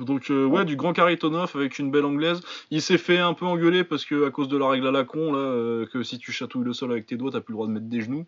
Donc 0.00 0.30
euh, 0.30 0.44
ouais, 0.46 0.64
du 0.64 0.76
grand 0.76 0.92
Karitonov 0.92 1.52
avec 1.54 1.78
une 1.78 1.90
belle 1.90 2.04
anglaise. 2.04 2.40
Il 2.70 2.82
s'est 2.82 2.98
fait 2.98 3.18
un 3.18 3.32
peu 3.34 3.46
engueuler 3.46 3.84
parce 3.84 4.04
que 4.04 4.26
à 4.26 4.30
cause 4.30 4.48
de 4.48 4.56
la 4.56 4.68
règle 4.68 4.86
à 4.88 4.90
la 4.90 5.04
con 5.04 5.32
là, 5.32 5.38
euh, 5.38 5.86
que 5.86 6.02
si 6.02 6.18
tu 6.18 6.32
chatouilles 6.32 6.64
le 6.64 6.72
sol 6.72 6.90
avec 6.92 7.06
tes 7.06 7.16
doigts, 7.16 7.30
t'as 7.30 7.40
plus 7.40 7.52
le 7.52 7.56
droit 7.56 7.66
de 7.68 7.72
mettre 7.72 7.86
des 7.86 8.00
genoux. 8.00 8.26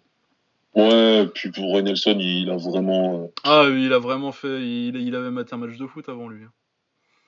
Ouais, 0.75 1.27
puis 1.35 1.51
pour 1.51 1.65
Roy 1.65 1.83
Nelson, 1.83 2.17
il 2.21 2.51
a 2.51 2.57
vraiment. 2.57 3.23
euh, 3.23 3.27
Ah, 3.45 3.65
il 3.69 3.93
a 3.93 3.99
vraiment 3.99 4.31
fait. 4.33 4.61
Il, 4.61 4.97
il 4.97 5.15
avait 5.17 5.31
maté 5.31 5.55
un 5.55 5.59
match 5.59 5.77
de 5.79 5.87
foot 5.87 6.09
avant 6.09 6.29
lui. 6.29 6.45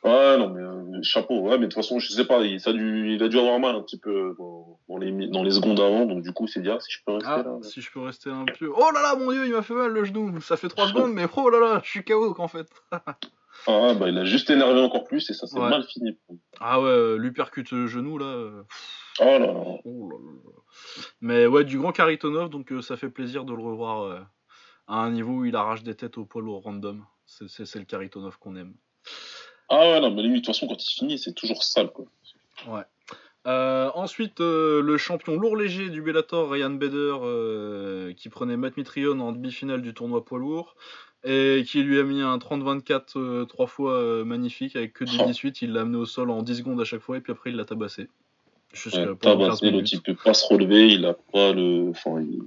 Ouais, 0.05 0.39
non, 0.39 0.51
mais 0.51 1.03
chapeau. 1.03 1.41
Ouais, 1.41 1.53
mais 1.59 1.66
de 1.66 1.72
toute 1.72 1.74
façon, 1.74 1.99
je 1.99 2.09
sais 2.12 2.24
pas, 2.24 2.41
il, 2.43 2.61
ça 2.61 2.70
a 2.70 2.72
dû, 2.72 3.14
il 3.14 3.22
a 3.22 3.28
dû 3.28 3.39
avoir 3.39 3.59
mal 3.59 3.74
un 3.74 3.82
petit 3.82 3.99
peu 3.99 4.34
dans, 4.39 4.78
dans 4.89 4.97
les, 4.99 5.11
mi- 5.11 5.28
dans 5.28 5.43
les 5.43 5.51
secondes 5.51 5.80
avant, 5.80 6.07
donc 6.07 6.22
du 6.22 6.32
coup, 6.32 6.47
c'est 6.47 6.61
dire 6.62 6.80
si 6.80 6.93
je 6.93 6.99
peux 7.05 7.12
rester 7.14 7.28
Ah, 7.28 7.43
là. 7.43 7.59
si 7.62 7.80
je 7.80 7.91
peux 7.91 8.01
rester 8.01 8.30
un 8.30 8.45
peu. 8.45 8.70
Oh 8.72 8.91
là 8.95 9.03
là, 9.03 9.16
mon 9.16 9.32
dieu, 9.32 9.45
il 9.47 9.53
m'a 9.53 9.62
fait 9.62 9.74
mal 9.74 9.91
le 9.93 10.05
genou. 10.05 10.41
Ça 10.41 10.57
fait 10.57 10.68
3 10.68 10.86
secondes, 10.89 11.12
mais 11.12 11.24
oh 11.36 11.51
là 11.51 11.59
là, 11.59 11.80
je 11.84 11.91
suis 11.91 12.05
KO 12.05 12.34
en 12.39 12.49
fait. 12.49 12.68
Ah, 13.70 13.92
bah 13.92 14.08
il 14.08 14.16
a 14.16 14.24
juste 14.24 14.48
énervé 14.48 14.80
encore 14.80 15.04
plus 15.04 15.28
et 15.28 15.34
ça 15.34 15.46
s'est 15.46 15.58
Ouais. 15.58 15.68
mal 15.68 15.84
fini. 15.84 16.16
Ah 16.58 16.80
ouais, 16.80 16.88
euh, 16.88 17.16
lui 17.18 17.32
percute 17.32 17.70
le 17.70 17.86
genou 17.86 18.16
là. 18.16 18.24
euh, 18.24 18.62
Oh 19.20 19.24
là 19.24 19.38
là. 19.40 19.52
Oh 19.84 20.10
là 20.10 20.16
là. 20.16 20.52
Mais 21.20 21.46
ouais, 21.46 21.64
du 21.64 21.78
grand 21.78 21.92
Karitonov, 21.92 22.48
donc 22.48 22.72
euh, 22.72 22.80
ça 22.80 22.96
fait 22.96 23.10
plaisir 23.10 23.44
de 23.44 23.52
le 23.52 23.62
revoir 23.62 24.02
euh, 24.04 24.20
à 24.86 25.00
un 25.00 25.10
niveau 25.10 25.32
où 25.32 25.44
il 25.44 25.54
arrache 25.54 25.82
des 25.82 25.94
têtes 25.94 26.16
au 26.16 26.24
poids 26.24 26.40
lourd 26.40 26.62
random. 26.62 27.04
C'est- 27.26 27.74
le 27.78 27.84
Karitonov 27.84 28.38
qu'on 28.38 28.56
aime. 28.56 28.74
Ah 29.68 29.80
ouais, 29.80 30.00
non, 30.00 30.10
mais 30.14 30.22
lui, 30.22 30.30
de 30.30 30.36
toute 30.36 30.46
façon, 30.46 30.66
quand 30.66 30.82
il 30.82 30.94
finit, 30.94 31.18
c'est 31.18 31.34
toujours 31.34 31.62
sale, 31.62 31.90
quoi. 31.90 32.06
Ouais. 32.68 32.84
Euh, 33.46 33.90
ensuite, 33.94 34.40
euh, 34.40 34.80
le 34.80 34.96
champion 34.96 35.36
lourd 35.38 35.56
léger 35.56 35.90
du 35.90 36.00
Bellator, 36.00 36.50
Ryan 36.50 36.70
Bader, 36.70 37.16
euh, 37.22 38.12
qui 38.14 38.30
prenait 38.30 38.56
Matt 38.56 38.76
Mitrione 38.78 39.20
en 39.20 39.32
demi-finale 39.32 39.82
du 39.82 39.92
tournoi 39.94 40.24
poids 40.24 40.38
lourd, 40.38 40.74
et 41.30 41.62
qui 41.64 41.82
lui 41.82 41.98
a 42.00 42.02
mis 42.04 42.22
un 42.22 42.38
30-24 42.38 43.02
euh, 43.16 43.44
trois 43.44 43.66
fois 43.66 43.92
euh, 43.94 44.24
magnifique, 44.24 44.74
avec 44.76 44.92
que 44.94 45.04
Oh. 45.04 45.26
18, 45.26 45.62
il 45.62 45.72
l'a 45.72 45.82
amené 45.82 45.98
au 45.98 46.06
sol 46.06 46.30
en 46.30 46.42
10 46.42 46.56
secondes 46.56 46.80
à 46.80 46.84
chaque 46.84 47.00
fois, 47.02 47.16
et 47.18 47.20
puis 47.20 47.32
après 47.32 47.50
il 47.50 47.56
l'a 47.56 47.64
tabassé. 47.64 48.08
Jusqu'à 48.72 49.00
Ouais, 49.00 49.14
pendant 49.14 49.48
15 49.48 49.60
tabassé, 49.60 49.66
minutes. 49.70 49.92
il 49.92 50.00
peut 50.02 50.14
pas 50.14 50.34
se 50.34 50.46
relever, 50.52 50.88
il 50.88 51.04
a 51.06 51.14
pas 51.32 51.52
le. 51.52 51.90
Enfin, 51.90 52.20
il- 52.20 52.42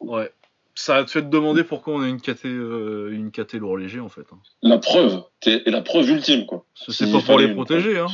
Ouais. 0.00 0.32
Ça 0.76 0.96
a 0.96 1.04
te 1.04 1.10
fait 1.12 1.22
te 1.22 1.28
demander 1.28 1.62
pourquoi 1.62 1.94
on 1.94 2.00
a 2.02 2.08
une 2.08 2.20
KT, 2.20 2.46
euh, 2.46 3.10
une 3.12 3.30
KT 3.30 3.54
lourd 3.58 3.76
léger 3.78 4.00
en 4.00 4.08
fait. 4.08 4.26
hein. 4.32 4.38
La 4.62 4.78
preuve, 4.78 5.22
t'es- 5.40 5.62
et 5.66 5.70
la 5.70 5.82
preuve 5.82 6.10
ultime, 6.10 6.46
quoi. 6.46 6.64
C'est 6.74 7.12
pas 7.12 7.20
pour 7.20 7.38
les 7.38 7.52
protéger, 7.54 7.98
hein. 7.98 8.08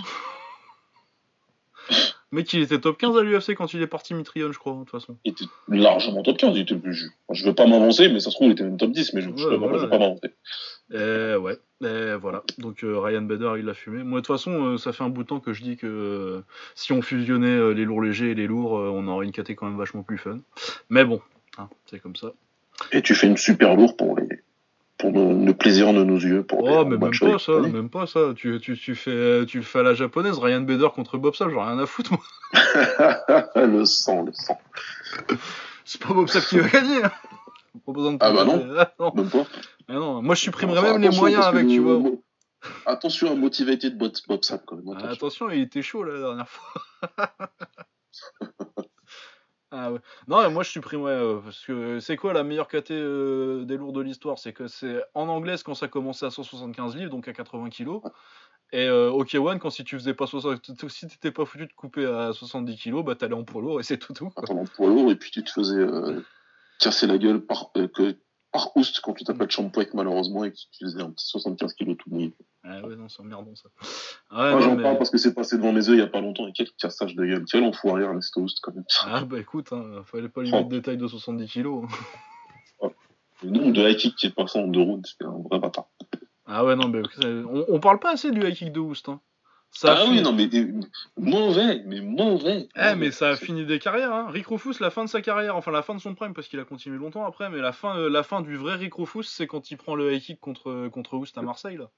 Mec, 2.32 2.52
il 2.52 2.62
était 2.62 2.78
top 2.78 2.96
15 2.96 3.16
à 3.16 3.22
l'UFC 3.22 3.54
quand 3.56 3.74
il 3.74 3.82
est 3.82 3.88
parti 3.88 4.14
Mitrione, 4.14 4.52
je 4.52 4.58
crois, 4.58 4.74
de 4.74 4.78
toute 4.80 4.90
façon. 4.90 5.16
Il 5.24 5.32
était 5.32 5.44
largement 5.68 6.22
top 6.22 6.36
15, 6.38 6.56
il 6.56 6.60
était 6.62 6.76
plus 6.76 6.94
ju- 6.94 7.10
Je 7.32 7.44
veux 7.44 7.54
pas 7.54 7.66
m'avancer, 7.66 8.08
mais 8.08 8.20
ça 8.20 8.30
se 8.30 8.36
trouve, 8.36 8.48
il 8.48 8.52
était 8.52 8.62
même 8.62 8.76
top 8.76 8.92
10, 8.92 9.12
mais 9.14 9.20
je, 9.20 9.30
je 9.34 9.44
Ouais, 9.44 9.50
peux, 9.50 9.56
voilà, 9.56 9.78
je 9.78 9.82
veux 9.84 9.90
pas 9.90 9.98
m'avancer. 9.98 10.30
Et 10.92 11.36
ouais, 11.36 11.58
et 11.84 12.14
voilà. 12.20 12.42
Donc 12.58 12.84
euh, 12.84 12.98
Ryan 13.00 13.22
Bader, 13.22 13.54
il 13.58 13.64
l'a 13.64 13.74
fumé. 13.74 14.02
Moi, 14.04 14.20
de 14.20 14.26
toute 14.26 14.34
façon, 14.34 14.52
euh, 14.64 14.76
ça 14.78 14.92
fait 14.92 15.02
un 15.04 15.08
bout 15.08 15.22
de 15.24 15.28
temps 15.28 15.40
que 15.40 15.52
je 15.52 15.62
dis 15.62 15.76
que 15.76 15.86
euh, 15.86 16.40
si 16.74 16.92
on 16.92 17.02
fusionnait 17.02 17.46
euh, 17.48 17.70
les 17.72 17.84
lourds 17.84 18.02
légers 18.02 18.30
et 18.30 18.34
les 18.34 18.46
lourds, 18.46 18.78
euh, 18.78 18.90
on 18.92 19.06
aurait 19.08 19.26
une 19.26 19.32
KT 19.32 19.50
quand 19.56 19.66
même 19.66 19.78
vachement 19.78 20.02
plus 20.02 20.18
fun. 20.18 20.38
Mais 20.88 21.04
bon, 21.04 21.20
hein, 21.58 21.68
c'est 21.86 22.00
comme 22.00 22.16
ça. 22.16 22.32
Et 22.92 23.02
tu 23.02 23.14
fais 23.14 23.26
une 23.26 23.36
super 23.36 23.74
lourde 23.76 23.96
pour 23.96 24.16
les. 24.16 24.39
Pour 25.00 25.10
le 25.12 25.52
plaisir 25.52 25.92
de 25.92 26.04
nos 26.04 26.18
yeux. 26.18 26.42
Pour 26.42 26.62
Oh, 26.64 26.84
mais 26.84 26.96
même 26.98 27.10
pas 27.18 27.38
ça, 27.38 27.52
même 27.60 27.88
pas 27.90 28.06
ça. 28.06 28.32
Tu, 28.36 28.60
tu, 28.60 28.76
tu, 28.76 28.94
fais, 28.94 29.46
tu 29.46 29.58
le 29.58 29.64
fais 29.64 29.78
à 29.80 29.82
la 29.82 29.94
japonaise, 29.94 30.38
Ryan 30.38 30.60
Bader 30.60 30.88
contre 30.94 31.16
Bob 31.18 31.34
Sapp, 31.34 31.50
j'en 31.50 31.64
ai 31.64 31.68
rien 31.72 31.78
à 31.78 31.86
foutre, 31.86 32.12
moi. 32.12 32.22
le 33.56 33.84
sang, 33.84 34.22
le 34.24 34.32
sang. 34.32 34.58
C'est 35.84 36.00
pas 36.02 36.12
Bob 36.12 36.28
Sapp 36.28 36.44
qui 36.44 36.58
va 36.58 36.68
gagner. 36.68 37.02
hein. 37.04 37.12
De 37.86 38.16
Ah 38.20 38.32
bah 38.32 38.44
non. 38.44 38.66
Ah 38.78 38.92
non. 38.98 39.12
Même 39.14 39.30
pas. 39.30 39.46
Ah 39.88 39.92
non. 39.94 40.22
Moi, 40.22 40.34
je 40.34 40.40
supprimerais 40.42 40.78
Enfin, 40.80 40.92
même 40.98 41.02
les 41.02 41.16
moyens 41.16 41.44
avec, 41.46 41.66
tu 41.66 41.78
vois. 41.80 42.00
Attention 42.84 43.32
à 43.32 43.34
Motivated 43.34 43.96
Bob, 43.96 44.12
Bob 44.28 44.44
Sapp, 44.44 44.64
quand 44.66 44.76
même. 44.76 44.96
Ah, 45.02 45.08
attention. 45.10 45.50
il 45.50 45.62
était 45.62 45.82
chaud 45.82 46.04
la 46.04 46.18
dernière 46.18 46.48
fois. 46.48 46.82
ah 49.70 49.92
ouais. 49.92 49.98
Non, 50.28 50.50
moi 50.50 50.62
je 50.62 50.70
supprimerais 50.70 51.12
euh, 51.12 51.38
parce 51.38 51.64
que 51.64 52.00
c'est 52.00 52.16
quoi 52.16 52.32
la 52.32 52.42
meilleure 52.42 52.68
KT 52.68 52.90
euh, 52.90 53.64
des 53.64 53.76
lourds 53.76 53.92
de 53.92 54.00
l'histoire? 54.00 54.38
C'est 54.38 54.52
que 54.52 54.66
c'est 54.66 55.02
en 55.14 55.28
anglaise 55.28 55.62
quand 55.62 55.74
ça 55.74 55.88
commençait 55.88 56.26
à 56.26 56.30
175 56.30 56.96
livres, 56.96 57.10
donc 57.10 57.28
à 57.28 57.32
80 57.32 57.68
kilos. 57.70 58.02
Et 58.72 58.86
euh, 58.86 59.10
au 59.10 59.24
K1, 59.24 59.58
quand 59.58 59.70
si 59.70 59.82
tu 59.82 59.96
faisais 59.96 60.14
pas 60.14 60.26
60, 60.26 60.88
si 60.88 61.08
t'étais 61.08 61.32
pas 61.32 61.44
foutu 61.44 61.66
de 61.66 61.72
couper 61.72 62.06
à 62.06 62.32
70 62.32 62.76
kilos, 62.76 63.04
bah 63.04 63.16
t'allais 63.16 63.34
en 63.34 63.42
poids 63.42 63.62
lourd 63.62 63.80
et 63.80 63.82
c'est 63.82 63.98
tout 63.98 64.12
tout. 64.12 64.30
en 64.36 64.64
poids 64.64 64.88
lourd, 64.88 65.10
et 65.10 65.16
puis 65.16 65.30
tu 65.30 65.42
te 65.42 65.50
faisais 65.50 65.78
euh, 65.78 66.22
casser 66.78 67.06
la 67.06 67.18
gueule 67.18 67.40
par, 67.40 67.70
euh, 67.76 67.88
que, 67.88 68.16
par 68.52 68.76
Oust 68.76 69.00
quand 69.00 69.12
tu 69.14 69.24
t'appelles 69.24 69.50
Champouek, 69.50 69.94
malheureusement, 69.94 70.44
et 70.44 70.50
que 70.52 70.56
tu 70.56 70.84
faisais 70.84 71.00
un 71.02 71.10
petit 71.10 71.26
75 71.26 71.72
kilos 71.74 71.96
tout 71.98 72.10
mouillé. 72.10 72.34
Ah 72.64 72.80
ouais, 72.86 72.96
non, 72.96 73.08
c'est 73.08 73.20
emmerdant 73.22 73.54
ça. 73.54 73.68
Ouais, 74.36 74.50
Moi, 74.52 74.60
j'en 74.60 74.76
mais- 74.76 74.82
parle 74.82 74.98
parce 74.98 75.10
que 75.10 75.18
c'est 75.18 75.32
passé 75.34 75.56
devant 75.56 75.72
mes 75.72 75.86
yeux 75.86 75.94
il 75.94 75.98
y 76.00 76.02
a 76.02 76.06
pas 76.08 76.20
longtemps, 76.20 76.46
et 76.46 76.52
quel 76.52 76.68
cassage 76.78 77.14
de 77.14 77.24
gueule. 77.24 77.44
Quel 77.50 77.64
enfoiré, 77.64 78.02
Ernest 78.02 78.36
Oust, 78.36 78.58
quand 78.62 78.74
même. 78.74 78.84
Ah 79.06 79.24
bah 79.24 79.38
écoute, 79.38 79.72
hein, 79.72 80.02
fallait 80.04 80.28
pas 80.28 80.42
lui 80.42 80.50
mettre 80.50 80.68
des 80.68 80.82
tailles 80.82 80.96
de 80.98 81.06
70 81.06 81.46
kilos. 81.48 81.84
Le 83.42 83.50
nombre 83.50 83.72
de 83.72 83.88
high 83.88 83.96
kick 83.96 84.16
qui 84.16 84.26
est 84.26 84.34
passé 84.34 84.58
en 84.58 84.66
deux 84.66 84.80
rounds, 84.82 85.08
c'était 85.08 85.24
un 85.24 85.38
vrai 85.48 85.58
bâtard. 85.58 85.86
Ah 86.46 86.64
ouais, 86.64 86.76
non, 86.76 86.88
mais 86.88 87.00
on, 87.24 87.64
on 87.68 87.80
parle 87.80 87.98
pas 87.98 88.10
assez 88.12 88.30
du 88.32 88.46
high 88.46 88.54
kick 88.54 88.72
de 88.72 88.80
Houst. 88.80 89.08
Hein. 89.08 89.20
Ça 89.72 89.92
ah 89.96 90.04
fini- 90.04 90.18
oui, 90.18 90.22
non, 90.22 90.32
mais 90.32 90.48
mauvais, 91.16 91.82
mais 91.86 92.00
mauvais. 92.00 92.68
Eh, 92.76 92.94
mais 92.96 93.10
ça 93.12 93.30
a 93.30 93.36
fini 93.36 93.64
des 93.64 93.78
carrières. 93.78 94.12
Hein. 94.12 94.26
Rick 94.30 94.46
Rufus, 94.48 94.74
la 94.80 94.90
fin 94.90 95.04
de 95.04 95.08
sa 95.08 95.22
carrière, 95.22 95.56
enfin 95.56 95.70
la 95.70 95.82
fin 95.82 95.94
de 95.94 96.00
son 96.00 96.14
prime, 96.14 96.34
parce 96.34 96.48
qu'il 96.48 96.58
a 96.60 96.64
continué 96.64 96.98
longtemps 96.98 97.24
après, 97.24 97.48
mais 97.50 97.58
la 97.60 97.72
fin, 97.72 97.96
euh, 97.96 98.10
la 98.10 98.22
fin 98.22 98.40
du 98.42 98.56
vrai 98.56 98.74
Rick 98.76 98.94
Rufus, 98.94 99.22
c'est 99.24 99.46
quand 99.46 99.70
il 99.70 99.76
prend 99.76 99.94
le 99.94 100.12
high 100.12 100.20
kick 100.20 100.40
contre, 100.40 100.88
contre 100.88 101.14
Houst 101.14 101.38
à 101.38 101.42
Marseille, 101.42 101.76
là. 101.76 101.88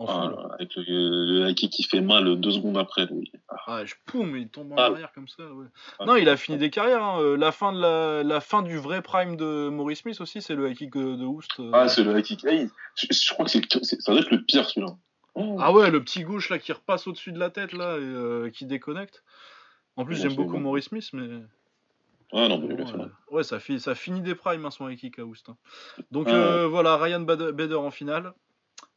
Ah, 0.00 0.30
avec 0.54 0.76
le, 0.76 0.84
le 0.86 1.48
high 1.48 1.56
kick 1.56 1.72
qui 1.72 1.82
fait 1.82 2.00
mal 2.00 2.38
deux 2.40 2.52
secondes 2.52 2.78
après, 2.78 3.06
lui. 3.06 3.32
Ah, 3.66 3.84
je 3.84 3.94
poum, 4.06 4.36
il 4.36 4.48
tombe 4.48 4.72
en 4.72 4.76
Ah. 4.78 4.84
arrière 4.86 5.10
comme 5.12 5.26
ça. 5.26 5.42
Ouais. 5.42 5.66
Ah. 5.98 6.04
Non, 6.04 6.14
il 6.14 6.28
a 6.28 6.36
fini 6.36 6.56
des 6.56 6.70
carrières. 6.70 7.02
hein. 7.02 7.20
Euh, 7.20 7.36
La, 7.36 7.50
fin 7.50 7.72
de 7.72 7.80
la, 7.80 8.22
la 8.22 8.40
fin 8.40 8.62
du 8.62 8.76
vrai 8.78 9.02
prime 9.02 9.36
de 9.36 9.68
Maurice 9.70 10.00
Smith 10.02 10.20
aussi, 10.20 10.40
c'est 10.40 10.54
le 10.54 10.70
high 10.70 10.76
kick 10.76 10.96
euh, 10.96 11.16
de 11.16 11.24
Houst. 11.24 11.50
euh. 11.58 11.70
Ah, 11.72 11.88
c'est 11.88 12.04
le 12.04 12.16
high 12.16 12.22
kick. 12.24 12.44
Hey, 12.44 12.68
je, 12.94 13.06
je 13.10 13.32
crois 13.32 13.44
que 13.46 13.50
c'est, 13.50 13.62
c'est- 13.82 14.00
ça 14.00 14.12
doit 14.12 14.20
être 14.20 14.30
le 14.30 14.42
pire, 14.44 14.68
celui-là. 14.68 14.94
Oh. 15.40 15.56
Ah 15.60 15.72
ouais, 15.72 15.90
le 15.90 16.02
petit 16.02 16.24
gauche 16.24 16.50
là 16.50 16.58
qui 16.58 16.72
repasse 16.72 17.06
au-dessus 17.06 17.30
de 17.30 17.38
la 17.38 17.48
tête 17.50 17.72
là 17.72 17.96
et 17.96 18.02
euh, 18.02 18.50
qui 18.50 18.66
déconnecte. 18.66 19.22
En 19.96 20.04
plus, 20.04 20.16
Ouais, 20.16 20.22
j'aime 20.22 20.34
beaucoup 20.34 20.54
bon. 20.54 20.60
Maurice 20.60 20.86
Smith, 20.86 21.08
mais. 21.12 21.28
Ah 22.32 22.48
non, 22.48 22.58
mais 22.58 22.74
Bon, 22.74 22.86
euh, 23.00 23.06
ouais, 23.30 23.44
ça, 23.44 23.60
fi- 23.60 23.78
ça 23.80 23.94
finit 23.94 24.20
des 24.20 24.34
primes, 24.34 24.66
hein, 24.66 24.70
son 24.70 24.86
Houst. 24.86 25.48
hein. 25.48 25.56
Donc 26.10 26.26
Ouais. 26.26 26.32
euh, 26.34 26.66
voilà, 26.66 26.96
Ryan 26.96 27.20
Bader, 27.20 27.52
Bader 27.52 27.76
en 27.76 27.90
finale 27.92 28.32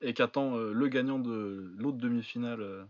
et 0.01 0.13
qu'attend 0.13 0.57
euh, 0.57 0.73
le 0.73 0.87
gagnant 0.87 1.19
de 1.19 1.73
l'autre 1.77 1.97
demi-finale 1.97 2.61
euh, 2.61 2.83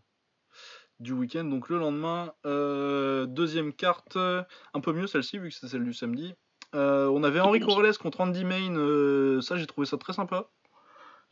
du 1.00 1.12
week-end. 1.12 1.44
Donc 1.44 1.68
le 1.70 1.78
lendemain, 1.78 2.34
euh, 2.46 3.26
deuxième 3.26 3.74
carte, 3.74 4.16
euh, 4.16 4.44
un 4.74 4.80
peu 4.80 4.94
mieux 4.94 5.08
celle-ci 5.08 5.38
vu 5.40 5.50
que 5.50 5.56
c'était 5.56 5.68
celle 5.68 5.84
du 5.84 5.94
samedi. 5.94 6.34
Euh, 6.74 7.08
on 7.08 7.24
avait 7.24 7.42
Henri 7.42 7.60
Corrales 7.60 7.98
contre 7.98 8.22
Andy 8.22 8.46
Main, 8.46 8.76
euh, 8.78 9.42
ça 9.42 9.58
j'ai 9.58 9.68
trouvé 9.68 9.86
ça 9.86 9.98
très 9.98 10.14
sympa. 10.14 10.48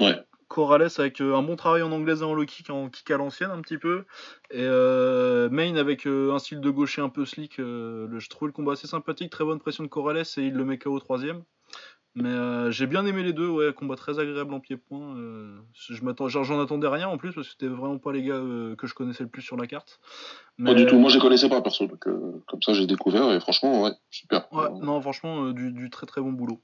Ouais. 0.01 0.21
Corrales 0.49 0.89
avec 0.97 1.21
euh, 1.21 1.35
un 1.35 1.43
bon 1.43 1.55
travail 1.55 1.83
en 1.83 1.91
anglaise 1.91 2.21
et 2.21 2.25
en 2.25 2.33
low 2.33 2.43
kick, 2.45 2.69
en 2.69 2.89
kick 2.89 3.09
à 3.11 3.17
l'ancienne 3.17 3.51
un 3.51 3.61
petit 3.61 3.77
peu. 3.77 4.03
Et 4.51 4.63
euh, 4.63 5.47
Main 5.49 5.77
avec 5.77 6.05
euh, 6.05 6.33
un 6.33 6.39
style 6.39 6.59
de 6.59 6.69
gaucher 6.69 7.01
un 7.01 7.09
peu 7.09 7.23
slick. 7.23 7.57
le, 7.59 8.09
je 8.17 8.29
trouvais 8.29 8.49
le 8.49 8.53
combat 8.53 8.73
assez 8.73 8.87
sympathique, 8.87 9.29
très 9.29 9.45
bonne 9.45 9.59
pression 9.59 9.83
de 9.83 9.89
Corrales 9.89 10.17
et 10.17 10.41
il 10.41 10.53
le 10.53 10.65
met 10.65 10.77
KO 10.77 10.91
au 10.91 10.99
troisième. 10.99 11.43
Mais 12.15 12.29
euh, 12.29 12.71
j'ai 12.71 12.87
bien 12.87 13.05
aimé 13.05 13.21
les 13.21 13.33
deux, 13.33 13.47
ouais, 13.47 13.71
combat 13.71 13.95
très 13.95 14.19
agréable 14.19 14.53
en 14.53 14.59
pied-point. 14.59 15.15
euh, 15.15 15.59
je 15.73 16.03
m'attends, 16.03 16.27
j'en 16.27 16.59
attendais 16.59 16.87
rien 16.87 17.07
en 17.07 17.17
plus 17.17 17.31
parce 17.33 17.47
que 17.47 17.51
c'était 17.53 17.67
vraiment 17.67 17.99
pas 17.99 18.11
les 18.11 18.23
gars 18.23 18.33
euh, 18.33 18.75
que 18.75 18.87
je 18.87 18.95
connaissais 18.95 19.23
le 19.23 19.29
plus 19.29 19.43
sur 19.43 19.55
la 19.55 19.67
carte. 19.67 19.99
Pas 20.63 20.73
du 20.73 20.87
tout. 20.87 20.97
Moi, 20.97 21.09
je 21.11 21.15
les 21.15 21.21
connaissais 21.21 21.47
pas, 21.47 21.61
perso. 21.61 21.85
Donc, 21.85 21.99
comme 21.99 22.61
ça, 22.61 22.73
j'ai 22.73 22.87
découvert, 22.87 23.31
et 23.31 23.39
franchement, 23.39 23.83
ouais, 23.83 23.91
super. 24.09 24.51
Ouais, 24.51 24.69
non, 24.81 24.99
franchement, 25.01 25.51
du, 25.51 25.71
du 25.71 25.89
très 25.91 26.07
très 26.07 26.19
bon 26.19 26.31
boulot. 26.31 26.59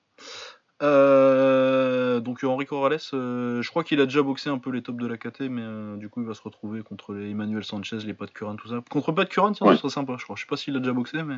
Euh, 0.82 2.20
donc 2.20 2.44
euh, 2.44 2.48
Henri 2.48 2.66
Corrales, 2.66 2.98
euh, 3.14 3.62
je 3.62 3.70
crois 3.70 3.84
qu'il 3.84 4.02
a 4.02 4.06
déjà 4.06 4.22
boxé 4.22 4.50
un 4.50 4.58
peu 4.58 4.72
les 4.72 4.82
tops 4.82 5.00
de 5.02 5.08
la 5.08 5.18
KT, 5.18 5.42
mais 5.50 5.62
euh, 5.64 5.96
du 5.96 6.10
coup 6.10 6.22
il 6.22 6.28
va 6.28 6.34
se 6.34 6.42
retrouver 6.42 6.82
contre 6.84 7.14
les 7.14 7.30
Emmanuel 7.32 7.64
Sanchez, 7.64 7.98
les 8.06 8.14
Pat 8.14 8.32
Curran, 8.32 8.56
tout 8.58 8.68
ça. 8.68 8.84
Contre 8.90 9.12
Pat 9.14 9.28
Curran, 9.30 9.54
tiens, 9.54 9.68
Ouais. 9.68 9.76
ce 9.76 9.82
serait 9.82 9.90
sympa, 9.90 10.16
je 10.18 10.24
crois. 10.24 10.36
Je 10.36 10.42
sais 10.42 10.48
pas 10.48 10.58
s'il 10.58 10.76
a 10.76 10.80
déjà 10.80 10.92
boxé, 10.94 11.24
mais 11.24 11.36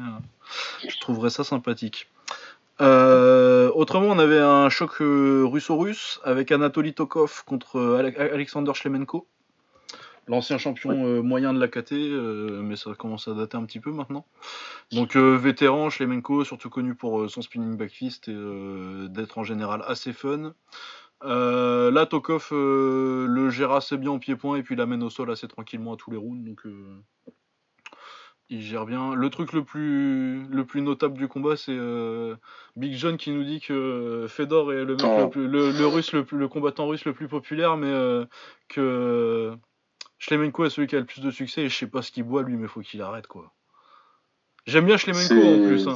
je 0.87 0.99
trouverais 0.99 1.29
ça 1.29 1.43
sympathique. 1.43 2.09
Autrement, 2.79 4.07
on 4.07 4.19
avait 4.19 4.39
un 4.39 4.69
choc 4.69 4.95
russo-russe 4.99 6.19
avec 6.23 6.51
Anatoly 6.51 6.93
Tokov 6.93 7.43
contre 7.45 7.79
Ale- 7.99 8.15
Alexander 8.33 8.71
Shlemenko, 8.73 9.27
l'ancien 10.27 10.57
champion 10.57 10.91
euh, 11.05 11.21
moyen 11.21 11.53
de 11.53 11.59
la 11.59 11.67
KT, 11.67 11.93
euh, 11.93 12.61
mais 12.61 12.75
ça 12.75 12.93
commence 12.95 13.27
à 13.27 13.33
dater 13.33 13.57
un 13.57 13.65
petit 13.65 13.79
peu 13.79 13.91
maintenant. 13.91 14.25
Donc 14.91 15.15
euh, 15.15 15.37
vétéran, 15.37 15.89
Shlemenko, 15.89 16.43
surtout 16.43 16.69
connu 16.69 16.95
pour 16.95 17.29
son 17.29 17.41
spinning 17.41 17.77
back 17.77 17.91
fist 17.91 18.27
et 18.27 18.35
d'être 19.09 19.37
en 19.37 19.43
général 19.43 19.83
assez 19.87 20.13
fun. 20.13 20.53
Euh, 21.23 21.89
là, 21.89 22.05
Tokov 22.05 22.49
euh, 22.51 23.25
le 23.27 23.49
gère 23.49 23.71
assez 23.71 23.97
bien 23.97 24.11
en 24.11 24.19
pied-point 24.19 24.57
et 24.57 24.63
puis 24.63 24.75
l'amène 24.75 25.01
au 25.01 25.09
sol 25.09 25.31
assez 25.31 25.47
tranquillement 25.47 25.93
à 25.93 25.97
tous 25.97 26.11
les 26.11 26.17
rounds. 26.17 26.43
Donc 26.47 26.65
euh, 26.67 27.01
il 28.49 28.61
gère 28.61 28.85
bien. 28.85 29.15
Le 29.15 29.29
truc 29.29 29.51
le 29.51 29.63
plus, 29.63 30.45
le 30.47 30.63
plus 30.63 30.81
notable 30.81 31.17
du 31.17 31.27
combat, 31.27 31.57
c'est 31.57 31.77
Big 32.75 32.93
John 32.93 33.17
qui 33.17 33.31
nous 33.31 33.43
dit 33.43 33.59
que 33.59 34.25
Fedor 34.29 34.71
est 34.73 34.85
le, 34.85 34.93
mec 34.95 35.05
Oh. 35.05 35.21
le, 35.23 35.29
plus- 35.29 35.47
le, 35.47 35.71
le 35.71 35.87
russe, 35.87 36.13
le, 36.13 36.23
plus- 36.23 36.37
le 36.37 36.47
combattant 36.47 36.87
russe 36.87 37.03
le 37.05 37.13
plus 37.13 37.27
populaire, 37.27 37.77
mais 37.77 37.91
que 38.69 39.53
Shlemenko 40.19 40.65
est 40.65 40.69
celui 40.69 40.87
qui 40.87 40.95
a 40.95 40.99
le 40.99 41.05
plus 41.05 41.21
de 41.21 41.31
succès 41.31 41.61
et 41.63 41.69
je 41.69 41.75
sais 41.75 41.87
pas 41.87 42.01
ce 42.01 42.11
qu'il 42.11 42.23
boit 42.23 42.43
lui, 42.43 42.55
mais 42.55 42.67
faut 42.67 42.81
qu'il 42.81 43.01
arrête 43.01 43.27
quoi. 43.27 43.51
J'aime 44.65 44.85
bien 44.85 44.97
Shlemenko 44.97 45.33
en 45.35 45.67
plus. 45.67 45.87
Hein. 45.87 45.95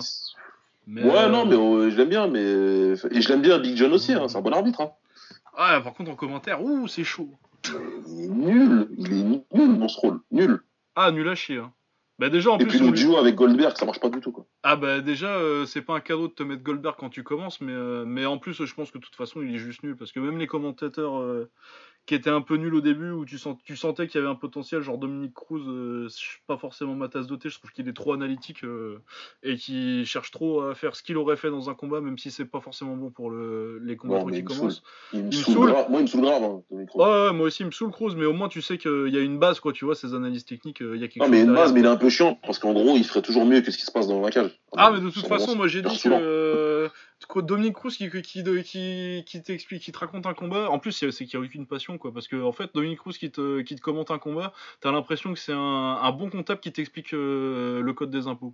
Mais, 0.87 1.03
Ouais, 1.03 1.17
euh, 1.25 1.29
non, 1.29 1.45
mais 1.45 1.55
euh, 1.55 1.89
je 1.91 1.97
l'aime 1.97 2.09
bien, 2.09 2.27
mais. 2.27 2.39
Et 2.39 3.21
je 3.21 3.29
l'aime 3.29 3.41
bien 3.41 3.59
Big 3.59 3.75
John 3.77 3.91
aussi, 3.93 4.13
hein, 4.13 4.27
c'est 4.27 4.37
un 4.37 4.41
bon 4.41 4.51
arbitre. 4.53 4.81
Hein. 4.81 4.91
Ah, 5.55 5.79
par 5.81 5.93
contre 5.93 6.11
en 6.11 6.15
commentaire, 6.15 6.63
ouh, 6.63 6.87
c'est 6.87 7.03
chaud. 7.03 7.29
Il 8.07 8.23
est 8.23 8.27
nul, 8.27 8.87
il 8.97 9.13
est 9.13 9.23
nul 9.57 9.77
dans 9.77 9.87
ce 9.87 9.99
rôle, 9.99 10.19
nul. 10.31 10.61
Ah, 10.95 11.11
nul 11.11 11.27
à 11.29 11.35
chier. 11.35 11.57
Hein. 11.57 11.71
Bah 12.17 12.29
déjà 12.29 12.51
en 12.51 12.57
Et 12.59 12.63
plus, 12.65 12.77
puis 12.77 12.79
le 12.79 12.87
lui- 12.87 12.99
duo 12.99 13.17
avec 13.17 13.35
Goldberg, 13.35 13.75
ça 13.77 13.85
marche 13.85 13.99
pas 13.99 14.09
du 14.09 14.19
tout, 14.19 14.31
quoi. 14.31 14.45
Ah 14.63 14.75
bah 14.75 15.01
déjà, 15.01 15.35
euh, 15.37 15.65
c'est 15.65 15.81
pas 15.81 15.95
un 15.95 15.99
cadeau 15.99 16.27
de 16.27 16.33
te 16.33 16.43
mettre 16.43 16.61
Goldberg 16.63 16.95
quand 16.97 17.09
tu 17.09 17.23
commences, 17.23 17.61
mais, 17.61 17.71
euh, 17.73 18.03
mais 18.05 18.25
en 18.25 18.37
plus, 18.37 18.63
je 18.63 18.73
pense 18.75 18.91
que 18.91 18.97
de 18.99 19.03
toute 19.03 19.15
façon, 19.15 19.41
il 19.41 19.53
est 19.55 19.59
juste 19.59 19.81
nul, 19.83 19.95
parce 19.95 20.11
que 20.11 20.19
même 20.19 20.37
les 20.37 20.47
commentateurs 20.47 21.17
qui 22.07 22.15
était 22.15 22.29
un 22.31 22.41
peu 22.41 22.55
nul 22.57 22.73
au 22.75 22.81
début, 22.81 23.11
où 23.11 23.25
tu, 23.25 23.37
sens, 23.37 23.55
tu 23.63 23.77
sentais 23.77 24.07
qu'il 24.07 24.19
y 24.19 24.23
avait 24.23 24.31
un 24.31 24.35
potentiel, 24.35 24.81
genre 24.81 24.97
Dominique 24.97 25.33
Cruz, 25.33 25.61
euh, 25.67 26.07
pas 26.47 26.57
forcément 26.57 26.95
ma 26.95 27.07
tasse 27.07 27.27
de 27.27 27.35
thé, 27.35 27.49
je 27.49 27.57
trouve 27.59 27.71
qu'il 27.71 27.87
est 27.87 27.93
trop 27.93 28.13
analytique 28.13 28.63
euh, 28.63 28.97
et 29.43 29.55
qu'il 29.55 30.05
cherche 30.05 30.31
trop 30.31 30.61
à 30.63 30.75
faire 30.75 30.95
ce 30.95 31.03
qu'il 31.03 31.15
aurait 31.17 31.37
fait 31.37 31.51
dans 31.51 31.69
un 31.69 31.75
combat, 31.75 32.01
même 32.01 32.17
si 32.17 32.31
c'est 32.31 32.45
pas 32.45 32.59
forcément 32.59 32.95
bon 32.95 33.11
pour 33.11 33.29
le, 33.29 33.79
les 33.83 33.95
combats 33.97 34.17
Non, 34.19 34.25
mais 34.25 34.37
qui 34.37 34.43
commencent. 34.43 34.81
Il 35.13 35.25
me 35.25 35.31
saoule 35.31 35.71
grave. 35.71 35.85
Moi, 35.89 35.99
il 35.99 36.03
me 36.03 36.07
saoule 36.07 36.21
grave. 36.21 36.43
Hein, 36.43 36.63
Dominique 36.71 36.89
Cruz. 36.89 37.01
Ouais, 37.03 37.07
ouais, 37.27 37.33
moi 37.33 37.47
aussi, 37.47 37.63
il 37.63 37.67
me 37.67 37.71
saoule 37.71 37.91
Cruz, 37.91 38.15
mais 38.17 38.25
au 38.25 38.33
moins 38.33 38.49
tu 38.49 38.61
sais 38.61 38.77
qu'il 38.79 39.09
y 39.09 39.17
a 39.17 39.21
une 39.21 39.37
base, 39.39 39.59
quoi, 39.59 39.71
tu 39.71 39.85
vois, 39.85 39.95
ces 39.95 40.13
analyses 40.15 40.45
techniques, 40.45 40.81
euh, 40.81 40.95
il 40.95 41.01
y 41.01 41.05
a 41.05 41.07
quelque 41.07 41.19
Non, 41.19 41.25
chose 41.25 41.31
mais 41.31 41.39
une 41.41 41.45
derrière. 41.47 41.63
base, 41.63 41.73
mais 41.73 41.79
il 41.81 41.85
est 41.85 41.89
un 41.89 41.97
peu 41.97 42.09
chiant 42.09 42.39
parce 42.45 42.57
qu'en 42.59 42.73
gros, 42.73 42.95
il 42.97 43.03
ferait 43.05 43.21
toujours 43.21 43.45
mieux 43.45 43.61
que 43.61 43.69
ce 43.71 43.77
qui 43.77 43.85
se 43.85 43.91
passe 43.91 44.07
dans 44.07 44.21
la 44.21 44.31
cage. 44.31 44.51
Ah, 44.75 44.91
mais 44.91 45.01
de 45.01 45.09
toute 45.11 45.27
façon, 45.27 45.55
moi 45.55 45.67
j'ai 45.67 45.81
dit 45.81 46.01
que 46.01 46.89
Dominique 47.41 47.75
Cruz 47.75 47.91
qui, 47.91 48.09
qui, 48.09 48.43
qui, 48.43 49.23
qui 49.25 49.43
t'explique, 49.43 49.83
qui 49.83 49.91
te 49.91 49.97
raconte 49.97 50.25
un 50.25 50.33
combat, 50.33 50.69
en 50.69 50.79
plus 50.79 50.91
c'est 50.91 51.25
qu'il 51.25 51.39
n'y 51.39 51.45
a 51.45 51.47
aucune 51.47 51.65
passion, 51.65 51.97
quoi, 51.97 52.13
parce 52.13 52.27
que 52.27 52.41
en 52.41 52.51
fait, 52.51 52.73
Dominique 52.73 52.99
Cruz 52.99 53.13
qui 53.13 53.31
te, 53.31 53.61
qui 53.61 53.75
te 53.75 53.81
commente 53.81 54.11
un 54.11 54.19
combat, 54.19 54.53
t'as 54.79 54.91
l'impression 54.91 55.33
que 55.33 55.39
c'est 55.39 55.53
un, 55.53 55.57
un 55.57 56.11
bon 56.11 56.29
comptable 56.29 56.59
qui 56.59 56.71
t'explique 56.71 57.13
euh, 57.13 57.81
le 57.81 57.93
code 57.93 58.11
des 58.11 58.27
impôts. 58.27 58.53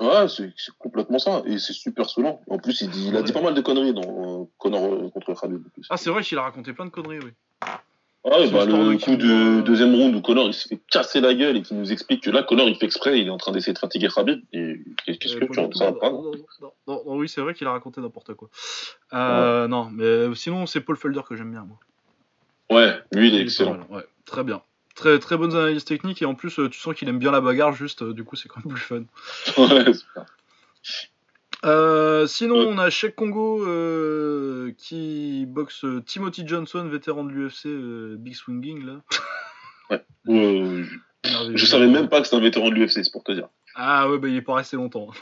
Ouais, 0.00 0.26
c'est 0.28 0.52
complètement 0.78 1.18
ça. 1.18 1.42
Et 1.46 1.58
c'est 1.58 1.72
super 1.72 2.10
saoulant. 2.10 2.40
En 2.48 2.58
plus, 2.58 2.80
il, 2.80 2.90
dit, 2.90 3.08
il 3.08 3.16
a 3.16 3.22
dit 3.22 3.32
pas 3.32 3.42
mal 3.42 3.54
de 3.54 3.60
conneries 3.60 3.94
dans 3.94 4.42
euh, 4.42 4.44
Connor 4.58 4.92
euh, 4.92 5.10
contre 5.10 5.34
Khabib. 5.40 5.62
Ah, 5.90 5.96
c'est 5.96 6.10
vrai 6.10 6.22
qu'il 6.22 6.38
a 6.38 6.42
raconté 6.42 6.72
plein 6.72 6.86
de 6.86 6.90
conneries, 6.90 7.20
oui. 7.20 7.30
Ah 8.24 8.38
ouais, 8.38 8.48
bah, 8.50 8.64
le 8.64 8.96
coup 8.98 9.16
de 9.16 9.26
Moore. 9.26 9.64
deuxième 9.64 9.94
round 9.96 10.14
où 10.14 10.20
Connor 10.20 10.46
il 10.46 10.54
se 10.54 10.68
fait 10.68 10.78
casser 10.90 11.20
la 11.20 11.34
gueule 11.34 11.56
et 11.56 11.62
qui 11.62 11.74
nous 11.74 11.90
explique 11.90 12.22
que 12.22 12.30
là, 12.30 12.44
Connor 12.44 12.68
il 12.68 12.76
fait 12.76 12.86
exprès, 12.86 13.18
il 13.18 13.26
est 13.26 13.30
en 13.30 13.36
train 13.36 13.50
d'essayer 13.50 13.72
de 13.72 13.78
fatiguer 13.80 14.08
Khabib. 14.14 14.42
Et 14.52 14.80
qu'est-ce 15.04 15.34
Euh, 15.36 15.40
que 15.40 15.44
pas 15.46 15.54
tu 15.54 15.60
en 15.82 15.92
pas 15.92 16.10
non, 16.10 16.22
non, 16.22 16.30
non, 16.30 16.72
non, 16.86 17.02
non, 17.06 17.16
oui, 17.16 17.28
c'est 17.28 17.40
vrai 17.40 17.52
qu'il 17.52 17.66
a 17.66 17.72
raconté 17.72 18.00
n'importe 18.00 18.34
quoi. 18.34 18.48
Euh, 19.12 19.66
Non, 19.66 19.90
mais 19.92 20.32
sinon, 20.36 20.66
c'est 20.66 20.80
Paul 20.82 20.96
Felder 20.96 21.22
que 21.28 21.34
j'aime 21.34 21.50
bien, 21.50 21.66
moi. 21.66 21.78
Ouais, 22.70 22.96
lui 23.12 23.28
il 23.28 23.34
est 23.34 23.38
Il 23.38 23.40
est 23.40 23.44
excellent. 23.44 23.72
mal, 23.72 23.86
ouais, 23.90 24.06
très 24.24 24.44
bien. 24.44 24.62
Très, 24.94 25.18
très 25.18 25.36
bonnes 25.36 25.56
analyses 25.56 25.84
techniques 25.84 26.22
et 26.22 26.26
en 26.26 26.34
plus, 26.34 26.58
euh, 26.60 26.68
tu 26.68 26.78
sens 26.78 26.94
qu'il 26.94 27.08
aime 27.08 27.18
bien 27.18 27.32
la 27.32 27.40
bagarre, 27.40 27.72
juste, 27.72 28.02
euh, 28.02 28.12
du 28.12 28.22
coup, 28.24 28.36
c'est 28.36 28.48
quand 28.48 28.64
même 28.64 28.72
plus 28.74 28.82
fun. 28.82 29.02
ouais, 29.58 29.92
super. 29.94 30.24
Euh, 31.64 32.26
sinon, 32.26 32.58
Ouais. 32.60 32.66
on 32.68 32.78
a 32.78 32.90
Cheikh 32.90 33.14
Congo 33.14 33.64
euh, 33.66 34.72
qui 34.78 35.46
boxe 35.46 35.84
euh, 35.84 36.02
Timothy 36.04 36.42
Johnson, 36.46 36.86
vétéran 36.88 37.24
de 37.24 37.30
l'UFC, 37.30 37.66
euh, 37.66 38.16
Big 38.18 38.34
Swinging 38.34 38.84
là. 38.84 39.00
Euh, 40.28 40.84
je- 41.24 41.56
je 41.56 41.66
savais 41.66 41.86
même 41.88 42.08
pas 42.08 42.20
que 42.20 42.24
c'était 42.26 42.36
un 42.36 42.40
vétéran 42.40 42.70
de 42.70 42.74
l'UFC, 42.74 43.04
c'est 43.04 43.12
pour 43.12 43.24
te 43.24 43.32
dire. 43.32 43.48
Ah 43.74 44.08
ouais, 44.08 44.18
bah 44.18 44.28
il 44.28 44.36
est 44.36 44.40
pas 44.42 44.54
resté 44.54 44.76
longtemps. 44.76 45.08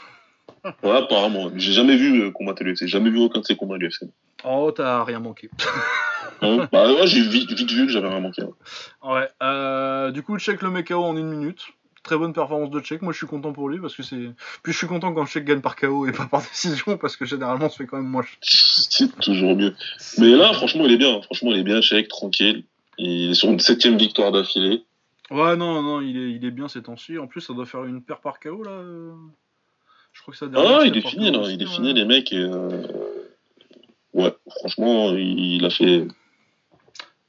Ouais, 0.83 0.95
apparemment. 0.95 1.49
J'ai 1.55 1.71
jamais 1.73 1.95
vu 1.97 2.31
combattre 2.31 2.63
l'UFC. 2.63 2.81
J'ai 2.81 2.87
jamais 2.87 3.09
vu 3.09 3.17
aucun 3.17 3.39
de 3.39 3.45
ses 3.45 3.55
combats 3.55 3.75
à 3.75 3.77
l'UFC. 3.79 4.03
Oh, 4.43 4.71
t'as 4.75 5.03
rien 5.03 5.19
manqué. 5.19 5.49
Hein? 6.43 6.67
Bah 6.71 6.87
ouais, 6.91 7.05
j'ai 7.07 7.21
vite, 7.21 7.51
vite 7.51 7.71
vu 7.71 7.85
que 7.87 7.91
j'avais 7.91 8.07
rien 8.07 8.19
manqué. 8.19 8.43
Ouais. 9.03 10.11
Du 10.11 10.21
coup, 10.23 10.37
Cheikh 10.39 10.61
le 10.61 10.69
met 10.71 10.83
KO 10.83 11.03
en 11.03 11.15
une 11.17 11.29
minute. 11.29 11.61
Très 12.03 12.17
bonne 12.17 12.33
performance 12.33 12.71
de 12.71 12.81
Cheikh. 12.81 13.01
Moi, 13.03 13.13
je 13.13 13.17
suis 13.17 13.27
content 13.27 13.53
pour 13.53 13.69
lui 13.69 13.79
parce 13.79 13.95
que 13.95 14.01
c'est. 14.01 14.31
Puis 14.63 14.73
je 14.73 14.77
suis 14.77 14.87
content 14.87 15.13
quand 15.13 15.25
Cheikh 15.25 15.45
gagne 15.45 15.61
par 15.61 15.75
KO 15.75 16.07
et 16.07 16.11
pas 16.11 16.25
par 16.25 16.41
décision 16.49 16.97
parce 16.97 17.15
que 17.15 17.25
généralement, 17.25 17.69
ça 17.69 17.77
fait 17.77 17.85
quand 17.85 17.97
même 17.97 18.07
moins. 18.07 18.25
C'est 18.41 19.15
toujours 19.19 19.55
mieux. 19.55 19.75
Mais 20.17 20.29
là, 20.35 20.51
franchement, 20.53 20.85
il 20.85 20.93
est 20.93 20.97
bien. 20.97 21.21
Franchement, 21.21 21.51
il 21.51 21.59
est 21.59 21.63
bien, 21.63 21.81
Sheik, 21.81 22.07
tranquille. 22.07 22.63
Il 22.97 23.31
est 23.31 23.33
sur 23.35 23.49
une 23.49 23.59
septième 23.59 23.97
victoire 23.97 24.31
d'affilée. 24.31 24.83
Ouais, 25.29 25.55
non, 25.55 25.81
non, 25.81 26.01
il 26.01 26.17
est, 26.17 26.31
il 26.31 26.45
est 26.45 26.51
bien 26.51 26.67
ces 26.67 26.81
temps-ci. 26.81 27.17
En 27.17 27.27
plus, 27.27 27.41
ça 27.41 27.53
doit 27.53 27.65
faire 27.65 27.85
une 27.85 28.01
paire 28.01 28.19
par 28.19 28.39
KO 28.39 28.63
là. 28.63 28.71
euh. 28.71 29.13
Je 30.11 30.21
crois 30.21 30.33
que 30.33 30.37
ça. 30.37 30.47
Ah, 30.55 30.81
il 30.85 30.97
est 30.97 31.07
fini, 31.07 31.31
là. 31.31 31.43
Il 31.49 31.61
est 31.61 31.65
fini, 31.65 31.93
les 31.93 32.03
mecs. 32.05 32.33
Euh... 32.33 32.83
Ouais, 34.13 34.33
franchement, 34.59 35.13
il 35.15 35.63
a 35.63 35.69
fait. 35.69 36.05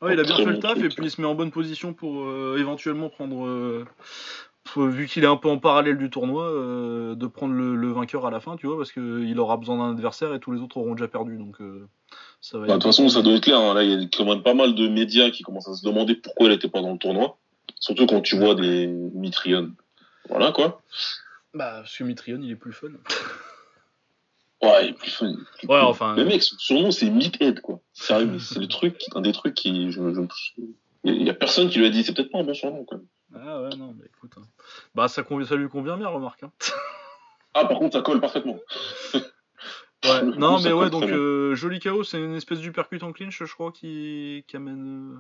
Ouais, 0.01 0.15
il 0.15 0.21
a 0.21 0.25
bien 0.25 0.37
fait 0.37 0.45
le 0.47 0.59
taf 0.59 0.79
et 0.79 0.89
puis 0.89 1.05
il 1.05 1.11
se 1.13 1.21
met 1.21 1.29
en 1.29 1.37
bonne 1.37 1.53
position 1.53 1.95
pour 1.95 2.25
euh, 2.25 2.57
éventuellement 2.59 3.09
prendre, 3.09 3.47
euh, 3.47 3.87
vu 4.77 5.07
qu'il 5.07 5.25
est 5.25 5.29
un 5.29 5.37
peu 5.37 5.49
en 5.49 5.59
parallèle 5.59 5.99
du 5.99 6.09
tournoi, 6.11 6.45
euh, 6.51 7.15
de 7.15 7.27
prendre 7.27 7.55
le, 7.55 7.75
le 7.75 7.93
vainqueur 7.93 8.27
à 8.27 8.31
la 8.31 8.41
fin, 8.41 8.57
tu 8.57 8.67
vois, 8.67 8.77
parce 8.77 8.93
qu'il 8.93 9.39
aura 9.39 9.57
besoin 9.57 9.77
d'un 9.79 9.91
adversaire 9.91 10.33
et 10.35 10.41
tous 10.41 10.53
les 10.53 10.61
autres 10.61 10.77
auront 10.79 10.95
déjà 10.95 11.09
perdu, 11.09 11.37
donc 11.37 11.61
euh, 11.61 11.87
ça 12.41 12.59
va. 12.59 12.67
Bah, 12.67 12.73
de 12.75 12.79
toute 12.79 12.85
façon, 12.85 13.09
ça 13.09 13.23
doit 13.23 13.35
être 13.35 13.43
clair. 13.45 13.59
hein. 13.59 13.75
Là, 13.75 13.83
il 13.83 13.91
y 13.91 14.05
a 14.05 14.09
quand 14.17 14.25
même 14.25 14.43
pas 14.43 14.55
mal 14.55 14.75
de 14.75 14.89
médias 14.89 15.31
qui 15.31 15.43
commencent 15.43 15.69
à 15.69 15.75
se 15.75 15.85
demander 15.85 16.15
pourquoi 16.15 16.47
elle 16.47 16.53
était 16.55 16.69
pas 16.69 16.81
dans 16.81 16.93
le 16.93 16.99
tournoi. 16.99 17.37
Surtout 17.81 18.07
quand 18.07 18.21
tu 18.21 18.37
vois 18.39 18.55
des 18.55 18.87
Mitrion. 18.87 19.73
Voilà, 20.29 20.53
quoi. 20.53 20.81
Bah, 21.55 21.81
parce 21.81 21.97
que 21.99 22.05
Mitrion, 22.05 22.39
il 22.43 22.51
est 22.53 22.57
plus 22.57 22.73
fun. 22.73 22.89
Ouais, 24.63 24.85
il 24.87 24.91
est 24.91 24.93
plus 24.93 25.11
fun. 25.11 25.27
il 25.29 25.35
plus 25.59 25.67
Ouais, 25.69 25.81
cool. 25.81 25.89
enfin, 25.89 26.15
Le 26.15 26.23
euh, 26.23 26.27
mec, 26.27 26.41
son 26.45 26.75
nom, 26.83 26.91
c'est 26.93 27.11
Meathead, 27.11 27.61
quoi. 27.61 27.81
Sérieux, 27.95 28.39
c'est 28.39 28.61
le 28.61 28.69
truc, 28.69 28.97
un 29.17 29.21
des 29.21 29.33
trucs 29.33 29.55
qui. 29.55 29.91
Je, 29.91 30.01
je- 30.15 30.63
Il 31.03 31.23
y 31.25 31.31
a 31.31 31.35
personne 31.35 31.69
qui 31.69 31.81
lui 31.81 31.87
a 31.87 31.91
dit, 31.91 32.05
c'est 32.05 32.15
peut-être 32.15 32.31
pas 32.31 32.39
un 32.39 32.45
bon 32.45 32.55
surnom, 32.55 32.85
quoi. 32.85 33.01
Ah 33.35 33.63
ouais, 33.63 33.77
non, 33.77 33.95
mais 33.99 34.05
écoute. 34.07 34.33
hein. 34.39 34.43
Bah, 34.95 35.09
ça, 35.09 35.23
convient, 35.23 35.47
ça 35.47 35.57
lui 35.57 35.69
convient 35.69 35.97
bien, 35.97 36.09
remarque. 36.09 36.43
hein. 36.43 36.53
Ah, 37.55 37.67
par 37.67 37.79
contre, 37.79 37.95
ça 37.97 38.03
colle 38.03 38.21
parfaitement. 38.21 38.59
Ouais, 40.05 40.23
non, 40.37 40.61
mais 40.61 40.73
ouais, 40.73 40.91
donc 40.91 41.05
euh, 41.05 41.55
joli 41.55 41.79
KO, 41.79 42.03
c'est 42.03 42.19
une 42.19 42.35
espèce 42.35 42.59
d'uppercut 42.59 42.99
en 43.05 43.13
clinch, 43.13 43.39
je 43.45 43.53
crois, 43.55 43.71
qui, 43.71 44.45
qui 44.49 44.57
amène. 44.57 45.15
euh, 45.15 45.19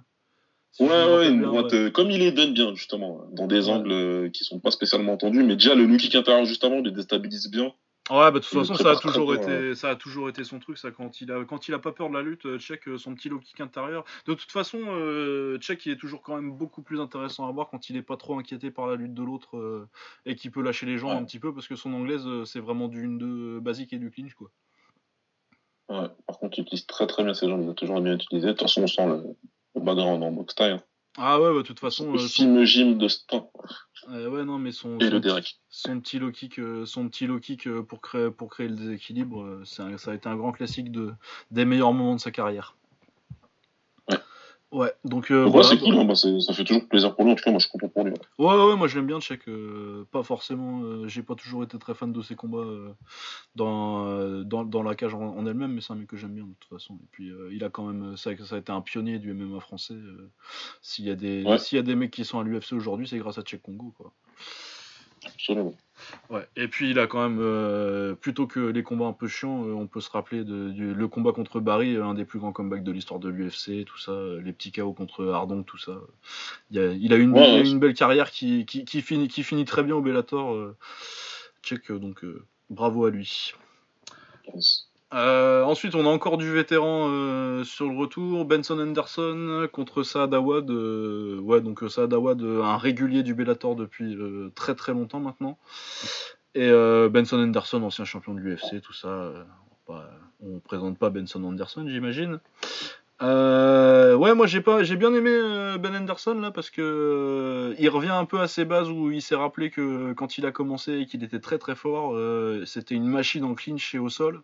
si 0.72 0.82
Ouais, 0.82 0.88
ouais, 0.88 1.28
une 1.30 1.42
droite, 1.42 1.72
ouais. 1.72 1.78
euh, 1.78 1.90
comme 1.92 2.10
il 2.10 2.20
est 2.20 2.32
donne 2.32 2.52
bien, 2.52 2.74
justement, 2.74 3.24
dans 3.30 3.46
des 3.46 3.68
Ouais. 3.68 3.74
angles 3.74 4.32
qui 4.32 4.42
sont 4.42 4.58
pas 4.58 4.72
spécialement 4.72 5.12
entendus, 5.12 5.44
mais 5.44 5.54
déjà, 5.54 5.76
le 5.76 5.84
look 5.84 6.00
kick 6.00 6.16
intérieur 6.16 6.44
juste 6.46 6.64
avant, 6.64 6.78
il 6.78 6.84
les 6.86 6.90
déstabilise 6.90 7.48
bien. 7.48 7.72
Ouais, 8.10 8.16
bah 8.16 8.32
de 8.32 8.38
toute 8.40 8.46
façon, 8.46 8.74
ça 8.74 8.90
a, 8.90 8.96
toujours 8.96 9.32
été, 9.32 9.76
ça 9.76 9.90
a 9.90 9.96
toujours 9.96 10.28
été 10.28 10.42
son 10.42 10.58
truc, 10.58 10.76
ça, 10.76 10.90
quand 10.90 11.20
il 11.20 11.30
a, 11.30 11.44
quand 11.44 11.68
il 11.68 11.74
a 11.74 11.78
pas 11.78 11.92
peur 11.92 12.08
de 12.08 12.14
la 12.14 12.22
lutte, 12.22 12.46
euh, 12.46 12.58
check 12.58 12.88
euh, 12.88 12.98
son 12.98 13.14
petit 13.14 13.28
low 13.28 13.38
kick 13.38 13.60
intérieur. 13.60 14.04
De 14.26 14.34
toute 14.34 14.50
façon, 14.50 14.80
euh, 14.88 15.56
check 15.58 15.86
il 15.86 15.92
est 15.92 15.96
toujours 15.96 16.20
quand 16.20 16.34
même 16.34 16.50
beaucoup 16.50 16.82
plus 16.82 17.00
intéressant 17.00 17.46
à 17.46 17.52
voir 17.52 17.70
quand 17.70 17.90
il 17.90 17.96
est 17.96 18.02
pas 18.02 18.16
trop 18.16 18.36
inquiété 18.36 18.72
par 18.72 18.88
la 18.88 18.96
lutte 18.96 19.14
de 19.14 19.22
l'autre 19.22 19.56
euh, 19.56 19.88
et 20.26 20.34
qu'il 20.34 20.50
peut 20.50 20.62
lâcher 20.62 20.84
les 20.84 20.98
gens 20.98 21.10
Ouais. 21.10 21.16
un 21.16 21.24
petit 21.24 21.38
peu 21.38 21.54
parce 21.54 21.68
que 21.68 21.76
son 21.76 21.92
anglaise, 21.94 22.26
c'est 22.44 22.58
vraiment 22.58 22.88
du 22.88 23.06
1-2 23.06 23.60
basique 23.60 23.92
et 23.92 23.98
du 23.98 24.10
clinch, 24.10 24.34
quoi. 24.34 24.50
Ouais, 25.88 26.08
par 26.26 26.38
contre, 26.38 26.58
il 26.58 26.62
utilise 26.62 26.86
très 26.86 27.06
très 27.06 27.22
bien 27.22 27.34
ses 27.34 27.48
jambes, 27.48 27.62
il 27.62 27.70
a 27.70 27.74
toujours 27.74 28.00
bien 28.00 28.14
utilisé. 28.14 28.48
De 28.48 28.52
toute 28.52 28.62
façon, 28.62 28.82
on 28.82 28.86
sent 28.88 29.06
le, 29.06 29.36
le 29.76 29.80
background 29.80 30.24
en 30.24 30.32
box 30.32 30.52
style. 30.52 30.80
Ah 31.18 31.40
ouais, 31.40 31.50
bah 31.52 31.58
de 31.58 31.62
toute 31.62 31.80
façon, 31.80 32.12
le 32.12 32.18
euh, 32.18 32.22
son, 32.22 32.28
film 32.28 32.64
gym 32.64 32.98
de 32.98 33.08
Stan 33.08 33.50
euh, 34.10 34.28
ouais, 34.30 34.44
non, 34.44 34.58
mais 34.58 34.72
son, 34.72 34.98
et 34.98 35.04
son, 35.06 35.10
le 35.14 35.20
Derek. 35.20 35.58
son 35.68 36.00
petit 36.00 36.18
low 36.18 36.32
kick, 36.32 36.60
son 36.86 37.08
petit 37.08 37.26
low 37.26 37.38
kick 37.38 37.68
pour 37.82 38.00
créer, 38.00 38.30
pour 38.30 38.48
créer 38.50 38.68
le 38.68 38.74
déséquilibre, 38.76 39.42
euh, 39.42 39.62
c'est 39.64 39.82
un- 39.82 39.98
ça 39.98 40.12
a 40.12 40.14
été 40.14 40.28
un 40.28 40.36
grand 40.36 40.52
classique 40.52 40.90
de, 40.90 41.12
des 41.50 41.64
meilleurs 41.64 41.92
moments 41.92 42.14
de 42.16 42.20
sa 42.20 42.30
carrière. 42.30 42.76
Ouais. 44.72 44.90
Donc 45.04 45.30
euh, 45.30 45.44
voilà, 45.44 45.68
c'est 45.68 45.78
cool, 45.78 45.94
hein, 45.98 46.04
bah, 46.06 46.14
ça 46.14 46.28
fait 46.54 46.64
toujours 46.64 46.88
plaisir 46.88 47.14
pour 47.14 47.24
lui. 47.26 47.32
En 47.32 47.34
tout 47.34 47.44
cas, 47.44 47.50
moi, 47.50 47.58
je 47.60 47.68
suis 47.68 47.72
content 47.78 47.88
pour 47.90 48.04
lui. 48.04 48.12
ouais. 48.12 48.18
Ouais, 48.46 48.64
ouais, 48.70 48.76
moi 48.76 48.88
je 48.88 48.96
l'aime 48.96 49.06
bien, 49.06 49.20
Check. 49.20 49.46
euh, 49.48 50.06
pas 50.10 50.22
forcément, 50.22 50.80
euh, 50.82 51.06
j'ai 51.08 51.22
pas 51.22 51.34
toujours 51.34 51.62
été 51.62 51.78
très 51.78 51.94
fan 51.94 52.10
de 52.10 52.22
ses 52.22 52.34
combats 52.34 52.56
euh, 52.58 52.92
dans, 53.54 54.42
dans, 54.44 54.64
dans 54.64 54.82
la 54.82 54.94
cage 54.94 55.12
en, 55.14 55.20
en 55.36 55.46
elle-même, 55.46 55.72
mais 55.72 55.82
c'est 55.82 55.92
un 55.92 55.96
mec 55.96 56.06
que 56.08 56.16
j'aime 56.16 56.32
bien 56.34 56.44
de 56.44 56.54
toute 56.58 56.70
façon. 56.70 56.94
Et 56.94 57.06
puis 57.10 57.30
il 57.52 57.62
a 57.64 57.68
quand 57.68 57.84
même, 57.84 58.16
ça, 58.16 58.30
ça 58.44 58.56
a 58.56 58.58
été 58.58 58.72
un 58.72 58.80
pionnier 58.80 59.18
du 59.18 59.34
MMA 59.34 59.60
français. 59.60 59.94
S'il 60.80 61.04
y, 61.04 61.10
a 61.10 61.14
des- 61.16 61.44
Ouais. 61.44 61.58
s'il 61.58 61.76
y 61.76 61.78
a 61.78 61.82
des 61.82 61.94
mecs 61.94 62.10
qui 62.10 62.24
sont 62.24 62.38
à 62.40 62.42
l'UFC 62.42 62.72
aujourd'hui, 62.72 63.06
c'est 63.06 63.18
grâce 63.18 63.36
à 63.36 63.42
Check 63.42 63.60
Congo. 63.62 63.92
Quoi. 63.98 64.10
Absolument. 65.26 65.74
Ouais. 66.30 66.46
Et 66.56 66.68
puis 66.68 66.90
il 66.90 66.98
a 66.98 67.06
quand 67.06 67.22
même, 67.28 67.38
euh, 67.40 68.14
plutôt 68.14 68.46
que 68.46 68.60
les 68.60 68.82
combats 68.82 69.06
un 69.06 69.12
peu 69.12 69.28
chiants, 69.28 69.64
euh, 69.64 69.72
on 69.72 69.86
peut 69.86 70.00
se 70.00 70.10
rappeler 70.10 70.44
de, 70.44 70.70
du, 70.70 70.94
le 70.94 71.08
combat 71.08 71.32
contre 71.32 71.60
Barry, 71.60 71.96
euh, 71.96 72.04
un 72.04 72.14
des 72.14 72.24
plus 72.24 72.38
grands 72.38 72.52
comebacks 72.52 72.84
de 72.84 72.92
l'histoire 72.92 73.20
de 73.20 73.28
l'UFC, 73.28 73.84
tout 73.84 73.98
ça, 73.98 74.12
les 74.42 74.52
petits 74.52 74.72
KO 74.72 74.92
contre 74.92 75.26
Ardon, 75.28 75.62
tout 75.62 75.78
ça. 75.78 75.98
Il, 76.70 76.78
a, 76.78 76.92
il 76.92 77.12
a 77.12 77.16
une, 77.16 77.32
Ouais, 77.32 77.74
belle 77.74 77.94
carrière 77.94 78.30
qui, 78.30 78.66
qui, 78.66 78.84
qui 78.84 79.02
finit, 79.02 79.28
qui 79.28 79.42
finit 79.42 79.64
très 79.64 79.82
bien 79.82 79.96
au 79.96 80.00
Bellator. 80.00 80.74
check, 81.62 81.90
donc 81.92 82.24
bravo 82.70 83.04
à 83.06 83.10
lui. 83.10 83.52
Yes. 84.54 84.91
Euh, 85.14 85.62
ensuite, 85.62 85.94
on 85.94 86.06
a 86.06 86.08
encore 86.08 86.38
du 86.38 86.50
vétéran 86.50 87.08
euh, 87.10 87.64
sur 87.64 87.88
le 87.88 87.96
retour. 87.96 88.44
Benson 88.44 88.78
Anderson 88.78 89.68
contre 89.70 90.02
Saad 90.02 90.32
Awad. 90.32 90.70
euh, 90.70 91.38
ouais, 91.40 91.60
donc 91.60 91.82
Saad 91.88 92.14
Awad, 92.14 92.42
un 92.42 92.78
régulier 92.78 93.22
du 93.22 93.34
Bellator 93.34 93.76
depuis 93.76 94.16
très 94.54 94.74
très 94.74 94.92
longtemps 94.92 95.20
maintenant. 95.20 95.58
Et 96.54 96.70
Benson 97.10 97.38
Anderson, 97.38 97.82
ancien 97.82 98.04
champion 98.04 98.34
de 98.34 98.40
l'UFC, 98.40 98.80
tout 98.82 98.92
ça. 98.92 99.32
on 99.88 100.58
présente 100.60 100.98
pas 100.98 101.10
Benson 101.10 101.44
Anderson, 101.44 101.84
j'imagine. 101.86 102.40
Ouais, 103.20 104.34
moi 104.34 104.46
j'ai 104.46 104.60
pas, 104.60 104.82
j'ai 104.82 104.96
bien 104.96 105.14
aimé 105.14 105.30
Ben 105.78 105.94
Anderson 105.94 106.34
là 106.40 106.50
parce 106.50 106.70
que 106.70 107.74
il 107.78 107.88
revient 107.88 108.10
un 108.10 108.24
peu 108.24 108.40
à 108.40 108.48
ses 108.48 108.64
bases 108.64 108.90
où 108.90 109.10
il 109.10 109.22
s'est 109.22 109.36
rappelé 109.36 109.70
que 109.70 110.12
quand 110.14 110.38
il 110.38 110.46
a 110.46 110.52
commencé 110.52 111.00
et 111.00 111.06
qu'il 111.06 111.22
était 111.22 111.38
très 111.40 111.58
très 111.58 111.74
fort, 111.74 112.18
c'était 112.66 112.94
une 112.94 113.06
machine 113.06 113.44
en 113.44 113.54
clinch 113.54 113.94
et 113.94 113.98
au 113.98 114.08
sol. 114.08 114.42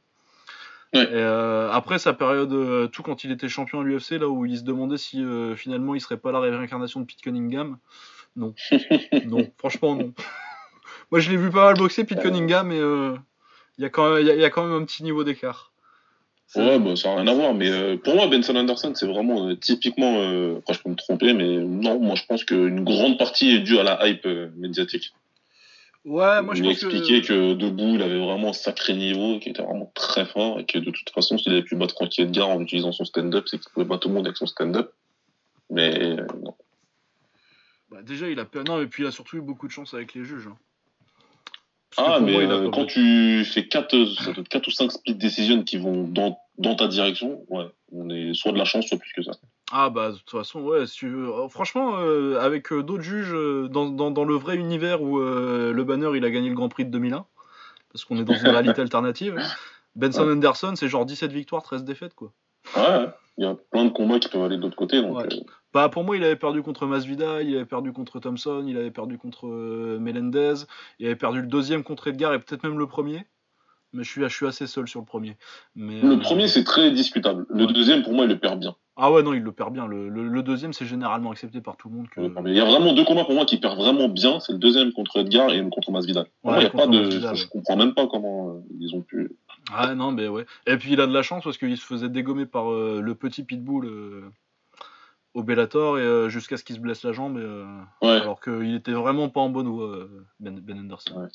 Ouais. 0.95 1.03
Et, 1.03 1.07
euh, 1.12 1.70
après 1.70 1.99
sa 1.99 2.12
période, 2.14 2.53
euh, 2.53 2.86
tout 2.86 3.03
quand 3.03 3.22
il 3.24 3.30
était 3.30 3.49
champion 3.49 3.80
à 3.80 3.84
l'UFC, 3.84 4.12
là 4.12 4.28
où 4.28 4.47
il 4.47 4.57
se 4.59 4.62
demandait 4.64 4.97
si 4.97 5.22
euh, 5.22 5.55
finalement 5.55 5.95
il 5.95 6.01
serait 6.01 6.16
pas 6.16 6.32
la 6.32 6.41
réincarnation 6.41 7.01
de 7.01 7.07
Pete 7.07 7.20
Cunningham, 7.20 7.76
non, 8.36 8.55
non, 9.26 9.47
franchement 9.59 9.95
non. 9.97 10.12
Moi 11.11 11.20
je 11.20 11.30
l'ai 11.30 11.36
vu 11.36 11.51
pas 11.51 11.66
mal 11.66 11.76
boxer 11.78 12.05
Pete. 12.05 12.20
Cunningham, 12.20 12.68
mais 12.68 12.78
il 12.78 13.82
y 13.82 13.84
a 13.84 13.91
quand 13.91 14.11
même, 14.14 14.20
il 14.22 14.26
y 14.26 14.30
a- 14.30 14.34
il 14.34 14.41
y 14.41 14.45
a 14.45 14.51
quand 14.51 14.64
même 14.64 14.80
un 14.80 14.84
petit 14.84 15.03
niveau 15.03 15.24
d'écart. 15.24 15.72
Ouais, 16.57 16.78
bah, 16.78 16.97
ça 16.97 17.11
n'a 17.11 17.16
rien 17.16 17.26
à 17.26 17.34
voir. 17.34 17.53
Mais 17.53 17.68
euh, 17.70 17.99
pour 17.99 18.14
moi, 18.14 18.26
Benson 18.26 18.57
Anderson, 18.57 18.93
c'est 18.95 19.07
vraiment 19.07 19.49
euh, 19.49 19.55
typiquement. 19.55 20.16
Euh, 20.20 20.61
je 20.70 20.78
peux 20.78 20.89
me 20.89 20.95
tromper, 20.97 21.34
mais 21.34 21.59
non, 21.59 22.01
moi, 22.01 22.14
je 22.14 22.24
pense 22.24 22.43
qu'une 22.45 22.84
grande 22.84 23.18
partie 23.18 23.51
est 23.51 23.59
due 23.59 23.78
à 23.78 23.82
la 23.82 24.09
hype 24.09 24.26
médiatique. 24.57 25.12
Ouais, 26.09 26.40
moi 26.40 26.54
je 26.54 26.62
pense 26.62 26.72
expliqué 26.72 27.20
que. 27.20 27.26
que... 27.28 27.54
debout, 27.54 27.94
il 27.96 28.02
avait 28.02 28.18
vraiment 28.18 28.48
un 28.48 28.54
sacré 28.54 28.94
niveau, 28.94 29.38
qu'il 29.38 29.50
était 29.50 29.62
vraiment 29.62 29.92
très 29.94 30.24
fort, 30.24 30.59
et 30.59 30.64
que 30.64 30.78
de 30.78 30.90
toute 30.90 31.11
façon, 31.11 31.36
s'il 31.36 31.52
avait 31.52 31.62
pu 31.62 31.76
battre 31.76 31.94
Frankie 31.94 32.22
Edgar 32.22 32.48
en 32.48 32.62
utilisant 32.62 32.92
son 32.92 33.04
stand-up, 33.04 33.44
c'est 33.46 33.59
qu'il 33.59 33.70
pouvait 33.70 33.84
battre 33.84 34.00
tout 34.00 34.09
le 34.09 34.14
monde 34.14 34.26
avec 34.26 34.38
son 34.38 34.46
stand-up. 34.46 34.90
Mais 35.70 36.02
euh, 36.02 36.26
non. 36.42 36.54
Bah, 37.90 38.02
déjà, 38.02 38.28
il 38.28 38.40
a. 38.40 38.46
Non, 38.66 38.80
et 38.80 38.86
puis 38.86 39.02
il 39.02 39.06
a 39.06 39.11
surtout 39.11 39.36
eu 39.36 39.42
beaucoup 39.42 39.66
de 39.66 39.72
chance 39.72 39.92
avec 39.92 40.14
les 40.14 40.24
juges. 40.24 40.46
hein. 40.46 40.56
Ah, 41.98 42.20
mais 42.20 42.32
moi, 42.32 42.54
euh, 42.54 42.70
quand 42.70 42.86
tu 42.86 43.44
fais 43.44 43.66
4, 43.66 44.42
quatre 44.48 44.68
ou 44.68 44.70
5 44.70 44.92
split 44.92 45.14
decisions 45.14 45.62
qui 45.62 45.78
vont 45.78 46.04
dans, 46.04 46.38
dans 46.56 46.74
ta 46.74 46.86
direction, 46.86 47.44
ouais, 47.48 47.66
on 47.92 48.09
est 48.09 48.34
soit 48.34 48.52
de 48.52 48.59
la 48.59 48.64
chance, 48.64 48.86
soit 48.86 48.98
plus 48.98 49.12
que 49.12 49.22
ça. 49.22 49.32
Ah 49.70 49.90
bah 49.90 50.12
de 50.12 50.16
toute 50.16 50.30
façon 50.30 50.60
ouais 50.62 50.86
si 50.86 50.96
tu 50.98 51.08
veux- 51.08 51.28
euh, 51.28 51.48
franchement 51.48 51.96
euh, 51.98 52.38
avec 52.40 52.72
euh, 52.72 52.82
d'autres 52.82 53.02
juges 53.02 53.34
euh, 53.34 53.68
dans, 53.68 53.86
dans, 53.90 54.10
dans 54.10 54.24
le 54.24 54.34
vrai 54.34 54.56
univers 54.56 55.02
où 55.02 55.18
le 55.20 55.82
banner 55.84 56.10
il 56.16 56.24
a 56.24 56.30
gagné 56.30 56.48
le 56.48 56.54
Grand 56.54 56.68
Prix 56.70 56.86
de 56.86 56.90
2001 56.90 57.26
parce 57.92 58.04
qu'on 58.04 58.16
est 58.16 58.24
dans 58.24 58.34
une 58.34 58.48
réalité 58.48 58.80
alternative 58.80 59.36
Benson 59.96 60.24
Ouais. 60.26 60.32
Anderson 60.32 60.72
c'est 60.76 60.88
genre 60.88 61.04
17 61.04 61.32
victoires 61.32 61.62
13 61.62 61.84
défaites 61.84 62.14
quoi 62.14 62.32
Ouais, 62.76 62.82
ouais. 62.82 63.06
il 63.36 63.44
y 63.44 63.46
a 63.46 63.54
plein 63.70 63.84
de 63.84 63.90
combats 63.90 64.18
qui 64.18 64.28
peuvent 64.28 64.42
aller 64.42 64.56
de 64.56 64.62
l'autre 64.62 64.76
côté, 64.76 65.00
donc 65.02 65.16
Ouais. 65.18 65.28
bah 65.74 65.88
pour 65.90 66.02
moi 66.04 66.16
il 66.16 66.24
avait 66.24 66.36
perdu 66.36 66.62
contre 66.62 66.86
Masvidal 66.86 67.46
il 67.46 67.54
avait 67.56 67.64
perdu 67.66 67.92
contre 67.92 68.20
Thompson 68.20 68.64
il 68.66 68.76
avait 68.78 68.90
perdu 68.90 69.18
contre 69.18 69.46
Melendez 69.98 70.54
il 70.98 71.06
avait 71.06 71.16
perdu 71.16 71.40
le 71.42 71.46
deuxième 71.46 71.82
contre 71.82 72.08
Edgar 72.08 72.32
et 72.32 72.38
peut-être 72.38 72.62
même 72.64 72.78
le 72.78 72.86
premier 72.86 73.26
mais 73.93 74.05
je 74.05 74.11
suis, 74.11 74.22
je 74.22 74.28
suis 74.28 74.47
assez 74.47 74.66
seul 74.66 74.86
sur 74.89 75.01
le 75.01 75.07
premier 75.07 75.36
mais, 75.74 76.01
le 76.01 76.12
euh, 76.12 76.16
premier, 76.18 76.49
c'est 76.49 76.64
très 76.64 76.91
discutable. 76.91 77.47
Le 77.49 77.66
Ouais. 77.66 77.72
deuxième, 77.72 78.03
pour 78.03 78.12
moi, 78.12 78.24
il 78.24 78.28
le 78.28 78.39
perd 78.39 78.61
bien. 78.61 78.74
ah 78.97 79.11
ouais 79.12 79.22
non 79.22 79.32
il 79.32 79.43
le 79.43 79.53
perd 79.53 79.72
bien 79.72 79.86
le, 79.86 80.09
le, 80.09 80.28
le 80.28 80.43
deuxième 80.43 80.72
c'est 80.72 80.84
généralement 80.86 81.30
accepté 81.30 81.61
par 81.61 81.76
tout 81.76 81.89
le 81.89 81.95
monde 81.97 82.09
que 82.09 82.20
Il 82.49 82.55
y 82.55 82.61
a 82.61 82.64
vraiment 82.64 82.93
deux 82.93 83.05
combats 83.05 83.24
pour 83.24 83.34
moi 83.34 83.45
qui 83.45 83.59
perdent 83.59 83.78
vraiment 83.78 84.09
bien. 84.09 84.41
C'est 84.41 84.53
le 84.53 84.59
deuxième 84.59 84.93
contre 84.93 85.18
Edgar 85.20 85.51
et 85.51 85.62
le 85.62 85.70
contre 85.70 85.91
Masvidal. 85.93 86.26
Pour 86.43 86.51
Ouais, 86.53 86.57
moi, 86.57 86.61
il 86.61 86.64
y 86.64 86.66
a 86.66 86.70
pas 86.70 86.86
de, 86.86 86.99
Masvidal, 87.01 87.36
je 87.36 87.47
comprends 87.47 87.76
même 87.76 87.95
pas 87.95 88.07
comment 88.09 88.51
euh, 88.51 88.61
ils 88.80 88.95
ont 88.95 89.03
pu. 89.03 89.30
Ah 89.72 89.95
non, 89.95 90.12
mais 90.12 90.28
ouais. 90.28 90.47
Et 90.66 90.76
puis 90.78 90.93
il 90.95 91.01
a 91.01 91.07
de 91.07 91.12
la 91.12 91.22
chance 91.22 91.45
parce 91.45 91.59
qu'il 91.59 91.76
se 91.76 91.84
faisait 91.84 92.09
dégommer 92.09 92.47
par 92.47 92.72
euh, 92.72 93.01
le 93.03 93.14
petit 93.14 93.43
Pitbull 93.45 93.84
euh, 93.86 94.30
au 95.34 95.42
Bellator 95.42 95.98
et 95.98 96.02
euh, 96.02 96.28
jusqu'à 96.28 96.56
ce 96.56 96.64
qu'il 96.64 96.76
se 96.76 96.80
blesse 96.80 97.04
la 97.04 97.12
jambe. 97.12 97.38
et, 97.38 97.42
euh, 97.42 97.64
Ouais. 98.02 98.20
Alors 98.20 98.40
qu'il 98.40 98.74
était 98.74 98.92
vraiment 98.92 99.28
pas 99.28 99.40
en 99.40 99.50
bonne 99.50 99.68
voie, 99.68 99.86
euh, 99.86 100.26
ben, 100.40 100.58
Ben 100.60 100.78
Anderson. 100.78 101.20
Ouais. 101.20 101.28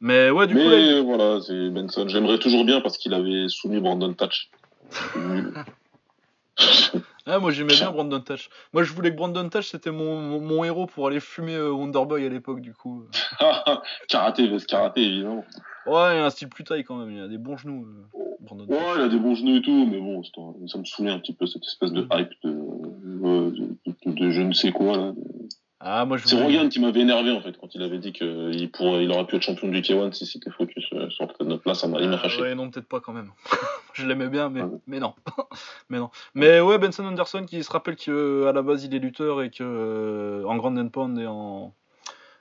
Mais 0.00 0.30
ouais, 0.30 0.46
du 0.46 0.54
coup, 0.54 0.60
là, 0.60 1.02
voilà, 1.02 1.40
c'est 1.40 1.70
Benson. 1.70 2.06
J'aimerais 2.08 2.38
toujours 2.38 2.64
bien 2.64 2.80
parce 2.80 2.98
qu'il 2.98 3.14
avait 3.14 3.48
soumis 3.48 3.80
Brandon 3.80 4.12
Touch. 4.14 4.50
Ah, 7.30 7.38
moi 7.38 7.50
j'aimais 7.52 7.74
bien 7.74 7.90
Brandon 7.90 8.20
Touch. 8.20 8.48
Moi 8.72 8.82
je 8.84 8.92
voulais 8.94 9.10
que 9.10 9.16
Brandon 9.16 9.48
Touch 9.50 9.66
c'était 9.66 9.90
mon, 9.90 10.18
mon, 10.18 10.40
mon 10.40 10.64
héros 10.64 10.86
pour 10.86 11.06
aller 11.06 11.20
fumer 11.20 11.60
Wonderboy 11.60 12.24
à 12.24 12.28
l'époque, 12.30 12.62
du 12.62 12.72
coup. 12.72 13.04
karaté, 14.08 14.48
veste 14.48 14.66
karaté, 14.66 15.02
évidemment. 15.02 15.44
Ouais, 15.86 16.16
il 16.16 16.20
a 16.20 16.24
un 16.24 16.30
style 16.30 16.48
plus 16.48 16.64
taille 16.64 16.84
quand 16.84 16.96
même, 16.96 17.10
il 17.10 17.20
a 17.20 17.28
des 17.28 17.38
bons 17.38 17.58
genoux, 17.58 17.86
euh, 17.86 18.27
Brandon. 18.40 18.66
Ouais, 18.68 18.76
il 18.96 19.00
a 19.02 19.08
des 19.08 19.18
bons 19.18 19.34
genoux 19.34 19.56
et 19.56 19.62
tout, 19.62 19.86
mais 19.90 19.98
bon, 20.00 20.22
ça 20.22 20.78
me 20.78 20.84
saoulait 20.84 21.10
un 21.10 21.18
petit 21.18 21.32
peu 21.34 21.46
cette 21.46 21.64
espèce 21.64 21.92
de 21.92 22.06
hype 22.12 22.30
de, 22.44 22.50
de, 22.50 23.50
de- 23.86 24.12
de 24.12 24.30
je 24.30 24.40
ne 24.42 24.52
sais 24.52 24.72
quoi. 24.72 24.96
Là. 24.96 25.12
Ah, 25.80 26.04
moi 26.04 26.16
je 26.16 26.26
C'est 26.26 26.34
voulais. 26.34 26.56
Rogan 26.56 26.68
qui 26.70 26.80
m'avait 26.80 27.00
énervé 27.02 27.30
en 27.30 27.40
fait 27.40 27.56
quand 27.56 27.72
il 27.76 27.82
avait 27.82 27.98
dit 27.98 28.12
qu'il 28.12 28.68
pourrait, 28.72 29.04
il 29.04 29.10
aurait 29.12 29.26
pu 29.26 29.36
être 29.36 29.42
champion 29.42 29.68
du 29.68 29.80
K1 29.80 30.12
si 30.12 30.26
c'était 30.26 30.50
focus 30.50 30.84
euh, 30.92 31.08
sur 31.10 31.28
cette 31.28 31.40
note-là. 31.46 31.74
Ça 31.74 31.86
m'a, 31.86 32.00
il 32.00 32.08
m'a 32.08 32.16
Ah, 32.16 32.18
fâché. 32.18 32.42
ouais, 32.42 32.54
non, 32.56 32.68
peut-être 32.68 32.88
pas 32.88 32.98
quand 32.98 33.12
même. 33.12 33.30
je 33.94 34.04
l'aimais 34.04 34.28
bien, 34.28 34.48
mais, 34.48 34.62
Ouais. 34.62 34.78
mais 34.88 34.98
non. 34.98 35.14
mais 35.88 35.98
non. 35.98 36.10
Mais 36.34 36.60
ouais, 36.60 36.78
Benson 36.78 37.04
Anderson 37.04 37.44
qui 37.46 37.62
se 37.62 37.70
rappelle 37.70 37.94
qu'à 37.94 38.10
la 38.52 38.62
base 38.62 38.84
il 38.84 38.94
est 38.94 38.98
lutteur 38.98 39.40
et 39.42 39.50
que 39.50 39.62
euh, 39.62 40.44
en 40.48 40.56
Grand 40.56 40.76
and 40.76 40.88
Pound 40.88 41.16
et 41.18 41.26
en, 41.26 41.72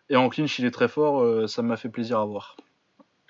et 0.10 0.16
en 0.16 0.30
clinch 0.30 0.58
il 0.58 0.66
est 0.66 0.72
très 0.72 0.88
fort, 0.88 1.22
euh, 1.22 1.46
ça 1.46 1.62
m'a 1.62 1.78
fait 1.78 1.90
plaisir 1.90 2.18
à 2.20 2.26
voir. 2.26 2.58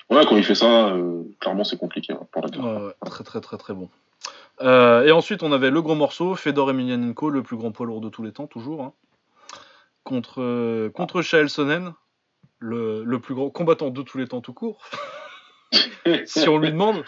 Ouais, 0.10 0.26
quand 0.26 0.38
il 0.38 0.43
fait 0.43 0.55
ça, 0.55 0.89
euh, 0.89 1.24
clairement 1.39 1.64
c'est 1.64 1.78
compliqué 1.78 2.14
hein, 2.14 2.26
pour 2.32 2.41
la 2.41 2.49
très 3.05 3.24
très 3.24 3.41
très 3.41 3.58
très 3.58 3.74
bon. 3.74 3.89
Euh, 4.62 5.03
et 5.05 5.12
ensuite 5.12 5.43
on 5.43 5.51
avait 5.51 5.70
le 5.70 5.82
gros 5.82 5.95
morceau, 5.95 6.36
Fedor 6.36 6.72
Emelianenko, 6.72 7.30
le 7.30 7.43
plus 7.43 7.58
grand 7.58 7.72
poids 7.72 7.86
lourd 7.86 8.01
de 8.01 8.10
tous 8.10 8.24
les 8.24 8.32
temps, 8.32 8.47
toujours. 8.47 8.84
hein, 8.84 8.93
contre, 10.03 10.41
euh, 10.41 10.89
contre 10.89 11.22
Chael 11.22 11.49
Sonnen, 11.49 11.93
le, 12.60 13.03
le 13.03 13.20
plus 13.20 13.36
grand 13.36 13.49
combattant 13.49 13.89
de 13.89 14.01
tous 14.01 14.18
les 14.18 14.28
temps 14.28 14.41
tout 14.41 14.53
court. 14.53 14.80
si 16.26 16.47
on 16.47 16.58
lui 16.58 16.72
demande. 16.72 17.03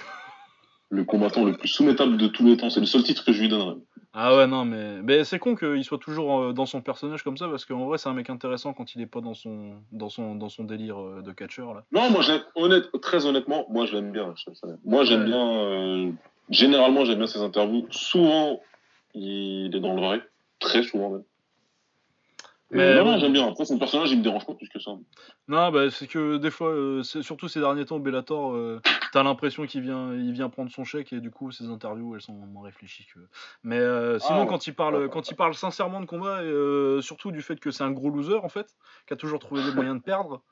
Le 0.91 1.03
combattant 1.03 1.43
le 1.45 1.53
plus 1.53 1.67
soumettable 1.67 2.17
de 2.17 2.27
tous 2.27 2.45
les 2.45 2.57
temps, 2.57 2.69
c'est 2.71 2.79
le 2.79 2.85
seul 2.87 3.03
titre 3.03 3.23
que 3.23 3.31
je 3.31 3.41
lui 3.41 3.49
donnerais. 3.49 3.75
Ah 4.11 4.35
ouais, 4.35 4.47
non, 4.47 4.65
mais, 4.65 5.03
mais 5.03 5.23
c'est 5.23 5.37
con 5.37 5.55
qu'il 5.55 5.83
soit 5.83 5.99
toujours 5.99 6.39
euh, 6.41 6.51
dans 6.51 6.65
son 6.65 6.81
personnage 6.81 7.21
comme 7.23 7.37
ça, 7.37 7.47
parce 7.47 7.63
qu'en 7.65 7.85
vrai, 7.85 7.99
c'est 7.99 8.09
un 8.09 8.13
mec 8.15 8.27
intéressant 8.31 8.73
quand 8.73 8.95
il 8.95 9.01
est 9.01 9.05
pas 9.05 9.21
dans 9.21 9.35
son, 9.35 9.73
dans 9.91 10.09
son, 10.09 10.33
dans 10.33 10.49
son 10.49 10.63
délire 10.63 10.99
euh, 10.99 11.21
de 11.21 11.31
catcheur, 11.31 11.75
là. 11.75 11.83
Non, 11.91 12.09
moi, 12.09 12.21
je 12.21 12.31
honnête, 12.55 12.85
très 13.03 13.27
honnêtement, 13.27 13.67
moi 13.69 13.85
je 13.85 13.93
l'aime 13.95 14.11
bien. 14.11 14.33
Sonnen. 14.53 14.79
Moi 14.83 15.03
j'aime 15.03 15.19
Ouais. 15.21 15.25
bien, 15.27 15.47
euh, 15.59 16.11
généralement 16.49 17.05
j'aime 17.05 17.19
bien 17.19 17.27
ses 17.27 17.41
interviews. 17.41 17.85
Souvent, 17.91 18.59
il 19.13 19.75
est 19.75 19.79
dans 19.79 19.93
le 19.93 20.01
vrai, 20.01 20.21
très 20.59 20.81
souvent 20.81 21.11
même. 21.11 21.23
Mais 22.71 23.03
non, 23.03 23.17
j'aime 23.17 23.33
bien. 23.33 23.47
Après, 23.47 23.65
son 23.65 23.79
personnage, 23.79 24.11
il 24.11 24.19
me 24.19 24.23
dérange 24.23 24.45
pas 24.45 24.53
plus 24.53 24.69
que 24.69 24.79
ça. 24.79 24.91
Non, 25.47 25.71
bah, 25.71 25.89
c'est 25.89 26.07
que 26.07 26.37
des 26.37 26.51
fois, 26.51 26.69
euh, 26.69 27.01
surtout 27.03 27.47
ces 27.47 27.59
derniers 27.59 27.85
temps, 27.85 27.99
Bellator, 27.99 28.53
euh, 28.53 28.79
t'as 29.11 29.23
l'impression 29.23 29.65
qu'il 29.65 29.81
vient, 29.81 30.13
il 30.13 30.33
vient 30.33 30.49
prendre 30.49 30.71
son 30.71 30.83
chèque, 30.83 31.11
et 31.11 31.19
du 31.19 31.31
coup, 31.31 31.51
ses 31.51 31.65
interviews, 31.65 32.13
elles 32.13 32.21
sont 32.21 32.33
moins 32.33 32.65
réfléchies 32.65 33.07
que. 33.13 33.19
Mais 33.63 33.79
euh, 33.79 34.19
sinon, 34.19 34.43
Ah, 34.43 34.45
quand 34.47 34.67
il 34.67 34.75
parle, 34.75 35.09
quand 35.09 35.31
il 35.31 35.35
parle 35.35 35.55
sincèrement 35.55 35.99
de 35.99 36.05
combat, 36.05 36.43
et 36.43 36.47
euh, 36.47 37.01
surtout 37.01 37.31
du 37.31 37.41
fait 37.41 37.59
que 37.59 37.71
c'est 37.71 37.83
un 37.83 37.91
gros 37.91 38.11
loser, 38.11 38.37
en 38.43 38.49
fait, 38.49 38.67
qui 39.07 39.13
a 39.13 39.17
toujours 39.17 39.39
trouvé 39.39 39.63
des 39.63 39.71
moyens 39.71 39.97
de 39.97 40.03
perdre, 40.03 40.43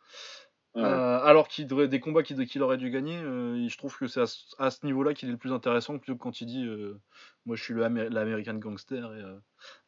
Ouais. 0.77 0.83
Euh, 0.83 1.19
alors 1.23 1.47
qu'il 1.47 1.65
des 1.67 1.99
combats 1.99 2.21
qu'il 2.23 2.61
aurait 2.61 2.77
dû 2.77 2.91
gagner, 2.91 3.17
euh, 3.17 3.67
je 3.67 3.77
trouve 3.77 3.97
que 3.97 4.05
c'est 4.07 4.21
à, 4.21 4.27
ce- 4.27 4.45
à 4.59 4.69
ce 4.69 4.85
niveau-là 4.85 5.13
qu'il 5.15 5.27
est 5.27 5.31
le 5.31 5.37
plus 5.37 5.51
intéressant 5.51 5.97
plutôt 5.97 6.15
que 6.15 6.21
quand 6.21 6.39
il 6.39 6.45
dit 6.45 6.65
euh, 6.65 6.99
moi 7.47 7.55
je 7.55 7.63
suis 7.63 7.73
l'American 7.73 8.53
gangster. 8.55 9.11
Et, 9.15 9.23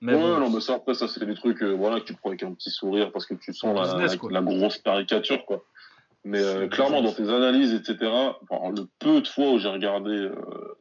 mais 0.01 0.15
ouais, 0.15 0.19
bon, 0.19 0.39
non, 0.39 0.49
mais 0.49 0.61
ça, 0.61 0.73
après, 0.75 0.95
ça, 0.95 1.07
c'est 1.07 1.23
des 1.25 1.35
trucs 1.35 1.61
voilà, 1.61 1.99
que 1.99 2.05
tu 2.05 2.15
prends 2.15 2.29
avec 2.29 2.41
un 2.43 2.53
petit 2.53 2.71
sourire 2.71 3.11
parce 3.11 3.27
que 3.27 3.35
tu 3.35 3.53
sens 3.53 3.75
la, 3.75 3.83
Business, 3.83 4.11
la- 4.13 4.17
quoi. 4.17 4.31
la 4.31 4.41
grosse 4.41 4.79
caricature, 4.79 5.45
quoi. 5.45 5.63
Mais 6.25 6.67
clairement, 6.69 7.01
dans 7.01 7.13
tes 7.13 7.29
analyses, 7.29 7.73
etc., 7.73 7.95
le 8.51 8.87
peu 8.99 9.21
de 9.21 9.27
fois 9.27 9.51
où 9.53 9.57
j'ai 9.57 9.69
regardé 9.69 10.29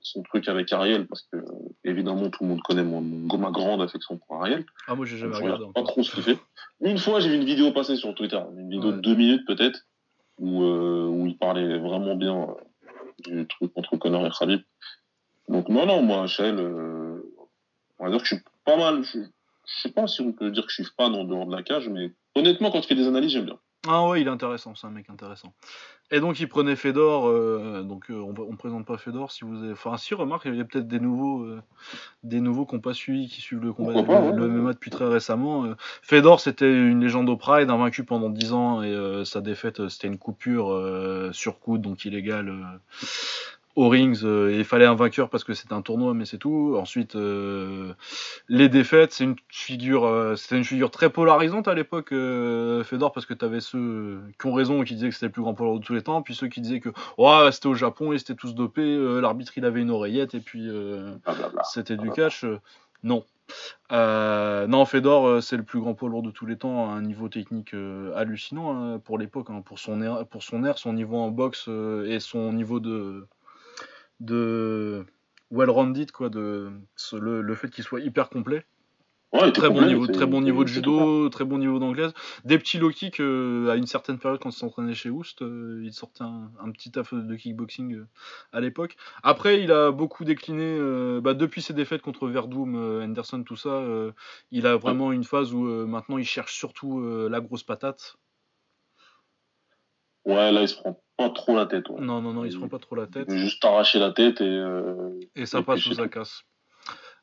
son 0.00 0.22
truc 0.24 0.48
avec 0.48 0.72
Ariel, 0.72 1.06
parce 1.06 1.22
que, 1.30 1.36
évidemment, 1.84 2.28
tout 2.28 2.42
le 2.42 2.48
monde 2.48 2.62
connaît 2.62 2.82
mon, 2.82 3.00
ma 3.00 3.50
grande 3.52 3.80
affection 3.80 4.18
pour 4.18 4.40
Ariel, 4.42 4.64
ah 4.88 4.96
moi 4.96 5.06
j'ai 5.06 5.16
jamais 5.16 5.36
regardé 5.36 5.66
pas 5.72 5.84
trop 5.84 6.02
ce 6.02 6.10
qu'il 6.12 6.24
fait. 6.24 6.38
Une 6.80 6.98
fois, 6.98 7.20
j'ai 7.20 7.28
vu 7.28 7.36
une 7.36 7.44
vidéo 7.44 7.70
passer 7.70 7.94
sur 7.94 8.12
Twitter, 8.16 8.40
une 8.56 8.68
vidéo 8.68 8.90
Ouais. 8.90 8.96
de 8.96 9.00
deux 9.00 9.14
minutes 9.14 9.46
peut-être, 9.46 9.86
où, 10.38 10.62
euh, 10.62 11.06
où 11.06 11.26
il 11.26 11.36
parlait 11.36 11.78
vraiment 11.78 12.14
bien 12.14 12.48
euh, 13.28 13.30
du 13.30 13.46
truc 13.46 13.72
contre 13.72 13.96
Connor 13.96 14.26
et 14.26 14.30
Khabib. 14.30 14.62
Donc 15.48 15.68
non, 15.68 15.86
non, 15.86 16.02
moi, 16.02 16.26
Shell, 16.26 16.58
euh, 16.58 17.22
on 17.98 18.04
va 18.04 18.10
dire 18.10 18.20
que 18.20 18.26
je 18.26 18.34
suis 18.36 18.44
pas 18.64 18.76
mal. 18.76 19.02
Je, 19.02 19.20
je 19.20 19.80
sais 19.82 19.90
pas 19.90 20.06
si 20.06 20.20
on 20.20 20.32
peut 20.32 20.50
dire 20.50 20.64
que 20.64 20.70
je 20.70 20.82
suis 20.82 20.92
fan 20.96 21.14
en 21.14 21.24
dehors 21.24 21.46
de 21.46 21.54
la 21.54 21.62
cage, 21.62 21.88
mais 21.88 22.12
honnêtement, 22.34 22.70
quand 22.70 22.80
il 22.80 22.86
fait 22.86 22.94
des 22.94 23.06
analyses, 23.06 23.32
j'aime 23.32 23.46
bien. 23.46 23.58
Ah 23.86 24.06
ouais, 24.08 24.20
il 24.20 24.26
est 24.26 24.30
intéressant, 24.30 24.74
c'est 24.74 24.86
un 24.86 24.90
mec 24.90 25.08
intéressant. 25.08 25.54
Et 26.10 26.20
donc 26.20 26.40
il 26.40 26.48
prenait 26.48 26.74
Fedor, 26.74 27.28
euh, 27.28 27.82
donc 27.82 28.10
euh, 28.10 28.14
on, 28.14 28.34
on 28.36 28.56
présente 28.56 28.84
pas 28.84 28.96
Fedor 28.98 29.30
si 29.30 29.44
vous 29.44 29.62
avez. 29.62 29.72
Enfin 29.72 29.96
si 29.96 30.14
remarque, 30.14 30.46
il 30.46 30.56
y 30.56 30.60
a 30.60 30.64
peut-être 30.64 30.88
des 30.88 30.98
nouveaux, 31.00 31.42
euh, 31.44 31.62
des 32.24 32.40
nouveaux 32.40 32.66
qui 32.66 32.74
n'ont 32.74 32.80
pas 32.80 32.92
suivi, 32.94 33.28
qui 33.28 33.40
suivent 33.40 33.60
le 33.62 33.72
combat, 33.72 34.02
pas, 34.02 34.20
le, 34.20 34.26
ouais, 34.26 34.32
le 34.32 34.42
ouais. 34.42 34.48
MMA 34.48 34.72
depuis 34.72 34.90
très 34.90 35.06
récemment. 35.06 35.64
euh. 35.66 35.76
Fedor 36.02 36.40
c'était 36.40 36.70
une 36.70 37.00
légende 37.02 37.28
au 37.28 37.36
Pride, 37.36 37.70
invaincu 37.70 38.04
pendant 38.04 38.30
10 38.30 38.52
ans 38.52 38.82
et 38.82 38.92
euh, 38.92 39.24
sa 39.24 39.40
défaite 39.40 39.80
euh, 39.80 39.88
c'était 39.88 40.08
une 40.08 40.18
coupure 40.18 40.72
euh, 40.72 41.30
sur 41.32 41.60
coude, 41.60 41.82
donc 41.82 42.04
illégale. 42.04 42.52
Aux 43.76 43.88
rings, 43.88 44.24
euh, 44.24 44.52
il 44.52 44.64
fallait 44.64 44.86
un 44.86 44.94
vainqueur 44.94 45.30
parce 45.30 45.44
que 45.44 45.54
c'était 45.54 45.72
un 45.72 45.82
tournoi, 45.82 46.12
mais 46.12 46.24
c'est 46.24 46.38
tout. 46.38 46.74
Ensuite, 46.76 47.14
euh, 47.14 47.92
les 48.48 48.68
défaites, 48.68 49.12
c'est 49.12 49.22
une 49.24 49.36
figure, 49.48 50.04
euh, 50.04 50.34
c'était 50.34 50.56
une 50.56 50.64
figure 50.64 50.90
très 50.90 51.10
polarisante 51.10 51.68
à 51.68 51.74
l'époque, 51.74 52.08
Fedor, 52.10 53.12
parce 53.12 53.24
que 53.24 53.34
tu 53.34 53.44
avais 53.44 53.60
ceux 53.60 54.20
qui 54.40 54.46
ont 54.46 54.52
raison 54.52 54.82
et 54.82 54.84
qui 54.84 54.94
disaient 54.94 55.08
que 55.08 55.14
c'était 55.14 55.26
le 55.26 55.32
plus 55.32 55.42
grand 55.42 55.54
poids 55.54 55.66
lourd 55.66 55.78
de 55.78 55.84
tous 55.84 55.94
les 55.94 56.02
temps, 56.02 56.22
puis 56.22 56.34
ceux 56.34 56.48
qui 56.48 56.60
disaient 56.60 56.80
que 56.80 56.90
c'était 57.52 57.68
au 57.68 57.74
Japon, 57.74 58.12
ils 58.12 58.20
étaient 58.20 58.34
tous 58.34 58.54
dopés, 58.54 58.96
l'arbitre 59.20 59.52
il 59.56 59.64
avait 59.64 59.80
une 59.80 59.90
oreillette, 59.90 60.34
et 60.34 60.40
puis 60.40 60.68
Blablabla. 60.68 61.62
c'était 61.64 61.96
du 61.96 62.10
catch. 62.10 62.44
euh, 62.44 62.58
non. 63.04 63.24
Non, 63.90 64.84
Fedor, 64.86 65.40
c'est 65.40 65.56
le 65.56 65.62
plus 65.62 65.80
grand 65.80 65.94
poids 65.94 66.08
lourd 66.08 66.22
de 66.22 66.30
tous 66.32 66.46
les 66.46 66.56
temps, 66.56 66.90
à 66.90 66.94
un 66.94 67.02
niveau 67.02 67.28
technique 67.28 67.74
hallucinant 68.16 68.94
hein, 68.94 68.98
pour 68.98 69.18
l'époque, 69.18 69.50
hein, 69.50 69.62
pour 69.64 69.78
son 69.78 70.02
air, 70.02 70.26
pour 70.26 70.42
son 70.42 70.64
air, 70.64 70.78
son 70.78 70.92
niveau 70.94 71.18
en 71.18 71.30
boxe 71.30 71.68
et 71.68 72.18
son 72.18 72.52
niveau 72.52 72.80
de 72.80 73.26
de 74.20 75.04
well-rounded 75.50 76.12
quoi, 76.12 76.28
de 76.28 76.70
ce- 76.96 77.16
le, 77.16 77.42
le 77.42 77.54
fait 77.54 77.70
qu'il 77.70 77.84
soit 77.84 78.00
hyper 78.00 78.28
complet. 78.30 78.64
Ouais, 79.30 79.52
Très 79.52 79.68
bon 79.68 79.84
niveau, 79.84 80.06
très 80.06 80.24
bon 80.24 80.40
niveau 80.40 80.64
de 80.64 80.68
judo, 80.68 81.28
très 81.28 81.44
bon 81.44 81.58
niveau 81.58 81.78
d'anglaise. 81.78 82.14
Des 82.46 82.58
petits 82.58 82.78
low 82.78 82.88
kicks 82.88 83.20
euh, 83.20 83.68
à 83.68 83.76
une 83.76 83.84
certaine 83.86 84.18
période 84.18 84.40
quand 84.40 84.48
il 84.48 84.56
s'entraînait 84.56 84.94
chez 84.94 85.10
Oust, 85.10 85.42
euh, 85.42 85.82
il 85.84 85.92
sortait 85.92 86.22
un, 86.24 86.50
un 86.58 86.70
petit 86.72 86.90
taf 86.90 87.12
de 87.12 87.36
kickboxing 87.36 87.94
euh, 87.94 88.06
à 88.52 88.60
l'époque. 88.60 88.96
Après, 89.22 89.62
il 89.62 89.70
a 89.70 89.90
beaucoup 89.92 90.24
décliné 90.24 90.64
euh, 90.64 91.20
bah, 91.20 91.34
depuis 91.34 91.60
ses 91.60 91.74
défaites 91.74 92.00
contre 92.00 92.26
Verdum, 92.26 92.74
Henderson, 93.02 93.42
tout 93.44 93.56
ça. 93.56 93.84
il 94.50 94.66
a 94.66 94.76
vraiment 94.78 95.12
une 95.12 95.24
phase 95.24 95.52
où 95.52 95.60
maintenant 95.86 96.16
il 96.16 96.24
cherche 96.24 96.54
surtout 96.54 97.28
la 97.28 97.40
grosse 97.42 97.64
patate. 97.64 98.16
Ouais, 100.24 100.50
là, 100.52 100.62
il 100.62 100.68
se 100.68 100.76
prend 100.76 100.98
pas 101.18 101.28
trop 101.30 101.54
la 101.56 101.66
tête. 101.66 101.90
Ouais. 101.90 102.00
Non, 102.00 102.22
non, 102.22 102.32
non, 102.32 102.44
il 102.46 102.52
se 102.52 102.56
prend 102.56 102.68
pas 102.68 102.78
trop 102.78 102.94
la 102.96 103.06
tête. 103.06 103.30
juste 103.30 103.62
arracher 103.64 103.98
la 103.98 104.12
tête 104.12 104.40
et. 104.40 104.44
euh, 104.48 105.10
Et 105.36 105.44
ça 105.44 105.58
Et 105.58 105.62
passe 105.62 105.84
ou 105.86 105.92
ça 105.92 106.08
casse. 106.08 106.44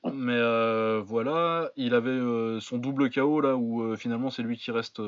Ouais. 0.03 0.11
Mais 0.13 0.35
euh, 0.37 1.01
voilà, 1.03 1.71
il 1.77 1.95
avait 1.95 2.11
euh, 2.11 2.59
son 2.59 2.77
double 2.77 3.09
KO 3.09 3.41
là 3.41 3.55
où 3.55 3.95
finalement 3.95 4.29
c'est 4.29 4.43
lui 4.43 4.55
qui 4.57 4.69
reste 4.69 5.01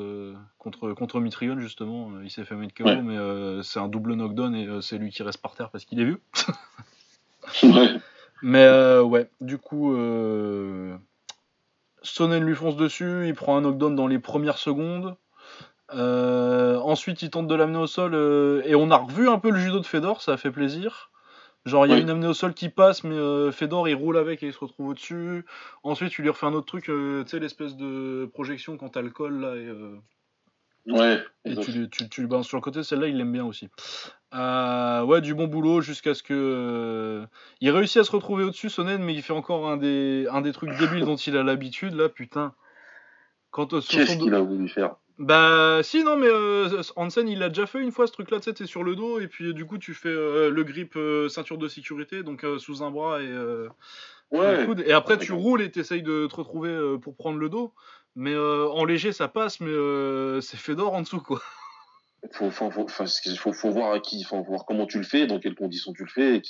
contre, 0.58 0.92
contre 0.94 1.20
Mitrione 1.20 1.60
justement. 1.60 2.10
Il 2.24 2.30
s'est 2.32 2.44
fait 2.44 2.56
mettre 2.56 2.74
KO, 2.74 2.84
Ouais. 2.84 3.00
mais 3.00 3.62
c'est 3.62 3.78
un 3.78 3.86
double 3.88 4.14
knockdown 4.14 4.56
et 4.56 4.66
c'est 4.82 4.98
lui 4.98 5.10
qui 5.10 5.22
reste 5.22 5.40
par 5.40 5.54
terre 5.54 5.70
parce 5.70 5.84
qu'il 5.84 6.00
est 6.00 6.04
vu. 6.04 6.18
ouais. 7.62 8.00
Mais 8.42 8.68
ouais, 9.00 9.28
du 9.40 9.58
coup, 9.58 9.94
Sonnen 12.02 12.42
lui 12.44 12.54
fonce 12.54 12.76
dessus, 12.76 13.26
il 13.28 13.34
prend 13.34 13.56
un 13.56 13.60
knockdown 13.60 13.94
dans 13.94 14.06
les 14.06 14.18
premières 14.18 14.58
secondes. 14.58 15.16
Euh, 15.94 16.76
ensuite, 16.78 17.22
il 17.22 17.30
tente 17.30 17.46
de 17.46 17.54
l'amener 17.54 17.78
au 17.78 17.86
sol 17.86 18.14
euh, 18.14 18.62
et 18.64 18.74
on 18.74 18.90
a 18.90 18.96
revu 18.96 19.28
un 19.28 19.38
peu 19.38 19.50
le 19.50 19.58
judo 19.58 19.80
de 19.80 19.86
Fedor, 19.86 20.22
ça 20.22 20.32
a 20.32 20.36
fait 20.36 20.50
plaisir. 20.50 21.10
Genre, 21.64 21.86
il 21.86 21.90
y 21.90 21.94
a 21.94 21.98
une 21.98 22.08
amenée 22.10 22.26
au 22.28 22.34
sol 22.34 22.54
qui 22.54 22.68
passe, 22.68 23.04
mais 23.04 23.16
euh, 23.16 23.50
Fedor 23.50 23.88
il 23.88 23.94
roule 23.94 24.16
avec 24.16 24.42
et 24.42 24.46
il 24.46 24.52
se 24.52 24.58
retrouve 24.58 24.88
au-dessus. 24.88 25.44
Ensuite, 25.82 26.10
tu 26.10 26.22
lui 26.22 26.30
refais 26.30 26.46
un 26.46 26.52
autre 26.54 26.66
truc, 26.66 26.84
tu 26.84 27.22
sais, 27.26 27.38
l'espèce 27.38 27.76
de 27.76 28.30
projection 28.32 28.76
quand 28.76 28.90
t'as 28.90 29.02
le 29.02 29.10
col 29.10 29.40
là 29.40 29.56
et, 29.56 29.72
Ouais. 30.90 31.22
et 31.44 31.56
tu, 31.56 31.72
le- 31.72 31.88
tu, 31.88 32.08
tu 32.08 32.22
le 32.22 32.28
balances 32.28 32.48
sur 32.48 32.56
le 32.56 32.62
côté, 32.62 32.82
celle-là 32.82 33.08
il 33.08 33.16
l'aime 33.16 33.32
bien 33.32 33.44
aussi. 33.44 33.68
Ouais, 34.32 35.20
du 35.20 35.34
bon 35.34 35.46
boulot 35.46 35.80
jusqu'à 35.80 36.14
ce 36.14 36.22
que. 36.22 37.26
il 37.60 37.70
réussit 37.70 37.98
à 37.98 38.04
se 38.04 38.12
retrouver 38.12 38.44
au-dessus, 38.44 38.70
Sonnen, 38.70 39.02
mais 39.02 39.14
il 39.14 39.22
fait 39.22 39.32
encore 39.32 39.68
un 39.68 39.76
des, 39.76 40.26
un 40.30 40.40
des 40.40 40.52
trucs 40.52 40.76
débiles 40.78 41.04
dont 41.04 41.16
il 41.16 41.36
a 41.36 41.42
l'habitude 41.42 41.94
là, 41.94 42.08
putain. 42.08 42.54
Qu'est-ce 43.52 44.16
qu'il 44.18 44.34
a 44.34 44.40
voulu 44.40 44.68
faire? 44.68 44.96
Bah, 45.18 45.80
si, 45.82 46.04
non, 46.04 46.16
mais 46.16 46.28
euh, 46.28 46.80
Hansen 46.96 47.26
il 47.28 47.40
l'a 47.40 47.48
déjà 47.48 47.66
fait 47.66 47.80
une 47.80 47.90
fois 47.90 48.06
ce 48.06 48.12
truc 48.12 48.30
là, 48.30 48.38
tu 48.38 48.44
sais, 48.44 48.54
t'es 48.54 48.66
sur 48.66 48.84
le 48.84 48.94
dos 48.94 49.18
et 49.18 49.26
puis 49.26 49.52
du 49.52 49.64
coup 49.66 49.76
tu 49.78 49.92
fais 49.92 50.08
euh, 50.08 50.48
le 50.48 50.62
grip 50.62 50.94
euh, 50.96 51.28
ceinture 51.28 51.58
de 51.58 51.66
sécurité, 51.66 52.22
donc 52.22 52.44
euh, 52.44 52.58
sous 52.58 52.82
un 52.84 52.90
bras 52.92 53.20
et. 53.20 53.26
euh, 53.26 53.68
le 54.30 54.38
Ouais. 54.38 54.66
coude. 54.66 54.84
Et 54.86 54.92
après, 54.92 55.16
Ouais, 55.16 55.24
tu 55.24 55.32
roules 55.32 55.62
et 55.62 55.70
t'essayes 55.70 56.02
de 56.02 56.26
te 56.26 56.36
retrouver 56.36 56.70
euh, 56.70 56.98
pour 56.98 57.16
prendre 57.16 57.38
le 57.38 57.48
dos. 57.48 57.72
Mais 58.14 58.34
euh, 58.34 58.68
en 58.68 58.84
léger, 58.84 59.12
ça 59.12 59.28
passe, 59.28 59.60
mais 59.60 59.70
euh, 59.70 60.40
c'est 60.40 60.56
Fedor 60.58 60.92
en 60.92 61.02
dessous, 61.02 61.20
quoi. 61.20 61.40
Faut, 62.32 62.50
faut, 62.50 62.70
faut, 62.70 62.86
faut, 62.88 63.52
faut 63.52 63.70
voir 63.70 63.92
à 63.92 64.00
qui, 64.00 64.22
faut 64.24 64.42
voir 64.42 64.66
comment 64.66 64.86
tu 64.86 64.98
le 64.98 65.04
fais, 65.04 65.26
dans 65.26 65.38
quelles 65.40 65.54
conditions 65.54 65.92
tu 65.92 66.04
le 66.04 66.10
fais. 66.10 66.36
et 66.36 66.42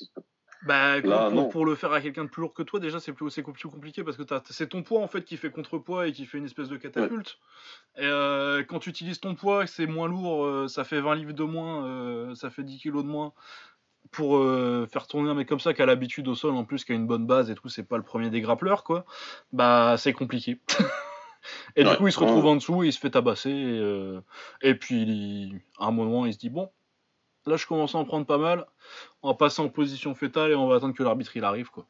Bah, 0.66 1.00
Là, 1.00 1.30
pour, 1.50 1.64
le 1.64 1.74
faire 1.74 1.92
à 1.92 2.00
quelqu'un 2.00 2.24
de 2.24 2.28
plus 2.28 2.40
lourd 2.42 2.52
que 2.52 2.62
toi, 2.62 2.80
déjà, 2.80 2.98
c'est 2.98 3.12
plus, 3.12 3.30
compliqué 3.42 4.02
parce 4.02 4.16
que 4.16 4.22
c'est 4.50 4.68
ton 4.68 4.82
poids, 4.82 5.00
en 5.00 5.06
fait, 5.06 5.24
qui 5.24 5.36
fait 5.36 5.50
contrepoids 5.50 6.09
et 6.09 6.12
qui 6.12 6.26
fait 6.26 6.38
une 6.38 6.46
espèce 6.46 6.68
de 6.68 6.76
catapulte. 6.76 7.38
Et 7.96 8.02
euh, 8.04 8.64
quand 8.64 8.80
tu 8.80 8.90
utilises 8.90 9.20
ton 9.20 9.34
poids, 9.34 9.66
c'est 9.66 9.86
moins 9.86 10.09
lourd, 10.09 10.44
euh, 10.44 10.68
ça 10.68 10.84
fait 10.84 11.00
20 11.00 11.14
livres 11.14 11.32
de 11.32 11.44
moins, 11.44 11.86
euh, 11.86 12.34
ça 12.34 12.50
fait 12.50 12.64
10 12.64 12.78
kilos 12.78 13.04
de 13.04 13.09
moins. 13.09 13.32
Pour 14.11 14.42
faire 14.90 15.06
tourner 15.06 15.28
un 15.28 15.34
mec 15.34 15.46
comme 15.46 15.61
ça 15.61 15.74
qui 15.74 15.82
a 15.82 15.86
l'habitude 15.86 16.28
au 16.28 16.34
sol 16.34 16.54
en 16.54 16.64
plus, 16.64 16.82
qui 16.86 16.92
a 16.92 16.94
une 16.94 17.06
bonne 17.06 17.26
base 17.26 17.50
et 17.50 17.54
tout, 17.54 17.68
c'est 17.68 17.82
pas 17.86 17.98
le 17.98 18.02
premier 18.02 18.30
des 18.30 18.40
grappleurs 18.40 18.82
quoi. 18.82 19.04
Bah 19.52 19.96
c'est 19.98 20.14
compliqué. 20.14 20.59
et 21.76 21.84
du 21.84 21.94
coup 21.96 22.06
il 22.06 22.12
se 22.12 22.18
retrouve 22.18 22.44
Ouais. 22.44 22.50
en 22.50 22.56
dessous 22.56 22.84
et 22.84 22.86
il 22.86 22.92
se 22.94 22.98
fait 22.98 23.11
tabasser. 23.11 23.50
Et, 23.50 24.18
et 24.62 24.74
puis 24.76 25.02
il- 25.02 25.61
à 25.78 25.88
un 25.88 25.90
moment 25.90 26.24
il 26.24 26.32
se 26.32 26.38
dit 26.38 26.48
bon, 26.48 26.70
là 27.49 27.57
je 27.57 27.66
commence 27.66 27.94
à 27.94 27.99
en 27.99 28.05
prendre 28.05 28.26
pas 28.26 28.38
mal. 28.38 28.66
On 29.22 29.28
va 29.28 29.34
passer 29.34 29.61
en 29.62 29.68
position 29.68 30.14
fétale 30.14 30.53
et 30.53 30.55
on 30.55 30.66
va 30.68 30.76
attendre 30.76 30.94
que 30.94 31.03
l'arbitre 31.03 31.36
il 31.36 31.44
arrive 31.44 31.70
quoi. 31.70 31.86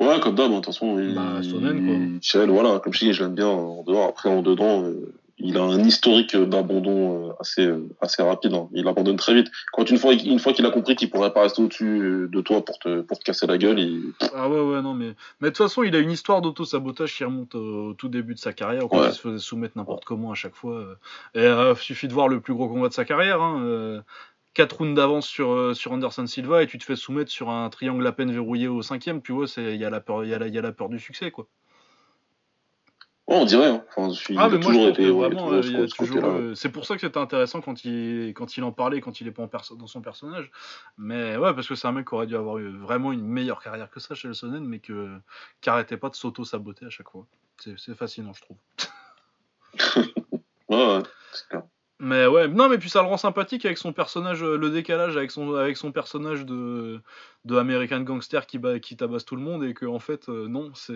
Ouais, 0.00 0.18
comme 0.20 0.34
d'hab, 0.34 0.46
hein, 0.50 0.54
de 0.56 0.60
toute 0.60 0.66
façon. 0.66 0.98
il- 0.98 1.14
Bah, 1.14 1.42
Sonnen, 1.42 1.84
quoi. 1.84 1.94
Michel, 1.96 2.48
voilà, 2.50 2.80
comme 2.80 2.92
je 2.94 3.00
dis, 3.00 3.12
je 3.12 3.22
l'aime 3.22 3.34
bien 3.34 3.48
en 3.48 3.82
dehors. 3.82 4.08
Après, 4.08 4.30
en 4.30 4.40
dedans, 4.40 4.82
euh, 4.84 5.12
il 5.40 5.56
a 5.58 5.62
un 5.62 5.78
historique 5.80 6.36
d'abandon 6.36 7.28
euh, 7.30 7.32
assez, 7.40 7.66
euh, 7.66 7.88
assez 8.00 8.22
rapide. 8.22 8.54
hein. 8.54 8.68
Il 8.72 8.86
abandonne 8.86 9.16
très 9.16 9.34
vite. 9.34 9.48
Quand 9.72 9.88
une 9.90 9.98
fois, 9.98 10.12
une 10.12 10.38
fois 10.38 10.52
qu'il 10.52 10.64
a 10.66 10.70
compris 10.70 10.96
qu'il 10.96 11.10
pourrait 11.10 11.32
pas 11.32 11.42
rester 11.42 11.62
au-dessus 11.62 12.00
euh, 12.00 12.28
de 12.28 12.40
toi 12.40 12.64
pour 12.64 12.78
te, 12.78 13.00
pour 13.00 13.18
te 13.18 13.24
casser 13.24 13.46
la 13.46 13.58
gueule, 13.58 13.78
il... 13.78 14.12
Ah 14.34 14.48
ouais 14.48 14.60
ouais 14.60 14.82
non 14.82 14.94
mais 14.94 15.14
mais 15.40 15.48
de 15.48 15.54
toute 15.54 15.58
façon 15.58 15.82
il 15.82 15.94
a 15.96 15.98
une 15.98 16.10
histoire 16.10 16.40
d'auto-sabotage 16.42 17.14
qui 17.16 17.24
remonte 17.24 17.54
au, 17.54 17.94
tout 17.94 18.08
début 18.08 18.34
de 18.34 18.38
sa 18.38 18.52
carrière 18.52 18.86
quand 18.88 19.00
Ouais. 19.00 19.08
il 19.08 19.12
se 19.14 19.20
faisait 19.20 19.38
soumettre 19.38 19.76
n'importe 19.78 20.04
comment 20.04 20.30
à 20.30 20.34
chaque 20.34 20.54
fois. 20.54 20.84
Et 21.34 21.40
euh, 21.40 21.74
suffit 21.74 22.06
de 22.08 22.12
voir 22.12 22.28
le 22.28 22.40
plus 22.40 22.54
gros 22.54 22.68
combat 22.68 22.88
de 22.88 22.94
sa 22.94 23.04
carrière. 23.04 23.40
Hein, 23.42 23.62
euh, 23.64 24.00
4 24.54 24.78
rounds 24.78 24.96
d'avance 24.96 25.28
sur, 25.28 25.52
euh, 25.52 25.74
sur 25.74 25.92
Anderson 25.92 26.26
Silva 26.26 26.62
et 26.62 26.66
tu 26.66 26.76
te 26.76 26.84
fais 26.84 26.96
soumettre 26.96 27.30
sur 27.30 27.50
un 27.50 27.70
triangle 27.70 28.04
à 28.06 28.10
peine 28.12 28.32
verrouillé 28.32 28.66
au 28.66 28.82
cinquième, 28.82 29.22
vois, 29.32 29.46
c'est- 29.46 29.74
il 29.74 29.80
y, 29.80 29.84
a 29.84 29.90
la 29.90 30.00
peur- 30.00 30.24
y, 30.28 30.34
a 30.34 30.38
la- 30.40 30.48
il 30.48 30.54
y 30.54 30.58
a 30.58 30.62
la 30.62 30.72
peur 30.72 30.88
du 30.88 30.98
succès 30.98 31.30
quoi. 31.30 31.46
Ouais, 33.30 33.36
on 33.36 33.44
dirait. 33.44 33.68
Hein. 33.68 33.84
Enfin, 33.96 34.12
Ah 34.36 34.48
il 34.48 34.50
mais 34.50 34.56
a 34.56 34.58
toujours 34.60 34.88
été. 34.88 35.08
ouais, 35.08 35.28
euh, 36.24 36.54
c'est 36.56 36.68
pour 36.70 36.84
ça 36.84 36.96
que 36.96 37.00
c'était 37.00 37.18
intéressant 37.18 37.60
quand 37.60 37.84
il, 37.84 38.34
quand 38.34 38.56
il 38.56 38.64
en 38.64 38.72
parlait, 38.72 39.00
quand 39.00 39.20
il 39.20 39.28
est 39.28 39.30
pas 39.30 39.44
en 39.44 39.48
perso- 39.48 39.76
dans 39.76 39.86
son 39.86 40.00
personnage. 40.02 40.50
Mais 40.98 41.36
ouais, 41.36 41.54
parce 41.54 41.68
que 41.68 41.76
c'est 41.76 41.86
un 41.86 41.92
mec 41.92 42.08
qui 42.08 42.14
aurait 42.14 42.26
dû 42.26 42.34
avoir 42.34 42.58
eu 42.58 42.76
vraiment 42.76 43.12
une 43.12 43.24
meilleure 43.24 43.62
carrière 43.62 43.88
que 43.88 44.00
ça 44.00 44.16
chez 44.16 44.26
le 44.26 44.34
Sonnen, 44.34 44.64
mais 44.64 44.80
que, 44.80 45.16
qui 45.60 45.70
arrêtait 45.70 45.96
pas 45.96 46.08
de 46.08 46.16
s'auto-saboter 46.16 46.86
à 46.86 46.90
chaque 46.90 47.08
fois. 47.08 47.24
C'est 47.76 47.94
fascinant, 47.94 48.32
je 48.32 48.42
trouve. 48.42 48.56
Ouais, 50.68 50.86
ouais, 50.96 51.02
c'est 51.32 51.48
clair. 51.48 51.62
Mais 51.98 52.26
ouais, 52.26 52.46
non, 52.48 52.68
mais 52.68 52.78
puis 52.78 52.88
ça 52.88 53.02
le 53.02 53.08
rend 53.08 53.16
sympathique 53.16 53.64
avec 53.66 53.76
son 53.76 53.92
personnage, 53.92 54.42
euh, 54.42 54.56
le 54.56 54.70
décalage 54.70 55.16
avec 55.16 55.30
son, 55.32 55.54
avec 55.54 55.76
son 55.76 55.92
personnage 55.92 56.46
de, 56.46 57.00
de 57.44 57.56
American 57.56 58.00
Gangster 58.00 58.46
qui 58.46 58.96
tabasse 58.96 59.24
tout 59.24 59.36
le 59.36 59.42
monde 59.42 59.64
et 59.64 59.74
que 59.74 59.84
en 59.86 59.98
fait, 59.98 60.28
euh, 60.28 60.48
non, 60.48 60.70
c'est. 60.74 60.94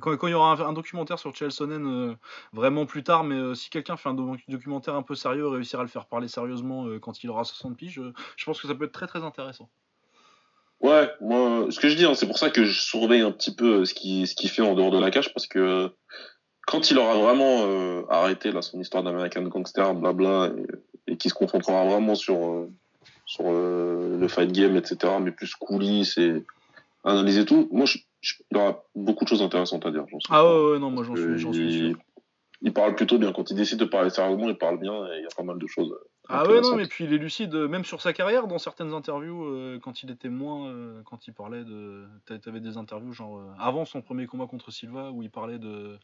Quand, 0.00 0.26
il 0.26 0.30
y 0.30 0.34
aura 0.34 0.52
un, 0.52 0.72
documentaire 0.72 1.18
sur 1.18 1.34
Chelsonen 1.34 1.86
euh, 1.86 2.14
vraiment 2.52 2.86
plus 2.86 3.02
tard, 3.02 3.24
mais 3.24 3.36
euh, 3.36 3.54
si 3.54 3.70
quelqu'un 3.70 3.96
fait 3.96 4.08
un 4.08 4.14
doc- 4.14 4.40
documentaire 4.48 4.94
un 4.94 5.02
peu 5.02 5.14
sérieux, 5.14 5.46
réussira 5.48 5.82
à 5.82 5.84
le 5.84 5.90
faire 5.90 6.06
parler 6.06 6.28
sérieusement 6.28 6.86
euh, 6.86 6.98
quand 6.98 7.22
il 7.22 7.30
aura 7.30 7.44
60 7.44 7.76
piges, 7.76 7.98
euh, 7.98 8.12
je 8.36 8.44
pense 8.44 8.60
que 8.60 8.68
ça 8.68 8.74
peut 8.74 8.84
être 8.84 8.92
très 8.92 9.06
très 9.06 9.22
intéressant. 9.22 9.68
Ouais, 10.80 11.10
moi, 11.20 11.66
ce 11.70 11.80
que 11.80 11.88
je 11.88 11.96
dis, 11.96 12.04
hein, 12.04 12.14
c'est 12.14 12.26
pour 12.26 12.38
ça 12.38 12.50
que 12.50 12.64
je 12.64 12.78
surveille 12.78 13.22
un 13.22 13.30
petit 13.30 13.54
peu 13.54 13.84
ce 13.84 13.94
qu'il 13.94 14.26
ce 14.26 14.34
qu'il 14.34 14.50
fait 14.50 14.62
en 14.62 14.74
dehors 14.74 14.90
de 14.90 14.98
la 14.98 15.10
cage, 15.10 15.32
parce 15.32 15.46
que 15.46 15.90
quand 16.66 16.90
il 16.90 16.98
aura 16.98 17.14
vraiment 17.16 18.06
arrêté 18.08 18.52
là, 18.52 18.62
son 18.62 18.80
histoire 18.80 19.02
d'American 19.02 19.42
Gangster, 19.42 19.94
blabla, 19.94 20.52
et, 21.06 21.12
et 21.12 21.16
qu'il 21.16 21.30
se 21.30 21.34
concentrera 21.34 21.84
vraiment 21.84 22.14
sur, 22.14 22.68
sur 23.26 23.44
le 23.44 24.26
fight 24.28 24.52
game, 24.52 24.76
etc., 24.76 25.14
mais 25.20 25.30
plus 25.30 25.54
coulisses 25.54 26.18
et 26.18 26.44
analyser 27.04 27.44
tout, 27.44 27.68
moi, 27.70 27.86
je- 27.86 27.98
il 28.50 28.56
aura 28.56 28.82
beaucoup 28.94 29.24
de 29.24 29.28
choses 29.28 29.42
intéressantes 29.42 29.84
à 29.86 29.90
dire. 29.90 30.04
Ah 30.30 30.44
ouais, 30.44 30.72
ouais, 30.72 30.78
non, 30.78 30.90
moi 30.90 31.04
j'en 31.04 31.14
suis, 31.16 31.38
suis 31.38 31.48
il- 31.50 31.90
sûr. 31.90 31.98
Il 32.62 32.72
parle 32.72 32.94
plutôt 32.94 33.18
bien. 33.18 33.30
Quand 33.32 33.50
il 33.50 33.56
décide 33.56 33.78
de 33.78 33.84
parler 33.84 34.08
sérieusement, 34.08 34.48
il 34.48 34.56
parle 34.56 34.78
bien 34.78 34.94
et 35.08 35.18
il 35.18 35.22
y 35.22 35.26
a 35.26 35.36
pas 35.36 35.42
mal 35.42 35.58
de 35.58 35.66
choses. 35.66 35.94
Ah 36.30 36.46
ouais, 36.46 36.62
non, 36.62 36.76
mais 36.76 36.86
puis 36.86 37.04
il 37.04 37.12
est 37.12 37.18
lucide, 37.18 37.54
euh, 37.54 37.68
même 37.68 37.84
sur 37.84 38.00
sa 38.00 38.14
carrière, 38.14 38.46
dans 38.46 38.56
certaines 38.58 38.94
interviews, 38.94 39.44
euh, 39.44 39.78
quand 39.82 40.02
il 40.02 40.10
était 40.10 40.30
moins. 40.30 40.68
euh, 40.68 41.02
quand 41.04 41.26
il 41.26 41.34
parlait 41.34 41.64
de. 41.64 42.06
t'a- 42.24 42.38
T'avais 42.38 42.60
des 42.60 42.78
interviews, 42.78 43.12
genre. 43.12 43.36
euh, 43.38 43.50
avant 43.58 43.84
son 43.84 44.00
premier 44.00 44.26
combat 44.26 44.46
contre 44.46 44.70
Silva, 44.70 45.10
où 45.10 45.22
il 45.22 45.30
parlait 45.30 45.58
de. 45.58 45.98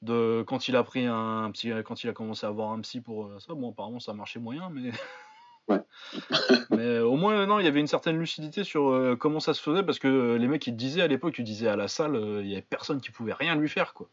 de 0.00 0.42
quand 0.46 0.68
il 0.68 0.76
a 0.76 0.82
pris 0.84 1.04
un, 1.04 1.50
psy. 1.52 1.70
quand 1.84 2.02
il 2.02 2.08
a 2.08 2.14
commencé 2.14 2.46
à 2.46 2.48
avoir 2.48 2.70
un 2.72 2.80
psy 2.80 3.02
pour 3.02 3.30
ça. 3.38 3.52
Bon, 3.52 3.72
apparemment, 3.72 4.00
ça 4.00 4.14
marchait 4.14 4.40
moyen, 4.40 4.70
mais. 4.72 4.90
Ouais. 5.68 5.80
mais 6.70 6.78
euh, 6.98 7.04
au 7.06 7.16
moins, 7.16 7.44
non, 7.46 7.58
il 7.58 7.64
y 7.64 7.68
avait 7.68 7.80
une 7.80 7.86
certaine 7.86 8.18
lucidité 8.18 8.62
sur 8.64 8.88
euh, 8.88 9.16
comment 9.16 9.40
ça 9.40 9.52
se 9.54 9.60
faisait, 9.62 9.82
parce 9.82 9.98
que 9.98 10.06
euh, 10.08 10.38
les 10.38 10.46
mecs, 10.46 10.66
ils 10.66 10.72
te 10.72 10.76
disaient 10.78 11.02
à 11.02 11.06
l'époque, 11.08 11.34
tu 11.34 11.42
disais 11.42 11.68
à 11.68 11.76
la 11.76 11.88
salle, 11.88 12.14
euh, 12.16 12.40
il 12.42 12.48
y 12.48 12.52
avait 12.52 12.62
personne 12.62 13.00
qui 13.00 13.10
pouvait 13.10 13.32
rien 13.32 13.56
lui 13.56 13.68
faire, 13.68 13.92
quoi. 13.94 14.08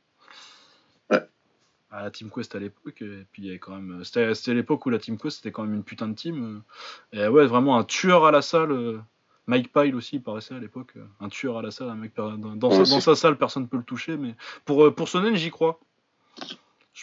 Ouais. 1.11 1.21
À 1.91 2.01
la 2.03 2.09
Team 2.11 2.31
Quest 2.33 2.55
à 2.55 2.59
l'époque, 2.59 3.01
et 3.03 3.25
puis 3.31 3.43
il 3.43 3.45
y 3.45 3.49
avait 3.49 3.59
quand 3.59 3.75
même. 3.75 4.03
C'était 4.03 4.33
c'était 4.33 4.55
l'époque 4.55 4.83
où 4.85 4.89
la 4.89 4.97
Team 4.97 5.17
Quest 5.17 5.37
c'était 5.37 5.51
quand 5.51 5.63
même 5.63 5.75
une 5.75 5.83
putain 5.83 6.07
de 6.07 6.15
team. 6.15 6.63
euh, 7.13 7.25
et 7.25 7.27
ouais, 7.27 7.45
vraiment 7.45 7.77
un 7.77 7.83
tueur 7.83 8.25
à 8.25 8.31
la 8.31 8.41
salle. 8.41 8.71
euh, 8.71 8.99
Mike 9.45 9.71
Pyle 9.73 9.93
aussi, 9.95 10.15
il 10.15 10.21
paraissait 10.23 10.55
à 10.55 10.59
l'époque. 10.59 10.93
euh, 10.97 11.05
Un 11.19 11.27
tueur 11.29 11.57
à 11.57 11.61
la 11.61 11.69
salle, 11.69 11.89
un 11.89 11.95
mec 11.95 12.15
dans, 12.15 12.31
dans 12.37 12.69
Ouais, 12.69 12.75
sa, 12.75 12.81
aussi. 12.81 12.91
dans 12.93 12.99
sa 13.01 13.15
salle, 13.15 13.37
personne 13.37 13.63
ne 13.63 13.67
peut 13.67 13.77
le 13.77 13.83
toucher. 13.83 14.17
Mais 14.17 14.35
pour, 14.65 14.85
euh, 14.85 14.91
pour 14.91 15.07
Sonnen, 15.09 15.35
j'y 15.35 15.51
crois. 15.51 15.79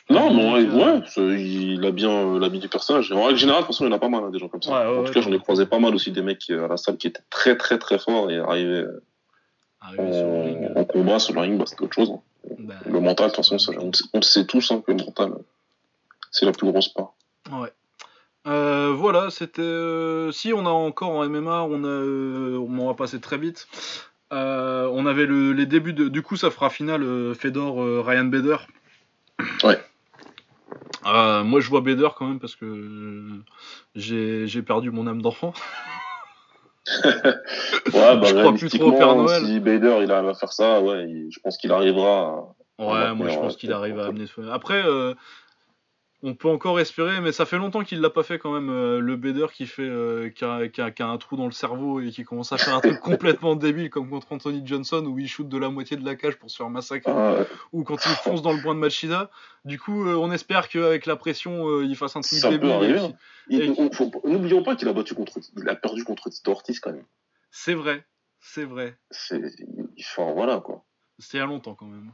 Non, 0.09 0.33
mais 0.33 0.53
ouais, 0.53 0.69
ouais, 0.85 1.03
c'est- 1.07 1.21
il 1.21 1.85
a 1.85 1.91
bien 1.91 2.11
euh, 2.11 2.39
l'habit 2.39 2.59
du 2.61 2.69
personnage. 2.69 3.11
En 3.13 3.25
règle 3.25 3.39
générale, 3.39 3.63
de 3.63 3.67
toute 3.67 3.75
façon, 3.75 3.85
il 3.85 3.91
y 3.91 3.93
en 3.93 3.97
a 3.97 3.99
pas 3.99 4.09
mal, 4.09 4.23
hein, 4.25 4.31
des 4.31 4.39
gens 4.39 4.49
comme 4.49 4.63
ça. 4.63 4.71
Ouais, 4.71 4.93
ouais, 4.93 4.99
en 5.01 5.05
tout 5.05 5.13
cas, 5.13 5.21
j'en 5.21 5.33
ai 5.33 5.39
croisé 5.39 5.67
pas 5.67 5.79
mal 5.81 5.95
aussi 5.95 6.13
des 6.13 6.23
mecs 6.23 6.49
euh, 6.51 6.65
à 6.65 6.69
la 6.69 6.77
salle 6.77 6.97
qui 6.97 7.07
étaient 7.09 7.23
très, 7.31 7.57
très, 7.57 7.79
très 7.79 7.99
forts 7.99 8.31
et 8.31 8.39
arrivaient 8.39 8.85
euh, 8.85 9.03
Arrivé 9.83 10.13
sur 10.13 10.27
le 10.27 10.43
ring, 10.43 10.69
en, 10.77 10.81
en 10.81 10.85
combat 10.85 11.19
sur 11.19 11.35
le 11.35 11.41
ring, 11.41 11.59
bah, 11.59 11.65
c'était 11.67 11.83
autre 11.83 11.95
chose. 11.95 12.11
hein. 12.13 12.21
bah, 12.61 12.75
Le 12.87 13.01
mental, 13.01 13.31
de 13.31 13.35
toute 13.35 13.37
façon, 13.45 13.59
ça, 13.59 13.73
on, 13.81 13.87
le 13.87 13.93
sait- 13.95 14.05
on 14.13 14.23
sait 14.23 14.45
tous 14.45 14.71
hein, 14.71 14.83
que 14.87 14.93
le 14.93 14.99
mental, 14.99 15.31
euh, 15.33 15.43
c'est 16.31 16.45
la 16.47 16.53
plus 16.53 16.71
grosse 16.71 16.89
part. 16.89 17.13
Ouais. 17.51 17.71
Euh, 18.47 18.93
voilà, 18.97 19.31
c'était. 19.31 19.61
euh, 19.63 20.31
Si 20.33 20.53
on 20.53 20.67
a 20.67 20.71
encore 20.71 21.11
en 21.11 21.25
MMA, 21.29 21.63
on 21.65 21.83
a, 21.85 21.87
euh, 21.89 22.59
on 22.59 22.87
va 22.87 22.95
passer 22.95 23.21
très 23.21 23.39
vite. 23.39 23.67
Euh, 24.33 24.89
on 24.93 25.05
avait 25.07 25.27
le- 25.27 25.53
les 25.53 25.67
débuts 25.67 25.93
de. 25.93 26.09
Du 26.09 26.23
coup, 26.23 26.37
ça 26.37 26.51
fera 26.51 26.71
finale 26.71 27.03
euh, 27.03 27.35
Fedor 27.35 27.83
euh, 27.83 28.01
Ryan 28.07 28.25
Bader. 28.27 28.57
Ouais. 29.65 29.79
Euh, 31.07 31.43
moi, 31.45 31.61
je 31.61 31.69
vois 31.69 31.81
Bader 31.81 32.09
quand 32.17 32.27
même 32.27 32.41
parce 32.41 32.57
que 32.57 32.65
euh, 32.67 33.43
j'ai 33.95 34.63
perdu 34.63 34.91
mon 34.91 35.07
âme 35.07 35.23
d'enfant. 35.23 35.53
Ouais, 37.05 38.17
bah, 38.17 38.23
Je 38.25 38.35
crois 38.35 38.53
plus 38.55 38.69
trop 38.71 38.89
au 38.89 38.93
Père 38.93 39.15
Noël. 39.15 39.45
si 39.45 39.61
Bader 39.61 39.99
il 40.03 40.11
arrive 40.11 40.29
à 40.31 40.35
faire 40.35 40.53
ça, 40.53 40.81
ouais, 40.81 41.05
il- 41.09 41.31
je 41.31 41.39
pense 41.41 41.57
qu'il 41.59 41.71
arrivera. 41.73 42.45
à- 42.79 42.83
Ouais, 42.83 43.15
moi 43.15 43.29
je 43.29 43.37
pense 43.37 43.53
ouais, 43.53 43.59
qu'il 43.59 43.73
arrive 43.73 44.01
à 44.01 44.07
amener 44.07 44.27
ce. 44.27 44.41
Après, 44.51 44.83
euh, 44.85 45.15
on 46.23 46.35
peut 46.35 46.49
encore 46.49 46.79
espérer, 46.81 47.21
mais 47.21 47.33
ça 47.33 47.47
fait 47.47 47.57
longtemps 47.57 47.83
qu'il 47.83 48.01
l'a 48.01 48.11
pas 48.11 48.23
fait 48.23 48.39
quand 48.39 48.53
même. 48.53 48.69
euh, 48.69 49.01
le 49.01 49.17
Bader 49.17 49.47
qui 49.53 49.67
fait, 49.67 49.83
euh, 49.89 50.29
qui, 50.31 50.45
a, 50.45 50.69
qui 50.69 50.81
a- 50.83 50.91
qui 50.91 51.03
a 51.03 51.09
un 51.09 51.17
trou 51.17 51.37
dans 51.37 51.47
le 51.47 51.53
cerveau 51.53 52.01
et 52.01 52.11
qui 52.11 52.25
commence 52.25 52.53
à 52.53 52.59
faire 52.59 52.75
un 52.75 52.81
truc 52.81 53.01
complètement 53.43 53.57
débile 53.57 53.89
comme 53.91 54.11
contre 54.11 54.33
Anthony 54.33 54.63
Johnson 54.67 55.05
où 55.07 55.19
il 55.19 55.29
shoot 55.29 55.49
de 55.49 55.57
la 55.59 55.71
moitié 55.71 55.97
de 55.97 56.05
la 56.05 56.17
cage 56.17 56.37
pour 56.37 56.51
se 56.51 56.57
faire 56.59 56.69
massacrer, 56.69 57.11
Ah, 57.11 57.45
ou 57.73 57.85
quand 57.85 57.97
il 58.05 58.11
fonce 58.17 58.43
dans 58.43 58.53
le 58.53 58.61
point 58.63 58.75
de 58.75 58.81
Machida. 58.81 59.31
Du 59.65 59.79
coup, 59.79 60.05
euh, 60.07 60.15
on 60.15 60.31
espère 60.31 60.69
qu'avec 60.69 61.07
la 61.07 61.17
pression, 61.17 61.81
il 61.81 61.97
fasse 61.97 62.17
un 62.17 62.21
truc 62.21 62.39
Ça 62.39 62.51
débile. 62.51 62.71
hein. 62.99 63.13
Et- 63.49 63.69
N'oublions 64.25 64.63
pas 64.63 64.77
qu'il 64.77 64.89
a 64.89 64.93
battu 64.93 65.15
contre, 65.15 65.39
il 65.57 65.69
a 65.69 65.75
perdu 65.75 66.05
contre 66.05 66.29
Tito 66.31 66.51
Ortiz 66.53 66.79
quand 66.81 66.93
même. 66.93 67.05
C'est 67.51 67.75
vrai, 67.75 68.05
c'est 68.41 68.65
vrai. 68.65 68.97
C'est, 69.11 69.41
enfin, 69.99 70.33
voilà 70.33 70.61
quoi. 70.61 70.85
C'était 71.19 71.39
il 71.39 71.41
y 71.41 71.43
a 71.43 71.47
longtemps 71.47 71.75
quand 71.75 71.87
même. 71.87 72.13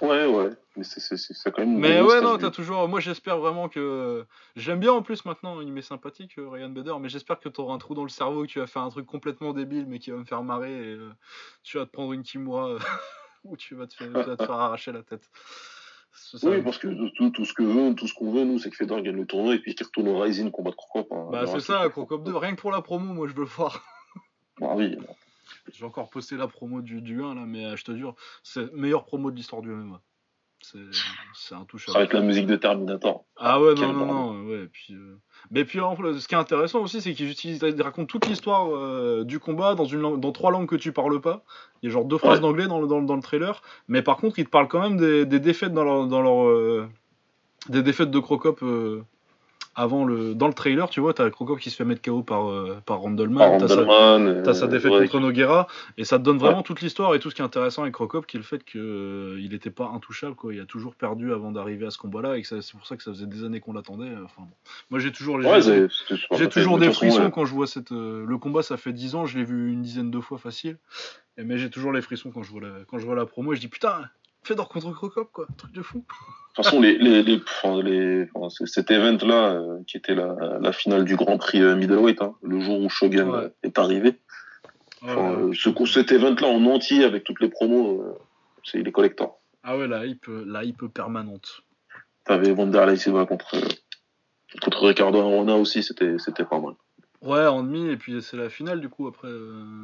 Ouais, 0.00 0.26
ouais, 0.26 0.50
mais 0.76 0.84
c'est, 0.84 0.98
c'est, 0.98 1.18
c'est 1.18 1.34
c'est 1.34 1.50
quand 1.50 1.60
même. 1.60 1.78
Mais 1.78 2.00
ouais, 2.00 2.22
non, 2.22 2.38
t'as 2.38 2.50
toujours. 2.50 2.88
Moi, 2.88 3.00
j'espère 3.00 3.38
vraiment 3.38 3.68
que. 3.68 4.24
J'aime 4.56 4.80
bien 4.80 4.92
en 4.92 5.02
plus 5.02 5.24
maintenant, 5.26 5.60
il 5.60 5.72
m'est 5.72 5.82
sympathique, 5.82 6.38
euh, 6.38 6.48
Ryan 6.48 6.70
Bader, 6.70 6.94
mais 7.00 7.10
j'espère 7.10 7.38
que 7.38 7.50
t'auras 7.50 7.74
un 7.74 7.78
trou 7.78 7.94
dans 7.94 8.02
le 8.02 8.08
cerveau, 8.08 8.42
que 8.42 8.48
tu 8.48 8.60
vas 8.60 8.66
faire 8.66 8.82
un 8.82 8.88
truc 8.88 9.06
complètement 9.06 9.52
débile, 9.52 9.86
mais 9.86 9.98
qui 9.98 10.10
va 10.10 10.16
me 10.16 10.24
faire 10.24 10.42
marrer, 10.42 10.72
et 10.72 10.94
euh, 10.94 11.10
tu 11.62 11.76
vas 11.76 11.84
te 11.84 11.90
prendre 11.90 12.12
une 12.14 12.22
Kimura, 12.22 12.70
euh, 12.70 12.78
ou 13.44 13.56
tu 13.58 13.74
vas, 13.74 13.86
te 13.86 13.94
faire, 13.94 14.06
tu 14.06 14.12
vas 14.12 14.36
te 14.36 14.44
faire 14.44 14.56
arracher 14.56 14.92
la 14.92 15.02
tête. 15.02 15.28
Oui, 16.42 16.62
parce 16.62 16.78
que 16.78 16.88
tout, 17.16 17.30
tout 17.30 17.44
ce 17.44 17.52
que 17.52 17.62
veut, 17.62 17.94
tout 17.94 18.06
ce 18.06 18.14
qu'on 18.14 18.32
veut, 18.32 18.44
nous, 18.44 18.58
c'est 18.58 18.70
que 18.70 18.76
Fedor 18.76 19.02
gagne 19.02 19.16
le 19.16 19.26
tournoi 19.26 19.54
et 19.54 19.58
puis 19.58 19.74
qu'il 19.74 19.86
retourne 19.86 20.08
au 20.08 20.18
Rising 20.18 20.50
combattre 20.50 20.76
Krokop. 20.76 21.12
Hein. 21.12 21.28
Bah, 21.30 21.46
c'est 21.46 21.60
ça, 21.60 21.88
Crocop 21.90 22.24
2, 22.24 22.36
rien 22.36 22.54
que 22.54 22.60
pour 22.60 22.72
la 22.72 22.80
promo, 22.80 23.12
moi 23.12 23.28
je 23.28 23.34
veux 23.34 23.42
le 23.42 23.46
voir. 23.46 23.84
Bah 24.60 24.74
oui. 24.76 24.98
J'ai 25.72 25.84
encore 25.84 26.10
posté 26.10 26.36
la 26.36 26.48
promo 26.48 26.80
du, 26.80 27.00
du 27.00 27.22
1 27.22 27.34
là, 27.34 27.42
mais 27.46 27.64
euh, 27.66 27.76
je 27.76 27.84
te 27.84 27.96
jure, 27.96 28.14
c'est 28.42 28.72
meilleure 28.72 29.04
promo 29.04 29.30
de 29.30 29.36
l'histoire 29.36 29.62
du 29.62 29.70
MMA. 29.70 30.00
C'est 30.62 30.78
c'est 31.32 31.54
intouchable. 31.54 31.96
Avec 31.96 32.12
la 32.12 32.20
musique 32.20 32.46
de 32.46 32.54
Terminator. 32.56 33.24
Ah 33.38 33.60
ouais, 33.62 33.74
non, 33.74 33.94
non, 33.94 34.04
non, 34.06 34.44
ouais, 34.46 34.66
puis... 34.70 34.92
euh, 34.92 35.16
Mais 35.50 35.64
puis, 35.64 35.80
en 35.80 35.96
ce 35.96 36.28
qui 36.28 36.34
est 36.34 36.38
intéressant 36.38 36.80
aussi, 36.80 37.00
c'est 37.00 37.14
qu'ils 37.14 37.30
utilisent, 37.30 37.62
ils 37.62 37.80
racontent 37.82 38.04
toute 38.06 38.26
l'histoire 38.26 38.68
euh, 38.70 39.24
du 39.24 39.38
combat 39.38 39.74
dans, 39.74 39.86
une 39.86 40.00
langue, 40.00 40.20
dans 40.20 40.32
trois 40.32 40.50
langues 40.50 40.68
que 40.68 40.76
tu 40.76 40.92
parles 40.92 41.18
pas. 41.22 41.44
Il 41.82 41.86
y 41.86 41.88
a 41.90 41.92
genre 41.94 42.04
deux 42.04 42.18
phrases 42.18 42.34
Ouais. 42.38 42.40
d'anglais 42.42 42.66
dans 42.66 42.78
le, 42.78 42.86
dans, 42.86 43.00
dans 43.00 43.16
le 43.16 43.22
trailer, 43.22 43.62
mais 43.88 44.02
par 44.02 44.18
contre, 44.18 44.38
ils 44.38 44.44
te 44.44 44.50
parlent 44.50 44.68
quand 44.68 44.82
même 44.82 44.98
des, 44.98 45.24
des 45.24 45.40
défaites 45.40 45.72
dans 45.72 45.84
leur... 45.84 46.06
Dans 46.06 46.20
leur 46.20 46.46
euh, 46.46 46.86
des 47.68 47.82
défaites 47.82 48.10
de 48.10 48.18
Crocop 48.18 48.60
avant 49.76 50.04
le... 50.04 50.34
Dans 50.34 50.48
le 50.48 50.52
trailer, 50.52 50.90
tu 50.90 51.00
vois, 51.00 51.14
t'as 51.14 51.30
Crocop 51.30 51.58
qui 51.60 51.70
se 51.70 51.76
fait 51.76 51.84
mettre 51.84 52.02
KO 52.02 52.22
par, 52.22 52.50
euh, 52.50 52.80
par 52.84 52.98
Randleman, 53.00 53.58
t'as 53.58 53.68
sa- 53.68 54.64
euh, 54.64 54.68
défaite 54.68 54.90
ouais, 54.92 54.98
contre 55.08 55.20
Noguera 55.20 55.68
et 55.96 56.04
ça 56.04 56.18
te 56.18 56.24
donne 56.24 56.38
vraiment 56.38 56.62
toute 56.62 56.80
l'histoire 56.80 57.14
et 57.14 57.20
tout 57.20 57.30
ce 57.30 57.34
qui 57.36 57.40
est 57.40 57.44
intéressant 57.44 57.82
avec 57.82 57.94
Crocop 57.94 58.26
qui 58.26 58.36
est 58.36 58.40
le 58.40 58.44
fait 58.44 58.64
qu'il 58.64 59.48
n'était 59.50 59.70
pas 59.70 59.90
intouchable 59.94 60.34
quoi. 60.34 60.52
Il 60.52 60.60
a 60.60 60.64
toujours 60.66 60.94
perdu 60.94 61.32
avant 61.32 61.52
d'arriver 61.52 61.86
à 61.86 61.90
ce 61.90 61.98
combat-là 61.98 62.36
et 62.36 62.42
c'est 62.42 62.72
pour 62.72 62.86
ça 62.86 62.96
que 62.96 63.02
ça 63.02 63.12
faisait 63.12 63.26
des 63.26 63.44
années 63.44 63.60
qu'on 63.60 63.72
l'attendait. 63.72 64.10
Enfin, 64.24 64.42
bon. 64.42 64.56
moi 64.90 64.98
j'ai 65.00 65.12
toujours 65.12 65.38
les- 65.38 65.48
Ouais, 65.48 65.60
j'ai- 65.62 66.48
toujours 66.48 66.78
De 66.78 66.86
des 66.86 66.92
frissons 66.92 67.30
quand 67.30 67.44
je 67.44 67.54
vois 67.54 67.66
cette 67.66 67.92
euh, 67.92 68.24
le 68.26 68.38
combat. 68.38 68.62
Ça 68.62 68.76
fait 68.76 68.92
10 68.92 69.14
ans, 69.14 69.24
je 69.26 69.38
l'ai 69.38 69.44
vu 69.44 69.72
une 69.72 69.82
dizaine 69.82 70.10
de 70.10 70.20
fois 70.20 70.38
facile. 70.38 70.78
Mais 71.42 71.56
j'ai 71.58 71.70
toujours 71.70 71.92
les 71.92 72.02
frissons 72.02 72.30
quand 72.32 72.42
je 72.42 72.50
vois 72.50 72.60
la 72.60 72.68
quand 72.86 72.98
je 72.98 73.06
vois 73.06 73.14
la 73.14 73.24
promo 73.24 73.52
et 73.52 73.56
je 73.56 73.60
dis 73.60 73.68
putain 73.68 74.02
Fedor 74.42 74.68
contre 74.68 74.92
Crocop 74.92 75.30
quoi, 75.32 75.46
truc 75.56 75.72
de 75.72 75.82
fou. 75.82 75.98
De 75.98 76.04
toute 76.54 76.64
façon, 76.64 76.80
les, 76.80 76.98
les, 76.98 77.22
les, 77.22 77.40
cet 78.66 78.90
event-là, 78.90 79.52
euh, 79.52 79.78
qui 79.86 79.96
était 79.96 80.14
la, 80.14 80.58
la 80.60 80.72
finale 80.72 81.04
du 81.04 81.14
Grand 81.16 81.38
Prix 81.38 81.62
euh, 81.62 81.76
Middleweight, 81.76 82.20
hein, 82.22 82.34
le 82.42 82.60
jour 82.60 82.80
où 82.80 82.88
Shogun 82.88 83.28
Ouais. 83.28 83.38
euh, 83.44 83.48
est 83.62 83.78
arrivé. 83.78 84.18
Enfin, 85.02 85.50
ce, 85.52 85.86
cet 85.86 86.10
event-là 86.12 86.48
en 86.48 86.64
entier, 86.66 87.04
avec 87.04 87.24
toutes 87.24 87.40
les 87.40 87.48
promos, 87.48 88.18
c'est 88.64 88.82
les 88.82 88.92
collectors. 88.92 89.40
Ah 89.62 89.76
ouais 89.78 89.86
la 89.86 90.06
hype 90.06 90.26
la 90.28 90.64
hype 90.64 90.86
permanente. 90.92 91.62
T'avais 92.24 92.50
Wanderlei 92.50 92.96
Silva 92.96 93.26
contre, 93.26 93.56
contre 94.62 94.86
Ricardo 94.86 95.20
Arona 95.20 95.56
aussi, 95.56 95.82
c'était 95.82 96.16
pas 96.44 96.60
mal. 96.60 96.74
Ouais 97.22 97.46
en 97.46 97.62
demi 97.62 97.90
et 97.90 97.96
puis 97.96 98.22
c'est 98.22 98.36
la 98.38 98.48
finale 98.48 98.80
du 98.80 98.88
coup 98.88 99.06
après 99.06 99.28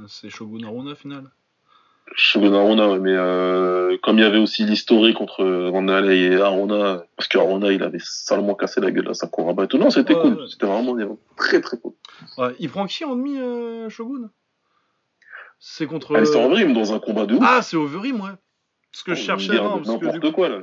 c'est 0.09 0.31
Shogun 0.31 0.65
Aruna 0.67 0.95
finale. 0.95 1.31
Shogun 2.15 2.55
Arona, 2.55 2.89
ouais, 2.89 2.99
mais 2.99 3.15
euh, 3.15 3.97
comme 4.03 4.19
il 4.19 4.23
y 4.23 4.25
avait 4.25 4.39
aussi 4.39 4.65
l'historique 4.65 5.19
euh, 5.41 5.69
Wanderlei 5.71 6.33
et 6.33 6.41
Arona, 6.41 7.03
parce 7.17 7.29
qu'Arona, 7.29 7.73
il 7.73 7.83
avait 7.83 7.99
salement 8.01 8.55
cassé 8.55 8.81
la 8.81 8.91
gueule 8.91 9.09
à 9.11 9.15
Sakuraba 9.15 9.65
et 9.65 9.69
tout. 9.69 9.77
Non, 9.77 9.91
c'était 9.91 10.15
Ouais, 10.15 10.23
cool. 10.23 10.35
ouais. 10.35 10.47
C'était 10.49 10.67
vraiment 10.67 10.97
très 11.37 11.61
très 11.61 11.77
cool. 11.79 11.93
Ouais, 12.39 12.55
il 12.59 12.71
prend 12.71 12.87
qui 12.87 13.05
en 13.05 13.17
demi, 13.17 13.39
euh, 13.39 13.89
Shogun? 13.91 14.31
C'est 15.59 15.87
contre. 15.87 16.15
Alistair 16.17 16.43
Overeem 16.43 16.73
dans 16.75 16.95
un 16.95 16.99
combat 17.01 17.27
de 17.27 17.35
ouf. 17.35 17.43
Ah, 17.45 17.61
c'est 17.63 17.77
Overeem, 17.77 18.21
ouais. 18.21 18.31
Ce 18.93 19.05
que 19.05 19.15
je 19.15 19.23
cherchais, 19.23 19.57
parce 19.59 19.87
N'importe 19.87 20.21
du... 20.21 20.33
quoi, 20.33 20.49
là. 20.49 20.59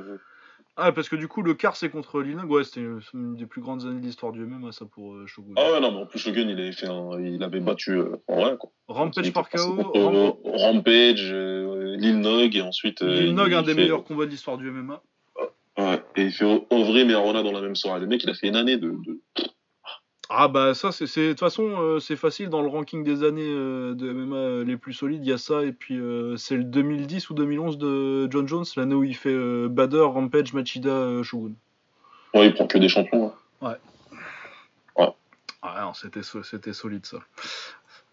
Ah, 0.76 0.92
parce 0.92 1.08
que 1.08 1.16
du 1.16 1.28
coup, 1.28 1.42
le 1.42 1.54
quart, 1.54 1.76
c'est 1.76 1.88
contre 1.90 2.20
Linog. 2.20 2.50
Ouais, 2.50 2.64
c'était 2.64 2.84
une 3.14 3.36
des 3.36 3.46
plus 3.46 3.60
grandes 3.60 3.82
années 3.86 4.00
de 4.00 4.04
l'histoire 4.06 4.32
du 4.32 4.44
MMA, 4.44 4.72
ça, 4.72 4.84
pour 4.86 5.14
euh, 5.14 5.26
Shogun. 5.26 5.52
Ah 5.56 5.72
ouais, 5.72 5.80
non, 5.80 5.92
mais 5.92 5.98
en 6.02 6.06
plus, 6.06 6.18
Shogun, 6.18 6.48
il 6.48 6.58
avait, 6.60 6.72
fait 6.72 6.88
un... 6.88 7.18
il 7.20 7.42
avait 7.42 7.60
battu 7.60 7.92
euh, 7.92 8.16
en 8.28 8.40
vrai, 8.40 8.56
quoi. 8.58 8.70
Rampage 8.88 9.32
par 9.32 9.48
KO. 9.48 9.92
euh, 9.94 10.32
Rampage, 10.44 11.30
euh, 11.32 11.96
Lil 11.96 12.20
Nog, 12.20 12.54
et 12.56 12.60
ensuite. 12.62 13.02
Lil 13.02 13.34
Nog, 13.34 13.52
un 13.54 13.62
des 13.62 13.74
fait- 13.74 13.80
meilleurs 13.80 14.04
combats 14.04 14.26
de 14.26 14.30
l'histoire 14.30 14.58
du 14.58 14.70
MMA. 14.70 15.02
Ouais, 15.76 16.02
et 16.16 16.22
il 16.22 16.30
fait 16.32 16.44
Overeem 16.70 17.10
et 17.10 17.14
Arona 17.14 17.42
dans 17.42 17.50
la 17.52 17.60
même 17.60 17.74
soirée. 17.74 17.98
Le 18.00 18.06
mec, 18.06 18.22
il 18.22 18.30
a 18.30 18.34
fait 18.34 18.46
une 18.48 18.56
année 18.56 18.76
de. 18.76 18.90
de... 18.90 19.20
Ah, 20.30 20.48
bah, 20.48 20.74
ça, 20.74 20.90
c'est. 20.90 21.04
De 21.04 21.28
toute 21.32 21.40
façon, 21.40 21.62
euh, 21.80 22.00
c'est 22.00 22.16
facile 22.16 22.48
dans 22.48 22.62
le 22.62 22.68
ranking 22.68 23.04
des 23.04 23.22
années 23.24 23.42
euh, 23.46 23.94
de 23.94 24.10
MMA 24.12 24.64
les 24.64 24.76
plus 24.76 24.92
solides. 24.94 25.24
Il 25.24 25.28
y 25.28 25.32
a 25.32 25.38
ça, 25.38 25.62
et 25.62 25.72
puis 25.72 25.98
euh, 25.98 26.36
c'est 26.36 26.56
le 26.56 26.64
2010 26.64 27.28
ou 27.30 27.34
2011 27.34 27.76
de 27.78 28.28
John 28.30 28.48
Jones, 28.48 28.64
l'année 28.76 28.94
où 28.94 29.04
il 29.04 29.14
fait 29.16 29.28
euh, 29.34 29.68
Bader, 29.68 30.00
Rampage, 30.00 30.54
Machida, 30.54 30.88
euh, 30.90 31.22
Shogun. 31.22 31.52
Ouais, 32.32 32.46
il 32.48 32.54
prend 32.54 32.66
que 32.66 32.78
des 32.78 32.88
champions. 32.88 33.32
hein. 33.62 33.76
Ah 35.66 35.80
non, 35.80 35.94
c'était 35.94 36.22
so- 36.22 36.42
c'était 36.42 36.74
solide 36.74 37.06
ça. 37.06 37.18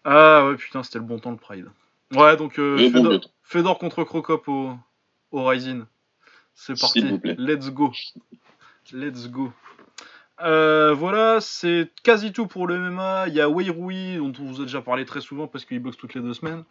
Ah 0.04 0.46
ouais, 0.46 0.56
putain, 0.56 0.82
c'était 0.82 0.98
le 0.98 1.04
bon 1.04 1.18
temps 1.18 1.30
le 1.32 1.36
Pride. 1.36 1.68
Ouais, 2.14 2.34
donc 2.38 2.58
euh, 2.58 2.76
bon, 2.90 2.98
Fedor, 3.02 3.20
Fedor 3.42 3.78
contre 3.78 4.04
Crocop 4.04 4.48
au, 4.48 4.72
au 5.32 5.44
Rising. 5.44 5.84
C'est 6.54 6.78
parti. 6.80 7.00
S'il 7.00 7.10
vous 7.10 7.18
plaît. 7.18 7.34
Let's 7.38 7.70
go. 7.70 7.92
Let's 8.92 9.28
go. 9.28 9.52
Euh, 10.42 10.92
voilà, 10.94 11.40
c'est 11.40 11.90
quasi 12.02 12.32
tout 12.32 12.46
pour 12.46 12.66
le 12.66 12.78
MMA. 12.78 13.28
Il 13.28 13.34
y 13.34 13.40
a 13.40 13.48
Wei 13.48 13.70
Rui, 13.70 14.16
dont 14.16 14.32
on 14.40 14.44
vous 14.44 14.60
a 14.60 14.64
déjà 14.64 14.80
parlé 14.80 15.04
très 15.04 15.20
souvent 15.20 15.46
parce 15.46 15.64
qu'il 15.64 15.78
boxe 15.80 15.96
toutes 15.96 16.14
les 16.14 16.20
deux 16.20 16.34
semaines. 16.34 16.64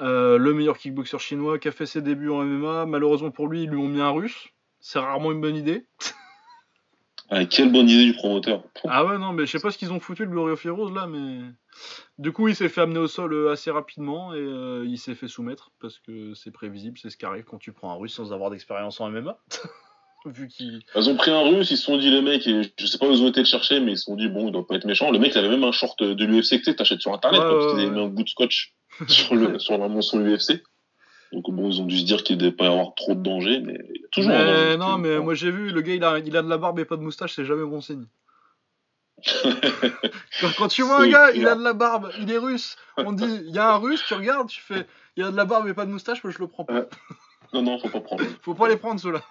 Euh, 0.00 0.38
le 0.38 0.54
meilleur 0.54 0.78
kickboxer 0.78 1.18
chinois 1.18 1.58
qui 1.58 1.68
a 1.68 1.72
fait 1.72 1.86
ses 1.86 2.02
débuts 2.02 2.30
en 2.30 2.44
MMA. 2.44 2.86
Malheureusement 2.86 3.30
pour 3.30 3.48
lui, 3.48 3.64
ils 3.64 3.70
lui 3.70 3.78
ont 3.78 3.88
mis 3.88 4.00
un 4.00 4.10
russe. 4.10 4.48
C'est 4.80 4.98
rarement 4.98 5.32
une 5.32 5.40
bonne 5.40 5.56
idée. 5.56 5.86
Ah, 7.32 7.44
quelle 7.44 7.70
bonne 7.70 7.88
idée 7.88 8.06
du 8.06 8.14
promoteur. 8.14 8.64
Ah 8.88 9.04
ouais, 9.04 9.16
non, 9.16 9.32
mais 9.32 9.46
je 9.46 9.52
sais 9.52 9.60
pas 9.60 9.70
ce 9.70 9.78
qu'ils 9.78 9.92
ont 9.92 10.00
foutu 10.00 10.24
le 10.24 10.30
Glory 10.30 10.50
of 10.50 10.66
Heroes 10.66 10.90
là, 10.90 11.06
mais. 11.06 11.42
Du 12.18 12.32
coup, 12.32 12.48
il 12.48 12.56
s'est 12.56 12.68
fait 12.68 12.80
amener 12.80 12.98
au 12.98 13.06
sol 13.06 13.32
euh, 13.32 13.52
assez 13.52 13.70
rapidement 13.70 14.34
et 14.34 14.38
euh, 14.38 14.84
il 14.84 14.98
s'est 14.98 15.14
fait 15.14 15.28
soumettre 15.28 15.70
parce 15.80 16.00
que 16.00 16.34
c'est 16.34 16.50
prévisible, 16.50 16.98
c'est 16.98 17.08
ce 17.08 17.16
qui 17.16 17.24
arrive 17.24 17.44
quand 17.44 17.58
tu 17.58 17.72
prends 17.72 17.92
un 17.92 17.94
russe 17.94 18.14
sans 18.14 18.32
avoir 18.32 18.50
d'expérience 18.50 19.00
en 19.00 19.08
MMA. 19.10 19.38
Vu 20.26 20.48
qu'il. 20.48 20.82
Ils 20.94 21.08
ont 21.08 21.16
pris 21.16 21.30
un 21.30 21.40
russe, 21.40 21.70
ils 21.70 21.76
se 21.76 21.84
sont 21.84 21.96
dit, 21.96 22.10
les 22.10 22.20
mecs, 22.20 22.46
et 22.46 22.62
je 22.78 22.86
sais 22.86 22.98
pas 22.98 23.06
où 23.06 23.12
ils 23.12 23.22
ont 23.22 23.28
été 23.28 23.40
le 23.40 23.46
chercher, 23.46 23.80
mais 23.80 23.92
ils 23.92 23.98
se 23.98 24.04
sont 24.04 24.16
dit, 24.16 24.28
bon, 24.28 24.48
il 24.48 24.52
doit 24.52 24.66
pas 24.66 24.74
être 24.74 24.84
méchant. 24.84 25.10
Le 25.10 25.18
mec, 25.18 25.32
il 25.34 25.38
avait 25.38 25.48
même 25.48 25.64
un 25.64 25.72
short 25.72 26.02
de 26.02 26.24
l'UFC 26.24 26.60
que 26.60 26.70
tu 26.70 26.76
t'achètes 26.76 27.00
sur 27.00 27.14
internet, 27.14 27.40
Ouais, 27.40 27.46
quoi, 27.46 27.54
ouais, 27.54 27.60
parce 27.60 27.72
qu'ils 27.72 27.82
avaient 27.82 27.90
ouais. 27.90 28.00
mis 28.02 28.06
un 28.06 28.08
bout 28.08 28.24
de 28.24 28.28
scotch 28.28 28.74
sur, 29.08 29.34
le, 29.34 29.58
sur 29.58 29.76
UFC. 29.76 30.62
Donc 31.32 31.48
bon, 31.50 31.70
ils 31.70 31.80
ont 31.80 31.86
dû 31.86 31.98
se 31.98 32.04
dire 32.04 32.24
qu'il 32.24 32.36
devait 32.38 32.52
pas 32.52 32.64
y 32.64 32.68
avoir 32.68 32.94
trop 32.94 33.14
de 33.14 33.22
danger, 33.22 33.60
mais 33.60 33.78
il 33.94 34.00
y 34.00 34.04
a 34.04 34.08
toujours 34.10 34.32
un 34.32 34.44
danger. 34.44 34.66
Mais 34.70 34.76
non, 34.76 34.98
mais 34.98 35.18
moi 35.20 35.34
j'ai 35.34 35.50
vu, 35.50 35.70
le 35.70 35.80
gars 35.80 35.94
il 35.94 36.04
a, 36.04 36.18
il 36.18 36.36
a 36.36 36.42
de 36.42 36.48
la 36.48 36.58
barbe 36.58 36.80
et 36.80 36.84
pas 36.84 36.96
de 36.96 37.02
moustache, 37.02 37.34
c'est 37.34 37.44
jamais 37.44 37.64
bon 37.64 37.80
signe. 37.80 38.06
quand, 40.40 40.50
quand 40.56 40.68
tu 40.68 40.82
vois 40.82 41.02
un 41.02 41.08
gars, 41.08 41.30
il 41.32 41.46
a 41.46 41.54
de 41.54 41.62
la 41.62 41.72
barbe, 41.72 42.10
il 42.20 42.30
est 42.32 42.38
russe, 42.38 42.76
on 42.96 43.14
te 43.14 43.22
dit, 43.22 43.42
il 43.46 43.54
y 43.54 43.58
a 43.58 43.74
un 43.74 43.76
russe, 43.76 44.02
tu 44.08 44.14
regardes, 44.14 44.48
tu 44.48 44.60
fais, 44.60 44.86
il 45.16 45.22
a 45.22 45.30
de 45.30 45.36
la 45.36 45.44
barbe 45.44 45.68
et 45.68 45.74
pas 45.74 45.86
de 45.86 45.92
moustache, 45.92 46.24
moi 46.24 46.32
je 46.32 46.38
le 46.38 46.48
prends 46.48 46.64
pas. 46.64 46.72
Ouais. 46.72 46.88
Non, 47.52 47.62
non, 47.62 47.78
faut 47.78 47.88
pas 47.88 48.00
prendre. 48.00 48.24
Faut 48.42 48.54
pas 48.54 48.68
les 48.68 48.76
prendre 48.76 49.00
ceux-là. 49.00 49.22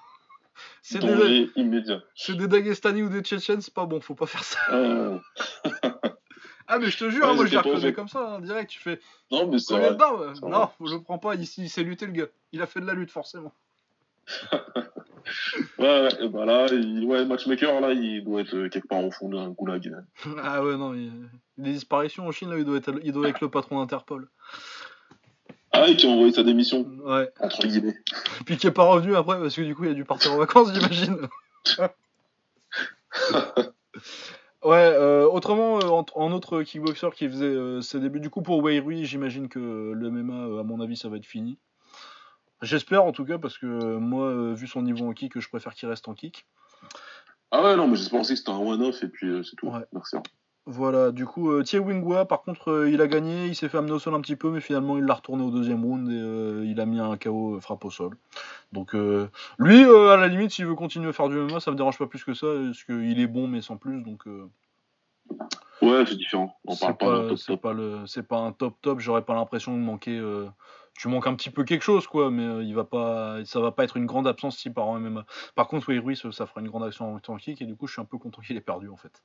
C'est 0.81 0.99
des, 0.99 1.49
immédiat. 1.56 2.01
c'est 2.15 2.35
des 2.35 2.47
Dagestani 2.47 3.03
ou 3.03 3.10
des 3.10 3.22
Tchétchènes, 3.22 3.61
c'est 3.61 3.73
pas 3.73 3.85
bon, 3.85 3.99
faut 4.01 4.15
pas 4.15 4.26
faire 4.26 4.43
ça. 4.43 4.60
Ah, 4.69 5.19
Ah, 6.72 6.77
mais 6.77 6.91
je 6.91 6.99
te 6.99 7.10
jure, 7.10 7.27
Ouais, 7.27 7.35
moi 7.35 7.47
je 7.47 7.56
l'ai 7.56 7.80
vrai. 7.80 7.93
comme 7.93 8.07
ça, 8.07 8.35
hein, 8.35 8.41
direct. 8.41 8.69
Tu 8.69 8.80
fais 8.80 8.99
non, 9.31 9.47
mais 9.47 9.57
c'est 9.57 9.73
vrai. 9.76 9.89
de 9.89 9.95
barbe 9.95 10.34
c'est 10.35 10.45
Non, 10.45 10.69
je 10.85 10.93
le 10.93 11.01
prends 11.01 11.18
pas, 11.18 11.34
il, 11.34 11.41
il 11.41 11.69
sait 11.69 11.81
lutter 11.81 12.06
le 12.06 12.11
gars. 12.11 12.27
Il 12.51 12.61
a 12.61 12.68
fait 12.68 12.80
de 12.80 12.85
la 12.85 12.93
lutte, 12.93 13.11
forcément. 13.11 13.53
Ouais, 15.77 16.01
ouais, 16.01 16.23
et 16.23 16.27
bah 16.27 16.45
là, 16.45 16.65
il, 16.72 17.06
ouais, 17.06 17.26
matchmaker, 17.26 17.80
là, 17.81 17.91
il 17.93 18.23
doit 18.23 18.41
être 18.41 18.56
euh, 18.56 18.69
quelque 18.69 18.88
part 18.88 19.03
au 19.03 19.11
fond 19.11 19.30
d'un 19.30 19.49
goulag. 19.49 19.95
ah 20.43 20.64
ouais, 20.64 20.76
non, 20.76 20.93
il... 20.93 21.11
les 21.57 21.73
disparitions 21.73 22.27
en 22.27 22.31
Chine, 22.31 22.49
là, 22.49 22.57
il 22.57 22.65
doit 22.65 22.77
être, 22.77 22.91
il 23.03 23.11
doit 23.11 23.30
être 23.30 23.41
le 23.41 23.49
patron 23.49 23.80
d'Interpol. 23.80 24.27
Ah 25.72 25.84
oui, 25.86 25.96
qui 25.96 26.08
a 26.08 26.10
envoyé 26.10 26.32
sa 26.34 26.44
démission, 26.44 26.86
Ouais. 27.04 27.30
entre 27.40 27.68
guillemets. 27.68 27.98
Puis 28.46 28.58
qui 28.58 28.68
est 28.68 28.72
pas 28.72 28.86
revenu 28.86 29.16
après 29.16 29.40
parce 29.40 29.56
que 29.56 29.62
du 29.62 29.76
coup 29.76 29.84
il 29.86 29.91
a 29.91 29.94
dû 29.94 30.04
partir 30.06 30.34
en 30.34 30.38
vacances, 30.38 30.70
j'imagine. 30.74 31.18
ouais, 34.64 34.76
euh, 34.96 35.28
autrement, 35.28 35.80
euh, 35.80 35.88
en, 35.90 36.06
en 36.16 36.32
autre 36.32 36.64
kickboxer 36.64 37.10
qui 37.16 37.28
faisait 37.28 37.46
euh, 37.46 37.82
ses 37.82 38.00
débuts, 38.00 38.20
du 38.20 38.30
coup 38.30 38.41
pour 38.41 38.60
Wei 38.64 38.80
Rui, 38.80 39.06
j'imagine 39.06 39.48
que 39.50 39.60
le 39.94 40.10
MMA, 40.10 40.60
à 40.60 40.64
mon 40.64 40.80
avis, 40.82 40.98
ça 40.98 41.10
va 41.10 41.18
être 41.18 41.26
fini. 41.26 41.58
J'espère 42.62 43.04
en 43.06 43.12
tout 43.14 43.24
cas 43.26 43.38
parce 43.38 43.58
que 43.58 43.66
moi, 43.98 44.54
vu 44.54 44.68
son 44.68 44.82
niveau 44.82 45.08
en 45.08 45.14
kick, 45.14 45.40
je 45.40 45.48
préfère 45.48 45.74
qu'il 45.74 45.88
reste 45.88 46.08
en 46.10 46.14
kick. 46.14 46.46
Ah 47.52 47.64
ouais, 47.64 47.76
non, 47.76 47.88
mais 47.88 47.96
j'espère 47.96 48.20
aussi 48.20 48.34
que 48.34 48.40
c'était 48.40 48.52
un 48.52 48.58
one-off 48.58 49.02
et 49.02 49.08
puis 49.08 49.28
euh, 49.30 49.44
c'est 49.44 49.56
tout. 49.56 49.68
Ouais. 49.70 49.86
Merci. 49.94 50.18
Voilà, 50.65 51.11
du 51.11 51.26
coup, 51.26 51.49
euh, 51.52 51.64
Thie 51.64 51.80
Wingwa, 51.80 52.26
par 52.26 52.44
contre, 52.44 52.69
euh, 52.69 52.91
il 52.91 53.02
a 53.02 53.07
gagné, 53.07 53.48
il 53.48 53.56
s'est 53.56 53.69
fait 53.69 53.77
amener 53.80 53.94
au 53.94 53.98
sol 53.99 54.14
un 54.14 54.22
petit 54.22 54.36
peu, 54.36 54.52
mais 54.52 54.61
finalement, 54.61 54.98
il 54.98 55.03
l'a 55.03 55.15
retourné 55.15 55.44
au 55.44 55.49
deuxième 55.49 55.84
round 55.84 56.07
et 56.10 56.14
euh, 56.14 56.64
il 56.64 56.80
a 56.80 56.86
mis 56.86 56.99
un 56.99 57.18
KO 57.18 57.56
euh, 57.56 57.60
frappe 57.60 57.86
au 57.86 57.90
sol. 57.90 58.15
Donc, 58.72 58.94
lui, 59.57 59.84
à 59.84 60.15
la 60.15 60.27
limite, 60.27 60.52
s'il 60.52 60.68
veut 60.68 60.76
continuer 60.76 61.10
à 61.10 61.14
faire 61.14 61.27
du 61.27 61.38
MMA, 61.38 61.60
ça 61.60 61.72
me 61.72 61.76
dérange 61.76 61.98
pas 61.98 62.06
plus 62.06 62.23
que 62.23 62.36
ça, 62.36 62.45
parce 62.65 62.84
qu'il 62.84 63.19
est 63.19 63.27
bon, 63.27 63.48
mais 63.48 63.61
sans 63.61 63.77
plus, 63.77 64.03
donc 64.03 64.26
Ouais, 65.81 66.06
c'est 66.06 66.18
différent. 66.18 66.56
On 66.68 66.76
parle 66.76 66.98
pas, 66.98 67.06
d'un 67.06 67.22
pas, 67.22 67.27
top 67.30 67.38
c'est 67.40 67.45
top. 67.53 67.61
pas, 67.61 67.73
le, 67.73 68.06
c'est 68.06 68.27
pas 68.27 68.38
un 68.38 68.52
top 68.52 68.76
top, 68.81 68.99
j'aurais 68.99 69.23
pas 69.23 69.34
l'impression 69.34 69.73
de 69.73 69.81
manquer. 69.81 70.22
tu 70.94 71.07
manques 71.07 71.26
un 71.26 71.34
petit 71.34 71.49
peu 71.49 71.64
quelque 71.64 71.81
chose, 71.81 72.06
quoi, 72.06 72.30
mais 72.30 72.64
il 72.64 72.76
va 72.76 72.84
pas, 72.84 73.44
ça 73.45 73.60
va 73.60 73.72
pas 73.72 73.86
être 73.86 73.98
une 73.98 74.06
grande 74.06 74.27
absence 74.27 74.57
si 74.57 74.69
part 74.69 74.88
en 74.88 74.99
MMA. 74.99 75.26
Par 75.56 75.68
contre, 75.68 75.90
oui, 75.90 75.98
Ruiz, 75.98 76.22
ça 76.30 76.45
fera 76.45 76.61
une 76.61 76.69
grande 76.69 76.84
action 76.84 77.19
en 77.27 77.38
kick, 77.38 77.60
et 77.60 77.65
du 77.65 77.76
coup, 77.76 77.88
je 77.88 77.94
suis 77.94 78.02
un 78.02 78.06
peu 78.06 78.19
content 78.19 78.44
qu'il 78.44 78.56
ait 78.56 78.61
perdu, 78.61 78.88
en 78.90 78.98
fait. 78.98 79.23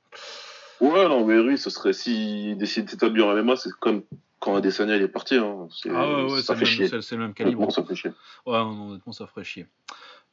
Ouais, 0.81 1.07
non, 1.07 1.25
mais 1.25 1.39
oui, 1.39 1.57
ce 1.57 1.69
serait 1.69 1.93
s'il 1.93 2.57
décide 2.57 2.85
de 2.85 2.89
s'établir 2.91 3.27
en 3.27 3.35
MMA, 3.35 3.55
c'est 3.55 3.71
comme 3.79 4.03
quand 4.39 4.55
Adesanya 4.55 4.95
il 4.97 5.01
est 5.03 5.07
parti. 5.07 5.35
Hein. 5.37 5.67
Ah 5.89 6.07
ouais, 6.07 6.23
ouais, 6.33 6.41
ça 6.41 6.53
c'est 6.53 6.55
fait 6.55 6.59
le, 6.61 6.65
chier. 6.65 6.89
même- 6.91 7.01
c'est- 7.01 7.15
le 7.15 7.21
même 7.21 7.33
calibre. 7.33 7.61
Honnêtement, 7.61 7.71
ça 7.83 7.87
fait 7.87 7.95
chier. 7.95 8.11
Ouais, 8.45 8.57
non, 8.59 8.89
honnêtement, 8.89 9.13
ça 9.13 9.25
ferait 9.27 9.43
chier. 9.43 9.65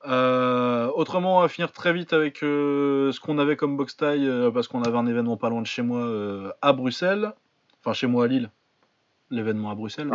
Euh, 0.06 0.88
autrement, 0.96 1.38
on 1.38 1.40
va 1.42 1.48
finir 1.48 1.70
très 1.70 1.92
vite 1.92 2.12
avec 2.12 2.42
euh, 2.42 3.12
ce 3.12 3.20
qu'on 3.20 3.38
avait 3.38 3.54
comme 3.56 3.76
box 3.76 3.96
taille, 3.96 4.26
euh, 4.28 4.50
parce 4.50 4.66
qu'on 4.66 4.82
avait 4.82 4.98
un 4.98 5.06
événement 5.06 5.36
pas 5.36 5.48
loin 5.48 5.62
de 5.62 5.66
chez 5.66 5.82
moi 5.82 6.52
à 6.60 6.72
Bruxelles, 6.72 7.32
enfin 7.80 7.92
chez 7.92 8.08
moi 8.08 8.24
à 8.24 8.26
Lille, 8.26 8.50
l'événement 9.30 9.70
à 9.70 9.74
Bruxelles, 9.76 10.10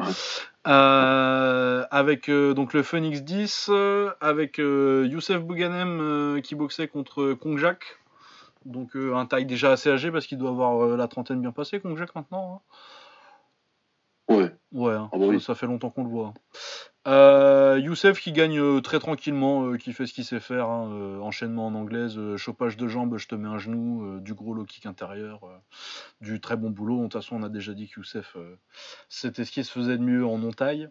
Euh, 0.67 1.85
avec 1.91 2.29
donc 2.29 2.73
le 2.73 2.83
Phoenix 2.83 3.21
10, 3.23 3.69
euh, 3.71 4.11
avec 4.19 4.57
Youssef 4.57 5.41
Bouganem 5.41 6.41
qui 6.43 6.55
boxait 6.55 6.89
contre 6.89 7.31
Kongjak, 7.33 7.97
donc 8.67 8.95
euh, 8.95 9.15
un 9.15 9.25
taille 9.25 9.45
déjà 9.45 9.71
assez 9.71 9.89
âgé 9.89 10.11
parce 10.11 10.27
qu'il 10.27 10.37
doit 10.37 10.49
avoir 10.49 10.83
euh, 10.83 10.97
la 10.97 11.07
trentaine 11.07 11.41
bien 11.41 11.51
passée, 11.51 11.79
Kongjak 11.79 12.13
maintenant. 12.15 12.61
hein. 14.29 14.35
Ouais. 14.35 14.55
Ouais, 14.73 14.93
hein, 14.93 15.09
Ah 15.13 15.17
bah 15.17 15.25
oui. 15.27 15.39
ça, 15.39 15.47
ça 15.47 15.55
fait 15.55 15.67
longtemps 15.67 15.89
qu'on 15.89 16.03
le 16.03 16.09
voit. 16.09 16.33
Euh, 17.07 17.79
Youssef 17.81 18.19
qui 18.19 18.33
gagne 18.33 18.81
très 18.81 18.99
tranquillement, 18.99 19.77
qui 19.77 19.93
fait 19.93 20.05
ce 20.05 20.13
qu'il 20.13 20.25
sait 20.25 20.41
faire, 20.41 20.67
hein, 20.69 21.19
enchaînement 21.21 21.67
en 21.67 21.73
anglaise, 21.75 22.19
chopage 22.35 22.75
de 22.75 22.89
jambes, 22.89 23.17
je 23.17 23.29
te 23.29 23.35
mets 23.35 23.47
un 23.47 23.57
genou, 23.57 24.19
du 24.19 24.33
gros 24.33 24.53
low 24.53 24.65
kick 24.65 24.85
intérieur, 24.85 25.39
du 26.19 26.41
très 26.41 26.57
bon 26.57 26.69
boulot. 26.69 26.97
De 26.97 27.03
toute 27.03 27.13
façon, 27.13 27.37
on 27.37 27.43
a 27.43 27.49
déjà 27.49 27.73
dit 27.73 27.87
que 27.87 28.01
Youssef, 28.01 28.35
c'était 29.07 29.45
ce 29.45 29.51
qui 29.53 29.63
se 29.63 29.71
faisait 29.71 29.97
de 29.97 30.03
mieux 30.03 30.25
en 30.25 30.37
non-taille. 30.39 30.89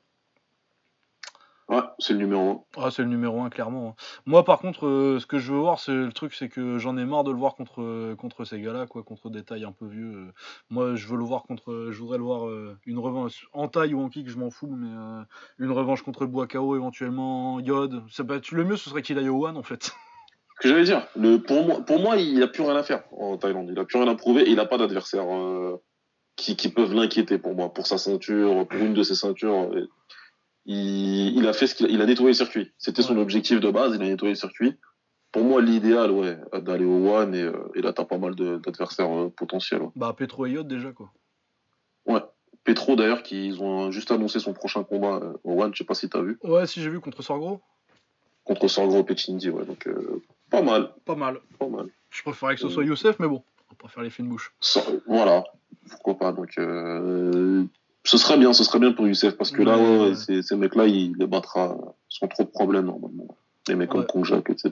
Ouais, 1.69 1.81
c'est 1.99 2.13
le 2.13 2.21
numéro 2.21 2.65
Ah, 2.77 2.93
c'est 2.93 3.03
le 3.03 3.09
numéro 3.09 3.41
1, 3.41 3.51
clairement. 3.51 3.89
hein. 3.89 3.95
Moi, 4.25 4.45
par 4.45 4.61
contre, 4.61 4.87
euh, 4.87 5.19
ce 5.19 5.27
que 5.27 5.39
je 5.41 5.53
veux 5.53 5.59
voir, 5.59 5.81
c'est 5.81 5.93
le 5.93 6.13
truc, 6.13 6.33
c'est 6.33 6.49
que 6.49 6.79
j'en 6.79 6.97
ai 6.97 7.05
marre 7.05 7.25
de 7.25 7.33
le 7.33 7.37
voir 7.39 7.57
contre, 7.57 7.83
euh, 7.83 8.15
contre 8.15 8.45
ces 8.45 8.61
gars-là, 8.61 8.87
quoi, 8.87 9.03
contre 9.03 9.31
des 9.31 9.43
tailles 9.43 9.65
un 9.65 9.73
peu 9.73 9.87
vieux. 9.87 10.13
euh. 10.15 10.33
Moi, 10.71 10.95
je 10.95 11.09
veux 11.09 11.17
le 11.17 11.25
voir 11.25 11.43
contre. 11.43 11.89
Je 11.91 11.99
voudrais 11.99 12.19
le 12.19 12.25
voir 12.25 12.47
euh, 12.47 12.79
une 12.87 13.01
revanche 13.01 13.49
en 13.53 13.67
taille 13.67 13.95
ou 13.95 14.01
en 14.01 14.09
kick, 14.09 14.29
je 14.29 14.39
m'en 14.39 14.51
fous, 14.51 14.69
mais 14.77 14.87
une 15.59 15.73
revanche 15.73 16.03
contre 16.03 16.25
Boakao, 16.27 16.77
éventuellement 16.77 17.59
Yod. 17.59 18.01
Ça 18.13 18.23
peut 18.23 18.37
être- 18.37 18.53
le 18.53 18.63
mieux, 18.65 18.77
ce 18.77 18.89
serait 18.89 19.03
qu'il 19.03 19.19
aille 19.19 19.29
au 19.29 19.45
One, 19.45 19.57
en 19.57 19.65
fait. 19.65 19.91
Ce 20.59 20.63
que 20.63 20.69
j'allais 20.69 20.85
dire, 20.85 21.05
le, 21.17 21.39
pour, 21.39 21.67
moi, 21.67 21.81
pour 21.85 21.99
moi, 22.01 22.17
il 22.17 22.41
a 22.43 22.47
plus 22.47 22.63
rien 22.63 22.77
à 22.77 22.83
faire 22.85 23.03
en 23.13 23.37
Thaïlande. 23.37 23.69
Il 23.73 23.79
a 23.79 23.85
plus 23.85 23.99
rien 23.99 24.09
à 24.09 24.15
prouver 24.15 24.43
et 24.43 24.51
il 24.51 24.57
n'a 24.57 24.65
pas 24.67 24.79
d'adversaire 24.79 25.25
qui, 26.37 26.55
qui 26.57 26.69
peuvent 26.71 26.95
l'inquiéter 26.95 27.39
pour 27.39 27.55
moi, 27.55 27.75
pour 27.75 27.87
sa 27.87 27.99
ceinture, 27.99 28.67
pour 28.69 28.79
une 28.81 28.95
de 28.95 29.03
ses 29.03 29.15
ceintures. 29.17 29.69
Il, 30.67 31.37
il 31.39 31.47
a 31.47 31.53
fait 31.53 31.67
ce 31.67 31.75
qu'il 31.75 31.87
a, 31.87 31.89
il 31.89 32.01
a 32.03 32.07
nettoyé 32.07 32.31
le 32.31 32.35
circuit. 32.35 32.73
C'était 32.79 33.03
son 33.03 33.15
Ouais. 33.17 33.23
objectif 33.23 33.61
de 33.61 33.71
base, 33.71 33.95
il 33.95 34.03
a 34.03 34.07
nettoyé 34.09 34.33
le 34.35 34.39
circuit. 34.39 34.75
Pour 35.33 35.45
moi, 35.45 35.61
l'idéal, 35.63 36.11
ouais, 36.11 36.39
d'aller 36.63 36.85
au 36.85 37.09
One 37.09 37.35
et, 37.35 37.43
euh, 37.43 37.69
et 37.75 37.83
là, 37.83 37.93
t'as 37.93 38.05
pas 38.05 38.19
mal 38.19 38.35
de- 38.35 38.57
d'adversaires 38.59 39.11
euh, 39.11 39.29
potentiels. 39.29 39.83
ouais. 39.83 39.91
Bah, 39.97 40.15
Petro 40.17 40.47
et 40.47 40.51
Yod, 40.53 40.67
déjà, 40.69 40.93
quoi. 40.93 41.11
Petro, 42.65 42.97
d'ailleurs, 42.97 43.23
qui 43.23 43.47
ils 43.47 43.63
ont 43.63 43.93
juste 43.93 44.11
annoncé 44.11 44.41
son 44.41 44.53
prochain 44.53 44.83
combat 44.83 45.21
euh, 45.23 45.35
au 45.45 45.63
One, 45.63 45.73
je 45.73 45.79
sais 45.79 45.85
pas 45.85 45.95
si 45.95 46.09
t'as 46.09 46.21
vu, 46.21 46.37
Ouais, 46.43 46.67
si 46.67 46.83
j'ai 46.83 46.91
vu 46.91 46.99
contre 46.99 47.23
Sorgro, 47.23 47.61
contre 48.43 48.67
Sorgro 48.67 49.05
Pechindi, 49.05 49.51
ouais. 49.51 49.65
Donc, 49.65 49.87
euh, 49.87 50.21
pas 50.51 50.63
mal, 50.63 50.93
pas 51.05 51.15
mal. 51.15 51.39
pas 51.61 51.69
mal. 51.69 51.87
Je 52.11 52.23
préférais 52.23 52.57
que 52.57 52.61
ce 52.61 52.69
soit 52.69 52.83
Youssef, 52.85 53.21
mais 53.21 53.29
bon, 53.29 53.45
on 53.69 53.75
va 53.75 53.77
pas 53.83 53.87
faire 53.89 54.03
les 54.03 54.11
films 54.11 54.31
bouche. 54.31 54.53
Ça- 54.59 54.83
voilà, 55.07 55.45
pourquoi 55.91 56.19
pas. 56.19 56.33
Donc, 56.33 56.59
euh, 56.59 57.65
ce 58.07 58.19
serait 58.19 58.39
bien, 58.39 58.53
ce 58.53 58.65
serait 58.65 58.79
bien 58.79 58.93
pour 58.93 59.07
Youssef, 59.07 59.37
parce 59.37 59.51
que 59.51 59.63
là, 59.63 59.77
Ouais, 59.79 60.15
ces, 60.15 60.43
ces 60.43 60.57
mecs-là, 60.57 60.87
ils 60.87 61.15
les 61.19 61.27
battra 61.27 61.77
sans 62.09 62.29
trop 62.29 62.45
de 62.45 62.49
problèmes, 62.49 62.87
normalement. 62.87 63.37
Les 63.69 63.75
mecs 63.75 63.91
comme 63.91 64.07
Kongjak, 64.07 64.49
etc. 64.51 64.71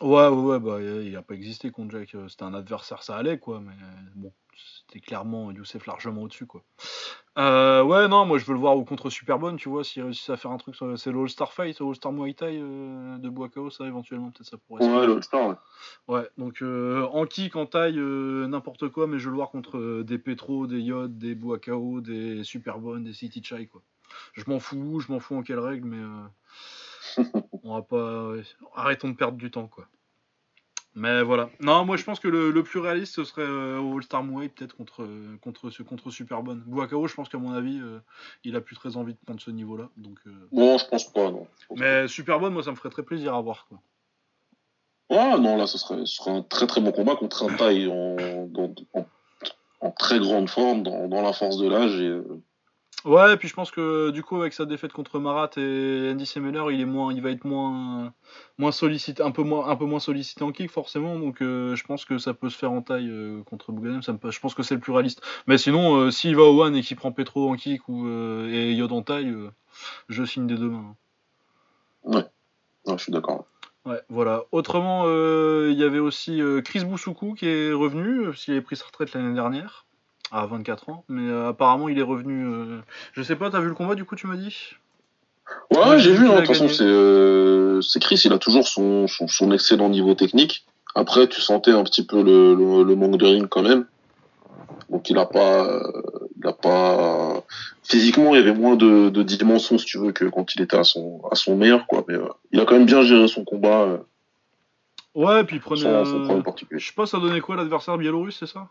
Ouais, 0.00 0.28
ouais, 0.28 0.28
ouais, 0.28 0.60
bah, 0.60 0.80
il 0.80 1.16
a 1.16 1.22
pas 1.22 1.34
existé 1.34 1.70
contre 1.70 1.90
Jack. 1.98 2.14
euh, 2.14 2.28
C'était 2.28 2.44
un 2.44 2.54
adversaire, 2.54 3.02
ça 3.02 3.16
allait, 3.16 3.38
quoi. 3.38 3.60
Mais 3.60 3.72
euh, 3.72 3.96
bon, 4.14 4.32
c'était 4.86 5.00
clairement 5.00 5.50
Youssef 5.50 5.86
largement 5.86 6.22
au-dessus, 6.22 6.46
quoi. 6.46 6.62
Euh, 7.36 7.82
ouais, 7.84 8.08
non, 8.08 8.24
moi 8.26 8.38
je 8.38 8.44
veux 8.44 8.52
le 8.52 8.58
voir 8.58 8.76
au 8.76 8.84
contre 8.84 9.10
Superbonne, 9.10 9.56
tu 9.56 9.68
vois, 9.68 9.84
s'il 9.84 10.02
réussit 10.02 10.28
à 10.30 10.36
faire 10.36 10.50
un 10.50 10.56
truc, 10.56 10.74
sur- 10.74 10.98
c'est 10.98 11.12
le 11.12 11.20
All-Star 11.20 11.52
Fight, 11.52 11.80
All-Star 11.80 12.12
Muay 12.12 12.34
Thai 12.34 12.58
euh, 12.60 13.16
de 13.18 13.28
Boakao, 13.28 13.70
ça 13.70 13.86
éventuellement, 13.86 14.30
peut-être 14.32 14.48
ça 14.48 14.56
pourrait 14.58 14.84
Ouais, 14.88 15.06
l'All-Star, 15.06 15.50
ouais. 15.50 15.54
Ouais, 16.08 16.28
donc 16.36 16.62
euh, 16.62 17.06
en 17.12 17.26
kick, 17.26 17.54
en 17.54 17.66
taille, 17.66 17.98
n'importe 17.98 18.88
quoi, 18.88 19.06
mais 19.06 19.18
je 19.20 19.26
veux 19.26 19.30
le 19.30 19.36
voir 19.36 19.50
contre 19.50 20.02
des 20.02 20.18
Petro, 20.18 20.66
des 20.66 20.80
Yod, 20.80 21.16
des 21.16 21.36
Boakao, 21.36 22.00
des 22.00 22.42
Superbonne, 22.42 23.04
des 23.04 23.12
City 23.12 23.40
Chai, 23.42 23.66
quoi. 23.68 23.82
Je 24.32 24.42
m'en 24.48 24.58
fous, 24.58 24.98
je 25.00 25.12
m'en 25.12 25.20
fous 25.20 25.36
en 25.36 25.42
quelle 25.42 25.60
règle, 25.60 25.86
mais 25.86 26.02
on 27.62 27.74
va 27.74 27.82
pas. 27.82 28.32
Arrêtons 28.74 29.08
de 29.10 29.16
perdre 29.16 29.38
du 29.38 29.50
temps, 29.50 29.66
quoi. 29.68 29.86
Mais 30.94 31.22
voilà. 31.22 31.48
Non, 31.60 31.84
moi 31.84 31.96
je 31.96 32.02
pense 32.02 32.18
que 32.18 32.26
le, 32.26 32.50
le 32.50 32.62
plus 32.64 32.80
réaliste 32.80 33.14
ce 33.14 33.22
serait 33.22 33.42
euh, 33.42 33.78
All-Star 33.94 34.24
peut-être 34.24 34.74
contre, 34.76 35.04
euh, 35.04 35.36
contre, 35.40 35.70
ce- 35.70 35.82
contre 35.84 36.10
Superbonne. 36.10 36.64
Boakao, 36.66 37.06
je 37.06 37.14
pense 37.14 37.28
qu'à 37.28 37.38
mon 37.38 37.52
avis, 37.52 37.78
euh, 37.80 38.00
il 38.42 38.56
a 38.56 38.60
plus 38.60 38.74
très 38.74 38.96
envie 38.96 39.12
de 39.12 39.18
prendre 39.24 39.40
ce 39.40 39.50
niveau-là. 39.52 39.88
Donc, 39.96 40.18
euh, 40.26 40.48
Bon, 40.50 40.76
je 40.76 40.86
pense 40.86 41.12
pas, 41.12 41.30
non. 41.30 41.46
Pense 41.68 41.78
Mais 41.78 42.08
Superbonne, 42.08 42.52
moi 42.52 42.64
ça 42.64 42.72
me 42.72 42.76
ferait 42.76 42.90
très 42.90 43.04
plaisir 43.04 43.34
à 43.34 43.40
voir, 43.40 43.66
quoi. 43.68 43.78
pas. 45.08 45.14
Ouais, 45.34 45.40
non, 45.40 45.56
là, 45.56 45.66
ce 45.68 45.78
serait, 45.78 46.00
ce 46.00 46.16
serait 46.16 46.32
un 46.32 46.42
très 46.42 46.66
très 46.66 46.80
bon 46.80 46.90
combat 46.90 47.14
contre 47.16 47.44
un 47.44 47.54
taille 47.56 47.86
en, 47.86 48.16
en, 48.94 49.06
en 49.80 49.90
très 49.92 50.18
grande 50.18 50.50
forme, 50.50 50.82
dans, 50.82 51.06
dans 51.06 51.22
la 51.22 51.32
force 51.32 51.58
de 51.58 51.68
l'âge. 51.68 52.00
Et, 52.00 52.08
euh, 52.08 52.42
Ouais, 53.04 53.32
et 53.32 53.36
puis 53.36 53.46
je 53.46 53.54
pense 53.54 53.70
que 53.70 54.10
du 54.10 54.24
coup 54.24 54.40
avec 54.40 54.52
sa 54.52 54.64
défaite 54.66 54.92
contre 54.92 55.20
Marat 55.20 55.50
et 55.56 56.10
Andy 56.12 56.26
Semeler, 56.26 56.64
il 56.72 56.80
est 56.80 56.84
moins, 56.84 57.12
il 57.12 57.22
va 57.22 57.30
être 57.30 57.44
moins, 57.44 58.12
moins 58.58 58.72
sollicité, 58.72 59.22
un 59.22 59.30
peu 59.30 59.44
moins, 59.44 59.68
un 59.68 59.76
peu 59.76 59.84
moins 59.84 60.00
sollicité 60.00 60.42
en 60.42 60.50
kick 60.50 60.68
forcément. 60.70 61.16
Donc 61.16 61.40
euh, 61.40 61.76
je 61.76 61.84
pense 61.84 62.04
que 62.04 62.18
ça 62.18 62.34
peut 62.34 62.50
se 62.50 62.58
faire 62.58 62.72
en 62.72 62.82
taille 62.82 63.08
euh, 63.08 63.42
contre 63.44 63.70
Bouganem. 63.70 64.02
Ça 64.02 64.12
me, 64.12 64.18
pa- 64.18 64.30
je 64.30 64.40
pense 64.40 64.54
que 64.54 64.64
c'est 64.64 64.74
le 64.74 64.80
plus 64.80 64.92
réaliste. 64.92 65.22
Mais 65.46 65.58
sinon, 65.58 65.96
euh, 65.96 66.10
s'il 66.10 66.34
va 66.34 66.42
au 66.42 66.60
one 66.60 66.74
et 66.74 66.82
qu'il 66.82 66.96
prend 66.96 67.12
Petro 67.12 67.48
en 67.48 67.54
kick 67.54 67.88
ou 67.88 68.08
et 68.08 68.72
Yod 68.74 68.90
en 68.90 69.02
taille, 69.02 69.32
je 70.08 70.24
signe 70.24 70.48
des 70.48 70.56
deux 70.56 70.68
mains. 70.68 70.96
ouais, 72.04 72.24
je 72.88 72.96
suis 72.96 73.12
d'accord. 73.12 73.46
Ouais, 73.86 74.02
voilà. 74.08 74.42
Autrement, 74.50 75.04
il 75.04 75.78
y 75.78 75.84
avait 75.84 76.00
aussi 76.00 76.42
Chris 76.64 76.84
Boussoukou 76.84 77.34
qui 77.34 77.46
est 77.46 77.72
revenu, 77.72 78.24
parce 78.24 78.44
qu'il 78.44 78.54
avait 78.54 78.60
pris 78.62 78.76
sa 78.76 78.86
retraite 78.86 79.14
l'année 79.14 79.34
dernière, 79.34 79.86
à 80.30 80.46
24 80.46 80.88
ans, 80.90 81.04
mais 81.08 81.28
euh, 81.28 81.48
apparemment 81.48 81.88
il 81.88 81.98
est 81.98 82.02
revenu. 82.02 82.44
euh, 82.46 82.80
Je 83.12 83.22
sais 83.22 83.36
pas, 83.36 83.50
t'as 83.50 83.60
vu 83.60 83.68
le 83.68 83.74
combat 83.74 83.94
du 83.94 84.04
coup, 84.04 84.16
tu 84.16 84.26
m'as 84.26 84.36
dit? 84.36 84.54
Ouais, 85.70 85.78
Ouais, 85.90 85.98
j'ai 85.98 86.12
vu, 86.12 86.26
hein, 86.28 86.34
de 86.34 86.38
toute 86.38 86.48
façon, 86.48 86.68
c'est 86.68 86.84
euh, 86.84 87.80
c'est 87.80 88.00
Chris, 88.00 88.20
il 88.24 88.32
a 88.32 88.38
toujours 88.38 88.68
son, 88.68 89.06
son, 89.06 89.28
son 89.28 89.50
excellent 89.52 89.88
niveau 89.88 90.14
technique. 90.14 90.66
Après, 90.94 91.26
tu 91.28 91.40
sentais 91.40 91.70
un 91.70 91.84
petit 91.84 92.04
peu 92.04 92.22
le, 92.22 92.54
le, 92.54 92.82
le 92.82 92.94
manque 92.96 93.16
de 93.16 93.26
ring 93.26 93.46
quand 93.48 93.62
même. 93.62 93.86
Donc, 94.90 95.08
il 95.10 95.18
a 95.18 95.26
pas, 95.26 95.80
il 96.38 96.46
a 96.46 96.52
pas, 96.52 97.44
physiquement, 97.82 98.34
il 98.34 98.40
y 98.40 98.42
avait 98.42 98.58
moins 98.58 98.74
de, 98.76 99.10
de 99.10 99.22
dimensions, 99.22 99.78
si 99.78 99.84
tu 99.84 99.98
veux, 99.98 100.12
que 100.12 100.24
quand 100.24 100.54
il 100.54 100.62
était 100.62 100.78
à 100.78 100.84
son, 100.84 101.20
à 101.30 101.34
son 101.34 101.56
meilleur, 101.56 101.86
quoi. 101.86 102.04
Mais 102.08 102.14
il 102.52 102.60
a 102.60 102.64
quand 102.64 102.74
même 102.74 102.86
bien 102.86 103.02
géré 103.02 103.28
son 103.28 103.44
combat, 103.44 104.00
Ouais, 105.14 105.44
puis 105.44 105.56
il 105.56 105.60
prenait. 105.60 105.82
problème 105.82 106.42
particulier. 106.42 106.78
Je 106.80 106.86
sais 106.86 106.94
pas, 106.94 107.06
ça 107.06 107.18
donnait 107.18 107.40
quoi 107.40 107.56
l'adversaire 107.56 107.98
biélorusse, 107.98 108.36
c'est 108.38 108.46
ça? 108.46 108.68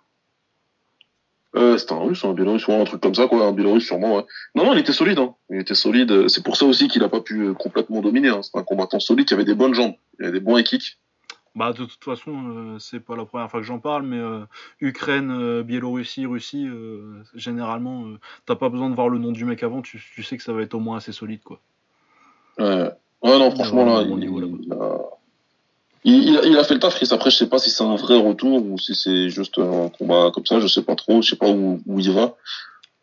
Euh, 1.58 1.78
c'était 1.78 1.94
un 1.94 2.00
russe, 2.00 2.24
un 2.24 2.34
biélorusse, 2.34 2.68
ouais, 2.68 2.80
un 2.80 2.84
truc 2.84 3.02
comme 3.02 3.16
ça, 3.16 3.28
quoi, 3.28 3.46
un 3.46 3.52
biélorusse 3.52 3.86
sûrement, 3.86 4.18
ouais. 4.18 4.26
Non, 4.54 4.66
non, 4.66 4.74
il 4.74 4.80
était 4.80 4.94
solide, 4.94 5.18
hein. 5.18 5.34
Il 5.50 5.60
était 5.60 5.74
solide. 5.74 6.28
C'est 6.28 6.44
pour 6.44 6.56
ça 6.56 6.66
aussi 6.66 6.88
qu'il 6.88 7.04
a 7.04 7.10
pas 7.10 7.22
pu 7.22 7.42
euh, 7.42 7.54
complètement 7.54 8.02
dominer, 8.02 8.30
hein. 8.30 8.42
C'est 8.44 8.58
un 8.58 8.64
combattant 8.64 9.00
solide 9.00 9.28
qui 9.28 9.34
avait 9.34 9.46
des 9.46 9.56
bonnes 9.56 9.74
jambes. 9.74 9.96
Il 10.20 10.26
avait 10.26 10.40
des 10.40 10.46
bons 10.46 10.62
kicks. 10.62 10.98
Bah, 11.56 11.74
de 11.74 11.86
toute 11.86 12.04
façon, 12.04 12.34
euh, 12.50 12.78
c'est 12.78 13.00
pas 13.00 13.16
la 13.16 13.26
première 13.26 13.50
fois 13.50 13.60
que 13.60 13.66
j'en 13.66 13.80
parle, 13.80 14.04
mais 14.04 14.20
euh, 14.20 14.42
Ukraine, 14.80 15.32
euh, 15.32 15.64
Biélorussie, 15.64 16.28
Russie, 16.28 16.68
euh, 16.68 17.24
généralement, 17.34 18.06
euh, 18.06 18.20
t'as 18.46 18.56
pas 18.56 18.70
besoin 18.70 18.92
de 18.92 18.96
voir 18.96 19.10
le 19.10 19.18
nom 19.18 19.32
du 19.32 19.44
mec 19.44 19.64
avant, 19.64 19.82
tu, 19.82 20.00
tu 20.14 20.22
sais 20.22 20.38
que 20.38 20.44
ça 20.44 20.54
va 20.54 20.62
être 20.62 20.76
au 20.76 20.80
moins 20.80 20.98
assez 20.98 21.12
solide, 21.12 21.42
quoi. 21.44 21.60
Ouais, 22.60 22.92
ouais 23.24 23.40
non, 23.40 23.50
franchement, 23.50 23.86
là, 23.86 24.04
il, 24.04 24.16
niveau, 24.18 24.40
là-bas. 24.40 24.58
il 24.62 24.72
a... 24.72 25.00
Il, 26.04 26.40
il 26.46 26.58
a- 26.58 26.64
fait 26.64 26.74
le 26.76 26.80
taf, 26.80 26.96
Chris. 26.96 27.10
Après, 27.12 27.30
je 27.30 27.36
sais 27.38 27.50
pas 27.50 27.60
si 27.60 27.70
c'est 27.70 27.84
un 27.84 27.96
vrai 27.96 28.18
retour 28.18 28.64
ou 28.66 28.78
si 28.78 28.96
c'est 28.96 29.30
juste 29.30 29.58
un 29.58 29.90
combat 29.90 30.32
comme 30.34 30.46
ça. 30.46 30.60
Je 30.60 30.68
sais 30.68 30.84
pas 30.84 30.96
trop. 30.96 31.22
Je 31.22 31.32
sais 31.32 31.36
pas 31.36 31.50
où, 31.50 31.82
où 31.86 32.00
il 32.00 32.12
va. 32.12 32.36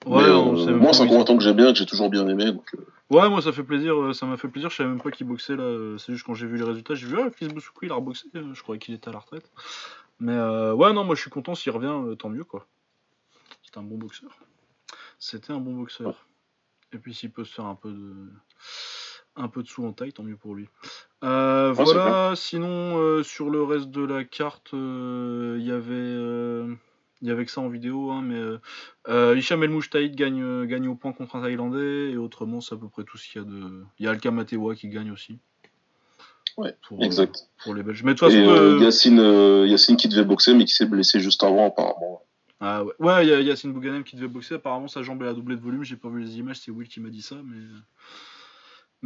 Ouais, 0.06 0.22
Mais, 0.22 0.30
on 0.30 0.68
euh, 0.68 0.76
moi, 0.76 0.92
c'est 0.92 1.02
un 1.02 1.06
combattant 1.06 1.36
que 1.36 1.42
j'aime 1.42 1.56
bien, 1.56 1.72
que 1.72 1.78
j'ai 1.78 1.86
toujours 1.86 2.10
bien 2.10 2.26
aimé. 2.28 2.52
Donc, 2.52 2.74
euh, 2.74 2.86
Ouais, 3.10 3.28
moi 3.28 3.42
ça 3.42 3.52
fait 3.52 3.62
plaisir, 3.62 3.94
euh, 4.00 4.14
ça 4.14 4.24
m'a 4.24 4.38
fait 4.38 4.48
plaisir, 4.48 4.70
je 4.70 4.76
savais 4.76 4.88
même 4.88 5.00
pas 5.00 5.10
qu'il 5.10 5.26
boxait 5.26 5.56
là, 5.56 5.96
c'est 5.98 6.12
juste 6.14 6.24
quand 6.24 6.32
j'ai 6.32 6.46
vu 6.46 6.56
les 6.56 6.64
résultats, 6.64 6.94
j'ai 6.94 7.06
vu 7.06 7.16
ah 7.20 7.28
Chris 7.28 7.48
Boussoukou 7.48 7.84
il 7.84 7.92
a 7.92 7.96
reboxé, 7.96 8.24
je 8.32 8.62
croyais 8.62 8.78
qu'il 8.78 8.94
était 8.94 9.08
à 9.10 9.12
la 9.12 9.18
retraite. 9.18 9.44
Mais 10.20 10.32
euh, 10.32 10.72
ouais 10.72 10.90
non 10.94 11.04
moi 11.04 11.14
je 11.14 11.20
suis 11.20 11.30
content 11.30 11.54
s'il 11.54 11.70
revient, 11.72 12.16
tant 12.16 12.30
mieux 12.30 12.44
quoi. 12.44 12.66
C'est 13.62 13.76
un 13.76 13.82
bon 13.82 13.98
boxeur. 13.98 14.30
C'était 15.18 15.52
un 15.52 15.58
bon 15.60 15.74
boxeur. 15.74 16.26
Et 16.94 16.98
puis 16.98 17.12
s'il 17.12 17.30
peut 17.30 17.44
se 17.44 17.52
faire 17.52 17.66
un 17.66 17.74
peu 17.74 17.90
de 17.90 18.14
un 19.36 19.48
peu 19.48 19.62
de 19.62 19.68
sous 19.68 19.84
en 19.84 19.92
taille, 19.92 20.12
tant 20.12 20.22
mieux 20.22 20.36
pour 20.36 20.54
lui. 20.54 20.68
Euh, 21.22 21.74
c'est 21.74 21.82
voilà, 21.82 22.34
sinon 22.36 22.98
euh, 22.98 23.22
sur 23.22 23.50
le 23.50 23.62
reste 23.62 23.90
de 23.90 24.04
la 24.04 24.24
carte, 24.24 24.74
euh, 24.74 25.56
il 25.58 25.66
y 25.66 25.72
avait 25.72 25.92
euh, 25.92 26.74
il 27.22 27.28
y 27.28 27.30
avait 27.30 27.46
que 27.46 27.50
ça 27.50 27.62
en 27.62 27.68
vidéo, 27.68 28.10
hein, 28.10 28.22
mais 28.22 28.36
euh, 28.36 28.58
euh, 29.08 29.36
Hicham 29.36 29.62
El 29.62 29.70
Moujtaïd 29.70 30.14
gagne, 30.14 30.42
euh, 30.42 30.66
gagne 30.66 30.88
au 30.88 30.94
point 30.94 31.12
contre 31.12 31.36
un 31.36 31.42
Thaïlandais, 31.42 32.10
et 32.10 32.16
autrement, 32.18 32.60
c'est 32.60 32.74
à 32.74 32.78
peu 32.78 32.88
près 32.88 33.04
tout 33.04 33.16
ce 33.16 33.26
qu'il 33.26 33.40
y 33.40 33.44
a 33.44 33.48
de. 33.48 33.82
Il 33.98 34.04
y 34.04 34.08
a 34.08 34.10
Alkamatewa 34.10 34.74
qui 34.74 34.88
gagne 34.88 35.10
aussi. 35.10 35.38
Ouais, 36.58 36.76
pour, 36.86 37.00
euh, 37.00 37.04
exact. 37.04 37.48
pour 37.64 37.74
les 37.74 37.82
Belges. 37.82 38.02
Mais 38.04 38.12
de 38.14 38.18
toute 38.18 38.28
façon, 38.28 38.38
Et 38.38 38.46
euh, 38.46 38.76
euh, 38.76 38.78
Yacine, 38.78 39.18
euh, 39.18 39.66
Yacine 39.66 39.96
qui 39.96 40.08
devait 40.08 40.24
boxer, 40.24 40.54
mais 40.54 40.66
qui 40.66 40.74
s'est 40.74 40.86
blessé 40.86 41.18
juste 41.18 41.42
avant, 41.42 41.68
apparemment. 41.68 42.22
ah 42.60 42.84
ouais, 42.84 42.92
ouais, 42.98 43.26
il 43.26 43.30
y 43.30 43.32
a 43.32 43.40
Yacine 43.40 43.72
Bouganem 43.72 44.04
qui 44.04 44.16
devait 44.16 44.28
boxer. 44.28 44.56
Apparemment, 44.56 44.86
sa 44.86 45.02
jambe 45.02 45.22
elle 45.22 45.28
a 45.28 45.34
doublé 45.34 45.56
de 45.56 45.62
volume. 45.62 45.82
J'ai 45.82 45.96
pas 45.96 46.10
vu 46.10 46.20
les 46.20 46.38
images, 46.38 46.58
c'est 46.58 46.70
Will 46.70 46.88
qui 46.88 47.00
m'a 47.00 47.08
dit 47.08 47.22
ça, 47.22 47.36
mais. 47.42 47.56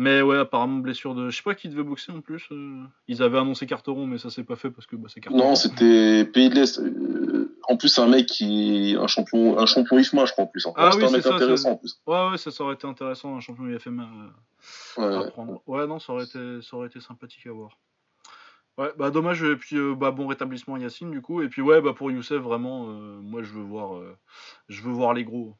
Mais 0.00 0.22
ouais, 0.22 0.38
apparemment, 0.38 0.78
blessure 0.78 1.16
de. 1.16 1.28
Je 1.28 1.36
sais 1.36 1.42
pas 1.42 1.56
qui 1.56 1.68
devait 1.68 1.82
boxer 1.82 2.12
en 2.12 2.20
plus. 2.20 2.46
euh, 2.52 2.84
Ils 3.08 3.20
avaient 3.20 3.38
annoncé 3.38 3.66
Carteron, 3.66 4.06
mais 4.06 4.16
ça 4.18 4.30
s'est 4.30 4.44
pas 4.44 4.54
fait 4.54 4.70
parce 4.70 4.86
que 4.86 4.94
bah, 4.94 5.08
c'est 5.12 5.20
Carteron. 5.20 5.48
Non, 5.48 5.54
c'était 5.56 6.24
Pays 6.24 6.48
de 6.50 6.54
l'Est. 6.54 6.78
Euh, 6.78 7.58
en 7.68 7.76
plus, 7.76 7.88
c'est 7.88 8.00
un 8.00 8.06
mec 8.06 8.26
qui 8.26 8.96
un 8.96 9.08
champion, 9.08 9.58
un 9.58 9.66
champion 9.66 9.98
IFMA, 9.98 10.24
je 10.26 10.30
crois, 10.32 10.44
en 10.44 10.46
plus. 10.46 10.64
hein. 10.68 10.72
Ah 10.76 10.90
c'est 10.92 10.98
oui, 10.98 11.04
un 11.04 11.10
mec 11.10 11.22
ça, 11.24 11.34
intéressant, 11.34 11.72
en 11.72 11.76
plus. 11.78 12.00
Ouais, 12.06 12.30
ouais, 12.30 12.38
ça, 12.38 12.52
ça 12.52 12.62
aurait 12.62 12.74
été 12.74 12.86
intéressant, 12.86 13.36
un 13.36 13.40
champion 13.40 13.66
IFMA. 13.68 14.04
euh, 14.04 14.28
Ouais, 15.02 15.16
à 15.16 15.20
ouais. 15.22 15.30
prendre. 15.30 15.62
Ouais, 15.66 15.84
non, 15.88 15.98
ça 15.98 16.12
aurait 16.12 16.26
été, 16.26 16.62
ça 16.62 16.76
aurait 16.76 16.86
été 16.86 17.00
sympathique 17.00 17.48
à 17.48 17.52
voir. 17.52 17.76
Ouais, 18.78 18.92
bah 18.96 19.10
dommage, 19.10 19.42
et 19.42 19.56
puis 19.56 19.76
euh, 19.76 19.96
bah, 19.96 20.12
bon 20.12 20.28
rétablissement 20.28 20.76
à 20.76 20.78
Yacine 20.78 21.10
du 21.10 21.20
coup, 21.20 21.42
et 21.42 21.48
puis 21.48 21.60
ouais, 21.60 21.80
bah 21.80 21.92
pour 21.92 22.12
Youssef, 22.12 22.40
vraiment, 22.40 22.86
euh, 22.88 23.18
moi 23.20 23.42
je 23.42 23.50
veux 23.52 23.64
voir 23.64 24.00
je 24.68 24.80
veux 24.82 24.92
voir 24.92 25.12
les 25.14 25.24
gros. 25.24 25.56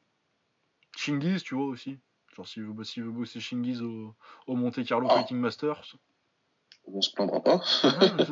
Shingiz, 0.95 1.43
tu 1.43 1.55
vois 1.55 1.65
aussi. 1.65 1.97
Genre 2.39 2.47
s'il 2.47 2.63
veut, 2.63 2.83
s'il 2.85 3.03
veut 3.03 3.11
bosser 3.11 3.41
Shingiz 3.41 3.81
au, 3.81 4.15
au 4.47 4.55
Monte 4.55 4.81
Carlo 4.85 5.07
Ah. 5.11 5.15
Fighting 5.15 5.37
Masters. 5.39 5.97
On 6.87 7.01
se 7.01 7.11
plaindra 7.11 7.41
pas. 7.41 7.57
Ouais, 7.83 8.25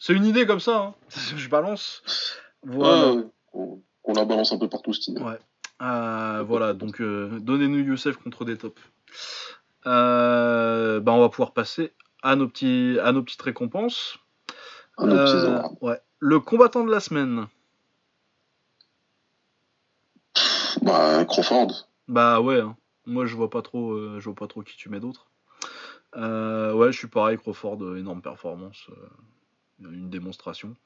c'est- 0.00 0.12
une 0.14 0.24
idée 0.24 0.46
comme 0.46 0.58
ça, 0.58 0.78
hein. 0.78 0.94
je 1.36 1.48
balance. 1.48 2.02
Voilà. 2.64 3.12
Ouais. 3.12 3.24
On, 3.52 3.80
on 4.02 4.12
la 4.14 4.24
balance 4.24 4.50
un 4.52 4.58
peu 4.58 4.68
partout, 4.68 4.92
idée. 5.06 5.20
Ouais. 5.22 5.38
Euh, 5.80 6.42
voilà, 6.42 6.72
donc 6.74 7.00
euh, 7.00 7.38
donnez-nous 7.38 7.78
Youssef 7.84 8.16
contre 8.16 8.44
des 8.44 8.58
tops. 8.58 8.82
Euh, 9.86 10.98
bah, 10.98 11.12
on 11.12 11.20
va 11.20 11.28
pouvoir 11.28 11.52
passer 11.52 11.92
à 12.24 12.34
nos, 12.34 12.48
petits, 12.48 12.98
à 13.00 13.12
nos 13.12 13.22
petites 13.22 13.42
récompenses. 13.42 14.18
Ouais. 14.98 16.00
Le 16.18 16.40
combattant 16.40 16.82
de 16.82 16.90
la 16.90 16.98
semaine. 16.98 17.46
Bah, 20.82 21.24
Crawford. 21.26 21.88
Bah 22.08 22.40
ouais, 22.40 22.60
hein. 22.60 22.76
Moi 23.06 23.26
je 23.26 23.34
vois 23.34 23.50
pas 23.50 23.62
trop, 23.62 23.92
euh, 23.92 24.18
je 24.20 24.24
vois 24.24 24.34
pas 24.34 24.46
trop 24.46 24.62
qui 24.62 24.76
tu 24.76 24.88
mets 24.88 25.00
d'autres. 25.00 25.30
Euh, 26.16 26.72
ouais, 26.74 26.92
je 26.92 26.98
suis 26.98 27.08
pareil, 27.08 27.38
Crawford, 27.38 27.82
euh, 27.82 27.96
énorme 27.96 28.22
performance, 28.22 28.86
euh, 28.90 29.90
une 29.90 30.10
démonstration. 30.10 30.76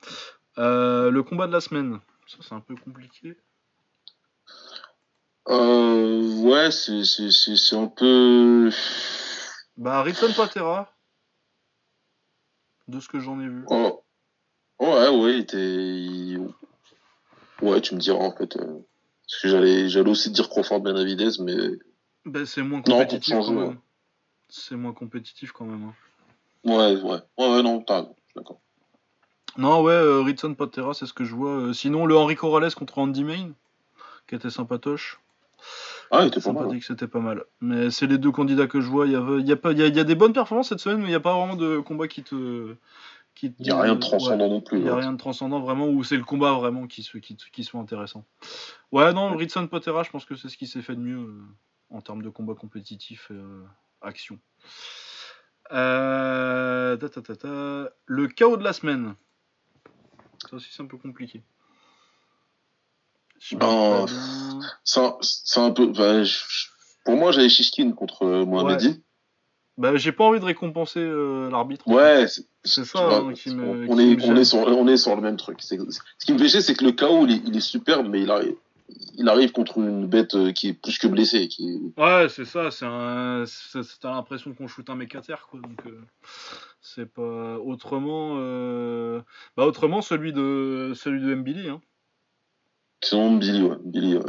Le 0.57 1.21
combat 1.21 1.47
de 1.47 1.53
la 1.53 1.61
semaine, 1.61 2.01
ça 2.27 2.39
c'est 2.41 2.55
un 2.55 2.61
peu 2.61 2.75
compliqué. 2.77 3.37
Ouais, 5.47 6.71
c'est, 6.71 7.05
c'est, 7.05 7.31
c'est, 7.31 7.57
c'est 7.57 7.77
un 7.77 7.87
peu. 7.89 8.71
Bah 9.77 10.03
Ritson 10.03 10.33
Patera, 10.37 10.93
de 12.89 13.01
ce 13.01 13.09
que 13.09 13.21
j'en 13.21 13.41
ai 13.41 13.49
vu. 13.49 13.65
Oh. 13.69 14.05
Ouais, 14.79 15.09
ouais, 15.09 15.35
il 15.35 15.41
était. 15.41 16.37
Ouais, 17.63 17.81
tu 17.81 17.95
me 17.95 18.01
diras 18.01 18.25
en 18.25 18.35
fait. 18.35 18.57
Parce 18.57 19.43
que 19.43 19.49
j'allais, 19.49 19.89
j'allais 19.89 20.11
aussi 20.11 20.31
dire 20.31 20.49
Crawford 20.49 20.81
Benavidez, 20.81 21.31
mais. 21.41 21.79
Bah, 22.31 22.47
c'est 22.47 22.63
moins 22.63 22.83
compétitif 22.83 23.35
pour 23.35 23.45
changer, 23.45 23.55
quand 23.55 23.61
ouais. 23.61 23.69
même. 23.69 23.79
C'est 24.49 24.77
moins 24.77 24.93
compétitif 24.93 25.53
quand 25.53 25.65
même. 25.65 25.85
hein. 25.85 25.95
Ouais, 26.65 27.01
ouais. 27.01 27.19
Ouais, 27.39 27.55
ouais, 27.55 27.63
non, 27.63 27.81
t'as 27.83 28.07
d'accord. 28.37 28.61
Non, 29.57 29.83
ouais, 29.83 29.93
euh, 29.93 30.23
Ritson 30.23 30.55
Patera, 30.55 30.95
c'est 30.95 31.07
ce 31.07 31.13
que 31.13 31.25
je 31.25 31.35
vois. 31.35 31.51
Euh, 31.51 31.73
sinon, 31.73 32.07
le 32.07 32.17
Henri 32.17 32.37
Corrales 32.37 32.75
contre 32.75 32.99
Andy 32.99 33.25
Main, 33.25 33.51
qui 34.29 34.35
était 34.35 34.51
sympatoche. 34.51 35.21
Ah, 36.11 36.23
il 36.23 36.29
était 36.29 36.41
pas 36.41 36.53
mal. 36.53 36.63
sympathique, 36.65 36.85
c'était 36.85 37.07
pas 37.09 37.21
mal. 37.21 37.45
Mais 37.61 37.91
c'est 37.91 38.07
les 38.07 38.19
deux 38.19 38.33
candidats 38.33 38.67
que 38.67 38.81
je 38.81 38.89
vois. 38.89 39.07
Il 39.07 39.13
y, 39.13 39.15
il 39.15 39.49
y 39.49 39.53
a, 39.53 39.73
y, 39.73 39.83
a, 39.83 39.87
y 39.89 40.01
a 40.01 40.05
des 40.05 40.15
bonnes 40.15 40.33
performances 40.33 40.69
cette 40.69 40.81
semaine, 40.81 40.99
mais 40.99 41.05
il 41.07 41.11
n'y 41.11 41.15
a 41.15 41.21
pas 41.21 41.37
vraiment 41.37 41.57
de 41.57 41.79
combat 41.79 42.09
qui 42.09 42.23
te. 42.23 42.75
Il 43.43 43.55
n'y 43.61 43.71
a 43.71 43.81
rien 43.81 43.95
de 43.95 44.01
transcendant 44.01 44.45
ouais, 44.45 44.51
non 44.51 44.61
plus. 44.61 44.79
Il 44.79 44.83
n'y 44.83 44.91
a 44.91 44.95
ouais. 44.95 45.01
rien 45.01 45.13
de 45.13 45.19
transcendant 45.19 45.61
vraiment, 45.61 45.87
où 45.89 46.05
c'est 46.05 46.17
le 46.17 46.25
combat 46.25 46.53
vraiment 46.55 46.87
qui, 46.87 47.03
se, 47.03 47.17
qui, 47.17 47.37
qui 47.53 47.65
soit 47.65 47.81
intéressant. 47.81 48.25
Ouais, 48.93 49.15
non, 49.15 49.35
Ritson 49.35 49.67
Patera, 49.67 50.03
je 50.03 50.11
pense 50.11 50.27
que 50.27 50.35
c'est 50.35 50.49
ce 50.49 50.59
qui 50.59 50.67
s'est 50.67 50.83
fait 50.83 50.95
de 50.95 51.01
mieux 51.01 51.17
euh, 51.17 51.43
en 51.91 52.01
termes 52.01 52.23
de 52.23 52.29
combat 52.29 52.55
compétitif 52.55 53.29
euh, 53.31 53.63
action. 54.01 54.39
Euh, 55.73 56.97
ta, 56.97 57.09
ta, 57.09 57.23
ta, 57.23 57.37
ta. 57.37 57.91
Le 58.07 58.27
chaos 58.29 58.57
de 58.57 58.65
la 58.65 58.73
semaine. 58.73 59.15
Ça 60.49 60.57
aussi, 60.57 60.69
c'est 60.73 60.83
un 60.83 60.87
peu 60.87 60.97
compliqué. 60.97 61.43
Ben. 63.53 64.07
C'est 64.85 65.01
un, 65.61 65.71
peu. 65.71 65.87
bah, 65.87 66.23
je- 66.25 66.45
je- 66.49 66.67
pour 67.05 67.17
moi, 67.17 67.33
j'avais 67.33 67.49
Shishkin 67.49 67.93
contre 67.93 68.25
euh, 68.25 68.45
Mohamedi. 68.45 69.03
Bah, 69.79 69.97
j'ai 69.97 70.13
pas 70.13 70.25
envie 70.25 70.41
de 70.41 70.45
récompenser 70.45 71.01
euh, 71.01 71.49
l'arbitre. 71.51 71.89
Ouais, 71.89 72.27
c'est 72.65 72.85
ça, 72.85 73.07
vois, 73.07 73.17
hein, 73.19 73.33
qui 73.33 73.55
me- 73.55 73.91
on, 73.91 73.97
qui 73.97 74.03
est, 74.03 74.17
me 74.17 74.23
on, 74.23 74.27
gêne. 74.27 74.37
est 74.39 74.45
sur, 74.45 74.59
on 74.59 74.87
est 74.89 74.97
sur 74.99 75.17
le 75.17 75.23
même 75.23 75.37
truc. 75.39 75.63
Ce 75.63 75.75
qui 75.75 76.33
me 76.33 76.39
fait 76.39 76.49
chier, 76.49 76.61
c'est 76.61 76.75
que 76.75 76.85
le 76.85 76.93
KO, 76.93 77.27
il 77.27 77.47
il 77.49 77.57
est 77.57 77.61
superbe, 77.61 78.07
mais 78.09 78.21
il 78.21 78.31
arrive, 78.31 78.57
il 79.15 79.29
arrive 79.29 79.53
contre 79.53 79.79
une 79.79 80.07
bête 80.07 80.35
euh, 80.35 80.53
qui 80.53 80.69
est 80.69 80.73
plus 80.73 80.99
que 80.99 81.07
blessée. 81.07 81.49
Qui 81.49 81.69
est- 81.71 82.01
Ouais, 82.01 82.29
c'est 82.29 82.45
ça, 82.45 82.71
c'est 82.71 82.87
un. 82.87 83.45
c'est- 83.47 83.83
c'est- 83.83 83.99
T'as 84.01 84.11
l'impression 84.11 84.53
qu'on 84.55 84.67
shoot 84.67 84.89
un 84.91 84.95
mec 84.97 85.15
à 85.15 85.21
terre, 85.21 85.47
quoi. 85.51 85.61
Donc, 85.61 85.87
euh, 85.87 86.01
c'est 86.81 87.07
pas. 87.07 87.59
Autrement. 87.59 88.35
euh, 88.39 89.21
Bah, 89.57 89.67
autrement, 89.67 90.03
celui 90.03 90.33
de 90.33 90.93
celui 90.95 91.21
de 91.21 91.35
Mbili, 91.35 91.69
hein. 91.69 91.81
Billy, 93.39 93.63
ouais. 93.63 93.77
Billy, 93.85 94.15
euh, 94.17 94.23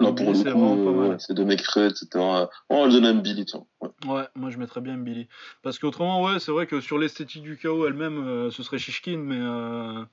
là, 0.00 0.06
pour 0.12 0.14
Billy, 0.14 0.36
c'est 0.36 0.52
coup, 0.52 0.58
vraiment 0.58 0.84
pas 0.84 0.92
mal. 0.92 1.10
ouais, 1.10 1.16
c'est 1.18 1.34
deux 1.34 1.44
mecs 1.44 1.60
etc. 1.76 2.48
On 2.68 2.80
va 2.80 2.86
le 2.86 2.92
donner 2.92 3.08
à 3.08 3.12
Billy, 3.12 3.44
tiens. 3.44 3.64
Ouais. 3.80 3.88
Ouais, 4.06 4.24
moi 4.34 4.50
je 4.50 4.58
mettrais 4.58 4.80
bien 4.80 4.96
Mbili. 4.96 5.28
Parce 5.62 5.78
qu'autrement, 5.78 6.22
ouais, 6.22 6.38
c'est 6.40 6.52
vrai 6.52 6.66
que 6.66 6.80
sur 6.80 6.98
l'esthétique 6.98 7.42
du 7.42 7.56
chaos 7.56 7.86
elle-même, 7.86 8.18
euh, 8.26 8.50
ce 8.50 8.62
serait 8.62 8.78
Shishkin, 8.78 9.18
mais. 9.18 9.38
euh, 9.40 10.04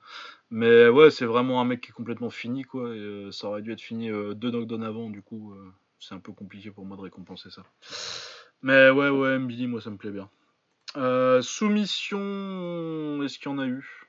Mais 0.51 0.87
ouais, 0.89 1.09
c'est 1.11 1.25
vraiment 1.25 1.61
un 1.61 1.65
mec 1.65 1.81
qui 1.81 1.89
est 1.89 1.93
complètement 1.93 2.29
fini, 2.29 2.63
quoi. 2.63 2.89
Et, 2.95 2.99
euh, 2.99 3.31
ça 3.31 3.47
aurait 3.47 3.61
dû 3.61 3.71
être 3.71 3.81
fini 3.81 4.09
deux 4.09 4.51
knockdowns 4.51 4.83
avant, 4.83 5.09
du 5.09 5.21
coup, 5.21 5.53
c'est 5.99 6.13
un 6.15 6.19
peu 6.19 6.31
compliqué 6.31 6.71
pour 6.71 6.85
moi 6.85 6.95
de 6.97 7.01
récompenser 7.01 7.49
ça. 7.49 7.63
Mais 8.61 8.89
ouais, 8.91 9.09
ouais, 9.09 9.39
Mbili, 9.39 9.67
moi 9.67 9.81
ça 9.81 9.89
me 9.89 9.97
plaît 9.97 10.11
bien. 10.11 10.29
Soumission, 11.41 12.19
est-ce 13.23 13.39
qu'il 13.39 13.49
y 13.51 13.53
en 13.53 13.59
a 13.59 13.65
eu? 13.67 14.07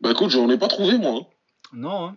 Bah 0.00 0.10
écoute, 0.12 0.30
j'en 0.30 0.48
ai 0.50 0.58
pas 0.58 0.68
trouvé, 0.68 0.98
moi. 0.98 1.12
hein. 1.20 1.26
Non, 1.72 2.04
hein 2.06 2.16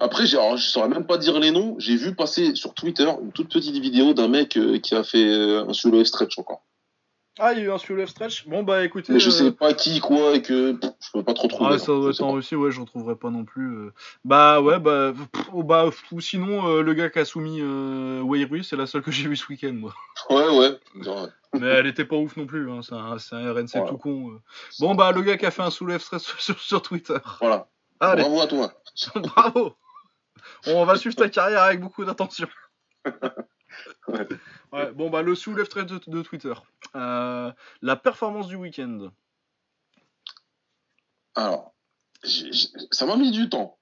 Après, 0.00 0.26
j'ai- 0.26 0.36
alors, 0.38 0.56
je 0.56 0.64
saurais 0.66 0.88
même 0.88 1.06
pas 1.06 1.18
dire 1.18 1.38
les 1.40 1.50
noms. 1.50 1.74
J'ai 1.78 1.96
vu 1.96 2.14
passer 2.14 2.54
sur 2.54 2.74
Twitter 2.74 3.10
une 3.22 3.32
toute 3.32 3.52
petite 3.52 3.76
vidéo 3.78 4.14
d'un 4.14 4.28
mec 4.28 4.56
euh, 4.56 4.78
qui 4.78 4.94
a 4.94 5.02
fait 5.02 5.24
euh, 5.24 5.66
un 5.68 5.72
solo 5.72 6.04
stretch 6.04 6.38
encore. 6.38 6.62
Ah, 7.40 7.52
il 7.52 7.58
y 7.58 7.62
a 7.62 7.64
eu 7.66 7.70
un 7.70 7.78
sur 7.78 8.08
stretch 8.08 8.48
Bon, 8.48 8.64
bah 8.64 8.84
écoutez. 8.84 9.12
Mais 9.12 9.20
je 9.20 9.28
euh, 9.28 9.32
sais 9.32 9.52
pas 9.52 9.72
qui, 9.72 10.00
quoi, 10.00 10.34
et 10.34 10.42
que 10.42 10.72
pff, 10.72 10.90
je 11.00 11.10
peux 11.12 11.22
pas 11.22 11.34
trop 11.34 11.46
trouver. 11.46 11.70
Ah, 11.70 11.74
hein. 11.74 11.78
ça 11.78 11.86
doit 11.92 12.10
Je 12.10 12.16
être 12.16 12.22
en. 12.22 12.32
Russie, 12.32 12.56
ouais, 12.56 12.72
je 12.72 12.80
retrouverai 12.80 13.14
pas 13.14 13.30
non 13.30 13.44
plus. 13.44 13.76
euh. 13.76 13.92
Bah 14.24 14.60
ouais, 14.60 14.80
bah, 14.80 15.12
pff, 15.32 15.44
oh, 15.52 15.62
bah 15.62 15.88
ou 16.10 16.20
sinon 16.20 16.66
euh, 16.68 16.82
le 16.82 16.94
gars 16.94 17.10
qui 17.10 17.20
a 17.20 17.24
soumis 17.24 17.60
euh, 17.60 18.22
Weiru, 18.24 18.64
c'est 18.64 18.74
la 18.74 18.86
seule 18.86 19.02
que 19.02 19.12
j'ai 19.12 19.28
vue 19.28 19.36
ce 19.36 19.46
week-end, 19.50 19.72
moi. 19.72 19.94
Ouais, 20.30 20.48
ouais. 20.48 20.78
Ouais. 21.06 21.28
Mais 21.60 21.66
elle 21.68 21.86
était 21.86 22.04
pas 22.04 22.16
ouf 22.16 22.36
non 22.36 22.44
plus, 22.46 22.68
hein, 22.70 22.80
c'est 22.82 22.94
un, 22.96 23.18
c'est 23.18 23.36
un 23.36 23.52
RNC 23.52 23.66
Voilà. 23.74 23.88
tout 23.88 23.98
con. 23.98 24.30
euh. 24.30 24.40
Bon 24.80 24.96
bah 24.96 25.12
le 25.12 25.22
gars 25.22 25.36
qui 25.36 25.46
a 25.46 25.52
fait 25.52 25.62
un 25.62 25.70
soulève 25.70 26.00
stress 26.00 26.22
sur, 26.24 26.40
sur, 26.40 26.58
sur 26.60 26.82
Twitter. 26.82 27.18
Voilà. 27.40 27.68
Allez, 28.00 28.22
Bravo 28.22 28.40
à 28.40 28.46
toi. 28.48 28.72
bravo. 29.14 29.74
On 30.66 30.84
va 30.84 30.96
suivre 30.96 31.16
ta 31.16 31.28
carrière 31.28 31.62
avec 31.62 31.80
beaucoup 31.80 32.04
d'attention. 32.04 32.48
Ouais. 34.08 34.26
Ouais, 34.72 34.92
bon 34.92 35.10
bah 35.10 35.22
le 35.22 35.34
soulève 35.34 35.66
stress 35.66 35.86
de, 35.86 36.00
de 36.06 36.22
Twitter. 36.22 36.54
Euh, 36.96 37.52
la 37.82 37.96
performance 37.96 38.48
du 38.48 38.56
week-end. 38.56 39.10
Alors, 41.34 41.74
ça 42.90 43.06
m'a 43.06 43.16
mis 43.16 43.30
du 43.30 43.48
temps. 43.48 43.78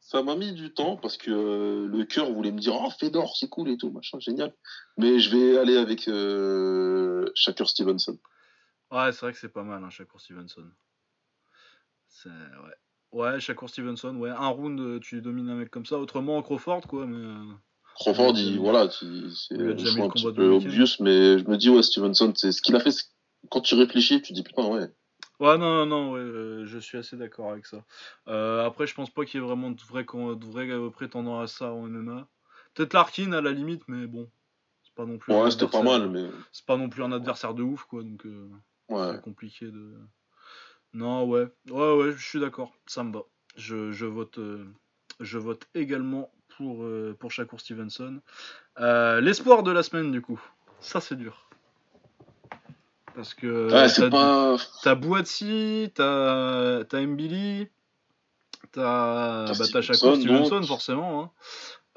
Ça 0.00 0.22
m'a 0.22 0.36
mis 0.36 0.52
du 0.52 0.72
temps 0.72 0.96
parce 0.96 1.18
que 1.18 1.30
euh, 1.30 1.86
le 1.86 2.04
cœur 2.04 2.32
voulait 2.32 2.52
me 2.52 2.58
dire 2.58 2.74
Oh, 2.74 2.90
Fedor, 2.98 3.36
c'est 3.36 3.48
cool 3.48 3.68
et 3.68 3.76
tout, 3.76 3.90
machin, 3.90 4.18
génial. 4.18 4.54
Mais 4.96 5.18
je 5.18 5.36
vais 5.36 5.58
aller 5.58 5.76
avec 5.76 6.08
euh, 6.08 7.30
Shakur 7.34 7.68
Stevenson. 7.68 8.18
Ouais, 8.90 9.12
c'est 9.12 9.20
vrai 9.20 9.32
que 9.32 9.38
c'est 9.38 9.50
pas 9.50 9.64
mal, 9.64 9.84
hein, 9.84 9.90
Shakur 9.90 10.18
Stevenson. 10.20 10.66
C'est 12.08 12.30
ouais. 12.30 12.74
Ouais, 13.12 13.40
Shakur 13.40 13.70
Stevenson, 13.70 14.14
ouais, 14.16 14.30
un 14.30 14.48
round, 14.48 14.78
euh, 14.80 15.00
tu 15.00 15.20
domines 15.22 15.48
un 15.48 15.54
mec 15.54 15.70
comme 15.70 15.86
ça. 15.86 15.98
Autrement, 15.98 16.42
Crawford, 16.42 16.82
quoi, 16.82 17.06
mais. 17.06 17.16
euh, 17.24 17.44
Crawford, 17.94 18.34
Ouais, 18.34 18.40
il, 18.42 18.58
voilà, 18.58 18.88
il- 19.02 19.32
c'est 19.34 19.54
un 19.54 20.08
petit 20.10 20.32
peu 20.34 20.48
obvious, 20.50 20.86
mais 21.00 21.38
je 21.38 21.44
me 21.48 21.56
dis, 21.56 21.70
ouais, 21.70 21.82
Stevenson, 21.82 22.32
c'est 22.36 22.52
ce 22.52 22.60
qu'il 22.62 22.76
a 22.76 22.80
fait. 22.80 22.94
Quand 23.50 23.60
tu 23.60 23.74
réfléchis, 23.76 24.20
tu 24.20 24.32
dis 24.32 24.42
putain, 24.42 24.66
ouais. 24.66 24.88
Ouais, 25.40 25.56
non, 25.56 25.84
non, 25.84 25.86
non, 25.86 26.12
ouais, 26.12 26.20
euh, 26.20 26.66
je 26.66 26.78
suis 26.78 26.98
assez 26.98 27.16
d'accord 27.16 27.50
avec 27.52 27.64
ça. 27.64 27.84
Euh, 28.26 28.64
après, 28.66 28.86
je 28.86 28.94
pense 28.94 29.10
pas 29.10 29.24
qu'il 29.24 29.40
y 29.40 29.42
ait 29.42 29.46
vraiment 29.46 29.70
de 29.70 29.80
vrais, 29.82 30.04
de 30.04 30.44
vrais 30.44 30.90
prétendants 30.90 31.40
à 31.40 31.46
ça 31.46 31.72
en 31.72 31.86
MMA. 31.86 32.28
Peut-être 32.74 32.92
Larkin 32.92 33.32
à 33.32 33.40
la 33.40 33.52
limite, 33.52 33.82
mais 33.88 34.06
bon. 34.06 34.28
C'est 34.84 34.94
pas 34.94 35.06
non 35.06 35.16
plus. 35.18 35.32
Ouais, 35.32 35.50
c'était 35.50 35.66
pas 35.68 35.82
mal, 35.82 36.10
mais 36.10 36.28
C'est 36.52 36.66
pas 36.66 36.76
non 36.76 36.88
plus 36.88 37.02
un 37.02 37.12
adversaire 37.12 37.54
de 37.54 37.62
ouf, 37.62 37.84
quoi, 37.84 38.02
donc 38.02 38.26
euh, 38.26 38.48
ouais. 38.90 39.12
c'est 39.14 39.22
compliqué 39.22 39.66
de. 39.66 39.96
Non, 40.94 41.24
ouais. 41.24 41.46
Ouais, 41.70 41.94
ouais, 41.96 42.12
je 42.16 42.26
suis 42.26 42.40
d'accord. 42.40 42.72
Ça 42.86 43.02
me 43.04 43.12
va. 43.12 43.20
Je, 43.56 43.92
je 43.92 44.06
vote, 44.06 44.38
euh, 44.38 44.64
je 45.20 45.38
vote 45.38 45.66
également 45.74 46.30
pour, 46.56 46.82
euh, 46.84 47.16
pour 47.18 47.30
Shakur 47.30 47.60
Stevenson. 47.60 48.20
Euh, 48.80 49.20
L'espoir 49.20 49.62
de 49.62 49.70
la 49.70 49.82
semaine, 49.82 50.10
du 50.12 50.22
coup. 50.22 50.40
Ça, 50.80 51.00
c'est 51.00 51.16
dur. 51.16 51.48
Parce 53.14 53.34
que. 53.34 53.66
Ouais, 53.72 53.88
t'as- 53.92 54.10
pas. 54.10 54.56
T'as 54.82 54.94
Boati, 54.94 55.90
t'as 55.94 56.84
Mbili, 56.92 57.68
t'as 58.72 59.46
bah, 59.46 59.54
Shakur 59.82 60.16
Stevenson, 60.16 60.62
forcément. 60.62 61.32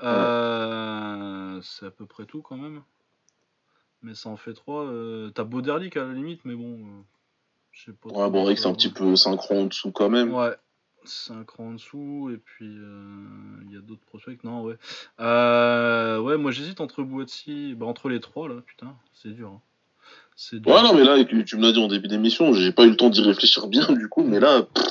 hein. 0.03 1.59
C'est 1.63 1.85
à 1.85 1.91
peu 1.91 2.05
près 2.07 2.25
tout 2.25 2.41
quand 2.41 2.57
même. 2.57 2.81
Mais 4.01 4.15
ça 4.15 4.29
en 4.29 4.37
fait 4.37 4.53
trois. 4.55 4.91
t'as 5.35 5.43
Boderlick 5.43 5.95
à 5.97 6.05
la 6.05 6.13
limite, 6.13 6.43
mais 6.43 6.55
bon. 6.55 7.05
Je 7.71 7.85
sais 7.85 7.91
pas. 7.93 8.09
trop 8.09 8.23
Ouais, 8.23 8.29
bon, 8.29 8.55
c'est 8.55 8.67
un 8.67 8.73
petit 8.73 8.89
peu 8.89 9.15
synchro 9.15 9.55
en 9.59 9.65
dessous 9.65 9.91
quand 9.91 10.09
même. 10.09 10.33
Ouais, 10.33 10.55
c'est 11.05 11.33
un 11.33 11.43
cran 11.43 11.69
en 11.69 11.73
dessous, 11.73 12.29
et 12.33 12.37
puis 12.37 12.67
euh, 12.67 13.25
il 13.65 13.73
y 13.73 13.77
a 13.77 13.81
d'autres 13.81 14.05
prospects. 14.05 14.43
Non, 14.43 14.63
ouais. 14.63 14.75
Euh, 15.19 16.19
ouais, 16.19 16.37
moi 16.37 16.51
j'hésite 16.51 16.81
entre 16.81 17.03
Boati, 17.03 17.73
bah, 17.75 17.85
entre 17.85 18.09
les 18.09 18.19
trois 18.19 18.47
là, 18.47 18.55
putain, 18.65 18.95
c'est 19.13 19.29
dur. 19.29 19.49
hein. 19.49 19.61
Ouais, 20.51 20.81
non, 20.81 20.93
mais 20.95 21.03
là, 21.03 21.23
tu 21.23 21.57
me 21.57 21.61
l'as 21.61 21.71
dit 21.71 21.79
en 21.79 21.87
début 21.87 22.07
d'émission, 22.07 22.51
j'ai 22.53 22.71
pas 22.71 22.83
eu 22.85 22.89
le 22.89 22.95
temps 22.97 23.09
d'y 23.09 23.21
réfléchir 23.21 23.67
bien, 23.67 23.85
du 23.91 24.07
coup, 24.09 24.23
mais 24.23 24.39
là, 24.39 24.63
pff, 24.63 24.85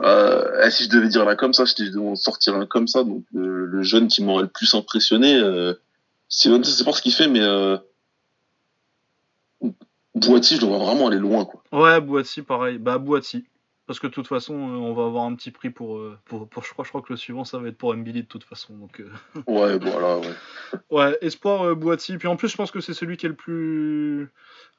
euh, 0.00 0.70
si 0.70 0.84
je 0.84 0.88
devais 0.90 1.08
dire 1.08 1.24
là 1.24 1.34
comme 1.34 1.52
ça, 1.52 1.66
si 1.66 1.84
je 1.84 1.90
devais 1.90 2.06
en 2.06 2.14
sortir 2.16 2.54
un 2.54 2.66
comme 2.66 2.86
ça, 2.86 3.02
donc 3.02 3.24
le, 3.32 3.66
le 3.66 3.82
jeune 3.82 4.06
qui 4.08 4.22
m'aurait 4.22 4.44
le 4.44 4.48
plus 4.48 4.72
impressionné, 4.74 5.36
euh, 5.36 5.74
c'est 6.28 6.50
pas 6.84 6.92
ce 6.92 7.02
qu'il 7.02 7.12
fait, 7.12 7.28
mais 7.28 7.40
Boiti, 10.14 10.56
je 10.56 10.60
le 10.60 10.66
vois 10.66 10.78
vraiment 10.78 11.06
aller 11.08 11.18
loin, 11.18 11.44
quoi. 11.44 11.62
Ouais, 11.72 12.00
Boati, 12.00 12.42
pareil. 12.42 12.78
Bah, 12.78 12.98
Boati. 12.98 13.44
Parce 13.86 13.98
que 13.98 14.06
de 14.06 14.12
toute 14.12 14.28
façon, 14.28 14.54
euh, 14.54 14.76
on 14.76 14.94
va 14.94 15.04
avoir 15.06 15.24
un 15.24 15.34
petit 15.34 15.50
prix 15.50 15.70
pour, 15.70 15.96
euh, 15.98 16.16
pour, 16.24 16.48
pour- 16.48 16.62
je 16.64 16.70
crois, 16.72 16.84
je 16.84 16.90
crois 16.90 17.02
que 17.02 17.12
le 17.12 17.16
suivant, 17.16 17.44
ça 17.44 17.58
va 17.58 17.68
être 17.68 17.76
pour 17.76 17.94
Mbili 17.94 18.22
de 18.22 18.26
toute 18.28 18.44
façon. 18.44 18.74
Donc, 18.76 19.00
euh, 19.00 19.10
Ouais, 19.48 19.76
voilà, 19.78 20.18
ouais. 20.18 20.34
ouais, 20.90 21.18
espoir 21.20 21.74
Boati. 21.74 22.16
Puis 22.18 22.28
en 22.28 22.36
plus, 22.36 22.48
je 22.48 22.56
pense 22.56 22.70
que 22.70 22.80
c'est 22.80 22.94
celui 22.94 23.16
qui 23.16 23.26
est 23.26 23.30
le 23.30 23.34
plus, 23.34 24.30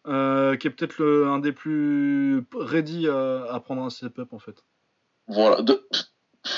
euh, 0.08 0.56
qui 0.56 0.68
est 0.68 0.72
peut-être 0.72 1.04
un 1.28 1.40
des 1.40 1.52
plus 1.52 2.46
ready 2.56 3.08
à, 3.10 3.44
à 3.52 3.60
prendre 3.60 3.84
un 3.84 3.90
step-up 3.90 4.32
en 4.32 4.40
fait. 4.40 4.64
Voilà. 5.28 5.62
De... 5.62 5.86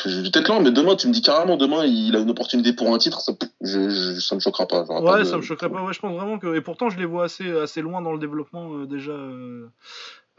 Je 0.05 0.21
vais 0.21 0.29
peut-être 0.31 0.47
là, 0.49 0.59
mais 0.59 0.71
demain, 0.71 0.95
tu 0.95 1.07
me 1.07 1.13
dis 1.13 1.21
carrément, 1.21 1.57
demain, 1.57 1.85
il 1.85 2.15
a 2.15 2.19
une 2.19 2.29
opportunité 2.31 2.73
pour 2.73 2.91
un 2.93 2.97
titre, 2.97 3.21
ça, 3.21 3.33
je, 3.61 3.89
je- 3.89 4.19
ça 4.19 4.33
me 4.35 4.39
choquera 4.39 4.67
pas. 4.67 4.83
pas 4.85 4.99
Ouais, 4.99 5.19
de- 5.19 5.23
ça 5.25 5.37
me 5.37 5.43
choquerait 5.43 5.69
pas. 5.69 5.83
Ouais, 5.83 5.93
je 5.93 5.99
pense 5.99 6.15
vraiment 6.15 6.39
que. 6.39 6.55
Et 6.55 6.61
pourtant, 6.61 6.89
je 6.89 6.97
les 6.97 7.05
vois 7.05 7.25
assez, 7.25 7.49
assez 7.57 7.81
loin 7.81 8.01
dans 8.01 8.11
le 8.11 8.17
développement 8.19 8.73
euh, 8.75 8.85
déjà. 8.87 9.11
euh, 9.11 9.67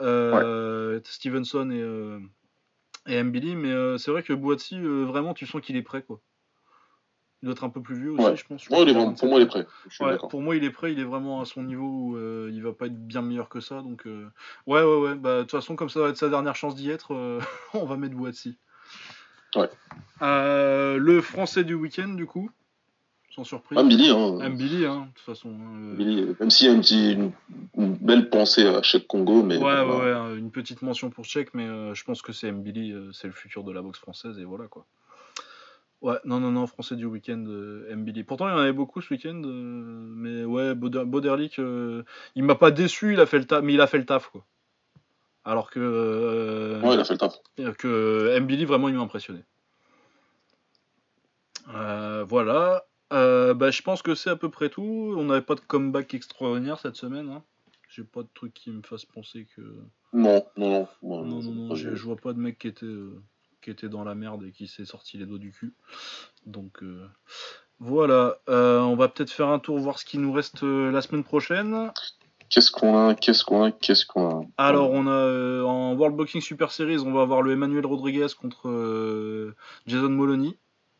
euh, 0.00 1.00
Stevenson 1.04 1.70
et, 1.70 1.80
euh, 1.80 2.18
et 3.06 3.22
Mbili. 3.22 3.54
Mais 3.56 3.98
c'est 3.98 4.10
vrai 4.10 4.22
que 4.22 4.32
Boati, 4.32 4.76
euh, 4.78 5.04
vraiment, 5.04 5.32
tu 5.32 5.46
sens 5.46 5.60
qu'il 5.62 5.76
est 5.76 5.82
prêt 5.82 6.02
quoi. 6.02 6.20
Il 7.42 7.46
doit 7.46 7.52
être 7.52 7.64
un 7.64 7.68
peu 7.70 7.82
plus 7.82 7.94
vieux 8.00 8.12
aussi, 8.12 8.24
Ouais. 8.24 8.36
je 8.36 8.44
pense. 8.46 8.68
Ouais, 8.68 8.82
il 8.82 8.88
est 8.88 8.92
vraiment- 8.94 9.12
pour 9.14 9.28
moi, 9.28 9.38
il 9.38 9.42
est 9.42 9.46
prêt. 9.46 9.66
Ouais, 10.00 10.16
pour 10.30 10.40
moi, 10.42 10.56
il 10.56 10.64
est 10.64 10.70
prêt, 10.70 10.92
il 10.92 10.98
est 10.98 11.04
vraiment 11.04 11.40
à 11.40 11.44
son 11.44 11.62
niveau 11.62 11.86
où 11.86 12.16
euh, 12.16 12.50
il 12.52 12.62
va 12.62 12.72
pas 12.72 12.86
être 12.86 12.96
bien 13.06 13.22
meilleur 13.22 13.48
que 13.48 13.60
ça. 13.60 13.82
Donc, 13.82 14.06
euh, 14.06 14.26
ouais, 14.66 14.82
ouais, 14.82 14.96
ouais. 15.00 15.14
Bah, 15.14 15.36
de 15.38 15.42
toute 15.42 15.52
façon, 15.52 15.76
comme 15.76 15.88
ça 15.90 16.00
va 16.00 16.08
être 16.08 16.16
sa 16.16 16.28
dernière 16.30 16.56
chance 16.56 16.74
d'y 16.74 16.90
être, 16.90 17.14
euh, 17.14 17.38
on 17.74 17.84
va 17.86 17.96
mettre 17.96 18.16
Boati. 18.16 18.56
Ouais. 19.56 19.68
Euh, 20.22 20.96
le 20.98 21.20
français 21.20 21.64
du 21.64 21.74
week-end, 21.74 22.08
du 22.08 22.26
coup, 22.26 22.50
sans 23.34 23.44
surprise. 23.44 23.78
Ah, 23.78 23.82
Billy, 23.82 24.08
hein. 24.10 24.48
Mbili, 24.48 24.86
hein, 24.86 25.08
de 25.10 25.14
toute 25.14 25.24
façon. 25.24 25.50
hein, 25.50 25.94
euh, 25.98 26.34
même 26.40 26.50
s'il 26.50 26.66
y 26.68 26.70
a 26.70 26.72
une, 26.74 26.80
petite- 26.80 27.18
une, 27.18 27.32
une 27.76 27.94
belle 27.96 28.30
pensée 28.30 28.66
à 28.66 28.82
Chèque 28.82 29.06
Congo, 29.06 29.42
mais. 29.42 29.58
Ouais, 29.58 29.64
ouais, 29.82 29.98
ouais, 29.98 30.38
une 30.38 30.50
petite 30.50 30.82
mention 30.82 31.10
pour 31.10 31.24
Tchèque, 31.24 31.52
mais 31.54 31.66
euh, 31.66 31.94
je 31.94 32.04
pense 32.04 32.22
que 32.22 32.32
c'est 32.32 32.50
Mbili, 32.52 32.92
euh, 32.92 33.10
c'est 33.12 33.26
le 33.26 33.32
futur 33.34 33.62
de 33.64 33.72
la 33.72 33.82
boxe 33.82 33.98
française, 33.98 34.38
et 34.38 34.44
voilà 34.44 34.66
quoi. 34.68 34.86
Ouais, 36.02 36.16
non, 36.24 36.40
non, 36.40 36.52
non, 36.52 36.66
français 36.66 36.94
du 36.94 37.06
week-end, 37.06 37.42
Mbili. 37.94 38.22
Pourtant, 38.24 38.48
il 38.48 38.52
y 38.52 38.54
en 38.54 38.58
avait 38.58 38.72
beaucoup 38.72 39.00
ce 39.00 39.12
week-end, 39.12 39.40
mais 39.44 40.44
ouais, 40.44 40.74
Boder- 40.74 41.04
Boderlick, 41.06 41.58
euh, 41.58 42.02
il 42.34 42.44
m'a 42.44 42.54
pas 42.54 42.70
déçu, 42.70 43.14
il 43.14 43.20
a 43.20 43.26
fait 43.26 43.38
le 43.38 43.46
taf, 43.46 43.62
mais 43.62 43.72
il 43.74 43.80
a 43.80 43.86
fait 43.86 43.98
le 43.98 44.04
taf 44.04 44.28
quoi. 44.28 44.44
Alors 45.46 45.70
que, 45.70 45.78
euh, 45.80 46.80
Ouais, 46.82 46.94
il 46.94 47.00
a 47.00 47.04
fait 47.04 47.14
le 47.14 47.18
taf. 47.18 47.38
que 47.78 48.38
Mbili, 48.40 48.64
vraiment, 48.66 48.88
il 48.88 48.94
m'a 48.94 49.02
impressionné. 49.02 49.40
Euh, 51.74 52.24
voilà. 52.28 52.84
Euh, 53.12 53.54
bah, 53.54 53.70
je 53.70 53.82
pense 53.82 54.02
que 54.02 54.14
c'est 54.14 54.30
à 54.30 54.36
peu 54.36 54.50
près 54.50 54.68
tout. 54.68 55.14
On 55.16 55.24
n'avait 55.24 55.42
pas 55.42 55.54
de 55.54 55.60
comeback 55.60 56.14
extraordinaire 56.14 56.78
cette 56.80 56.96
semaine. 56.96 57.28
Hein. 57.30 57.42
J'ai 57.88 58.02
pas 58.02 58.22
de 58.22 58.28
truc 58.34 58.52
qui 58.52 58.70
me 58.70 58.82
fasse 58.82 59.04
penser 59.04 59.46
que. 59.56 59.62
Non, 60.12 60.44
non, 60.56 60.70
non. 61.02 61.24
Non, 61.24 61.40
je- 61.40 61.48
non, 61.48 61.52
non, 61.68 61.74
je, 61.76 61.88
vois 61.90 62.16
pas 62.16 62.32
de 62.32 62.38
mec 62.38 62.58
qui 62.58 62.66
était, 62.68 62.84
euh, 62.84 63.22
qui 63.62 63.70
était 63.70 63.88
dans 63.88 64.02
la 64.04 64.14
merde 64.16 64.44
et 64.44 64.50
qui 64.52 64.66
s'est 64.66 64.84
sorti 64.84 65.18
les 65.18 65.26
doigts 65.26 65.38
du 65.38 65.52
cul. 65.52 65.72
Donc 66.46 66.82
euh, 66.82 67.06
voilà, 67.78 68.38
Euh, 68.48 68.80
on 68.80 68.96
va 68.96 69.08
peut-être 69.08 69.30
faire 69.30 69.48
un 69.48 69.58
tour, 69.60 69.78
voir 69.78 69.98
ce 70.00 70.04
qui 70.04 70.18
nous 70.18 70.32
reste 70.32 70.62
euh, 70.64 70.90
la 70.90 71.00
semaine 71.02 71.24
prochaine. 71.24 71.92
Qu'est-ce 72.50 72.70
qu'on 72.70 73.08
a 73.08 73.14
Qu'est-ce 73.14 73.44
qu'on 73.44 73.64
a 73.64 73.70
Qu'est-ce 73.72 74.06
qu'on 74.06 74.40
a 74.40 74.44
Alors 74.56 74.90
on 74.90 75.06
a 75.06 75.10
euh, 75.10 75.62
en 75.64 75.94
World 75.94 76.16
Boxing 76.16 76.40
Super 76.40 76.70
Series, 76.72 76.98
on 77.00 77.12
va 77.12 77.22
avoir 77.22 77.42
le 77.42 77.52
Emmanuel 77.52 77.84
Rodriguez 77.86 78.26
contre 78.40 78.68
euh, 78.68 79.54
Jason 79.86 80.08
Moloney. 80.10 80.56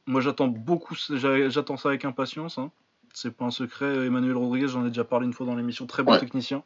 Moi 0.07 0.21
j'attends 0.21 0.49
beaucoup, 0.49 0.95
j'a- 1.11 1.49
j'attends 1.49 1.77
ça 1.77 1.89
avec 1.91 2.05
impatience. 2.05 2.59
hein. 2.59 2.71
C'est 3.15 3.35
pas 3.37 3.45
un 3.47 3.51
secret, 3.51 4.07
Emmanuel 4.07 4.37
Rodriguez, 4.37 4.69
j'en 4.69 4.85
ai 4.85 4.89
déjà 4.89 5.05
parlé 5.05 5.27
une 5.27 5.33
fois 5.33 5.47
dans 5.47 5.55
l'émission, 5.55 5.87
très 5.87 6.03
bon 6.03 6.13
Ouais. 6.13 6.19
technicien. 6.21 6.63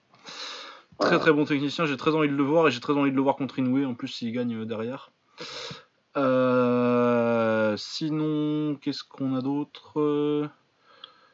Très 0.99 1.19
très 1.19 1.33
bon 1.33 1.45
technicien, 1.45 1.87
j'ai 1.87 1.97
très 1.97 2.15
envie 2.15 2.29
de 2.29 2.35
le 2.35 2.43
voir 2.43 2.69
et 2.69 2.71
j'ai 2.71 2.81
très 2.81 2.93
envie 2.93 3.11
de 3.11 3.17
le 3.17 3.23
voir 3.23 3.37
contre 3.37 3.59
Inoue 3.59 3.85
en 3.87 3.95
plus 3.95 4.09
s'il 4.09 4.33
gagne 4.33 4.55
euh, 4.55 4.65
derrière. 4.67 5.11
Euh, 6.17 7.77
sinon, 7.77 8.77
qu'est-ce 8.81 9.05
qu'on 9.05 9.35
a 9.37 9.41
d'autre 9.41 10.01
Euh, 10.01 10.49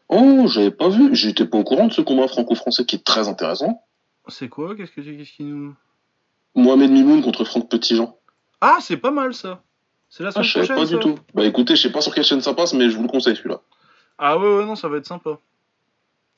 Oh, 0.08 0.46
j'avais 0.46 0.70
pas 0.70 0.88
vu. 0.88 1.14
J'étais 1.14 1.46
pas 1.46 1.58
au 1.58 1.64
courant 1.64 1.86
de 1.88 1.92
ce 1.92 2.00
combat 2.00 2.28
franco-français 2.28 2.84
qui 2.84 2.96
est 2.96 3.04
très 3.04 3.28
intéressant. 3.28 3.82
C'est 4.28 4.48
quoi? 4.48 4.74
Qu'est-ce 4.76 4.92
que 4.92 5.00
qu'est-ce 5.00 5.32
qui 5.32 5.44
nous 5.44 5.74
Mohamed 6.54 6.90
Mimoun 6.90 7.22
contre 7.22 7.44
Franck 7.44 7.68
Petitjean. 7.68 8.16
Ah, 8.60 8.78
c'est 8.80 8.96
pas 8.96 9.10
mal 9.10 9.34
ça. 9.34 9.62
C'est 10.08 10.22
la 10.22 10.30
Ah, 10.30 10.32
semaine 10.32 10.44
je 10.44 10.58
prochaine. 10.58 10.76
pas 10.76 10.86
du 10.86 10.98
tout. 10.98 11.18
Bah 11.34 11.44
écoutez, 11.44 11.76
je 11.76 11.82
sais 11.82 11.92
pas 11.92 12.00
sur 12.00 12.14
quelle 12.14 12.24
chaîne 12.24 12.40
ça 12.40 12.54
passe, 12.54 12.72
mais 12.72 12.88
je 12.88 12.96
vous 12.96 13.02
le 13.02 13.08
conseille 13.08 13.36
celui-là. 13.36 13.60
Ah 14.18 14.38
ouais, 14.38 14.56
ouais, 14.58 14.64
non, 14.64 14.74
ça 14.76 14.88
va 14.88 14.96
être 14.96 15.06
sympa. 15.06 15.38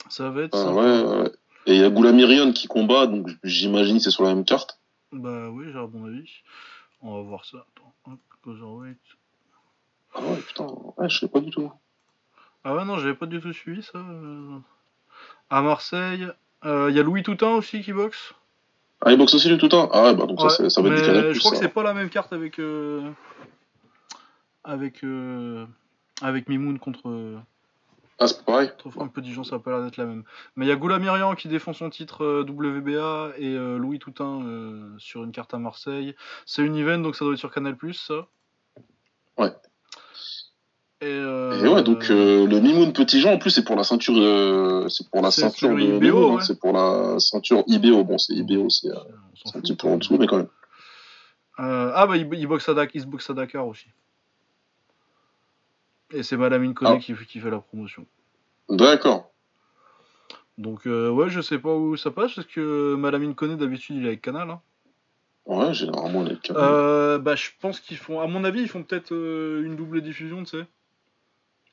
Ça 0.08 0.30
va 0.30 0.42
être 0.42 0.54
Ah, 0.56 0.64
sympa. 0.64 0.72
ouais, 0.80 1.02
ouais. 1.22 1.30
Et 1.66 1.74
il 1.74 1.80
y 1.80 1.84
a 1.84 1.90
Goulamirion 1.90 2.52
qui 2.52 2.66
combat, 2.66 3.06
donc 3.06 3.28
j'imagine 3.44 3.98
que 3.98 4.02
c'est 4.02 4.10
sur 4.10 4.24
la 4.24 4.34
même 4.34 4.44
carte. 4.44 4.80
Bah 5.12 5.50
oui, 5.50 5.66
j'ai 5.72 5.78
à 5.78 5.86
mon 5.86 6.06
avis. 6.06 6.30
On 7.02 7.14
va 7.16 7.22
voir 7.22 7.44
ça. 7.44 7.58
Attends, 7.58 7.94
hop. 8.06 8.18
Ah 10.14 10.20
ouais, 10.22 10.36
putain, 10.46 10.66
ouais, 10.96 11.08
je 11.10 11.18
sais 11.18 11.28
pas 11.28 11.40
du 11.40 11.50
tout. 11.50 11.70
Ah 12.64 12.74
ouais, 12.74 12.84
non, 12.84 12.98
j'avais 12.98 13.14
pas 13.14 13.26
du 13.26 13.40
tout 13.40 13.52
suivi 13.52 13.82
ça. 13.82 13.98
euh. 13.98 14.58
À 15.50 15.62
Marseille, 15.62 16.26
euh, 16.64 16.88
il 16.90 16.96
y 16.96 17.00
a 17.00 17.02
Louis 17.02 17.22
Toutain 17.22 17.50
aussi 17.50 17.80
qui 17.82 17.92
boxe? 17.92 18.34
Ah, 19.00 19.12
il 19.12 19.18
boxe 19.18 19.34
aussi 19.34 19.48
du 19.48 19.58
tout 19.58 19.68
temps 19.68 19.88
Ah 19.92 20.04
ouais, 20.04 20.14
bah 20.14 20.26
donc 20.26 20.40
Ouais, 20.40 20.50
ça, 20.50 20.68
ça 20.68 20.82
va 20.82 20.88
être 20.88 21.32
Je 21.32 21.38
crois 21.38 21.52
que 21.52 21.56
c'est 21.58 21.68
pas 21.68 21.82
la 21.82 21.94
même 21.94 22.10
carte 22.10 22.32
avec. 22.32 22.58
euh, 22.58 23.10
Avec. 24.64 25.04
euh, 25.04 25.66
Avec 26.20 26.48
Mimoun 26.48 26.78
contre. 26.78 27.40
Ah, 28.18 28.26
c'est 28.26 28.44
pareil 28.44 28.68
contre 28.70 28.90
Franck 28.90 29.12
Petitjean, 29.12 29.44
ça 29.44 29.56
a 29.56 29.58
pas 29.60 29.70
l'air 29.70 29.82
d'être 29.84 29.96
la 29.96 30.04
même. 30.06 30.24
Mais 30.56 30.66
il 30.66 30.68
y 30.68 30.72
a 30.72 30.76
Goulamirian 30.76 31.34
qui 31.36 31.46
défend 31.48 31.72
son 31.72 31.88
titre 31.88 32.24
euh, 32.24 32.42
WBA 32.42 33.34
et 33.38 33.54
euh, 33.54 33.78
Louis 33.78 34.00
Toutain 34.00 34.42
euh, 34.44 34.94
sur 34.98 35.22
une 35.22 35.30
carte 35.30 35.54
à 35.54 35.58
Marseille. 35.58 36.16
C'est 36.44 36.62
une 36.64 36.74
event 36.76 36.98
donc 36.98 37.14
ça 37.14 37.24
doit 37.24 37.34
être 37.34 37.38
sur 37.38 37.52
Canal 37.52 37.76
ça? 37.92 38.26
Ouais. 39.38 39.52
Et, 41.00 41.06
euh, 41.06 41.64
Et 41.64 41.68
ouais, 41.68 41.82
donc 41.84 42.10
euh, 42.10 42.46
le 42.46 42.58
Mimoun 42.60 42.92
Petitjean, 42.92 43.32
en 43.34 43.38
plus, 43.38 43.50
c'est 43.50 43.62
pour 43.64 43.76
la 43.76 43.84
ceinture, 43.84 44.14
euh, 44.16 44.88
c'est 44.88 45.08
pour 45.08 45.22
la 45.22 45.30
ceinture 45.30 45.68
de 45.74 45.80
IBO, 45.80 46.00
Mimoun, 46.00 46.38
hein, 46.40 46.40
c'est 46.44 46.58
pour 46.58 46.72
la 46.72 47.20
ceinture 47.20 47.62
IBO. 47.68 48.02
Bon, 48.04 48.18
c'est 48.18 48.34
IBO, 48.34 48.68
c'est 48.68 48.88
euh, 48.88 48.94
c'est 49.34 49.56
un 49.56 49.60
petit 49.60 49.76
peu 49.76 49.86
en 49.86 49.96
dessous, 49.98 50.16
mais 50.18 50.26
quand 50.26 50.38
même. 50.38 50.48
Ah 51.60 52.06
bah 52.08 52.16
il, 52.16 52.28
il 52.34 52.46
boxe 52.46 52.68
à 52.68 52.74
Dak- 52.74 52.90
il 52.94 53.00
se 53.00 53.06
boxe 53.06 53.30
à 53.30 53.34
Dakar 53.34 53.66
aussi. 53.66 53.86
Et 56.12 56.22
c'est 56.22 56.36
Malamine 56.36 56.74
Koné 56.74 56.92
Ah. 56.94 56.98
qui, 56.98 57.14
qui 57.26 57.38
fait 57.40 57.50
la 57.50 57.58
promotion. 57.58 58.06
D'accord. 58.68 59.30
Donc 60.56 60.84
ouais, 60.86 61.28
je 61.28 61.40
sais 61.40 61.58
pas 61.58 61.74
où 61.74 61.96
ça 61.96 62.10
passe 62.10 62.34
parce 62.34 62.46
que 62.48 62.94
Malamine 62.96 63.34
Koné 63.36 63.56
d'habitude 63.56 63.96
il 63.96 64.04
est 64.04 64.08
avec 64.08 64.22
Canal. 64.22 64.50
hein. 64.50 64.60
Ouais, 65.46 65.72
généralement, 65.72 66.22
les 66.24 66.36
cas. 66.38 66.54
Euh, 66.56 67.18
bah 67.18 67.34
je 67.36 67.48
pense 67.60 67.80
qu'ils 67.80 67.96
font, 67.96 68.20
à 68.20 68.26
mon 68.26 68.44
avis, 68.44 68.60
ils 68.62 68.68
font 68.68 68.82
peut-être 68.82 69.12
une 69.12 69.76
double 69.76 70.00
diffusion, 70.02 70.42
tu 70.44 70.58
sais. 70.58 70.66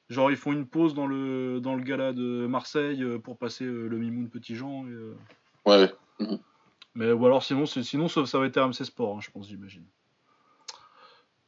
Genre 0.10 0.30
ils 0.30 0.38
font 0.38 0.53
une 0.53 0.68
pause 0.68 0.94
dans 0.94 1.07
le 1.07 1.60
dans 1.60 1.76
le 1.76 1.82
gala 1.84 2.14
de 2.14 2.45
Marseille 2.48 3.03
euh, 3.03 3.18
pour 3.18 3.38
passer 3.38 3.65
euh, 3.65 3.88
le 3.88 3.98
Mimoun 3.98 4.30
Petit 4.30 4.56
Jean. 4.56 4.86
et, 4.86 4.91
euh, 4.91 5.15
Ouais, 5.65 5.91
ouais. 6.19 6.38
Mais 6.94 7.11
ou 7.11 7.26
alors 7.26 7.44
sinon 7.44 7.65
sinon 7.65 8.07
ça, 8.07 8.26
ça 8.26 8.40
va 8.40 8.45
être 8.45 8.61
RMC 8.61 8.86
Sport, 8.86 9.18
hein, 9.18 9.19
je 9.22 9.32
pense, 9.32 9.48
j'imagine. 9.49 9.84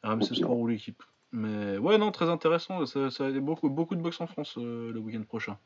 RMC. 0.03 0.35
Sport 0.35 0.57
ou 0.57 0.67
l'équipe. 0.67 1.03
Mais 1.31 1.77
ouais 1.77 1.97
non 1.97 2.11
très 2.11 2.29
intéressant, 2.29 2.85
ça, 2.85 3.11
ça 3.11 3.25
a 3.25 3.31
beaucoup 3.31 3.69
beaucoup 3.69 3.95
de 3.95 4.01
boxe 4.01 4.21
en 4.21 4.27
France 4.27 4.55
euh, 4.57 4.91
le 4.91 4.99
week-end 4.99 5.23
prochain. 5.23 5.57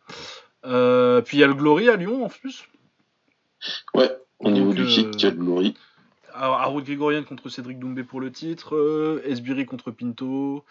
Euh, 0.66 1.22
puis 1.22 1.38
il 1.38 1.40
y 1.40 1.44
a 1.44 1.48
le 1.48 1.54
Glory 1.54 1.88
à 1.90 1.96
Lyon 1.96 2.26
en 2.26 2.30
plus. 2.30 2.68
Ouais, 3.94 4.10
au 4.40 4.50
niveau 4.50 4.74
Donc, 4.74 4.86
du 4.86 4.88
kick, 4.88 5.18
quel 5.18 5.38
glory. 5.38 5.76
Harold 6.34 6.86
Grigorian 6.86 7.24
contre 7.24 7.50
Cédric 7.50 7.80
Doumbé 7.80 8.04
pour 8.04 8.20
le 8.22 8.32
titre, 8.32 8.76
euh, 8.76 9.22
Esbiri 9.26 9.66
contre 9.66 9.92
Pinto, 9.92 10.64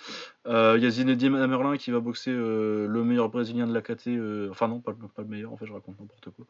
euh, 0.47 0.75
il 0.77 0.83
y 0.83 0.87
a 0.87 0.91
Zinedine 0.91 1.37
Amerlin 1.37 1.77
qui 1.77 1.91
va 1.91 2.01
boxer 2.01 2.31
euh, 2.31 2.87
le 2.87 3.05
meilleur 3.05 3.29
brésilien 3.29 3.67
de 3.67 3.75
la 3.75 3.81
KT, 3.83 4.09
euh, 4.09 4.49
enfin 4.51 4.69
non, 4.69 4.81
pas, 4.81 4.93
le- 4.93 5.09
pas 5.09 5.23
le 5.23 5.29
meilleur, 5.29 5.53
en 5.53 5.57
fait 5.57 5.67
je 5.67 5.73
raconte 5.73 5.99
n'importe 6.01 6.31
quoi. 6.31 6.47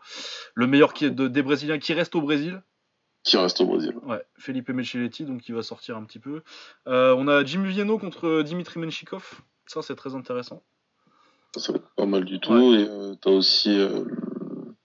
Le 0.54 0.66
meilleur 0.66 0.92
qui 0.94 1.04
est 1.04 1.10
de- 1.10 1.28
des 1.28 1.42
Brésiliens 1.42 1.78
qui 1.78 1.92
reste 1.92 2.14
au 2.14 2.20
Brésil, 2.20 2.62
Qui 3.22 3.36
reste 3.36 3.60
au 3.60 3.66
Brésil. 3.66 3.94
ouais, 4.06 4.22
Felipe 4.38 4.70
Micheletti, 4.70 5.24
donc 5.24 5.42
qui 5.42 5.52
va 5.52 5.62
sortir 5.62 5.96
un 5.96 6.04
petit 6.04 6.18
peu. 6.18 6.42
On 6.86 7.28
a 7.28 7.44
Jim 7.44 7.62
Vienno 7.64 7.98
contre 7.98 8.42
Dimitri 8.42 8.80
Menchikov, 8.80 9.40
ça 9.66 9.82
c'est 9.82 9.94
très 9.96 10.14
intéressant. 10.14 10.62
Ça 11.56 11.72
va 11.72 11.78
être 11.78 11.90
pas 11.96 12.06
mal 12.06 12.24
du 12.24 12.38
tout. 12.40 12.52
Ouais. 12.52 12.82
Et 12.82 13.16
t'as 13.20 13.30
aussi. 13.30 13.76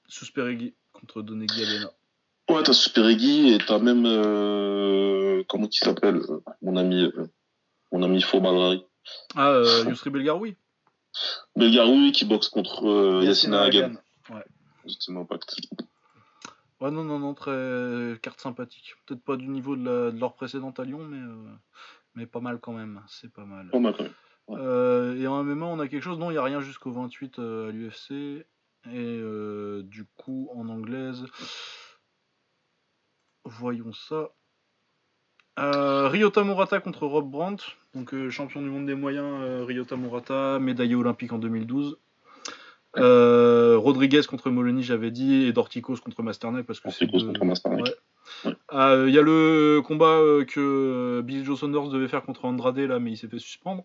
Susperegui 0.08 0.74
contre 0.94 1.22
Donegui 1.22 1.64
Alena. 1.64 1.92
Ouais, 2.50 2.62
t'as 2.64 2.74
Superegui 2.74 3.54
et 3.54 3.58
t'as 3.58 3.80
même. 3.80 4.06
euh, 4.06 5.44
Comment 5.50 5.68
il 5.72 5.78
s'appelle 5.86 6.18
euh, 6.18 6.40
Mon 6.62 6.76
ami. 6.78 7.04
euh, 7.04 7.28
Mon 7.92 8.04
ami 8.04 8.22
Faux 8.22 8.40
Malrari. 8.40 8.84
Ah, 9.36 9.50
euh, 9.50 9.84
Yousri 9.90 10.10
Belgaroui. 10.10 10.56
Belgaroui 11.56 12.12
qui 12.12 12.26
boxe 12.26 12.50
contre 12.50 12.86
euh, 12.88 13.24
Yassine 13.24 13.54
Hagan. 13.54 13.94
Du 14.86 14.96
Team 14.98 15.18
Impact. 15.18 15.56
Ouais, 16.80 16.92
non, 16.92 17.04
non, 17.04 17.18
non, 17.18 17.34
très 17.34 18.20
carte 18.22 18.40
sympathique. 18.42 18.96
Peut-être 19.06 19.24
pas 19.24 19.38
du 19.38 19.48
niveau 19.48 19.76
de, 19.76 19.84
la- 19.84 20.12
de 20.12 20.20
leur 20.20 20.34
précédente 20.36 20.80
à 20.80 20.84
Lyon, 20.84 21.00
mais, 21.10 21.20
mais 22.14 22.26
pas 22.28 22.42
mal 22.42 22.60
quand 22.60 22.74
même. 22.74 23.02
C'est 23.08 23.32
pas 23.32 23.46
mal. 23.46 23.70
Pas 23.72 23.80
mal 23.80 23.96
quand 23.98 24.04
même. 24.04 24.14
Ouais. 24.48 24.60
Euh, 24.62 25.16
et 25.20 25.26
en 25.26 25.44
MMA, 25.44 25.66
on 25.66 25.80
a 25.80 25.88
quelque 25.88 26.04
chose? 26.04 26.20
Non, 26.20 26.30
il 26.30 26.34
n'y 26.34 26.38
a 26.40 26.44
rien 26.44 26.60
jusqu'au 26.60 26.92
28 26.92 27.40
euh, 27.40 27.70
à 27.70 27.72
l'UFC. 27.72 28.12
Et 28.12 28.46
euh, 28.94 29.82
du 29.84 30.06
coup, 30.18 30.50
en 30.56 30.70
anglaise, 30.70 31.24
voyons 33.46 33.94
ça. 33.94 34.30
Euh, 35.58 36.10
Ryota 36.10 36.44
Murata 36.44 36.80
contre 36.82 37.06
Rob 37.08 37.30
Brandt, 37.32 37.64
donc 37.94 38.14
euh, 38.14 38.30
champion 38.30 38.62
du 38.62 38.68
monde 38.70 38.86
des 38.86 38.96
moyens. 38.96 39.26
euh, 39.42 39.64
Ryota 39.66 39.96
Murata, 39.96 40.60
médaillé 40.60 40.96
olympique 40.96 41.32
en 41.32 41.38
2012. 41.38 41.98
Euh, 42.98 43.78
Rodriguez 43.78 44.22
contre 44.28 44.50
Molony, 44.50 44.84
j'avais 44.84 45.12
dit, 45.12 45.44
et 45.46 45.54
Dorticos 45.54 45.98
contre 45.98 46.24
Masternet 46.24 46.64
parce 46.64 46.80
que 46.80 46.90
c'est 46.90 47.04
Orticos 47.06 47.20
deux- 47.22 47.28
contre 47.28 47.46
Masterneck. 47.46 47.86
ouais. 47.86 47.96
Ouais. 48.46 48.56
Euh, 48.74 49.06
Il 49.08 49.14
y 49.14 49.20
a 49.20 49.22
le 49.22 49.82
combat 49.86 50.20
que 50.48 51.22
Billy 51.24 51.44
Joe 51.46 51.60
Saunders 51.60 51.90
devait 51.90 52.08
faire 52.08 52.24
contre 52.24 52.46
Andrade 52.46 52.78
là, 52.80 53.00
mais 53.00 53.12
il 53.12 53.18
s'est 53.18 53.28
fait 53.28 53.40
suspendre. 53.40 53.84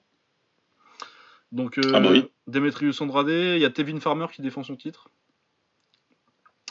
Donc 1.52 1.78
Ah 1.92 2.00
bah 2.00 2.08
oui. 2.12 2.30
Demetrius 2.46 3.00
Andrade, 3.00 3.28
il 3.28 3.58
y 3.58 3.64
a 3.64 3.70
Tevin 3.70 3.98
Farmer 4.00 4.26
qui 4.32 4.40
défend 4.42 4.62
son 4.62 4.76
titre. 4.76 5.08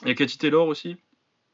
Il 0.03 0.07
y 0.07 0.11
a 0.11 0.15
Cathy 0.15 0.37
Taylor 0.37 0.67
aussi. 0.67 0.95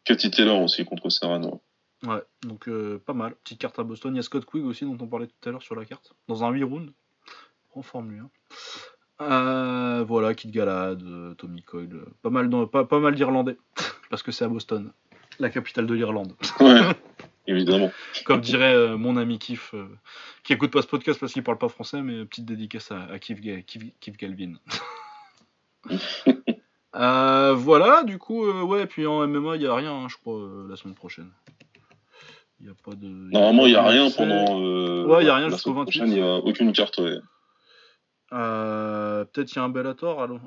Cathy 0.06 0.32
Taylor 0.32 0.62
aussi 0.62 0.86
contre 0.86 1.10
Serrano. 1.10 1.62
Ouais, 2.06 2.22
donc 2.44 2.68
euh, 2.68 3.02
pas 3.06 3.14
mal. 3.14 3.36
Petite 3.44 3.60
carte 3.60 3.80
à 3.80 3.84
Boston. 3.84 4.14
Il 4.14 4.18
y 4.18 4.20
a 4.20 4.24
Scott 4.24 4.46
Quigg 4.46 4.64
aussi 4.66 4.86
dont 4.86 4.98
on 5.00 5.08
parlait 5.08 5.28
tout 5.28 5.50
à 5.50 5.52
l'heure 5.52 5.64
sur 5.64 5.76
la 5.76 5.86
carte. 5.86 6.14
Dans 6.28 6.44
un 6.44 6.52
8 6.52 6.64
rounds. 6.64 6.94
En 7.74 7.82
Formule 7.82 8.24
1. 9.20 9.22
Euh, 9.22 10.04
voilà, 10.04 10.34
Kid 10.34 10.52
Galad, 10.52 11.02
euh, 11.04 11.34
Tommy 11.36 11.62
Coyle. 11.64 12.06
Pas 12.22 12.30
mal, 12.30 12.50
dans- 12.50 12.68
pas, 12.68 12.86
pas 12.86 13.00
mal 13.00 13.16
d'Irlandais. 13.16 13.58
Parce 14.10 14.22
que 14.24 14.32
c'est 14.32 14.46
à 14.46 14.48
Boston. 14.48 14.92
La 15.40 15.50
capitale 15.50 15.88
de 15.88 15.94
l'Irlande. 15.94 16.34
Ouais, 16.60 16.82
évidemment. 17.48 17.92
Comme 18.26 18.40
dirait 18.42 18.74
euh, 18.76 18.98
mon 18.98 19.18
ami 19.18 19.40
Kif, 19.40 19.74
qui 20.44 20.54
écoute 20.54 20.72
pas 20.72 20.82
ce 20.82 20.88
podcast 20.88 21.20
parce 21.20 21.34
qu'il 21.34 21.44
parle 21.44 21.58
pas 21.58 21.68
français, 21.68 22.02
mais 22.02 22.24
petite 22.26 22.46
dédicace 22.46 22.92
à, 22.92 23.04
à 23.06 23.20
Kif, 23.20 23.42
Ga- 23.42 23.60
Kif- 23.62 23.92
Kif 24.00 24.16
Galvin. 24.18 24.54
Euh, 26.96 27.54
voilà, 27.54 28.04
du 28.04 28.18
coup, 28.18 28.46
euh, 28.46 28.62
ouais, 28.64 28.86
puis 28.86 29.06
en 29.06 29.28
MMA, 29.28 29.58
il 29.58 29.64
y 29.64 29.68
a 29.68 29.76
rien, 29.76 29.94
hein, 29.94 30.08
je 30.10 30.16
crois, 30.18 30.40
euh, 30.40 30.68
la 30.70 30.76
semaine 30.78 30.96
prochaine. 30.96 31.30
Il 32.62 32.68
y 32.68 32.70
a 32.70 32.74
pas 32.74 32.96
de. 32.96 33.08
Normalement, 33.08 33.66
il 33.66 33.72
n'y 33.72 33.76
a 33.76 33.84
rien 33.84 34.10
pendant. 34.10 34.58
Ouais, 35.08 35.26
y 35.26 35.30
a 35.30 35.36
rien 35.36 35.50
la 35.50 35.56
jusqu'au 35.56 35.72
semaine 35.72 35.86
28. 35.86 36.00
prochaine, 36.00 36.16
Il 36.18 36.24
n'y 36.24 36.28
a 36.28 36.36
aucune 36.36 36.72
carte. 36.72 36.98
ouais. 37.00 37.18
Peut-être 38.30 39.52
il 39.52 39.56
y 39.56 39.60
a 39.60 39.64
un 39.64 39.70
Bellator, 39.70 40.22
allons, 40.22 40.42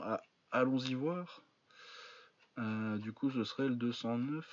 allons-y 0.51 0.95
voir. 0.95 1.43
Du 2.57 3.13
coup, 3.13 3.31
ce 3.31 3.45
serait 3.45 3.69
le 3.69 3.77
209. 3.77 4.45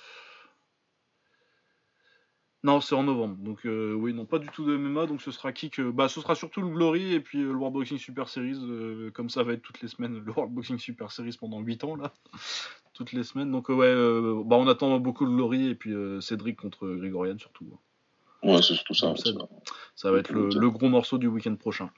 Non, 2.66 2.80
c'est 2.80 2.96
en 2.96 3.04
novembre. 3.04 3.36
Donc, 3.36 3.64
euh, 3.64 3.92
oui, 3.94 4.12
non, 4.12 4.24
pas 4.24 4.40
du 4.40 4.48
tout 4.48 4.64
de 4.64 4.76
MMA. 4.76 5.06
Donc, 5.06 5.22
ce 5.22 5.30
sera 5.30 5.52
kick. 5.52 5.78
euh, 5.78 5.92
bah, 5.92 6.08
ce 6.08 6.20
sera 6.20 6.34
surtout 6.34 6.62
le 6.62 6.68
Glory 6.68 7.12
et 7.14 7.20
puis 7.20 7.40
euh, 7.40 7.52
le 7.52 7.54
World 7.54 7.74
Boxing 7.74 7.96
Super 7.96 8.28
Series. 8.28 8.58
euh, 8.60 9.12
comme 9.12 9.30
ça 9.30 9.44
va 9.44 9.52
être 9.52 9.62
toutes 9.62 9.80
les 9.82 9.86
semaines, 9.86 10.20
le 10.26 10.32
World 10.32 10.52
Boxing 10.52 10.76
Super 10.76 11.12
Series 11.12 11.36
pendant 11.38 11.60
8 11.60 11.84
ans, 11.84 11.94
là. 11.94 12.12
toutes 12.92 13.12
les 13.12 13.22
semaines. 13.22 13.52
Donc, 13.52 13.68
ouais, 13.68 13.94
bah, 14.44 14.56
on 14.56 14.66
attend 14.66 14.98
beaucoup 14.98 15.26
le 15.26 15.30
Glory 15.30 15.68
et 15.68 15.76
puis 15.76 15.94
Cédric 16.20 16.56
contre 16.58 16.88
Grigorian, 16.88 17.38
surtout. 17.38 17.78
Ouais, 18.42 18.60
c'est 18.62 18.74
surtout 18.74 18.94
ça. 18.94 19.06
Comme 19.06 19.16
ça, 19.16 19.30
Ça 19.94 20.10
va 20.10 20.18
être 20.18 20.32
le, 20.32 20.48
le 20.48 20.70
gros 20.70 20.88
morceau 20.88 21.18
du 21.18 21.28
week-end 21.28 21.54
prochain. 21.54 21.90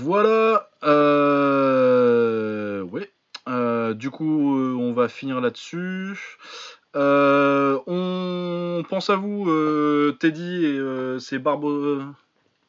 Voilà. 0.00 0.70
Ouais. 2.90 3.12
Du 3.94 4.10
coup, 4.10 4.56
on 4.56 4.94
va 4.94 5.08
finir 5.08 5.42
là-dessus. 5.42 6.38
Euh, 6.96 7.78
on 8.78 8.82
pense 8.84 9.10
à 9.10 9.16
vous, 9.16 9.48
euh, 9.50 10.16
Teddy, 10.20 10.64
et 10.64 10.78
euh, 10.78 11.18
c'est 11.18 11.38
Barbo. 11.38 11.70
euh, 11.70 12.04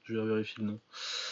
je 0.06 0.18
vais 0.18 0.26
vérifier 0.26 0.56
le 0.64 0.72
nom. 0.72 0.80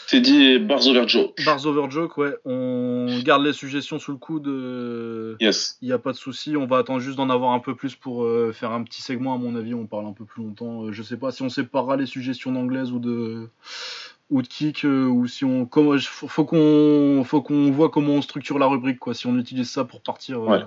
Teddy 0.07 0.43
et 0.43 0.59
Bars 0.59 0.85
Over 0.87 1.07
Joe. 1.07 1.29
Bars 1.45 1.65
Over 1.65 1.89
Joke, 1.89 2.15
ouais. 2.17 2.35
On 2.45 3.19
garde 3.23 3.43
les 3.43 3.51
suggestions 3.53 3.97
sous 3.97 4.11
le 4.11 4.19
coude. 4.19 4.47
euh, 4.47 5.35
Yes. 5.41 5.77
il 5.81 5.87
n'y 5.87 5.93
a 5.93 5.97
pas 5.97 6.11
de 6.11 6.17
souci, 6.17 6.55
on 6.55 6.67
va 6.67 6.77
attendre 6.77 6.99
juste 6.99 7.17
d'en 7.17 7.29
avoir 7.31 7.53
un 7.53 7.59
peu 7.59 7.73
plus 7.75 7.95
pour 7.95 8.23
faire 8.53 8.71
un 8.71 8.83
petit 8.83 9.01
segment, 9.01 9.33
à 9.33 9.37
mon 9.39 9.55
avis, 9.55 9.73
on 9.73 9.87
parle 9.87 10.05
un 10.05 10.13
peu 10.13 10.25
plus 10.25 10.43
longtemps. 10.43 10.91
Je 10.91 11.01
sais 11.01 11.17
pas 11.17 11.31
si 11.31 11.41
on 11.41 11.49
séparera 11.49 11.97
les 11.97 12.05
suggestions 12.05 12.51
d'anglaise 12.51 12.91
ou 12.91 12.99
de 12.99 13.49
ou 14.29 14.41
de 14.41 14.47
kick 14.47 14.83
ou 14.83 15.25
si 15.27 15.45
on 15.45 15.69
faut, 15.69 16.45
qu'on 16.45 17.23
faut 17.23 17.41
qu'on 17.41 17.71
voit 17.71 17.89
comment 17.89 18.13
on 18.13 18.21
structure 18.21 18.59
la 18.59 18.67
rubrique 18.67 18.99
quoi 18.99 19.13
si 19.13 19.25
on 19.25 19.37
utilise 19.37 19.69
ça 19.69 19.85
pour 19.85 20.01
partir 20.01 20.51
euh, 20.51 20.63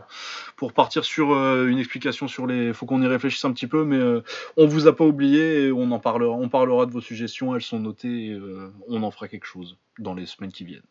pour 0.57 0.73
partir 0.73 1.05
sur 1.05 1.33
euh, 1.33 1.67
une 1.67 1.79
explication 1.79 2.27
sur 2.27 2.47
les 2.47 2.73
faut 2.73 2.87
qu'on 2.87 3.03
y 3.03 3.07
réfléchisse 3.07 3.45
un 3.45 3.53
petit 3.53 3.67
peu 3.67 3.85
mais 3.85 3.99
euh, 3.99 4.23
on 4.57 4.67
vous 4.67 4.87
a 4.87 4.97
pas 4.97 5.05
oublié 5.05 5.67
et 5.67 5.73
on 5.73 5.91
en 5.91 5.99
parlera 5.99 6.35
on 6.35 6.49
parlera 6.49 6.87
de 6.87 6.93
vos 6.93 7.03
suggestions 7.03 7.55
elles 7.55 7.61
sont 7.61 7.81
notées 7.81 8.29
et 8.29 8.33
euh, 8.33 8.73
on 8.89 9.03
en 9.03 9.11
fera 9.11 9.29
quelque 9.29 9.47
chose 9.47 9.77
dans 9.99 10.15
les 10.15 10.27
semaines 10.27 10.53
qui 10.53 10.65
viennent 10.65 10.83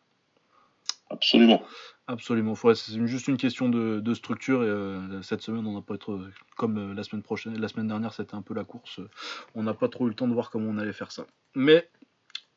Absolument. 1.12 1.60
Absolument, 2.06 2.54
c'est 2.54 3.06
juste 3.06 3.26
une 3.26 3.36
question 3.36 3.68
de, 3.68 3.98
de 3.98 4.14
structure 4.14 4.62
et 4.62 5.22
cette 5.22 5.42
semaine 5.42 5.66
on 5.66 5.74
n'a 5.74 5.80
pas 5.80 5.98
trop 5.98 6.20
comme 6.56 6.92
la 6.92 7.02
semaine 7.02 7.22
prochaine, 7.22 7.60
la 7.60 7.66
semaine 7.66 7.88
dernière 7.88 8.14
c'était 8.14 8.36
un 8.36 8.42
peu 8.42 8.54
la 8.54 8.62
course, 8.62 9.00
on 9.56 9.64
n'a 9.64 9.74
pas 9.74 9.88
trop 9.88 10.06
eu 10.06 10.10
le 10.10 10.14
temps 10.14 10.28
de 10.28 10.34
voir 10.34 10.50
comment 10.50 10.70
on 10.70 10.78
allait 10.78 10.92
faire 10.92 11.10
ça. 11.10 11.26
Mais 11.56 11.88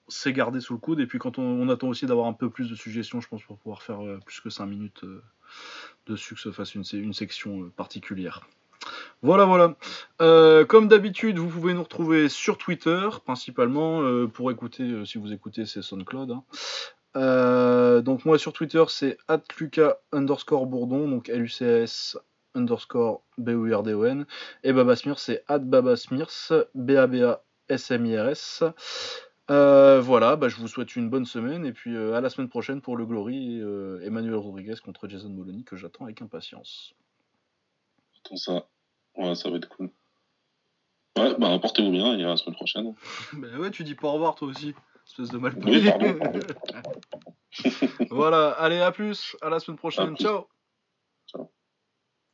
c'est 0.07 0.33
gardé 0.33 0.59
sous 0.59 0.73
le 0.73 0.79
coude 0.79 0.99
et 0.99 1.07
puis 1.07 1.19
quand 1.19 1.39
on, 1.39 1.69
attend 1.69 1.87
aussi 1.87 2.05
d'avoir 2.05 2.27
un 2.27 2.33
peu 2.33 2.49
plus 2.49 2.69
de 2.69 2.75
suggestions, 2.75 3.21
je 3.21 3.27
pense 3.27 3.43
pour 3.43 3.57
pouvoir 3.57 3.81
faire 3.81 4.05
euh, 4.05 4.19
plus 4.25 4.41
que 4.41 4.49
5 4.49 4.65
minutes 4.65 5.03
euh, 5.03 5.23
dessus 6.07 6.35
que 6.35 6.41
se 6.41 6.51
fasse 6.51 6.75
une, 6.75 6.83
une 6.93 7.13
section 7.13 7.63
euh, 7.63 7.71
particulière. 7.75 8.41
Voilà, 9.21 9.45
voilà. 9.45 9.77
Comme 10.65 10.89
d'habitude, 10.89 11.37
vous 11.37 11.47
pouvez 11.47 11.73
nous 11.73 11.83
retrouver 11.83 12.27
sur 12.27 12.57
Twitter, 12.57 13.07
principalement, 13.23 14.27
pour 14.27 14.51
écouter, 14.51 15.05
si 15.05 15.17
vous 15.17 15.31
écoutez, 15.31 15.65
c'est 15.65 15.81
SoundCloud. 15.81 16.31
hein. 17.15 18.01
Donc 18.01 18.25
moi 18.25 18.37
sur 18.37 18.51
Twitter 18.51 18.83
c'est 18.89 19.17
Lucas 19.57 19.95
underscore 20.11 20.65
Bourdon, 20.65 21.07
donc 21.07 21.29
L-U-C-A-S 21.29 22.17
underscore 22.55 23.23
B-O-U-R-D-O-N. 23.37 24.25
Et 24.63 24.73
c'est 25.17 25.45
Babasmirs, 25.49 26.29
B-A-B-A-S-M-I-R-S. 26.75 28.63
Euh, 29.51 29.99
voilà, 29.99 30.35
bah, 30.35 30.47
je 30.47 30.55
vous 30.55 30.67
souhaite 30.67 30.95
une 30.95 31.09
bonne 31.09 31.25
semaine 31.25 31.65
et 31.65 31.73
puis 31.73 31.95
euh, 31.95 32.15
à 32.15 32.21
la 32.21 32.29
semaine 32.29 32.47
prochaine 32.47 32.79
pour 32.81 32.95
le 32.95 33.05
Glory 33.05 33.57
et 33.57 33.61
euh, 33.61 33.99
Emmanuel 34.03 34.35
Rodriguez 34.35 34.75
contre 34.83 35.07
Jason 35.09 35.29
Moloney 35.29 35.63
que 35.63 35.75
j'attends 35.75 36.05
avec 36.05 36.21
impatience. 36.21 36.93
Attends 38.19 38.37
ça. 38.37 38.67
Ouais, 39.17 39.35
ça 39.35 39.49
va 39.49 39.57
être 39.57 39.67
cool. 39.69 39.91
Ouais, 41.17 41.35
bah 41.37 41.59
portez-vous 41.59 41.91
bien 41.91 42.17
et 42.17 42.23
à 42.23 42.29
la 42.29 42.37
semaine 42.37 42.55
prochaine. 42.55 42.95
Ben 43.33 43.57
ouais, 43.57 43.69
tu 43.69 43.83
dis 43.83 43.95
pas 43.95 44.07
au 44.07 44.13
revoir 44.13 44.35
toi 44.35 44.47
aussi. 44.47 44.73
Espèce 45.05 45.29
de 45.29 45.37
mal 45.37 45.53
Oui, 45.65 45.83
pardon, 45.89 46.17
pardon. 46.17 46.39
voilà, 48.09 48.51
allez, 48.51 48.79
à 48.79 48.91
plus, 48.91 49.35
à 49.41 49.49
la 49.49 49.59
semaine 49.59 49.77
prochaine. 49.77 50.15
Plus. 50.15 50.23
Ciao 50.23 50.47